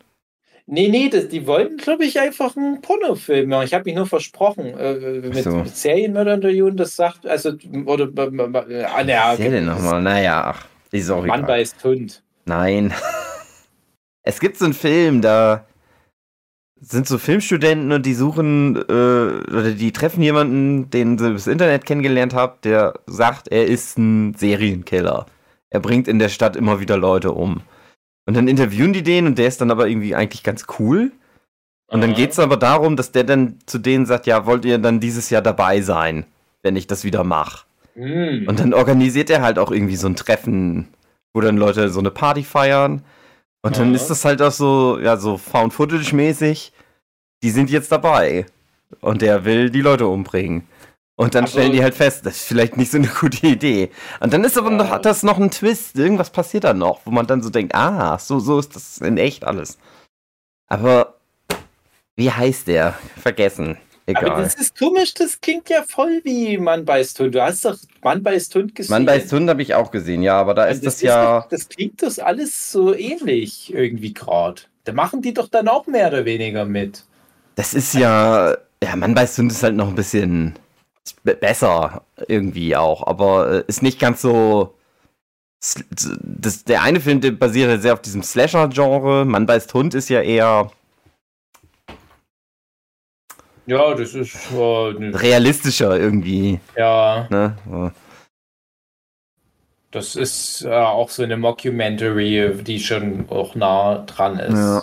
Nee, 0.71 0.89
nee, 0.89 1.09
das, 1.09 1.29
die 1.29 1.47
wollten, 1.47 1.79
glaube 1.79 2.05
ich, 2.05 2.21
einfach 2.21 2.55
einen 2.55 2.83
Pornofilm 2.83 3.49
machen. 3.49 3.65
Ich 3.65 3.73
habe 3.73 3.85
mich 3.85 3.95
nur 3.95 4.07
versprochen. 4.07 4.67
Äh, 4.79 5.21
mit, 5.21 5.45
so. 5.45 5.51
mit 5.51 5.75
Serienmörder 5.75 6.35
interviewen, 6.35 6.77
das 6.77 6.95
sagt, 6.95 7.27
also, 7.27 7.53
oder, 7.87 8.05
äh, 8.05 8.85
ah, 8.85 9.03
naja. 9.03 9.31
Was 9.31 9.39
denn 9.39 9.65
nochmal? 9.65 10.03
Naja, 10.03 10.55
ach. 10.55 10.67
Ist 10.91 11.11
auch 11.11 11.25
Mann 11.25 11.41
egal. 11.41 11.59
beißt 11.59 11.85
Hund. 11.85 12.23
Nein. 12.45 12.93
es 14.23 14.41
gibt 14.41 14.57
so 14.57 14.65
einen 14.65 14.75
Film, 14.75 15.21
da 15.21 15.65
sind 16.81 17.09
so 17.09 17.19
Filmstudenten 17.19 17.93
und 17.93 18.07
die 18.07 18.15
suchen 18.15 18.77
äh, 18.77 18.81
oder 18.81 19.73
die 19.73 19.93
treffen 19.93 20.23
jemanden, 20.23 20.91
den 20.91 21.19
sie 21.19 21.31
übers 21.31 21.47
Internet 21.47 21.85
kennengelernt 21.85 22.35
haben, 22.35 22.59
der 22.63 22.95
sagt, 23.07 23.49
er 23.49 23.67
ist 23.67 23.99
ein 23.99 24.35
Serienkiller. 24.35 25.27
Er 25.71 25.81
bringt 25.81 26.09
in 26.09 26.19
der 26.19 26.29
Stadt 26.29 26.57
immer 26.57 26.81
wieder 26.81 26.97
Leute 26.97 27.33
um. 27.33 27.63
Und 28.27 28.37
dann 28.37 28.49
interviewen 28.49 28.93
die 28.93 29.03
den 29.03 29.27
und 29.27 29.39
der 29.39 29.49
ist 29.49 29.61
dann 29.61 29.71
aber 29.71 29.89
irgendwie 29.89 30.15
eigentlich 30.15 30.43
ganz 30.43 30.67
cool. 30.79 31.13
Und 31.91 32.03
dann 32.03 32.15
geht 32.15 32.33
es 32.33 32.39
aber 32.39 32.59
darum, 32.59 32.97
dass 32.97 33.13
der 33.13 33.25
dann 33.25 33.59
zu 33.67 33.79
denen 33.79 34.07
sagt, 34.07 34.27
ja, 34.27 34.45
wollt 34.47 34.65
ihr 34.65 34.79
dann 34.79 35.01
dieses 35.01 35.31
Jahr 35.31 35.43
dabei 35.43 35.81
sein, 35.81 36.27
wenn 36.63 36.77
ich 36.77 36.87
das 36.87 37.05
wieder 37.05 37.25
mache? 37.25 37.65
Mm. 37.99 38.49
Und 38.49 38.61
dann 38.61 38.75
organisiert 38.75 39.29
er 39.29 39.43
halt 39.43 39.59
auch 39.59 39.73
irgendwie 39.73 39.97
so 39.97 40.07
ein 40.07 40.17
Treffen, 40.17 40.89
wo 41.35 41.41
dann 41.41 41.57
Leute 41.57 41.91
so 41.91 41.99
eine 41.99 42.11
Party 42.11 42.45
feiern. 42.45 43.03
Und 43.63 43.77
dann 43.77 43.95
ist 43.95 44.09
das 44.09 44.25
halt 44.25 44.41
auch 44.41 44.53
so, 44.53 44.99
ja, 45.01 45.17
so 45.17 45.37
Found-Footage-mäßig. 45.37 46.73
Die 47.43 47.51
sind 47.51 47.71
jetzt 47.71 47.91
dabei. 47.91 48.47
Und 49.01 49.21
der 49.21 49.45
will 49.45 49.71
die 49.71 49.83
Leute 49.83 50.07
umbringen. 50.07 50.67
Und 51.17 51.35
dann 51.35 51.45
also, 51.45 51.59
stellen 51.59 51.73
die 51.73 51.83
halt 51.83 51.95
fest, 51.95 52.25
das 52.25 52.37
ist 52.37 52.45
vielleicht 52.45 52.77
nicht 52.77 52.93
so 52.93 52.99
eine 52.99 53.09
gute 53.09 53.45
Idee. 53.49 53.91
Und 54.21 54.33
dann 54.33 54.45
ist 54.45 54.57
aber 54.57 54.71
ja. 54.71 54.77
noch, 54.77 54.91
hat 54.91 55.05
das 55.05 55.25
noch 55.25 55.37
einen 55.37 55.51
Twist. 55.51 55.99
Irgendwas 55.99 56.31
passiert 56.31 56.63
da 56.63 56.73
noch, 56.73 57.01
wo 57.05 57.11
man 57.11 57.27
dann 57.27 57.43
so 57.43 57.51
denkt, 57.51 57.75
ah, 57.75 58.17
so, 58.19 58.39
so 58.39 58.61
ist 58.61 58.77
das 58.77 58.99
in 58.99 59.19
echt 59.19 59.45
alles. 59.45 59.79
Aber 60.69 61.17
wie 62.15 62.31
heißt 62.31 62.69
der? 62.69 62.95
Vergessen. 63.21 63.77
Egal. 64.09 64.31
Aber 64.31 64.43
das 64.43 64.55
ist 64.55 64.79
komisch, 64.79 65.13
das 65.13 65.39
klingt 65.39 65.69
ja 65.69 65.83
voll 65.83 66.23
wie 66.25 66.57
Mann 66.57 66.87
beißt 66.87 67.21
Hund. 67.21 67.35
Du 67.35 67.43
hast 67.43 67.67
doch 67.67 67.77
Mann 68.03 68.23
beißt 68.23 68.55
Hund 68.55 68.75
gesehen. 68.75 68.91
Mann 68.91 69.05
beißt 69.05 69.31
Hund 69.35 69.51
habe 69.51 69.61
ich 69.61 69.75
auch 69.75 69.91
gesehen, 69.91 70.23
ja, 70.23 70.41
aber 70.41 70.55
da 70.55 70.65
ist 70.65 70.87
das, 70.87 70.95
das 70.95 71.03
ja. 71.03 71.41
Doch, 71.41 71.49
das 71.51 71.69
klingt 71.69 72.01
das 72.01 72.19
alles 72.19 72.73
so 72.73 72.95
ähnlich 72.95 73.75
irgendwie 73.75 74.15
gerade. 74.15 74.63
Da 74.85 74.95
machen 74.95 75.21
die 75.21 75.35
doch 75.35 75.49
dann 75.49 75.69
auch 75.69 75.87
mehr 75.87 76.09
oder 76.09 76.25
weniger 76.25 76.65
mit. 76.65 77.05
Das 77.57 77.75
ist 77.75 77.93
ja. 77.93 78.57
Ja, 78.83 78.97
Mann 78.97 79.13
beißt 79.13 79.37
Hund 79.37 79.53
ist 79.53 79.63
halt 79.63 79.77
noch 79.77 79.89
ein 79.89 79.95
bisschen 79.95 80.55
besser 81.25 82.03
irgendwie 82.29 82.77
auch, 82.77 83.07
aber 83.07 83.51
äh, 83.51 83.65
ist 83.67 83.83
nicht 83.83 83.99
ganz 83.99 84.23
so. 84.23 84.75
Das, 86.23 86.65
der 86.65 86.83
eine 86.83 87.01
Film 87.01 87.21
basiert 87.39 87.83
sehr 87.83 87.93
auf 87.93 88.01
diesem 88.01 88.23
Slasher-Genre. 88.23 89.27
Mann 89.27 89.45
beißt 89.45 89.75
Hund 89.75 89.93
ist 89.93 90.09
ja 90.09 90.23
eher 90.23 90.71
ja, 93.69 93.95
das 93.95 94.15
ist 94.15 94.35
äh, 94.51 94.93
ne. 94.95 95.23
realistischer 95.23 95.99
irgendwie. 95.99 96.59
Ja. 96.75 97.27
Ne? 97.31 97.57
So. 97.69 97.93
Das 99.91 100.17
ist 100.17 100.65
äh, 100.65 100.71
auch 100.71 101.11
so 101.11 101.23
eine 101.23 101.37
Mockumentary, 101.37 102.63
die 102.63 102.81
schon 102.81 103.29
auch 103.29 103.55
nah 103.55 103.99
dran 104.07 104.39
ist. 104.39 104.55
Ja. 104.55 104.83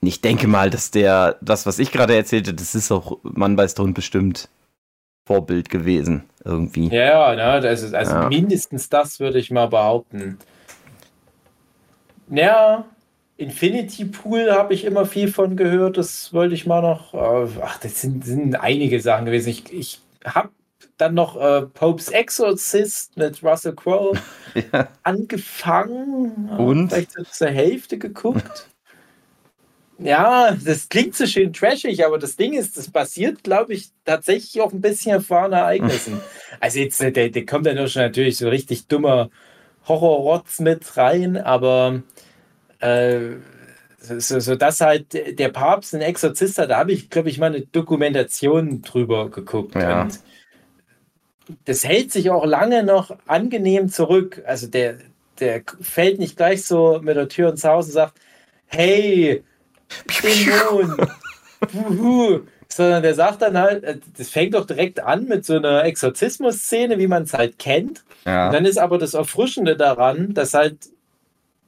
Ich 0.00 0.20
denke 0.20 0.48
mal, 0.48 0.70
dass 0.70 0.90
der, 0.90 1.36
das, 1.42 1.66
was 1.66 1.78
ich 1.78 1.92
gerade 1.92 2.16
erzählte, 2.16 2.54
das 2.54 2.74
ist 2.74 2.90
auch 2.90 3.18
Mann 3.22 3.54
bei 3.54 3.68
Stone 3.68 3.92
bestimmt 3.92 4.48
Vorbild 5.26 5.68
gewesen, 5.68 6.24
irgendwie. 6.44 6.88
Ja, 6.88 7.34
ne, 7.34 7.60
das 7.60 7.82
ist 7.82 7.94
also 7.94 8.12
ja. 8.12 8.28
mindestens 8.28 8.88
das 8.88 9.20
würde 9.20 9.38
ich 9.38 9.50
mal 9.50 9.68
behaupten. 9.68 10.38
Ja, 12.28 12.84
Infinity 13.42 14.04
Pool 14.04 14.52
habe 14.52 14.72
ich 14.72 14.84
immer 14.84 15.04
viel 15.04 15.28
von 15.28 15.56
gehört. 15.56 15.98
Das 15.98 16.32
wollte 16.32 16.54
ich 16.54 16.66
mal 16.66 16.80
noch. 16.80 17.12
Äh, 17.12 17.48
ach, 17.62 17.78
das 17.78 18.00
sind, 18.00 18.24
sind 18.24 18.54
einige 18.54 19.00
Sachen 19.00 19.26
gewesen. 19.26 19.48
Ich, 19.48 19.72
ich 19.72 20.00
habe 20.24 20.50
dann 20.96 21.14
noch 21.14 21.40
äh, 21.40 21.62
Popes 21.62 22.08
Exorcist 22.08 23.16
mit 23.16 23.42
Russell 23.42 23.74
Crowe 23.74 24.16
ja. 24.72 24.88
angefangen. 25.02 26.50
Und? 26.56 26.90
Vielleicht 26.90 27.34
zur 27.34 27.48
Hälfte 27.48 27.98
geguckt. 27.98 28.68
ja, 29.98 30.56
das 30.64 30.88
klingt 30.88 31.16
so 31.16 31.26
schön 31.26 31.52
trashig, 31.52 32.06
aber 32.06 32.18
das 32.18 32.36
Ding 32.36 32.52
ist, 32.52 32.76
das 32.76 32.90
basiert, 32.90 33.42
glaube 33.42 33.74
ich, 33.74 33.90
tatsächlich 34.04 34.62
auf 34.62 34.72
ein 34.72 34.80
bisschen 34.80 35.12
erfahrenen 35.12 35.58
Ereignissen. 35.58 36.20
also 36.60 36.78
jetzt, 36.78 37.00
der, 37.00 37.10
der 37.10 37.46
kommt 37.46 37.66
ja 37.66 37.74
nur 37.74 37.88
schon 37.88 38.02
natürlich 38.02 38.36
so 38.36 38.48
richtig 38.48 38.86
dummer 38.86 39.30
Horrorrotz 39.88 40.60
mit 40.60 40.96
rein, 40.96 41.36
aber 41.36 42.02
äh, 42.82 43.36
so, 43.98 44.40
so 44.40 44.56
dass 44.56 44.80
halt 44.80 45.38
der 45.38 45.48
Papst 45.48 45.94
ein 45.94 46.00
Exorzist 46.00 46.58
hat, 46.58 46.70
da 46.70 46.78
habe 46.78 46.92
ich, 46.92 47.08
glaube 47.08 47.28
ich, 47.28 47.38
mal 47.38 47.46
eine 47.46 47.60
Dokumentation 47.60 48.82
drüber 48.82 49.30
geguckt. 49.30 49.76
Ja. 49.76 50.02
Und 50.02 50.20
das 51.64 51.84
hält 51.84 52.10
sich 52.10 52.30
auch 52.30 52.44
lange 52.44 52.82
noch 52.82 53.16
angenehm 53.26 53.88
zurück. 53.88 54.42
Also 54.44 54.66
der, 54.66 54.96
der 55.38 55.62
fällt 55.80 56.18
nicht 56.18 56.36
gleich 56.36 56.64
so 56.64 57.00
mit 57.02 57.16
der 57.16 57.28
Tür 57.28 57.50
ins 57.50 57.64
Haus 57.64 57.86
und 57.86 57.92
sagt, 57.92 58.14
hey, 58.66 59.44
Dämon, 60.22 60.96
sondern 62.68 63.02
der 63.02 63.14
sagt 63.14 63.42
dann 63.42 63.58
halt, 63.58 63.84
äh, 63.84 63.98
das 64.16 64.30
fängt 64.30 64.54
doch 64.54 64.66
direkt 64.66 65.00
an 65.00 65.26
mit 65.26 65.44
so 65.44 65.56
einer 65.56 65.84
Exorzismus-Szene, 65.84 66.98
wie 66.98 67.06
man 67.06 67.24
es 67.24 67.34
halt 67.34 67.58
kennt. 67.58 68.02
Ja. 68.24 68.46
Und 68.46 68.54
dann 68.54 68.64
ist 68.64 68.78
aber 68.78 68.98
das 68.98 69.14
Erfrischende 69.14 69.76
daran, 69.76 70.34
dass 70.34 70.54
halt 70.54 70.91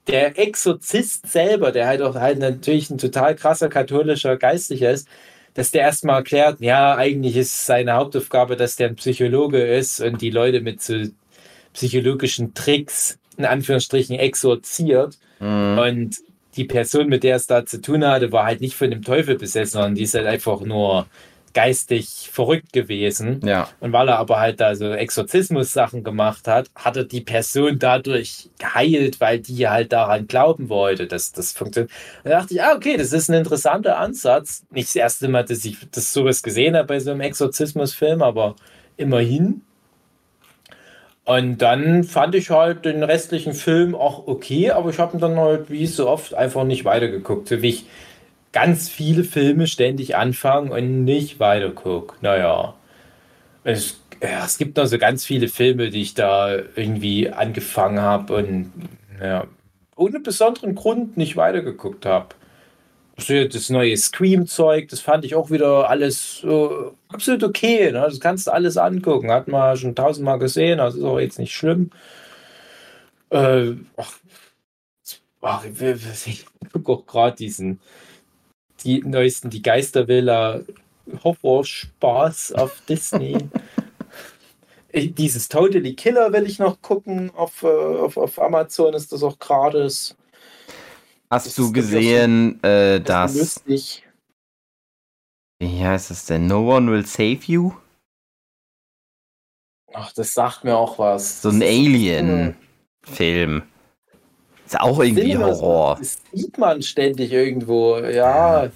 der 0.07 0.39
Exorzist 0.39 1.31
selber, 1.31 1.73
der 1.73 1.87
halt 1.87 2.03
auch 2.03 2.15
halt 2.15 2.39
natürlich 2.39 2.91
ein 2.91 2.99
total 2.99 3.35
krasser 3.35 3.69
katholischer 3.69 4.37
Geistlicher 4.37 4.91
ist, 4.91 5.09
dass 5.55 5.71
der 5.71 5.83
erstmal 5.83 6.17
erklärt, 6.17 6.61
ja, 6.61 6.97
eigentlich 6.97 7.37
ist 7.37 7.65
seine 7.65 7.95
Hauptaufgabe, 7.95 8.57
dass 8.57 8.77
der 8.77 8.89
ein 8.89 8.97
Psychologe 8.97 9.65
ist 9.65 10.01
und 10.01 10.21
die 10.21 10.31
Leute 10.31 10.61
mit 10.61 10.83
so 10.83 10.95
psychologischen 11.73 12.55
Tricks 12.55 13.19
in 13.37 13.45
Anführungsstrichen 13.45 14.19
exorziert. 14.19 15.19
Mhm. 15.41 15.79
Und 15.79 16.17
die 16.57 16.65
Person, 16.65 17.09
mit 17.09 17.25
der 17.25 17.37
es 17.37 17.47
da 17.47 17.65
zu 17.67 17.81
tun 17.81 18.05
hatte, 18.05 18.33
war 18.33 18.45
halt 18.45 18.61
nicht 18.61 18.77
von 18.77 18.91
dem 18.91 19.03
Teufel 19.03 19.37
besessen, 19.37 19.73
sondern 19.73 19.95
die 19.95 20.03
ist 20.03 20.15
halt 20.15 20.27
einfach 20.27 20.61
nur 20.61 21.07
geistig 21.55 22.29
verrückt 22.31 22.73
gewesen. 22.73 23.41
Ja. 23.45 23.69
Und 23.81 23.93
weil 23.93 24.09
er 24.09 24.19
aber 24.19 24.41
halt 24.41 24.61
da 24.61 24.75
so 24.75 24.91
Exorzismus-Sachen 24.91 26.05
gemacht 26.05 26.47
hat, 26.49 26.69
hatte 26.75 27.07
die 27.07 27.21
Person 27.21 27.79
dadurch 27.79 28.51
geheilt, 28.59 29.21
weil 29.21 29.39
die 29.39 29.69
halt 29.69 29.93
daran 29.93 30.27
glauben 30.27 30.69
wollte, 30.69 31.07
dass 31.07 31.33
das 31.33 31.53
funktioniert. 31.53 31.93
Und 32.25 32.31
da 32.31 32.41
dachte 32.41 32.55
ich, 32.55 32.63
ah, 32.63 32.75
okay, 32.75 32.97
das 32.97 33.13
ist 33.13 33.31
ein 33.31 33.39
interessanter 33.39 33.99
Ansatz. 33.99 34.65
Nicht 34.71 34.89
das 34.89 34.97
erste 34.97 35.29
Mal, 35.29 35.45
dass 35.45 35.65
ich 35.65 35.79
das 35.91 36.13
sowas 36.13 36.43
gesehen 36.43 36.77
habe 36.77 36.89
bei 36.89 37.01
so 37.01 37.13
einem 37.13 37.21
Exorzismus-Film, 37.21 38.21
aber 38.23 38.57
immerhin. 38.97 39.63
Und 41.25 41.59
dann 41.59 42.05
fand 42.05 42.35
ich 42.35 42.51
halt 42.51 42.85
den 42.85 43.03
restlichen 43.03 43.55
Film 43.55 43.95
auch 43.95 44.27
okay, 44.27 44.73
aber 44.73 44.91
ich 44.91 44.99
habe 44.99 45.17
ihn 45.17 45.21
dann 45.21 45.39
halt, 45.39 45.71
wie 45.71 45.87
so 45.87 46.09
oft, 46.09 46.35
einfach 46.35 46.65
nicht 46.65 46.85
weitergeguckt. 46.85 47.49
So 47.49 47.63
wie 47.63 47.71
ich 47.71 47.87
ganz 48.55 48.89
viele 48.89 49.25
Filme 49.25 49.67
ständig 49.67 50.17
anfangen 50.17 50.71
und 50.71 51.05
nicht 51.05 51.41
weitergucke. 51.41 52.15
Naja, 52.23 52.75
es, 53.65 54.01
ja, 54.23 54.47
es 54.47 54.57
gibt 54.57 54.79
noch 54.79 54.87
so 54.87 54.97
ganz 54.97 55.27
viele 55.27 55.49
Filme, 55.49 55.91
die 55.91 56.01
ich 56.01 56.15
da 56.15 56.57
irgendwie 56.75 57.31
angefangen 57.31 58.01
habe 58.01 58.35
und 58.37 58.73
ja, 59.21 59.47
ohne 59.97 60.21
besonderen 60.21 60.75
Grund 60.75 61.19
nicht 61.19 61.37
weitergeguckt 61.37 62.07
habe 62.07 62.35
das 63.17 63.71
neue 63.71 63.97
Scream-Zeug, 63.97 64.89
das 64.89 65.01
fand 65.01 65.25
ich 65.25 65.35
auch 65.35 65.51
wieder 65.51 65.89
alles 65.89 66.43
äh, 66.45 66.69
absolut 67.09 67.45
okay. 67.45 67.93
Ne? 67.93 68.01
Das 68.01 68.21
kannst 68.21 68.47
du 68.47 68.53
alles 68.53 68.77
angucken. 68.77 69.31
Hat 69.31 69.49
man 69.49 69.77
schon 69.77 69.95
tausendmal 69.95 70.39
gesehen, 70.39 70.79
das 70.79 70.97
ist 70.97 71.05
auch 71.05 71.21
jetzt 71.21 71.39
nicht 71.39 71.55
schlimm. 71.55 71.91
Äh, 73.31 73.75
ach, 73.97 74.19
ach, 75.43 75.65
ich 76.27 76.45
gucke 76.73 76.93
auch 76.93 77.07
gerade 77.07 77.37
diesen, 77.37 77.81
die 78.85 79.01
neuesten, 79.01 79.51
die 79.51 79.63
Geistervilla 79.63 80.61
Horrorspaß 81.23 82.53
auf 82.53 82.81
Disney. 82.89 83.37
dieses 84.93 85.49
Totally 85.49 85.95
Killer 85.95 86.33
will 86.33 86.47
ich 86.47 86.59
noch 86.59 86.81
gucken. 86.83 87.31
Auf, 87.35 87.63
äh, 87.63 87.67
auf, 87.67 88.17
auf 88.17 88.41
Amazon 88.41 88.95
ist 88.95 89.13
das 89.13 89.23
auch 89.23 89.39
gratis. 89.39 90.17
Hast 91.31 91.47
das 91.47 91.55
du 91.57 91.73
gesehen, 91.73 92.61
so, 92.63 92.69
äh, 92.69 93.01
das 93.01 93.33
dass. 93.33 93.37
Lustig. 93.37 94.07
Wie 95.59 95.85
heißt 95.85 96.11
es 96.11 96.27
denn? 96.27 96.47
No 96.47 96.77
One 96.77 96.91
Will 96.91 97.07
Save 97.07 97.41
You? 97.47 97.73
Ach, 99.93 100.13
das 100.13 100.35
sagt 100.35 100.65
mir 100.65 100.77
auch 100.77 100.99
was. 100.99 101.43
So 101.43 101.51
ein 101.51 101.63
Alien-Film. 101.63 103.63
Ist 104.67 104.81
auch 104.81 104.99
irgendwie 105.01 105.37
Horror. 105.37 105.97
Das 105.99 106.19
sieht 106.33 106.59
man 106.59 106.83
ständig 106.83 107.33
irgendwo, 107.33 107.99
ja. 107.99 108.71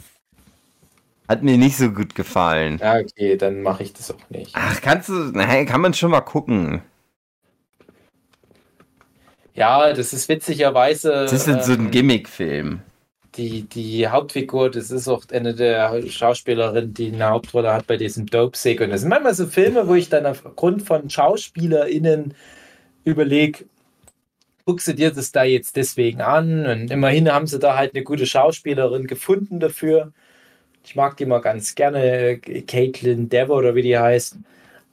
Hat 1.29 1.43
mir 1.43 1.59
nicht 1.59 1.77
so 1.77 1.91
gut 1.91 2.15
gefallen. 2.15 2.79
Ja, 2.81 2.99
okay, 2.99 3.37
dann 3.37 3.63
mache 3.63 3.83
ich 3.83 3.93
das 3.93 4.11
auch 4.11 4.31
nicht. 4.31 4.53
Ach, 4.55 4.81
kannst 4.81 5.09
du, 5.09 5.13
nein, 5.13 5.67
kann 5.67 5.81
man 5.81 5.95
schon 5.95 6.11
mal 6.11 6.23
gucken. 6.23 6.83
Ja, 9.55 9.93
das 9.93 10.13
ist 10.13 10.29
witzigerweise. 10.29 11.11
Das 11.11 11.33
ist 11.33 11.49
ähm, 11.49 11.61
so 11.61 11.73
ein 11.73 11.81
ähm, 11.81 11.91
Gimmick-Film. 11.91 12.81
Die, 13.35 13.63
die 13.63 14.09
Hauptfigur, 14.09 14.71
das 14.71 14.91
ist 14.91 15.09
auch 15.09 15.25
eine 15.33 15.55
der 15.55 16.01
Schauspielerinnen, 16.09 16.95
die 16.95 17.13
eine 17.13 17.29
Hauptrolle 17.29 17.73
hat 17.73 17.87
bei 17.87 17.97
diesem 17.97 18.27
Dope 18.27 18.57
Sick. 18.57 18.81
Und 18.81 18.91
das 18.91 19.01
sind 19.01 19.11
manchmal 19.11 19.35
so 19.35 19.47
Filme, 19.47 19.87
wo 19.87 19.95
ich 19.95 20.09
dann 20.09 20.27
aufgrund 20.27 20.83
von 20.83 21.11
SchauspielerInnen 21.11 22.35
überlege, 23.05 23.65
guckst 24.69 24.89
du 24.89 24.95
dir 24.95 25.11
das 25.11 25.33
da 25.33 25.45
jetzt 25.45 25.77
deswegen 25.77 26.21
an? 26.21 26.67
Und 26.67 26.91
immerhin 26.91 27.33
haben 27.33 27.47
sie 27.47 27.59
da 27.59 27.77
halt 27.77 27.95
eine 27.95 28.05
gute 28.05 28.27
Schauspielerin 28.27 29.07
gefunden 29.07 29.61
dafür. 29.61 30.13
Ich 30.85 30.95
mag 30.95 31.17
die 31.17 31.27
mal 31.27 31.41
ganz 31.41 31.75
gerne, 31.75 32.39
Caitlin 32.39 33.29
Dever 33.29 33.55
oder 33.55 33.75
wie 33.75 33.83
die 33.83 33.99
heißt. 33.99 34.37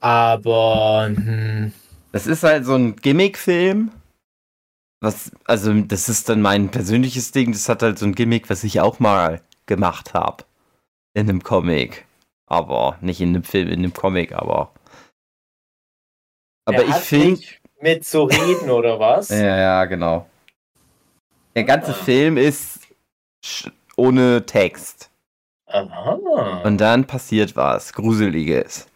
Aber. 0.00 1.10
Hm. 1.14 1.72
Das 2.12 2.26
ist 2.26 2.42
halt 2.42 2.64
so 2.64 2.74
ein 2.74 2.96
Gimmick-Film 2.96 3.90
was, 5.00 5.30
also 5.44 5.72
das 5.82 6.08
ist 6.08 6.28
dann 6.28 6.40
mein 6.40 6.70
persönliches 6.70 7.30
Ding, 7.30 7.52
das 7.52 7.68
hat 7.68 7.82
halt 7.82 7.98
so 7.98 8.06
ein 8.06 8.14
Gimmick, 8.14 8.48
was 8.50 8.64
ich 8.64 8.80
auch 8.80 8.98
mal 8.98 9.42
gemacht 9.66 10.14
habe. 10.14 10.44
In 11.14 11.28
einem 11.28 11.42
Comic. 11.42 12.06
Aber 12.46 12.98
nicht 13.00 13.20
in 13.20 13.30
einem 13.30 13.44
Film, 13.44 13.68
in 13.68 13.80
einem 13.80 13.92
Comic, 13.92 14.32
aber. 14.32 14.72
Aber 16.64 16.84
er 16.84 16.88
ich 16.88 16.94
finde. 16.96 17.40
Mit 17.80 18.04
zu 18.04 18.24
reden 18.24 18.70
oder 18.70 18.98
was? 18.98 19.28
ja, 19.28 19.56
ja, 19.56 19.84
genau. 19.84 20.26
Der 21.54 21.64
ganze 21.64 21.90
ah. 21.90 21.94
Film 21.94 22.36
ist 22.36 22.80
ohne 23.96 24.44
Text. 24.44 25.10
Aha. 25.66 26.62
Und 26.64 26.78
dann 26.78 27.06
passiert 27.06 27.56
was 27.56 27.92
Gruseliges. 27.92 28.86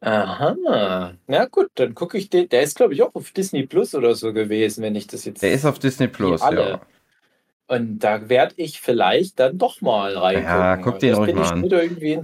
Aha. 0.00 1.14
Na 1.26 1.44
gut, 1.46 1.70
dann 1.76 1.94
gucke 1.94 2.18
ich 2.18 2.28
den. 2.28 2.48
Der 2.50 2.62
ist, 2.62 2.76
glaube 2.76 2.92
ich, 2.92 3.02
auch 3.02 3.14
auf 3.14 3.30
Disney 3.30 3.66
Plus 3.66 3.94
oder 3.94 4.14
so 4.14 4.32
gewesen, 4.34 4.82
wenn 4.82 4.94
ich 4.94 5.06
das 5.06 5.24
jetzt. 5.24 5.42
Der 5.42 5.52
ist 5.52 5.64
auf 5.64 5.78
Disney 5.78 6.08
Plus, 6.08 6.42
ja. 6.42 6.80
Und 7.66 8.00
da 8.00 8.28
werde 8.28 8.54
ich 8.58 8.80
vielleicht 8.80 9.40
dann 9.40 9.56
doch 9.56 9.80
mal 9.80 10.16
rein. 10.16 10.42
Ja, 10.42 10.76
guck 10.76 10.98
den 10.98 11.14
ruhig 11.14 11.34
mal 11.34 11.46
an. 11.46 11.68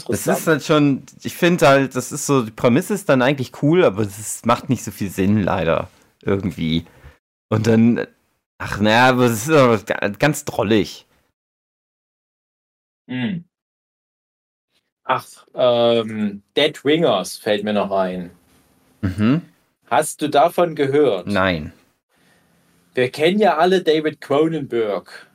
Das 0.09 0.27
ist 0.27 0.47
halt 0.47 0.63
schon, 0.63 1.05
ich 1.23 1.35
finde 1.35 1.67
halt, 1.67 1.97
das 1.97 2.13
ist 2.13 2.27
so, 2.27 2.43
die 2.43 2.51
Prämisse 2.51 2.93
ist 2.93 3.09
dann 3.09 3.23
eigentlich 3.23 3.63
cool, 3.63 3.85
aber 3.85 4.03
es 4.03 4.45
macht 4.45 4.69
nicht 4.69 4.85
so 4.85 4.91
viel 4.91 5.09
Sinn, 5.09 5.43
leider. 5.43 5.89
Irgendwie. 6.23 6.85
Und 7.49 7.67
dann, 7.67 8.07
ach 8.59 8.81
naja, 8.81 9.09
aber 9.09 9.25
es 9.25 9.49
ist 9.49 9.51
aber 9.51 9.79
ganz 10.19 10.45
drollig. 10.45 11.07
Hm. 13.09 13.45
Ach, 15.05 15.27
ähm, 15.55 16.43
Dead 16.57 16.85
Ringers 16.85 17.37
fällt 17.39 17.65
mir 17.65 17.73
noch 17.73 17.91
ein. 17.91 18.31
Mhm. 19.01 19.43
Hast 19.87 20.21
du 20.21 20.29
davon 20.29 20.77
gehört? 20.77 21.27
Nein. 21.27 21.73
Wir 22.95 23.11
kennen 23.11 23.41
ja 23.41 23.57
alle 23.57 23.83
David 23.83 24.21
Cronenberg. 24.21 25.30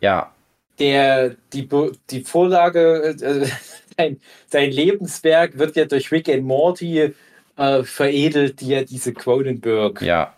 Ja. 0.00 0.32
Der, 0.78 1.34
die, 1.52 1.68
die 2.10 2.20
Vorlage, 2.20 3.16
äh, 3.20 3.46
sein, 3.96 4.20
sein 4.46 4.70
Lebenswerk 4.70 5.58
wird 5.58 5.76
ja 5.76 5.84
durch 5.84 6.12
Rick 6.12 6.28
and 6.28 6.44
Morty 6.44 7.14
äh, 7.56 7.82
veredelt, 7.82 8.60
die 8.60 8.68
ja 8.68 8.84
diese 8.84 9.12
Cronenberg 9.12 10.00
ja. 10.02 10.34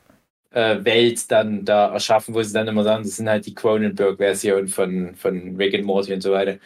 äh, 0.50 0.82
Welt 0.84 1.30
dann 1.30 1.64
da 1.64 1.92
erschaffen, 1.92 2.34
wo 2.34 2.42
sie 2.42 2.54
dann 2.54 2.68
immer 2.68 2.84
sagen, 2.84 3.04
das 3.04 3.16
sind 3.16 3.28
halt 3.28 3.46
die 3.46 3.54
Cronenberg-Versionen 3.54 4.68
von, 4.68 5.14
von 5.14 5.56
Rick 5.56 5.74
and 5.74 5.84
Morty 5.84 6.14
und 6.14 6.22
so 6.22 6.32
weiter. 6.32 6.58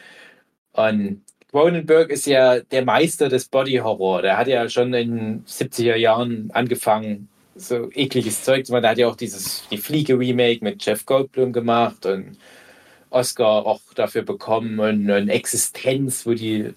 Und 0.72 1.22
Cronenberg 1.54 2.10
ist 2.10 2.26
ja 2.26 2.58
der 2.60 2.84
Meister 2.84 3.28
des 3.28 3.46
Body 3.46 3.76
Horror. 3.76 4.22
Der 4.22 4.36
hat 4.36 4.48
ja 4.48 4.68
schon 4.68 4.92
in 4.92 5.16
den 5.16 5.44
70er 5.44 5.94
Jahren 5.94 6.50
angefangen, 6.52 7.28
so 7.54 7.90
ekliges 7.92 8.42
Zeug 8.42 8.66
zu 8.66 8.72
machen. 8.72 8.82
Der 8.82 8.90
hat 8.90 8.98
ja 8.98 9.06
auch 9.06 9.14
dieses 9.14 9.62
Die 9.70 9.78
Fliege 9.78 10.18
Remake 10.18 10.64
mit 10.64 10.84
Jeff 10.84 11.06
Goldblum 11.06 11.52
gemacht 11.52 12.06
und 12.06 12.38
Oscar 13.14 13.66
auch 13.66 13.80
dafür 13.94 14.22
bekommen 14.22 14.78
und 14.78 15.10
eine 15.10 15.32
Existenz, 15.32 16.26
wo 16.26 16.34
die 16.34 16.74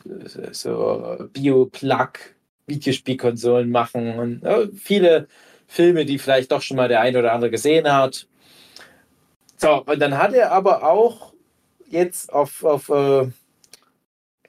so 0.51 1.27
Bio-Plug 1.33 2.11
Videospielkonsolen 2.67 3.71
machen 3.71 4.19
und 4.19 4.43
ja, 4.43 4.67
viele 4.75 5.27
Filme, 5.67 6.05
die 6.05 6.19
vielleicht 6.19 6.51
doch 6.51 6.61
schon 6.61 6.77
mal 6.77 6.89
der 6.89 7.01
ein 7.01 7.15
oder 7.15 7.33
andere 7.33 7.49
gesehen 7.49 7.91
hat. 7.91 8.27
So, 9.57 9.83
und 9.85 9.99
dann 9.99 10.17
hat 10.17 10.33
er 10.33 10.51
aber 10.51 10.83
auch 10.83 11.33
jetzt 11.87 12.31
auf, 12.31 12.63
auf 12.63 12.89
äh, 12.89 13.31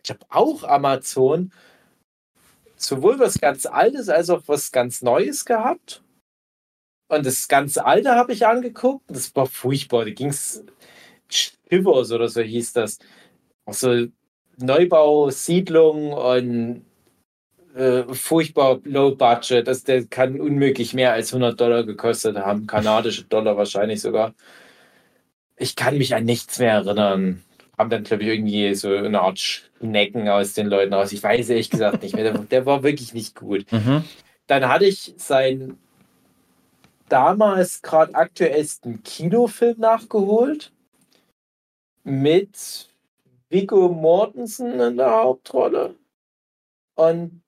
ich 0.03 0.11
habe 0.11 0.27
auch 0.29 0.65
Amazon 0.65 1.53
sowohl 2.77 3.19
was 3.19 3.41
ganz 3.41 3.67
Altes 3.67 4.09
als 4.09 4.31
auch 4.31 4.43
was 4.47 4.73
ganz 4.73 5.03
Neues 5.03 5.45
gehabt. 5.45 6.03
Und 7.09 7.25
das 7.25 7.49
ganz 7.49 7.79
Alte 7.79 8.15
habe 8.15 8.33
ich 8.33 8.47
angeguckt. 8.47 9.05
Das 9.09 9.35
war 9.35 9.47
furchtbar. 9.47 10.05
Da 10.05 10.11
ging 10.11 10.29
es 10.29 10.63
Shivers 11.31 12.13
oder 12.13 12.29
so 12.29 12.41
hieß 12.41 12.73
das. 12.73 12.99
Also 13.65 14.07
Neubau, 14.57 15.31
Siedlung 15.31 16.13
und 16.13 16.85
äh, 17.75 18.03
furchtbar 18.15 18.81
low 18.85 19.15
budget. 19.15 19.69
Das, 19.69 19.85
der 19.85 20.07
kann 20.07 20.41
unmöglich 20.41 20.95
mehr 20.95 21.13
als 21.13 21.33
100 21.33 21.61
Dollar 21.61 21.85
gekostet 21.85 22.37
haben. 22.37 22.67
Kanadische 22.67 23.25
Dollar 23.25 23.57
wahrscheinlich 23.57 24.01
sogar. 24.01 24.35
Ich 25.57 25.77
kann 25.77 25.99
mich 25.99 26.15
an 26.15 26.25
nichts 26.25 26.59
mehr 26.59 26.73
erinnern 26.73 27.43
haben 27.79 27.91
dann, 27.91 28.03
glaube 28.03 28.25
ich, 28.25 28.29
irgendwie 28.31 28.75
so 28.75 28.93
eine 28.93 29.21
Art 29.21 29.39
Schnecken 29.39 30.29
aus 30.29 30.55
den 30.55 30.67
Leuten 30.67 30.93
raus. 30.93 31.13
Ich 31.13 31.23
weiß 31.23 31.49
ehrlich 31.49 31.71
gesagt 31.71 32.03
nicht 32.03 32.15
mehr. 32.15 32.25
Der, 32.25 32.43
der 32.43 32.67
war 32.67 32.83
wirklich 32.83 33.15
nicht 33.15 33.37
gut. 33.37 33.71
Mhm. 33.71 34.03
Dann 34.49 34.69
hatte 34.69 34.87
ich 34.87 35.15
seinen 35.17 35.79
damals 37.09 37.81
gerade 37.81 38.15
aktuellsten 38.15 39.03
Kinofilm 39.05 39.79
nachgeholt 39.79 40.73
mit 42.09 42.89
Viggo 43.51 43.89
Mortensen 43.89 44.81
in 44.81 44.97
der 44.97 45.11
Hauptrolle. 45.11 45.95
Und 46.95 47.43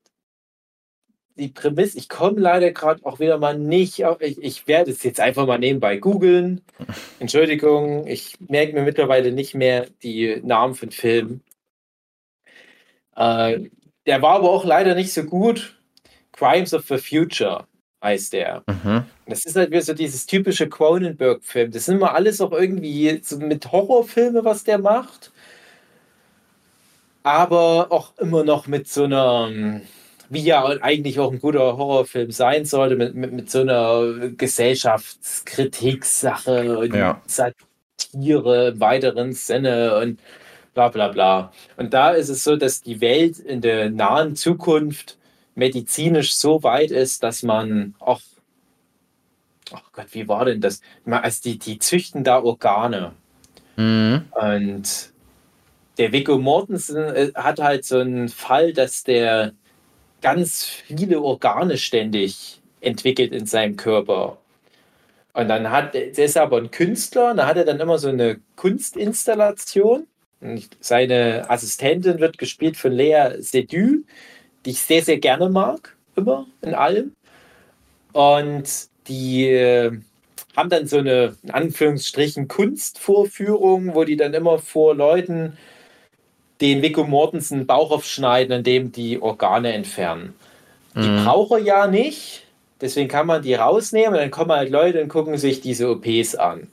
die 1.36 1.48
Prämisse, 1.48 1.98
ich 1.98 2.08
komme 2.08 2.38
leider 2.38 2.70
gerade 2.70 3.04
auch 3.04 3.18
wieder 3.18 3.38
mal 3.38 3.58
nicht 3.58 4.04
auf, 4.04 4.20
ich, 4.20 4.38
ich 4.42 4.66
werde 4.68 4.90
es 4.90 5.02
jetzt 5.02 5.20
einfach 5.20 5.46
mal 5.46 5.58
nebenbei 5.58 5.96
googeln. 5.96 6.60
Entschuldigung, 7.18 8.06
ich 8.06 8.36
merke 8.40 8.74
mir 8.74 8.82
mittlerweile 8.82 9.32
nicht 9.32 9.54
mehr 9.54 9.86
die 10.02 10.40
Namen 10.44 10.74
von 10.74 10.90
Filmen. 10.90 11.42
Äh, 13.16 13.70
der 14.06 14.22
war 14.22 14.36
aber 14.36 14.50
auch 14.50 14.64
leider 14.64 14.94
nicht 14.94 15.12
so 15.12 15.24
gut. 15.24 15.78
Crimes 16.32 16.74
of 16.74 16.86
the 16.86 16.98
Future 16.98 17.66
heißt 18.02 18.32
der. 18.32 18.62
Mhm. 18.66 19.04
Das 19.30 19.46
ist 19.46 19.56
halt 19.56 19.70
wieder 19.70 19.82
so 19.82 19.94
dieses 19.94 20.26
typische 20.26 20.68
Cronenberg-Film. 20.68 21.70
Das 21.70 21.86
sind 21.86 21.96
immer 21.96 22.14
alles 22.14 22.40
auch 22.40 22.52
irgendwie 22.52 23.20
so 23.22 23.38
mit 23.38 23.72
Horrorfilme, 23.72 24.44
was 24.44 24.64
der 24.64 24.78
macht. 24.78 25.32
Aber 27.22 27.86
auch 27.90 28.16
immer 28.18 28.44
noch 28.44 28.66
mit 28.66 28.88
so 28.88 29.04
einer, 29.04 29.80
wie 30.28 30.42
ja 30.42 30.64
eigentlich 30.64 31.20
auch 31.20 31.32
ein 31.32 31.40
guter 31.40 31.76
Horrorfilm 31.76 32.30
sein 32.30 32.64
sollte, 32.64 32.96
mit, 32.96 33.14
mit, 33.14 33.32
mit 33.32 33.50
so 33.50 33.60
einer 33.60 34.30
Gesellschaftskritik-Sache 34.36 36.78
und 36.78 36.94
ja. 36.94 37.20
Satire 37.26 38.68
im 38.68 38.80
weiteren 38.80 39.32
Sinne 39.32 39.98
und 39.98 40.20
bla 40.74 40.88
bla 40.88 41.08
bla. 41.08 41.52
Und 41.76 41.94
da 41.94 42.10
ist 42.10 42.28
es 42.28 42.44
so, 42.44 42.56
dass 42.56 42.82
die 42.82 43.00
Welt 43.00 43.38
in 43.38 43.60
der 43.60 43.90
nahen 43.90 44.36
Zukunft 44.36 45.16
medizinisch 45.54 46.34
so 46.34 46.62
weit 46.62 46.90
ist, 46.90 47.22
dass 47.22 47.42
man 47.42 47.94
auch, 47.98 48.20
oh 49.72 49.78
Gott, 49.92 50.06
wie 50.12 50.28
war 50.28 50.44
denn 50.44 50.60
das? 50.60 50.80
Also 51.04 51.42
die, 51.44 51.58
die 51.58 51.78
züchten 51.78 52.24
da 52.24 52.42
Organe. 52.42 53.12
Mhm. 53.76 54.24
Und 54.32 55.12
der 55.98 56.12
Vico 56.12 56.38
Mortensen 56.38 56.96
äh, 56.96 57.32
hat 57.34 57.60
halt 57.60 57.84
so 57.84 57.98
einen 57.98 58.28
Fall, 58.28 58.72
dass 58.72 59.04
der 59.04 59.52
ganz 60.22 60.64
viele 60.64 61.20
Organe 61.20 61.78
ständig 61.78 62.60
entwickelt 62.80 63.32
in 63.32 63.46
seinem 63.46 63.76
Körper. 63.76 64.38
Und 65.32 65.48
dann 65.48 65.70
hat, 65.70 65.94
der 65.94 66.18
ist 66.18 66.36
aber 66.36 66.58
ein 66.58 66.70
Künstler, 66.70 67.34
da 67.34 67.46
hat 67.46 67.56
er 67.56 67.64
dann 67.64 67.80
immer 67.80 67.98
so 67.98 68.08
eine 68.08 68.40
Kunstinstallation. 68.56 70.06
Und 70.40 70.68
seine 70.80 71.48
Assistentin 71.48 72.18
wird 72.18 72.38
gespielt 72.38 72.76
von 72.76 72.92
Lea 72.92 73.36
Sedü 73.38 74.04
die 74.64 74.70
ich 74.70 74.82
sehr, 74.82 75.02
sehr 75.02 75.18
gerne 75.18 75.48
mag, 75.48 75.96
immer 76.16 76.46
in 76.62 76.74
allem. 76.74 77.14
Und 78.12 78.89
die 79.10 79.48
äh, 79.48 79.92
haben 80.56 80.70
dann 80.70 80.86
so 80.86 80.98
eine, 80.98 81.36
in 81.42 81.50
Anführungsstrichen, 81.50 82.48
Kunstvorführung, 82.48 83.94
wo 83.94 84.04
die 84.04 84.16
dann 84.16 84.32
immer 84.32 84.58
vor 84.58 84.94
Leuten 84.94 85.58
den 86.60 86.82
Vico 86.82 87.04
Mortensen 87.04 87.66
Bauch 87.66 87.90
aufschneiden, 87.90 88.58
indem 88.58 88.92
die 88.92 89.20
Organe 89.20 89.72
entfernen. 89.72 90.34
Die 90.94 91.08
mhm. 91.08 91.24
braucht 91.24 91.52
er 91.52 91.58
ja 91.58 91.86
nicht, 91.86 92.44
deswegen 92.80 93.08
kann 93.08 93.26
man 93.26 93.42
die 93.42 93.54
rausnehmen 93.54 94.14
und 94.14 94.20
dann 94.20 94.30
kommen 94.30 94.52
halt 94.52 94.70
Leute 94.70 95.02
und 95.02 95.08
gucken 95.08 95.38
sich 95.38 95.60
diese 95.60 95.90
OPs 95.90 96.34
an. 96.34 96.68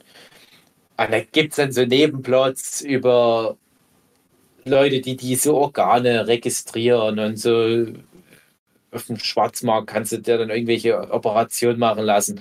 Und 0.96 1.12
da 1.12 1.20
gibt 1.20 1.52
es 1.52 1.56
dann 1.56 1.72
so 1.72 1.84
Nebenplots 1.84 2.80
über 2.80 3.56
Leute, 4.64 5.00
die 5.00 5.16
diese 5.16 5.54
Organe 5.54 6.26
registrieren 6.26 7.18
und 7.18 7.38
so 7.38 7.86
auf 8.90 9.06
dem 9.06 9.18
Schwarzmarkt 9.18 9.88
kannst 9.88 10.12
du 10.12 10.18
dir 10.18 10.38
dann 10.38 10.50
irgendwelche 10.50 11.10
Operationen 11.10 11.78
machen 11.78 12.04
lassen. 12.04 12.40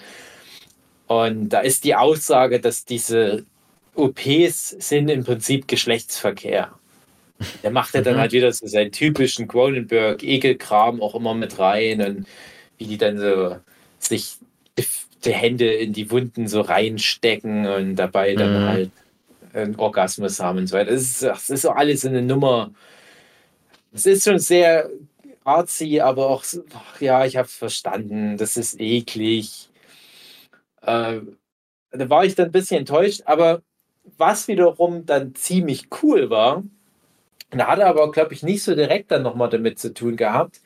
Und 1.07 1.49
da 1.49 1.59
ist 1.59 1.83
die 1.83 1.95
Aussage, 1.95 2.59
dass 2.59 2.85
diese 2.85 3.45
OPs 3.95 4.69
sind 4.69 5.09
im 5.09 5.23
Prinzip 5.23 5.67
Geschlechtsverkehr. 5.67 6.71
Der 7.63 7.71
macht 7.71 7.93
ja 7.93 8.01
dann 8.01 8.15
mhm. 8.15 8.19
halt 8.19 8.31
wieder 8.31 8.51
so 8.51 8.67
seinen 8.67 8.91
typischen 8.91 9.47
Cronenberg-Ekelkram 9.47 11.01
auch 11.01 11.15
immer 11.15 11.33
mit 11.33 11.59
rein 11.59 12.01
und 12.01 12.27
wie 12.77 12.85
die 12.85 12.97
dann 12.97 13.17
so 13.17 13.57
sich 13.99 14.37
die 15.25 15.33
Hände 15.33 15.71
in 15.71 15.93
die 15.93 16.11
Wunden 16.11 16.47
so 16.47 16.61
reinstecken 16.61 17.67
und 17.67 17.95
dabei 17.95 18.35
dann 18.35 18.61
mhm. 18.61 18.67
halt 18.67 18.91
einen 19.53 19.75
Orgasmus 19.75 20.39
haben 20.39 20.59
und 20.59 20.67
so 20.67 20.77
weiter. 20.77 20.91
Das 20.91 21.01
ist, 21.01 21.23
das 21.23 21.49
ist 21.49 21.61
so 21.63 21.71
alles 21.71 22.05
eine 22.05 22.21
Nummer. 22.21 22.71
Es 23.93 24.05
ist 24.05 24.25
schon 24.25 24.39
sehr 24.39 24.89
artsy, 25.47 26.01
aber 26.01 26.29
auch, 26.29 26.43
ach, 26.73 27.01
ja, 27.01 27.25
ich 27.25 27.37
habe 27.37 27.47
es 27.47 27.55
verstanden. 27.55 28.37
Das 28.37 28.57
ist 28.57 28.79
eklig. 28.79 29.69
Äh, 30.81 31.21
da 31.91 32.09
war 32.09 32.25
ich 32.25 32.35
dann 32.35 32.47
ein 32.47 32.51
bisschen 32.51 32.79
enttäuscht, 32.79 33.21
aber 33.25 33.61
was 34.17 34.47
wiederum 34.47 35.05
dann 35.05 35.35
ziemlich 35.35 35.87
cool 36.01 36.29
war, 36.29 36.63
da 37.51 37.67
hatte 37.67 37.85
aber, 37.85 38.11
glaube 38.11 38.33
ich, 38.33 38.43
nicht 38.43 38.63
so 38.63 38.75
direkt 38.75 39.11
dann 39.11 39.23
nochmal 39.23 39.49
damit 39.49 39.79
zu 39.79 39.93
tun 39.93 40.17
gehabt. 40.17 40.61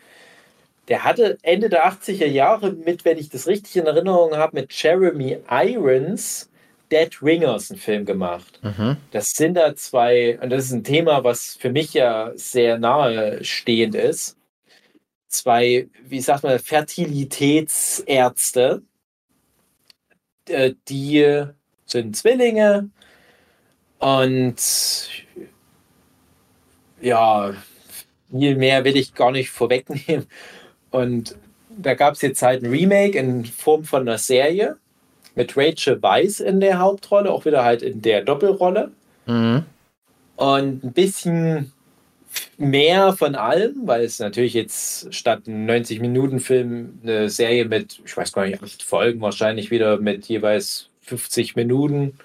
Der 0.87 1.03
hatte 1.03 1.37
Ende 1.43 1.69
der 1.69 1.87
80er 1.87 2.25
Jahre 2.25 2.73
mit, 2.73 3.05
wenn 3.05 3.17
ich 3.17 3.29
das 3.29 3.47
richtig 3.47 3.77
in 3.77 3.85
Erinnerung 3.85 4.35
habe, 4.35 4.59
mit 4.59 4.73
Jeremy 4.73 5.37
Irons 5.49 6.49
Dead 6.91 7.09
Ringers 7.21 7.71
einen 7.71 7.79
Film 7.79 8.05
gemacht. 8.05 8.59
Mhm. 8.63 8.97
Das 9.11 9.29
sind 9.29 9.53
da 9.53 9.75
zwei, 9.75 10.39
und 10.41 10.49
das 10.49 10.65
ist 10.65 10.71
ein 10.71 10.83
Thema, 10.83 11.23
was 11.23 11.55
für 11.57 11.71
mich 11.71 11.93
ja 11.93 12.31
sehr 12.35 12.77
nahe 12.77 13.43
stehend 13.43 13.95
ist. 13.95 14.37
Zwei, 15.31 15.89
wie 16.03 16.21
sagt 16.21 16.43
man, 16.43 16.59
Fertilitätsärzte, 16.59 18.83
äh, 20.47 20.73
die 20.89 21.45
sind 21.85 22.17
Zwillinge 22.17 22.89
und 23.99 24.55
ja, 27.01 27.53
viel 28.29 28.55
mehr 28.55 28.83
will 28.83 28.97
ich 28.97 29.13
gar 29.13 29.31
nicht 29.31 29.49
vorwegnehmen. 29.49 30.27
Und 30.89 31.37
da 31.69 31.93
gab 31.93 32.15
es 32.15 32.21
jetzt 32.21 32.41
halt 32.41 32.63
ein 32.63 32.69
Remake 32.69 33.17
in 33.17 33.45
Form 33.45 33.85
von 33.85 34.01
einer 34.01 34.17
Serie 34.17 34.75
mit 35.35 35.55
Rachel 35.55 36.01
Weisz 36.01 36.41
in 36.41 36.59
der 36.59 36.79
Hauptrolle, 36.79 37.31
auch 37.31 37.45
wieder 37.45 37.63
halt 37.63 37.81
in 37.81 38.01
der 38.01 38.23
Doppelrolle. 38.23 38.91
Mhm. 39.25 39.63
Und 40.35 40.83
ein 40.83 40.93
bisschen 40.93 41.71
mehr 42.57 43.13
von 43.13 43.35
allem, 43.35 43.87
weil 43.87 44.03
es 44.03 44.19
natürlich 44.19 44.53
jetzt 44.53 45.13
statt 45.13 45.47
einem 45.47 45.67
90-Minuten-Film 45.67 46.99
eine 47.03 47.29
Serie 47.29 47.65
mit, 47.65 48.01
ich 48.05 48.15
weiß 48.15 48.31
gar 48.31 48.45
nicht, 48.45 48.61
acht 48.61 48.83
Folgen 48.83 49.21
wahrscheinlich 49.21 49.71
wieder 49.71 49.97
mit 49.97 50.25
jeweils 50.25 50.89
50 51.01 51.55
Minuten. 51.55 52.17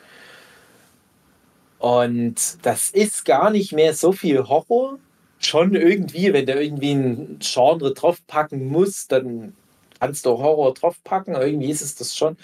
Und 1.78 2.59
das 2.62 2.91
ist 2.91 3.24
gar 3.24 3.51
nicht 3.51 3.73
mehr 3.73 3.95
so 3.95 4.12
viel 4.12 4.49
Horror. 4.49 4.99
Schon 5.39 5.74
irgendwie, 5.74 6.33
wenn 6.33 6.47
du 6.47 6.55
irgendwie 6.55 6.93
ein 6.93 7.39
Genre 7.41 7.93
draufpacken 7.93 8.66
musst, 8.69 9.12
dann 9.12 9.55
kannst 10.01 10.27
du 10.27 10.31
Horror 10.31 10.74
draufpacken. 10.74 11.35
Irgendwie 11.35 11.70
ist 11.70 11.83
es 11.83 11.95
das 11.95 12.16
schon. 12.16 12.37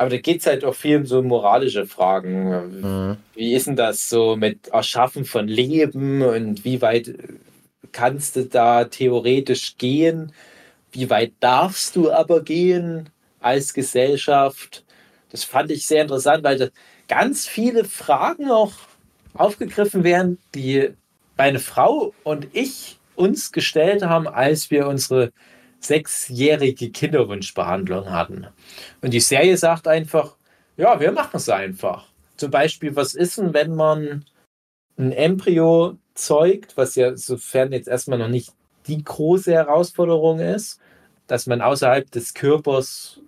Aber 0.00 0.08
da 0.08 0.16
geht 0.16 0.40
es 0.40 0.46
halt 0.46 0.64
auch 0.64 0.74
viel 0.74 0.96
um 0.96 1.04
so 1.04 1.20
moralische 1.20 1.84
Fragen. 1.84 2.80
Mhm. 2.80 3.16
Wie 3.34 3.52
ist 3.52 3.66
denn 3.66 3.76
das 3.76 4.08
so 4.08 4.34
mit 4.34 4.68
Erschaffen 4.68 5.26
von 5.26 5.46
Leben 5.46 6.22
und 6.22 6.64
wie 6.64 6.80
weit 6.80 7.12
kannst 7.92 8.36
du 8.36 8.46
da 8.46 8.84
theoretisch 8.84 9.76
gehen? 9.76 10.32
Wie 10.90 11.10
weit 11.10 11.32
darfst 11.40 11.96
du 11.96 12.10
aber 12.10 12.42
gehen 12.42 13.10
als 13.40 13.74
Gesellschaft? 13.74 14.86
Das 15.32 15.44
fand 15.44 15.70
ich 15.70 15.86
sehr 15.86 16.00
interessant, 16.00 16.44
weil 16.44 16.56
da 16.56 16.68
ganz 17.06 17.46
viele 17.46 17.84
Fragen 17.84 18.50
auch 18.50 18.72
aufgegriffen 19.34 20.02
werden, 20.02 20.38
die 20.54 20.94
meine 21.36 21.58
Frau 21.58 22.14
und 22.24 22.46
ich 22.54 22.98
uns 23.16 23.52
gestellt 23.52 24.02
haben, 24.02 24.26
als 24.26 24.70
wir 24.70 24.88
unsere 24.88 25.30
sechsjährige 25.80 26.90
Kinderwunschbehandlung 26.90 28.10
hatten. 28.10 28.46
Und 29.00 29.12
die 29.12 29.20
Serie 29.20 29.56
sagt 29.56 29.88
einfach, 29.88 30.36
ja, 30.76 31.00
wir 31.00 31.12
machen 31.12 31.36
es 31.36 31.48
einfach. 31.48 32.06
Zum 32.36 32.50
Beispiel, 32.50 32.96
was 32.96 33.14
ist 33.14 33.38
denn, 33.38 33.52
wenn 33.52 33.74
man 33.74 34.24
ein 34.98 35.12
Embryo 35.12 35.98
zeugt, 36.14 36.76
was 36.76 36.94
ja 36.94 37.16
sofern 37.16 37.72
jetzt 37.72 37.88
erstmal 37.88 38.18
noch 38.18 38.28
nicht 38.28 38.52
die 38.86 39.02
große 39.02 39.52
Herausforderung 39.52 40.40
ist, 40.40 40.80
dass 41.26 41.46
man 41.46 41.60
außerhalb 41.60 42.10
des 42.10 42.34
Körpers 42.34 43.20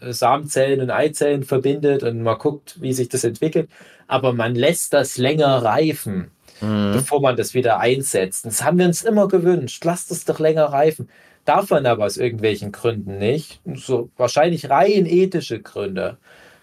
äh, 0.00 0.12
Samenzellen 0.12 0.80
und 0.80 0.90
Eizellen 0.90 1.44
verbindet 1.44 2.02
und 2.02 2.22
man 2.22 2.38
guckt, 2.38 2.80
wie 2.80 2.92
sich 2.92 3.08
das 3.08 3.24
entwickelt, 3.24 3.68
aber 4.06 4.32
man 4.32 4.54
lässt 4.54 4.92
das 4.92 5.16
länger 5.16 5.62
reifen, 5.62 6.30
mhm. 6.60 6.92
bevor 6.92 7.20
man 7.20 7.36
das 7.36 7.54
wieder 7.54 7.78
einsetzt. 7.78 8.44
Das 8.44 8.62
haben 8.62 8.78
wir 8.78 8.86
uns 8.86 9.02
immer 9.02 9.28
gewünscht. 9.28 9.84
Lasst 9.84 10.10
es 10.10 10.24
doch 10.24 10.38
länger 10.38 10.64
reifen. 10.64 11.08
Darf 11.44 11.70
man 11.70 11.86
aber 11.86 12.06
aus 12.06 12.16
irgendwelchen 12.16 12.72
Gründen 12.72 13.18
nicht. 13.18 13.60
So 13.74 14.10
wahrscheinlich 14.16 14.70
rein 14.70 15.06
ethische 15.06 15.60
Gründe. 15.60 16.16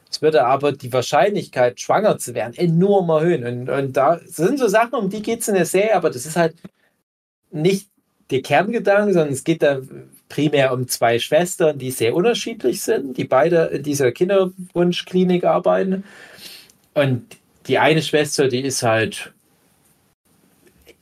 Es 0.09 0.21
würde 0.21 0.45
aber 0.45 0.73
die 0.73 0.91
Wahrscheinlichkeit, 0.91 1.79
schwanger 1.79 2.17
zu 2.17 2.33
werden, 2.33 2.53
enorm 2.55 3.09
erhöhen. 3.09 3.45
Und, 3.45 3.69
und 3.69 3.95
da 3.95 4.19
sind 4.25 4.59
so 4.59 4.67
Sachen, 4.67 4.95
um 4.95 5.09
die 5.09 5.21
geht 5.21 5.41
es 5.41 5.47
in 5.47 5.55
der 5.55 5.65
Serie, 5.65 5.95
aber 5.95 6.09
das 6.09 6.25
ist 6.25 6.35
halt 6.35 6.55
nicht 7.51 7.87
der 8.29 8.41
Kerngedanke, 8.41 9.13
sondern 9.13 9.33
es 9.33 9.43
geht 9.43 9.61
da 9.61 9.81
primär 10.29 10.73
um 10.73 10.87
zwei 10.87 11.19
Schwestern, 11.19 11.77
die 11.77 11.91
sehr 11.91 12.15
unterschiedlich 12.15 12.81
sind, 12.81 13.17
die 13.17 13.25
beide 13.25 13.65
in 13.65 13.83
dieser 13.83 14.11
Kinderwunschklinik 14.11 15.43
arbeiten. 15.43 16.03
Und 16.93 17.25
die 17.67 17.77
eine 17.77 18.01
Schwester, 18.01 18.47
die 18.47 18.61
ist 18.61 18.83
halt 18.83 19.33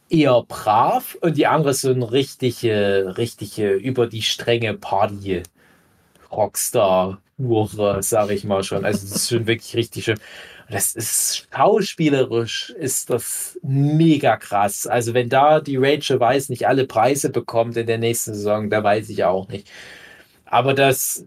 eher 0.10 0.44
brav 0.48 1.18
und 1.22 1.38
die 1.38 1.48
andere 1.48 1.72
ist 1.72 1.82
so 1.82 1.92
eine 1.92 2.12
richtige, 2.12 3.16
richtige 3.18 3.74
über 3.74 4.08
die 4.08 4.22
Stränge 4.22 4.74
Party. 4.76 5.44
Rockstar-Hure, 6.32 8.04
sage 8.04 8.34
ich 8.34 8.44
mal 8.44 8.64
schon. 8.64 8.86
Also, 8.86 9.08
das 9.08 9.16
ist 9.16 9.30
schon 9.30 9.48
wirklich 9.48 9.76
richtig 9.76 10.06
schön. 10.06 10.20
Das 10.70 10.94
ist 10.94 11.48
schauspielerisch, 11.52 12.70
ist 12.72 13.10
das 13.10 13.58
mega 13.64 14.38
krass. 14.38 14.86
Also, 14.86 15.14
wenn 15.14 15.30
da 15.30 15.60
die 15.60 15.78
Rachel 15.78 16.20
Weiss 16.20 16.50
nicht 16.50 16.68
alle 16.68 16.86
Preise 16.86 17.32
bekommt 17.32 17.78
in 17.78 17.88
der 17.88 17.98
nächsten 17.98 18.36
Saison, 18.36 18.70
da 18.70 18.84
weiß 18.84 19.10
ich 19.10 19.24
auch 19.24 19.48
nicht. 19.48 19.68
Aber 20.46 20.74
das 20.74 21.26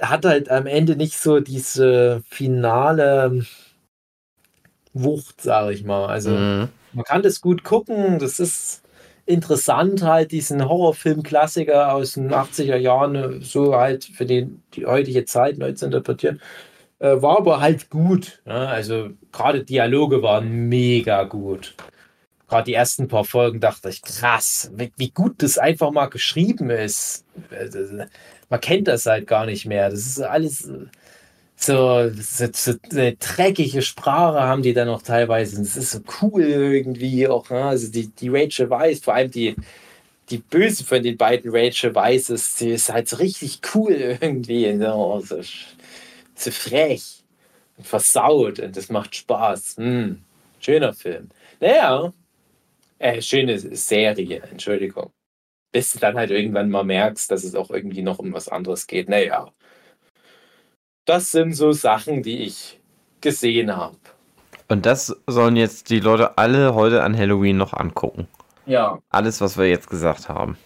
hat 0.00 0.24
halt 0.24 0.50
am 0.50 0.66
Ende 0.66 0.96
nicht 0.96 1.18
so 1.18 1.40
diese 1.40 2.22
finale 2.28 3.46
Wucht, 4.92 5.40
sage 5.40 5.72
ich 5.72 5.84
mal. 5.84 6.06
Also, 6.06 6.30
mhm. 6.30 6.68
Man 6.92 7.04
kann 7.04 7.22
das 7.22 7.40
gut 7.40 7.64
gucken. 7.64 8.18
Das 8.18 8.40
ist 8.40 8.82
interessant, 9.26 10.02
halt 10.02 10.32
diesen 10.32 10.66
Horrorfilm-Klassiker 10.66 11.92
aus 11.92 12.14
den 12.14 12.32
80er 12.32 12.76
Jahren 12.76 13.42
so 13.42 13.76
halt 13.76 14.04
für 14.04 14.24
den, 14.24 14.62
die 14.74 14.86
heutige 14.86 15.24
Zeit 15.26 15.58
neu 15.58 15.72
zu 15.72 15.86
interpretieren. 15.86 16.40
Äh, 16.98 17.22
war 17.22 17.38
aber 17.38 17.60
halt 17.60 17.90
gut. 17.90 18.42
Ja? 18.46 18.66
Also 18.66 19.10
gerade 19.30 19.64
Dialoge 19.64 20.22
waren 20.22 20.68
mega 20.68 21.24
gut. 21.24 21.74
Gerade 22.48 22.64
die 22.64 22.74
ersten 22.74 23.08
paar 23.08 23.24
Folgen 23.24 23.60
dachte 23.60 23.90
ich, 23.90 24.00
krass, 24.02 24.70
wie, 24.74 24.90
wie 24.96 25.10
gut 25.10 25.42
das 25.42 25.58
einfach 25.58 25.90
mal 25.90 26.06
geschrieben 26.06 26.70
ist. 26.70 27.24
Äh, 27.50 28.06
man 28.48 28.60
kennt 28.60 28.88
das 28.88 29.04
halt 29.04 29.26
gar 29.26 29.44
nicht 29.44 29.66
mehr. 29.66 29.90
Das 29.90 30.00
ist 30.00 30.20
alles 30.22 30.70
so, 31.60 32.10
so, 32.14 32.46
so 32.52 32.74
eine 32.92 33.16
dreckige 33.16 33.82
Sprache 33.82 34.40
haben 34.40 34.62
die 34.62 34.72
dann 34.74 34.86
noch 34.86 35.02
teilweise. 35.02 35.58
Das 35.58 35.76
ist 35.76 35.90
so 35.90 36.00
cool 36.22 36.42
irgendwie 36.42 37.26
auch. 37.28 37.50
Ne? 37.50 37.64
Also 37.64 37.90
die, 37.90 38.08
die 38.08 38.28
Rachel 38.28 38.70
Weiss, 38.70 39.00
vor 39.00 39.14
allem 39.14 39.30
die, 39.30 39.56
die 40.30 40.38
Böse 40.38 40.84
von 40.84 41.02
den 41.02 41.16
beiden 41.16 41.50
Rachel 41.54 41.94
Weiss 41.94 42.30
ist, 42.30 42.60
die 42.60 42.70
ist 42.70 42.92
halt 42.92 43.08
so 43.08 43.16
richtig 43.16 43.60
cool 43.74 43.92
irgendwie. 44.20 44.78
So, 44.78 45.20
so, 45.24 45.40
so 46.36 46.50
frech 46.52 47.24
und 47.76 47.86
versaut 47.86 48.60
und 48.60 48.76
das 48.76 48.88
macht 48.90 49.16
Spaß. 49.16 49.76
Hm, 49.78 50.22
schöner 50.60 50.92
Film. 50.94 51.28
Naja, 51.60 52.12
äh, 52.98 53.20
schöne 53.22 53.58
Serie, 53.58 54.42
Entschuldigung. 54.50 55.10
Bis 55.72 55.92
du 55.92 55.98
dann 55.98 56.16
halt 56.16 56.30
irgendwann 56.30 56.70
mal 56.70 56.84
merkst, 56.84 57.30
dass 57.30 57.44
es 57.44 57.54
auch 57.54 57.70
irgendwie 57.70 58.02
noch 58.02 58.18
um 58.20 58.32
was 58.32 58.48
anderes 58.48 58.86
geht. 58.86 59.08
Naja, 59.08 59.52
das 61.08 61.30
sind 61.30 61.54
so 61.54 61.72
Sachen, 61.72 62.22
die 62.22 62.42
ich 62.44 62.78
gesehen 63.20 63.74
habe. 63.76 63.96
Und 64.68 64.84
das 64.84 65.16
sollen 65.26 65.56
jetzt 65.56 65.88
die 65.90 66.00
Leute 66.00 66.36
alle 66.36 66.74
heute 66.74 67.02
an 67.02 67.16
Halloween 67.16 67.56
noch 67.56 67.72
angucken. 67.72 68.28
Ja. 68.66 68.98
Alles, 69.08 69.40
was 69.40 69.56
wir 69.56 69.66
jetzt 69.66 69.88
gesagt 69.88 70.28
haben. 70.28 70.58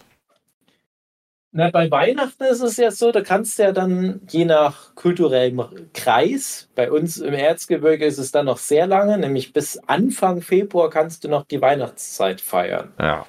Na, 1.55 1.69
bei 1.69 1.89
Weihnachten 1.89 2.43
ist 2.45 2.61
es 2.61 2.77
ja 2.77 2.89
so, 2.89 3.11
da 3.11 3.21
kannst 3.21 3.59
du 3.59 3.63
ja 3.63 3.71
dann 3.71 4.21
je 4.27 4.43
nach 4.43 4.95
kulturellem 4.95 5.63
Kreis, 5.93 6.67
bei 6.73 6.91
uns 6.91 7.17
im 7.17 7.35
Erzgebirge 7.35 8.05
ist 8.05 8.17
es 8.17 8.31
dann 8.31 8.47
noch 8.47 8.57
sehr 8.57 8.87
lange, 8.87 9.19
nämlich 9.19 9.53
bis 9.53 9.77
Anfang 9.85 10.41
Februar 10.41 10.89
kannst 10.89 11.23
du 11.23 11.29
noch 11.29 11.45
die 11.45 11.61
Weihnachtszeit 11.61 12.41
feiern. 12.41 12.91
Ja. 12.99 13.27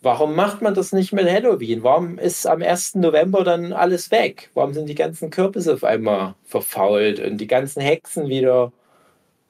Warum 0.00 0.36
macht 0.36 0.62
man 0.62 0.74
das 0.74 0.92
nicht 0.92 1.12
mit 1.12 1.28
Halloween? 1.28 1.82
Warum 1.82 2.18
ist 2.18 2.46
am 2.46 2.62
1. 2.62 2.96
November 2.96 3.42
dann 3.42 3.72
alles 3.72 4.10
weg? 4.12 4.50
Warum 4.54 4.72
sind 4.72 4.86
die 4.86 4.94
ganzen 4.94 5.30
Kürbisse 5.30 5.74
auf 5.74 5.82
einmal 5.82 6.34
verfault 6.44 7.18
und 7.18 7.38
die 7.38 7.48
ganzen 7.48 7.80
Hexen 7.80 8.28
wieder 8.28 8.72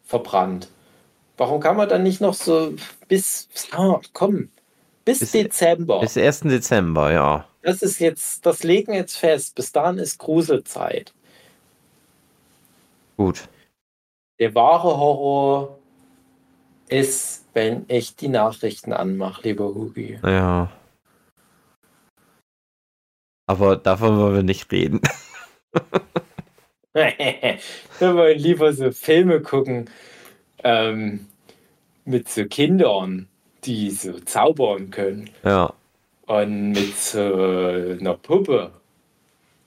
verbrannt? 0.05 0.69
Warum 1.37 1.61
kann 1.61 1.77
man 1.77 1.89
dann 1.89 2.03
nicht 2.03 2.21
noch 2.21 2.35
so 2.35 2.75
bis, 3.09 3.49
oh, 3.77 4.01
komm, 4.15 4.49
bis, 5.05 5.21
bis 5.21 5.33
Dezember? 5.33 6.01
Bis 6.01 6.17
1. 6.17 6.41
Dezember, 6.41 7.13
ja. 7.13 7.45
Das 7.63 7.83
ist 7.83 7.99
jetzt, 7.99 8.47
das 8.47 8.63
legen 8.63 8.95
jetzt 8.95 9.17
fest. 9.17 9.55
Bis 9.55 9.71
dahin 9.73 9.99
ist 9.99 10.19
Gruselzeit. 10.19 11.13
Gut. 13.19 13.49
Der 14.39 14.55
wahre 14.55 14.97
Horror 14.97 15.78
ist 16.89 17.39
wenn 17.59 17.87
ich 17.89 18.15
die 18.15 18.29
Nachrichten 18.29 18.93
anmache, 18.93 19.43
lieber 19.43 19.75
Hugi. 19.75 20.17
Ja. 20.23 20.71
Aber 23.47 23.75
davon 23.75 24.17
wollen 24.17 24.35
wir 24.37 24.43
nicht 24.45 24.71
reden. 24.71 25.01
wir 26.95 28.15
wollen 28.15 28.39
lieber 28.39 28.73
so 28.73 28.93
Filme 28.93 29.41
gucken 29.41 29.91
ähm, 30.63 31.27
mit 32.05 32.29
so 32.29 32.45
Kindern, 32.45 33.29
die 33.65 33.91
so 33.91 34.21
zaubern 34.21 34.91
können. 34.91 35.31
Ja. 35.43 35.73
Und 36.27 36.73
mit 36.73 36.97
so 36.97 37.19
einer 37.19 38.15
Puppe, 38.15 38.71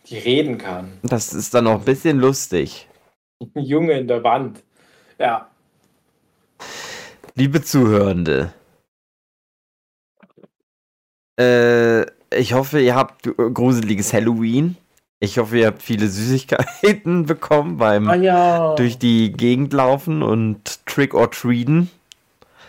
die 0.08 0.18
reden 0.18 0.58
kann. 0.58 1.00
Das 1.04 1.34
ist 1.34 1.54
dann 1.54 1.68
auch 1.68 1.80
ein 1.80 1.86
bisschen 1.86 2.20
lustig. 2.20 2.88
Junge 3.56 4.00
in 4.00 4.08
der 4.08 4.24
Wand. 4.24 4.64
Ja. 5.20 5.50
Liebe 7.36 7.62
Zuhörende, 7.64 8.54
äh, 11.40 12.02
ich 12.34 12.54
hoffe, 12.54 12.82
ihr 12.82 12.96
habt 12.96 13.24
gruseliges 13.24 14.14
Halloween. 14.14 14.78
Ich 15.20 15.38
hoffe, 15.38 15.60
ihr 15.60 15.68
habt 15.68 15.82
viele 15.82 16.08
Süßigkeiten 16.08 17.26
bekommen 17.28 17.78
beim 17.78 18.10
oh 18.10 18.14
ja. 18.14 18.76
durch 18.76 18.98
die 18.98 19.32
Gegend 19.32 19.72
laufen 19.72 20.24
und 20.24 20.86
Trick 20.86 21.14
or 21.14 21.30
Treaten. 21.30 21.90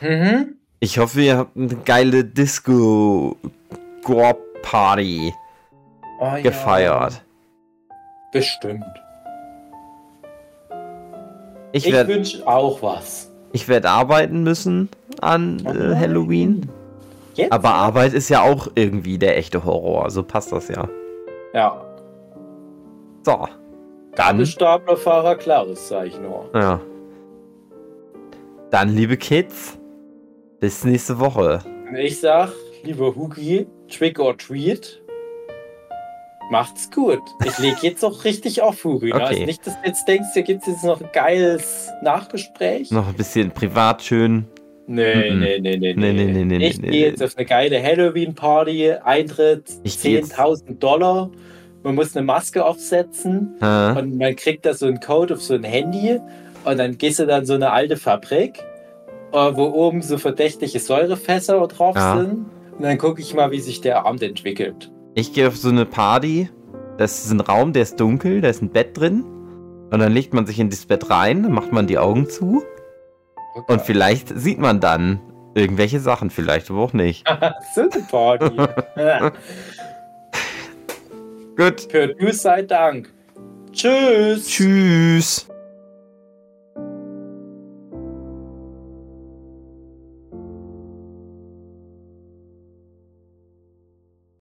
Mhm. 0.01 0.57
Ich 0.79 0.99
hoffe, 0.99 1.23
ihr 1.23 1.39
habt 1.39 1.57
eine 1.57 1.77
geile 1.77 2.25
Disco 2.25 3.37
Gore 4.05 4.37
Party 4.63 5.33
oh 6.21 6.43
gefeiert. 6.43 7.15
Ja. 7.15 7.95
Bestimmt. 8.33 8.85
Ich, 11.73 11.87
ich 11.87 12.07
wünsche 12.07 12.47
auch 12.47 12.83
was. 12.83 13.32
Ich 13.53 13.69
werde 13.69 13.91
arbeiten 13.91 14.43
müssen 14.43 14.89
an 15.21 15.65
äh, 15.67 15.95
Halloween. 15.95 16.69
Jetzt? 17.35 17.53
Aber 17.53 17.75
Arbeit 17.75 18.13
ist 18.13 18.29
ja 18.29 18.43
auch 18.43 18.69
irgendwie 18.75 19.19
der 19.19 19.37
echte 19.39 19.65
Horror, 19.65 20.11
so 20.11 20.23
passt 20.23 20.53
das 20.53 20.69
ja. 20.69 20.89
Ja. 21.55 21.85
So. 23.23 23.49
Gabelstaplerfahrer, 24.15 25.37
klares 25.37 25.91
ich 26.05 26.19
nur. 26.21 26.51
Ja. 26.55 26.81
Dann, 28.71 28.91
liebe 28.91 29.17
Kids, 29.17 29.79
bis 30.61 30.85
nächste 30.85 31.19
Woche. 31.19 31.61
Ich 31.95 32.21
sag, 32.21 32.53
lieber 32.83 33.15
Hugi, 33.15 33.67
Trick 33.89 34.19
or 34.19 34.37
Treat. 34.37 35.02
Macht's 36.53 36.91
gut. 36.91 37.23
Ich 37.47 37.59
lege 37.59 37.79
jetzt 37.81 38.05
auch 38.05 38.25
richtig 38.25 38.61
auf, 38.61 38.85
Huri. 38.85 39.11
Okay. 39.11 39.23
Also 39.23 39.45
nicht, 39.47 39.67
dass 39.67 39.81
du 39.81 39.89
jetzt 39.89 40.07
denkst, 40.07 40.29
hier 40.35 40.43
gibt 40.43 40.61
es 40.61 40.69
jetzt 40.69 40.85
noch 40.85 41.01
ein 41.01 41.09
geiles 41.15 41.89
Nachgespräch. 42.03 42.91
Noch 42.91 43.09
ein 43.09 43.15
bisschen 43.15 43.51
privat 43.53 44.03
schön. 44.03 44.45
Nee, 44.87 45.15
mm 45.15 45.35
-mm. 45.35 45.39
nee, 45.39 45.61
nee, 45.61 45.77
nee, 45.79 45.95
nee, 45.95 46.13
nee, 46.13 46.45
nee, 46.45 46.59
nee. 46.59 46.69
Ich 46.69 46.83
gehe 46.83 47.07
jetzt 47.07 47.23
auf 47.23 47.39
eine 47.39 47.47
geile 47.47 47.83
Halloween-Party, 47.83 48.93
Eintritt 49.03 49.67
10.000 49.87 50.79
Dollar. 50.79 51.31
Man 51.85 51.95
muss 51.95 52.15
eine 52.15 52.27
Maske 52.27 52.63
aufsetzen 52.63 53.57
ha. 53.63 53.99
und 53.99 54.19
man 54.19 54.37
kriegt 54.37 54.67
da 54.67 54.75
so 54.75 54.85
einen 54.85 55.01
Code 55.01 55.33
auf 55.33 55.43
so 55.43 55.55
ein 55.55 55.65
Handy 55.65 56.21
und 56.67 56.79
dann 56.79 56.99
gehst 56.99 57.19
du 57.19 57.25
dann 57.25 57.47
so 57.47 57.55
eine 57.55 57.71
alte 57.71 57.97
Fabrik, 57.97 58.59
äh, 59.33 59.37
wo 59.37 59.69
oben 59.69 60.03
so 60.03 60.19
verdächtige 60.19 60.79
Säurefässer 60.79 61.67
drauf 61.67 61.97
ja. 61.97 62.19
sind 62.19 62.45
und 62.77 62.83
dann 62.83 62.99
gucke 62.99 63.23
ich 63.23 63.33
mal, 63.33 63.51
wie 63.53 63.61
sich 63.61 63.81
der 63.81 64.05
Abend 64.05 64.23
entwickelt. 64.23 64.91
Ich 65.15 65.33
gehe 65.33 65.49
auf 65.49 65.57
so 65.57 65.69
eine 65.69 65.85
Party. 65.85 66.49
Das 66.97 67.25
ist 67.25 67.31
ein 67.31 67.41
Raum, 67.41 67.73
der 67.73 67.83
ist 67.83 68.01
dunkel, 68.01 68.41
da 68.41 68.49
ist 68.49 68.63
ein 68.63 68.71
Bett 68.71 68.97
drin. 68.99 69.25
Und 69.91 69.99
dann 69.99 70.13
legt 70.13 70.33
man 70.33 70.47
sich 70.47 70.59
in 70.59 70.71
das 70.71 70.87
Bett 70.87 71.11
rein, 71.11 71.43
dann 71.43 71.53
macht 71.53 71.73
man 71.73 71.87
die 71.87 71.99
Augen 71.99 72.29
zu. 72.29 72.63
Okay. 73.55 73.73
Und 73.73 73.83
vielleicht 73.83 74.29
sieht 74.29 74.59
man 74.59 74.81
dann 74.81 75.21
irgendwelche 75.55 76.01
Sachen, 76.01 76.31
vielleicht 76.31 76.71
aber 76.71 76.81
auch 76.81 76.95
nicht. 76.95 77.29
so 77.75 77.83
eine 77.83 78.03
Party. 78.11 78.57
Gut. 81.57 81.81
Für 81.91 82.09
du 82.09 82.33
sei 82.33 82.63
Dank. 82.63 83.13
Tschüss. 83.73 84.47
Tschüss. 84.47 85.47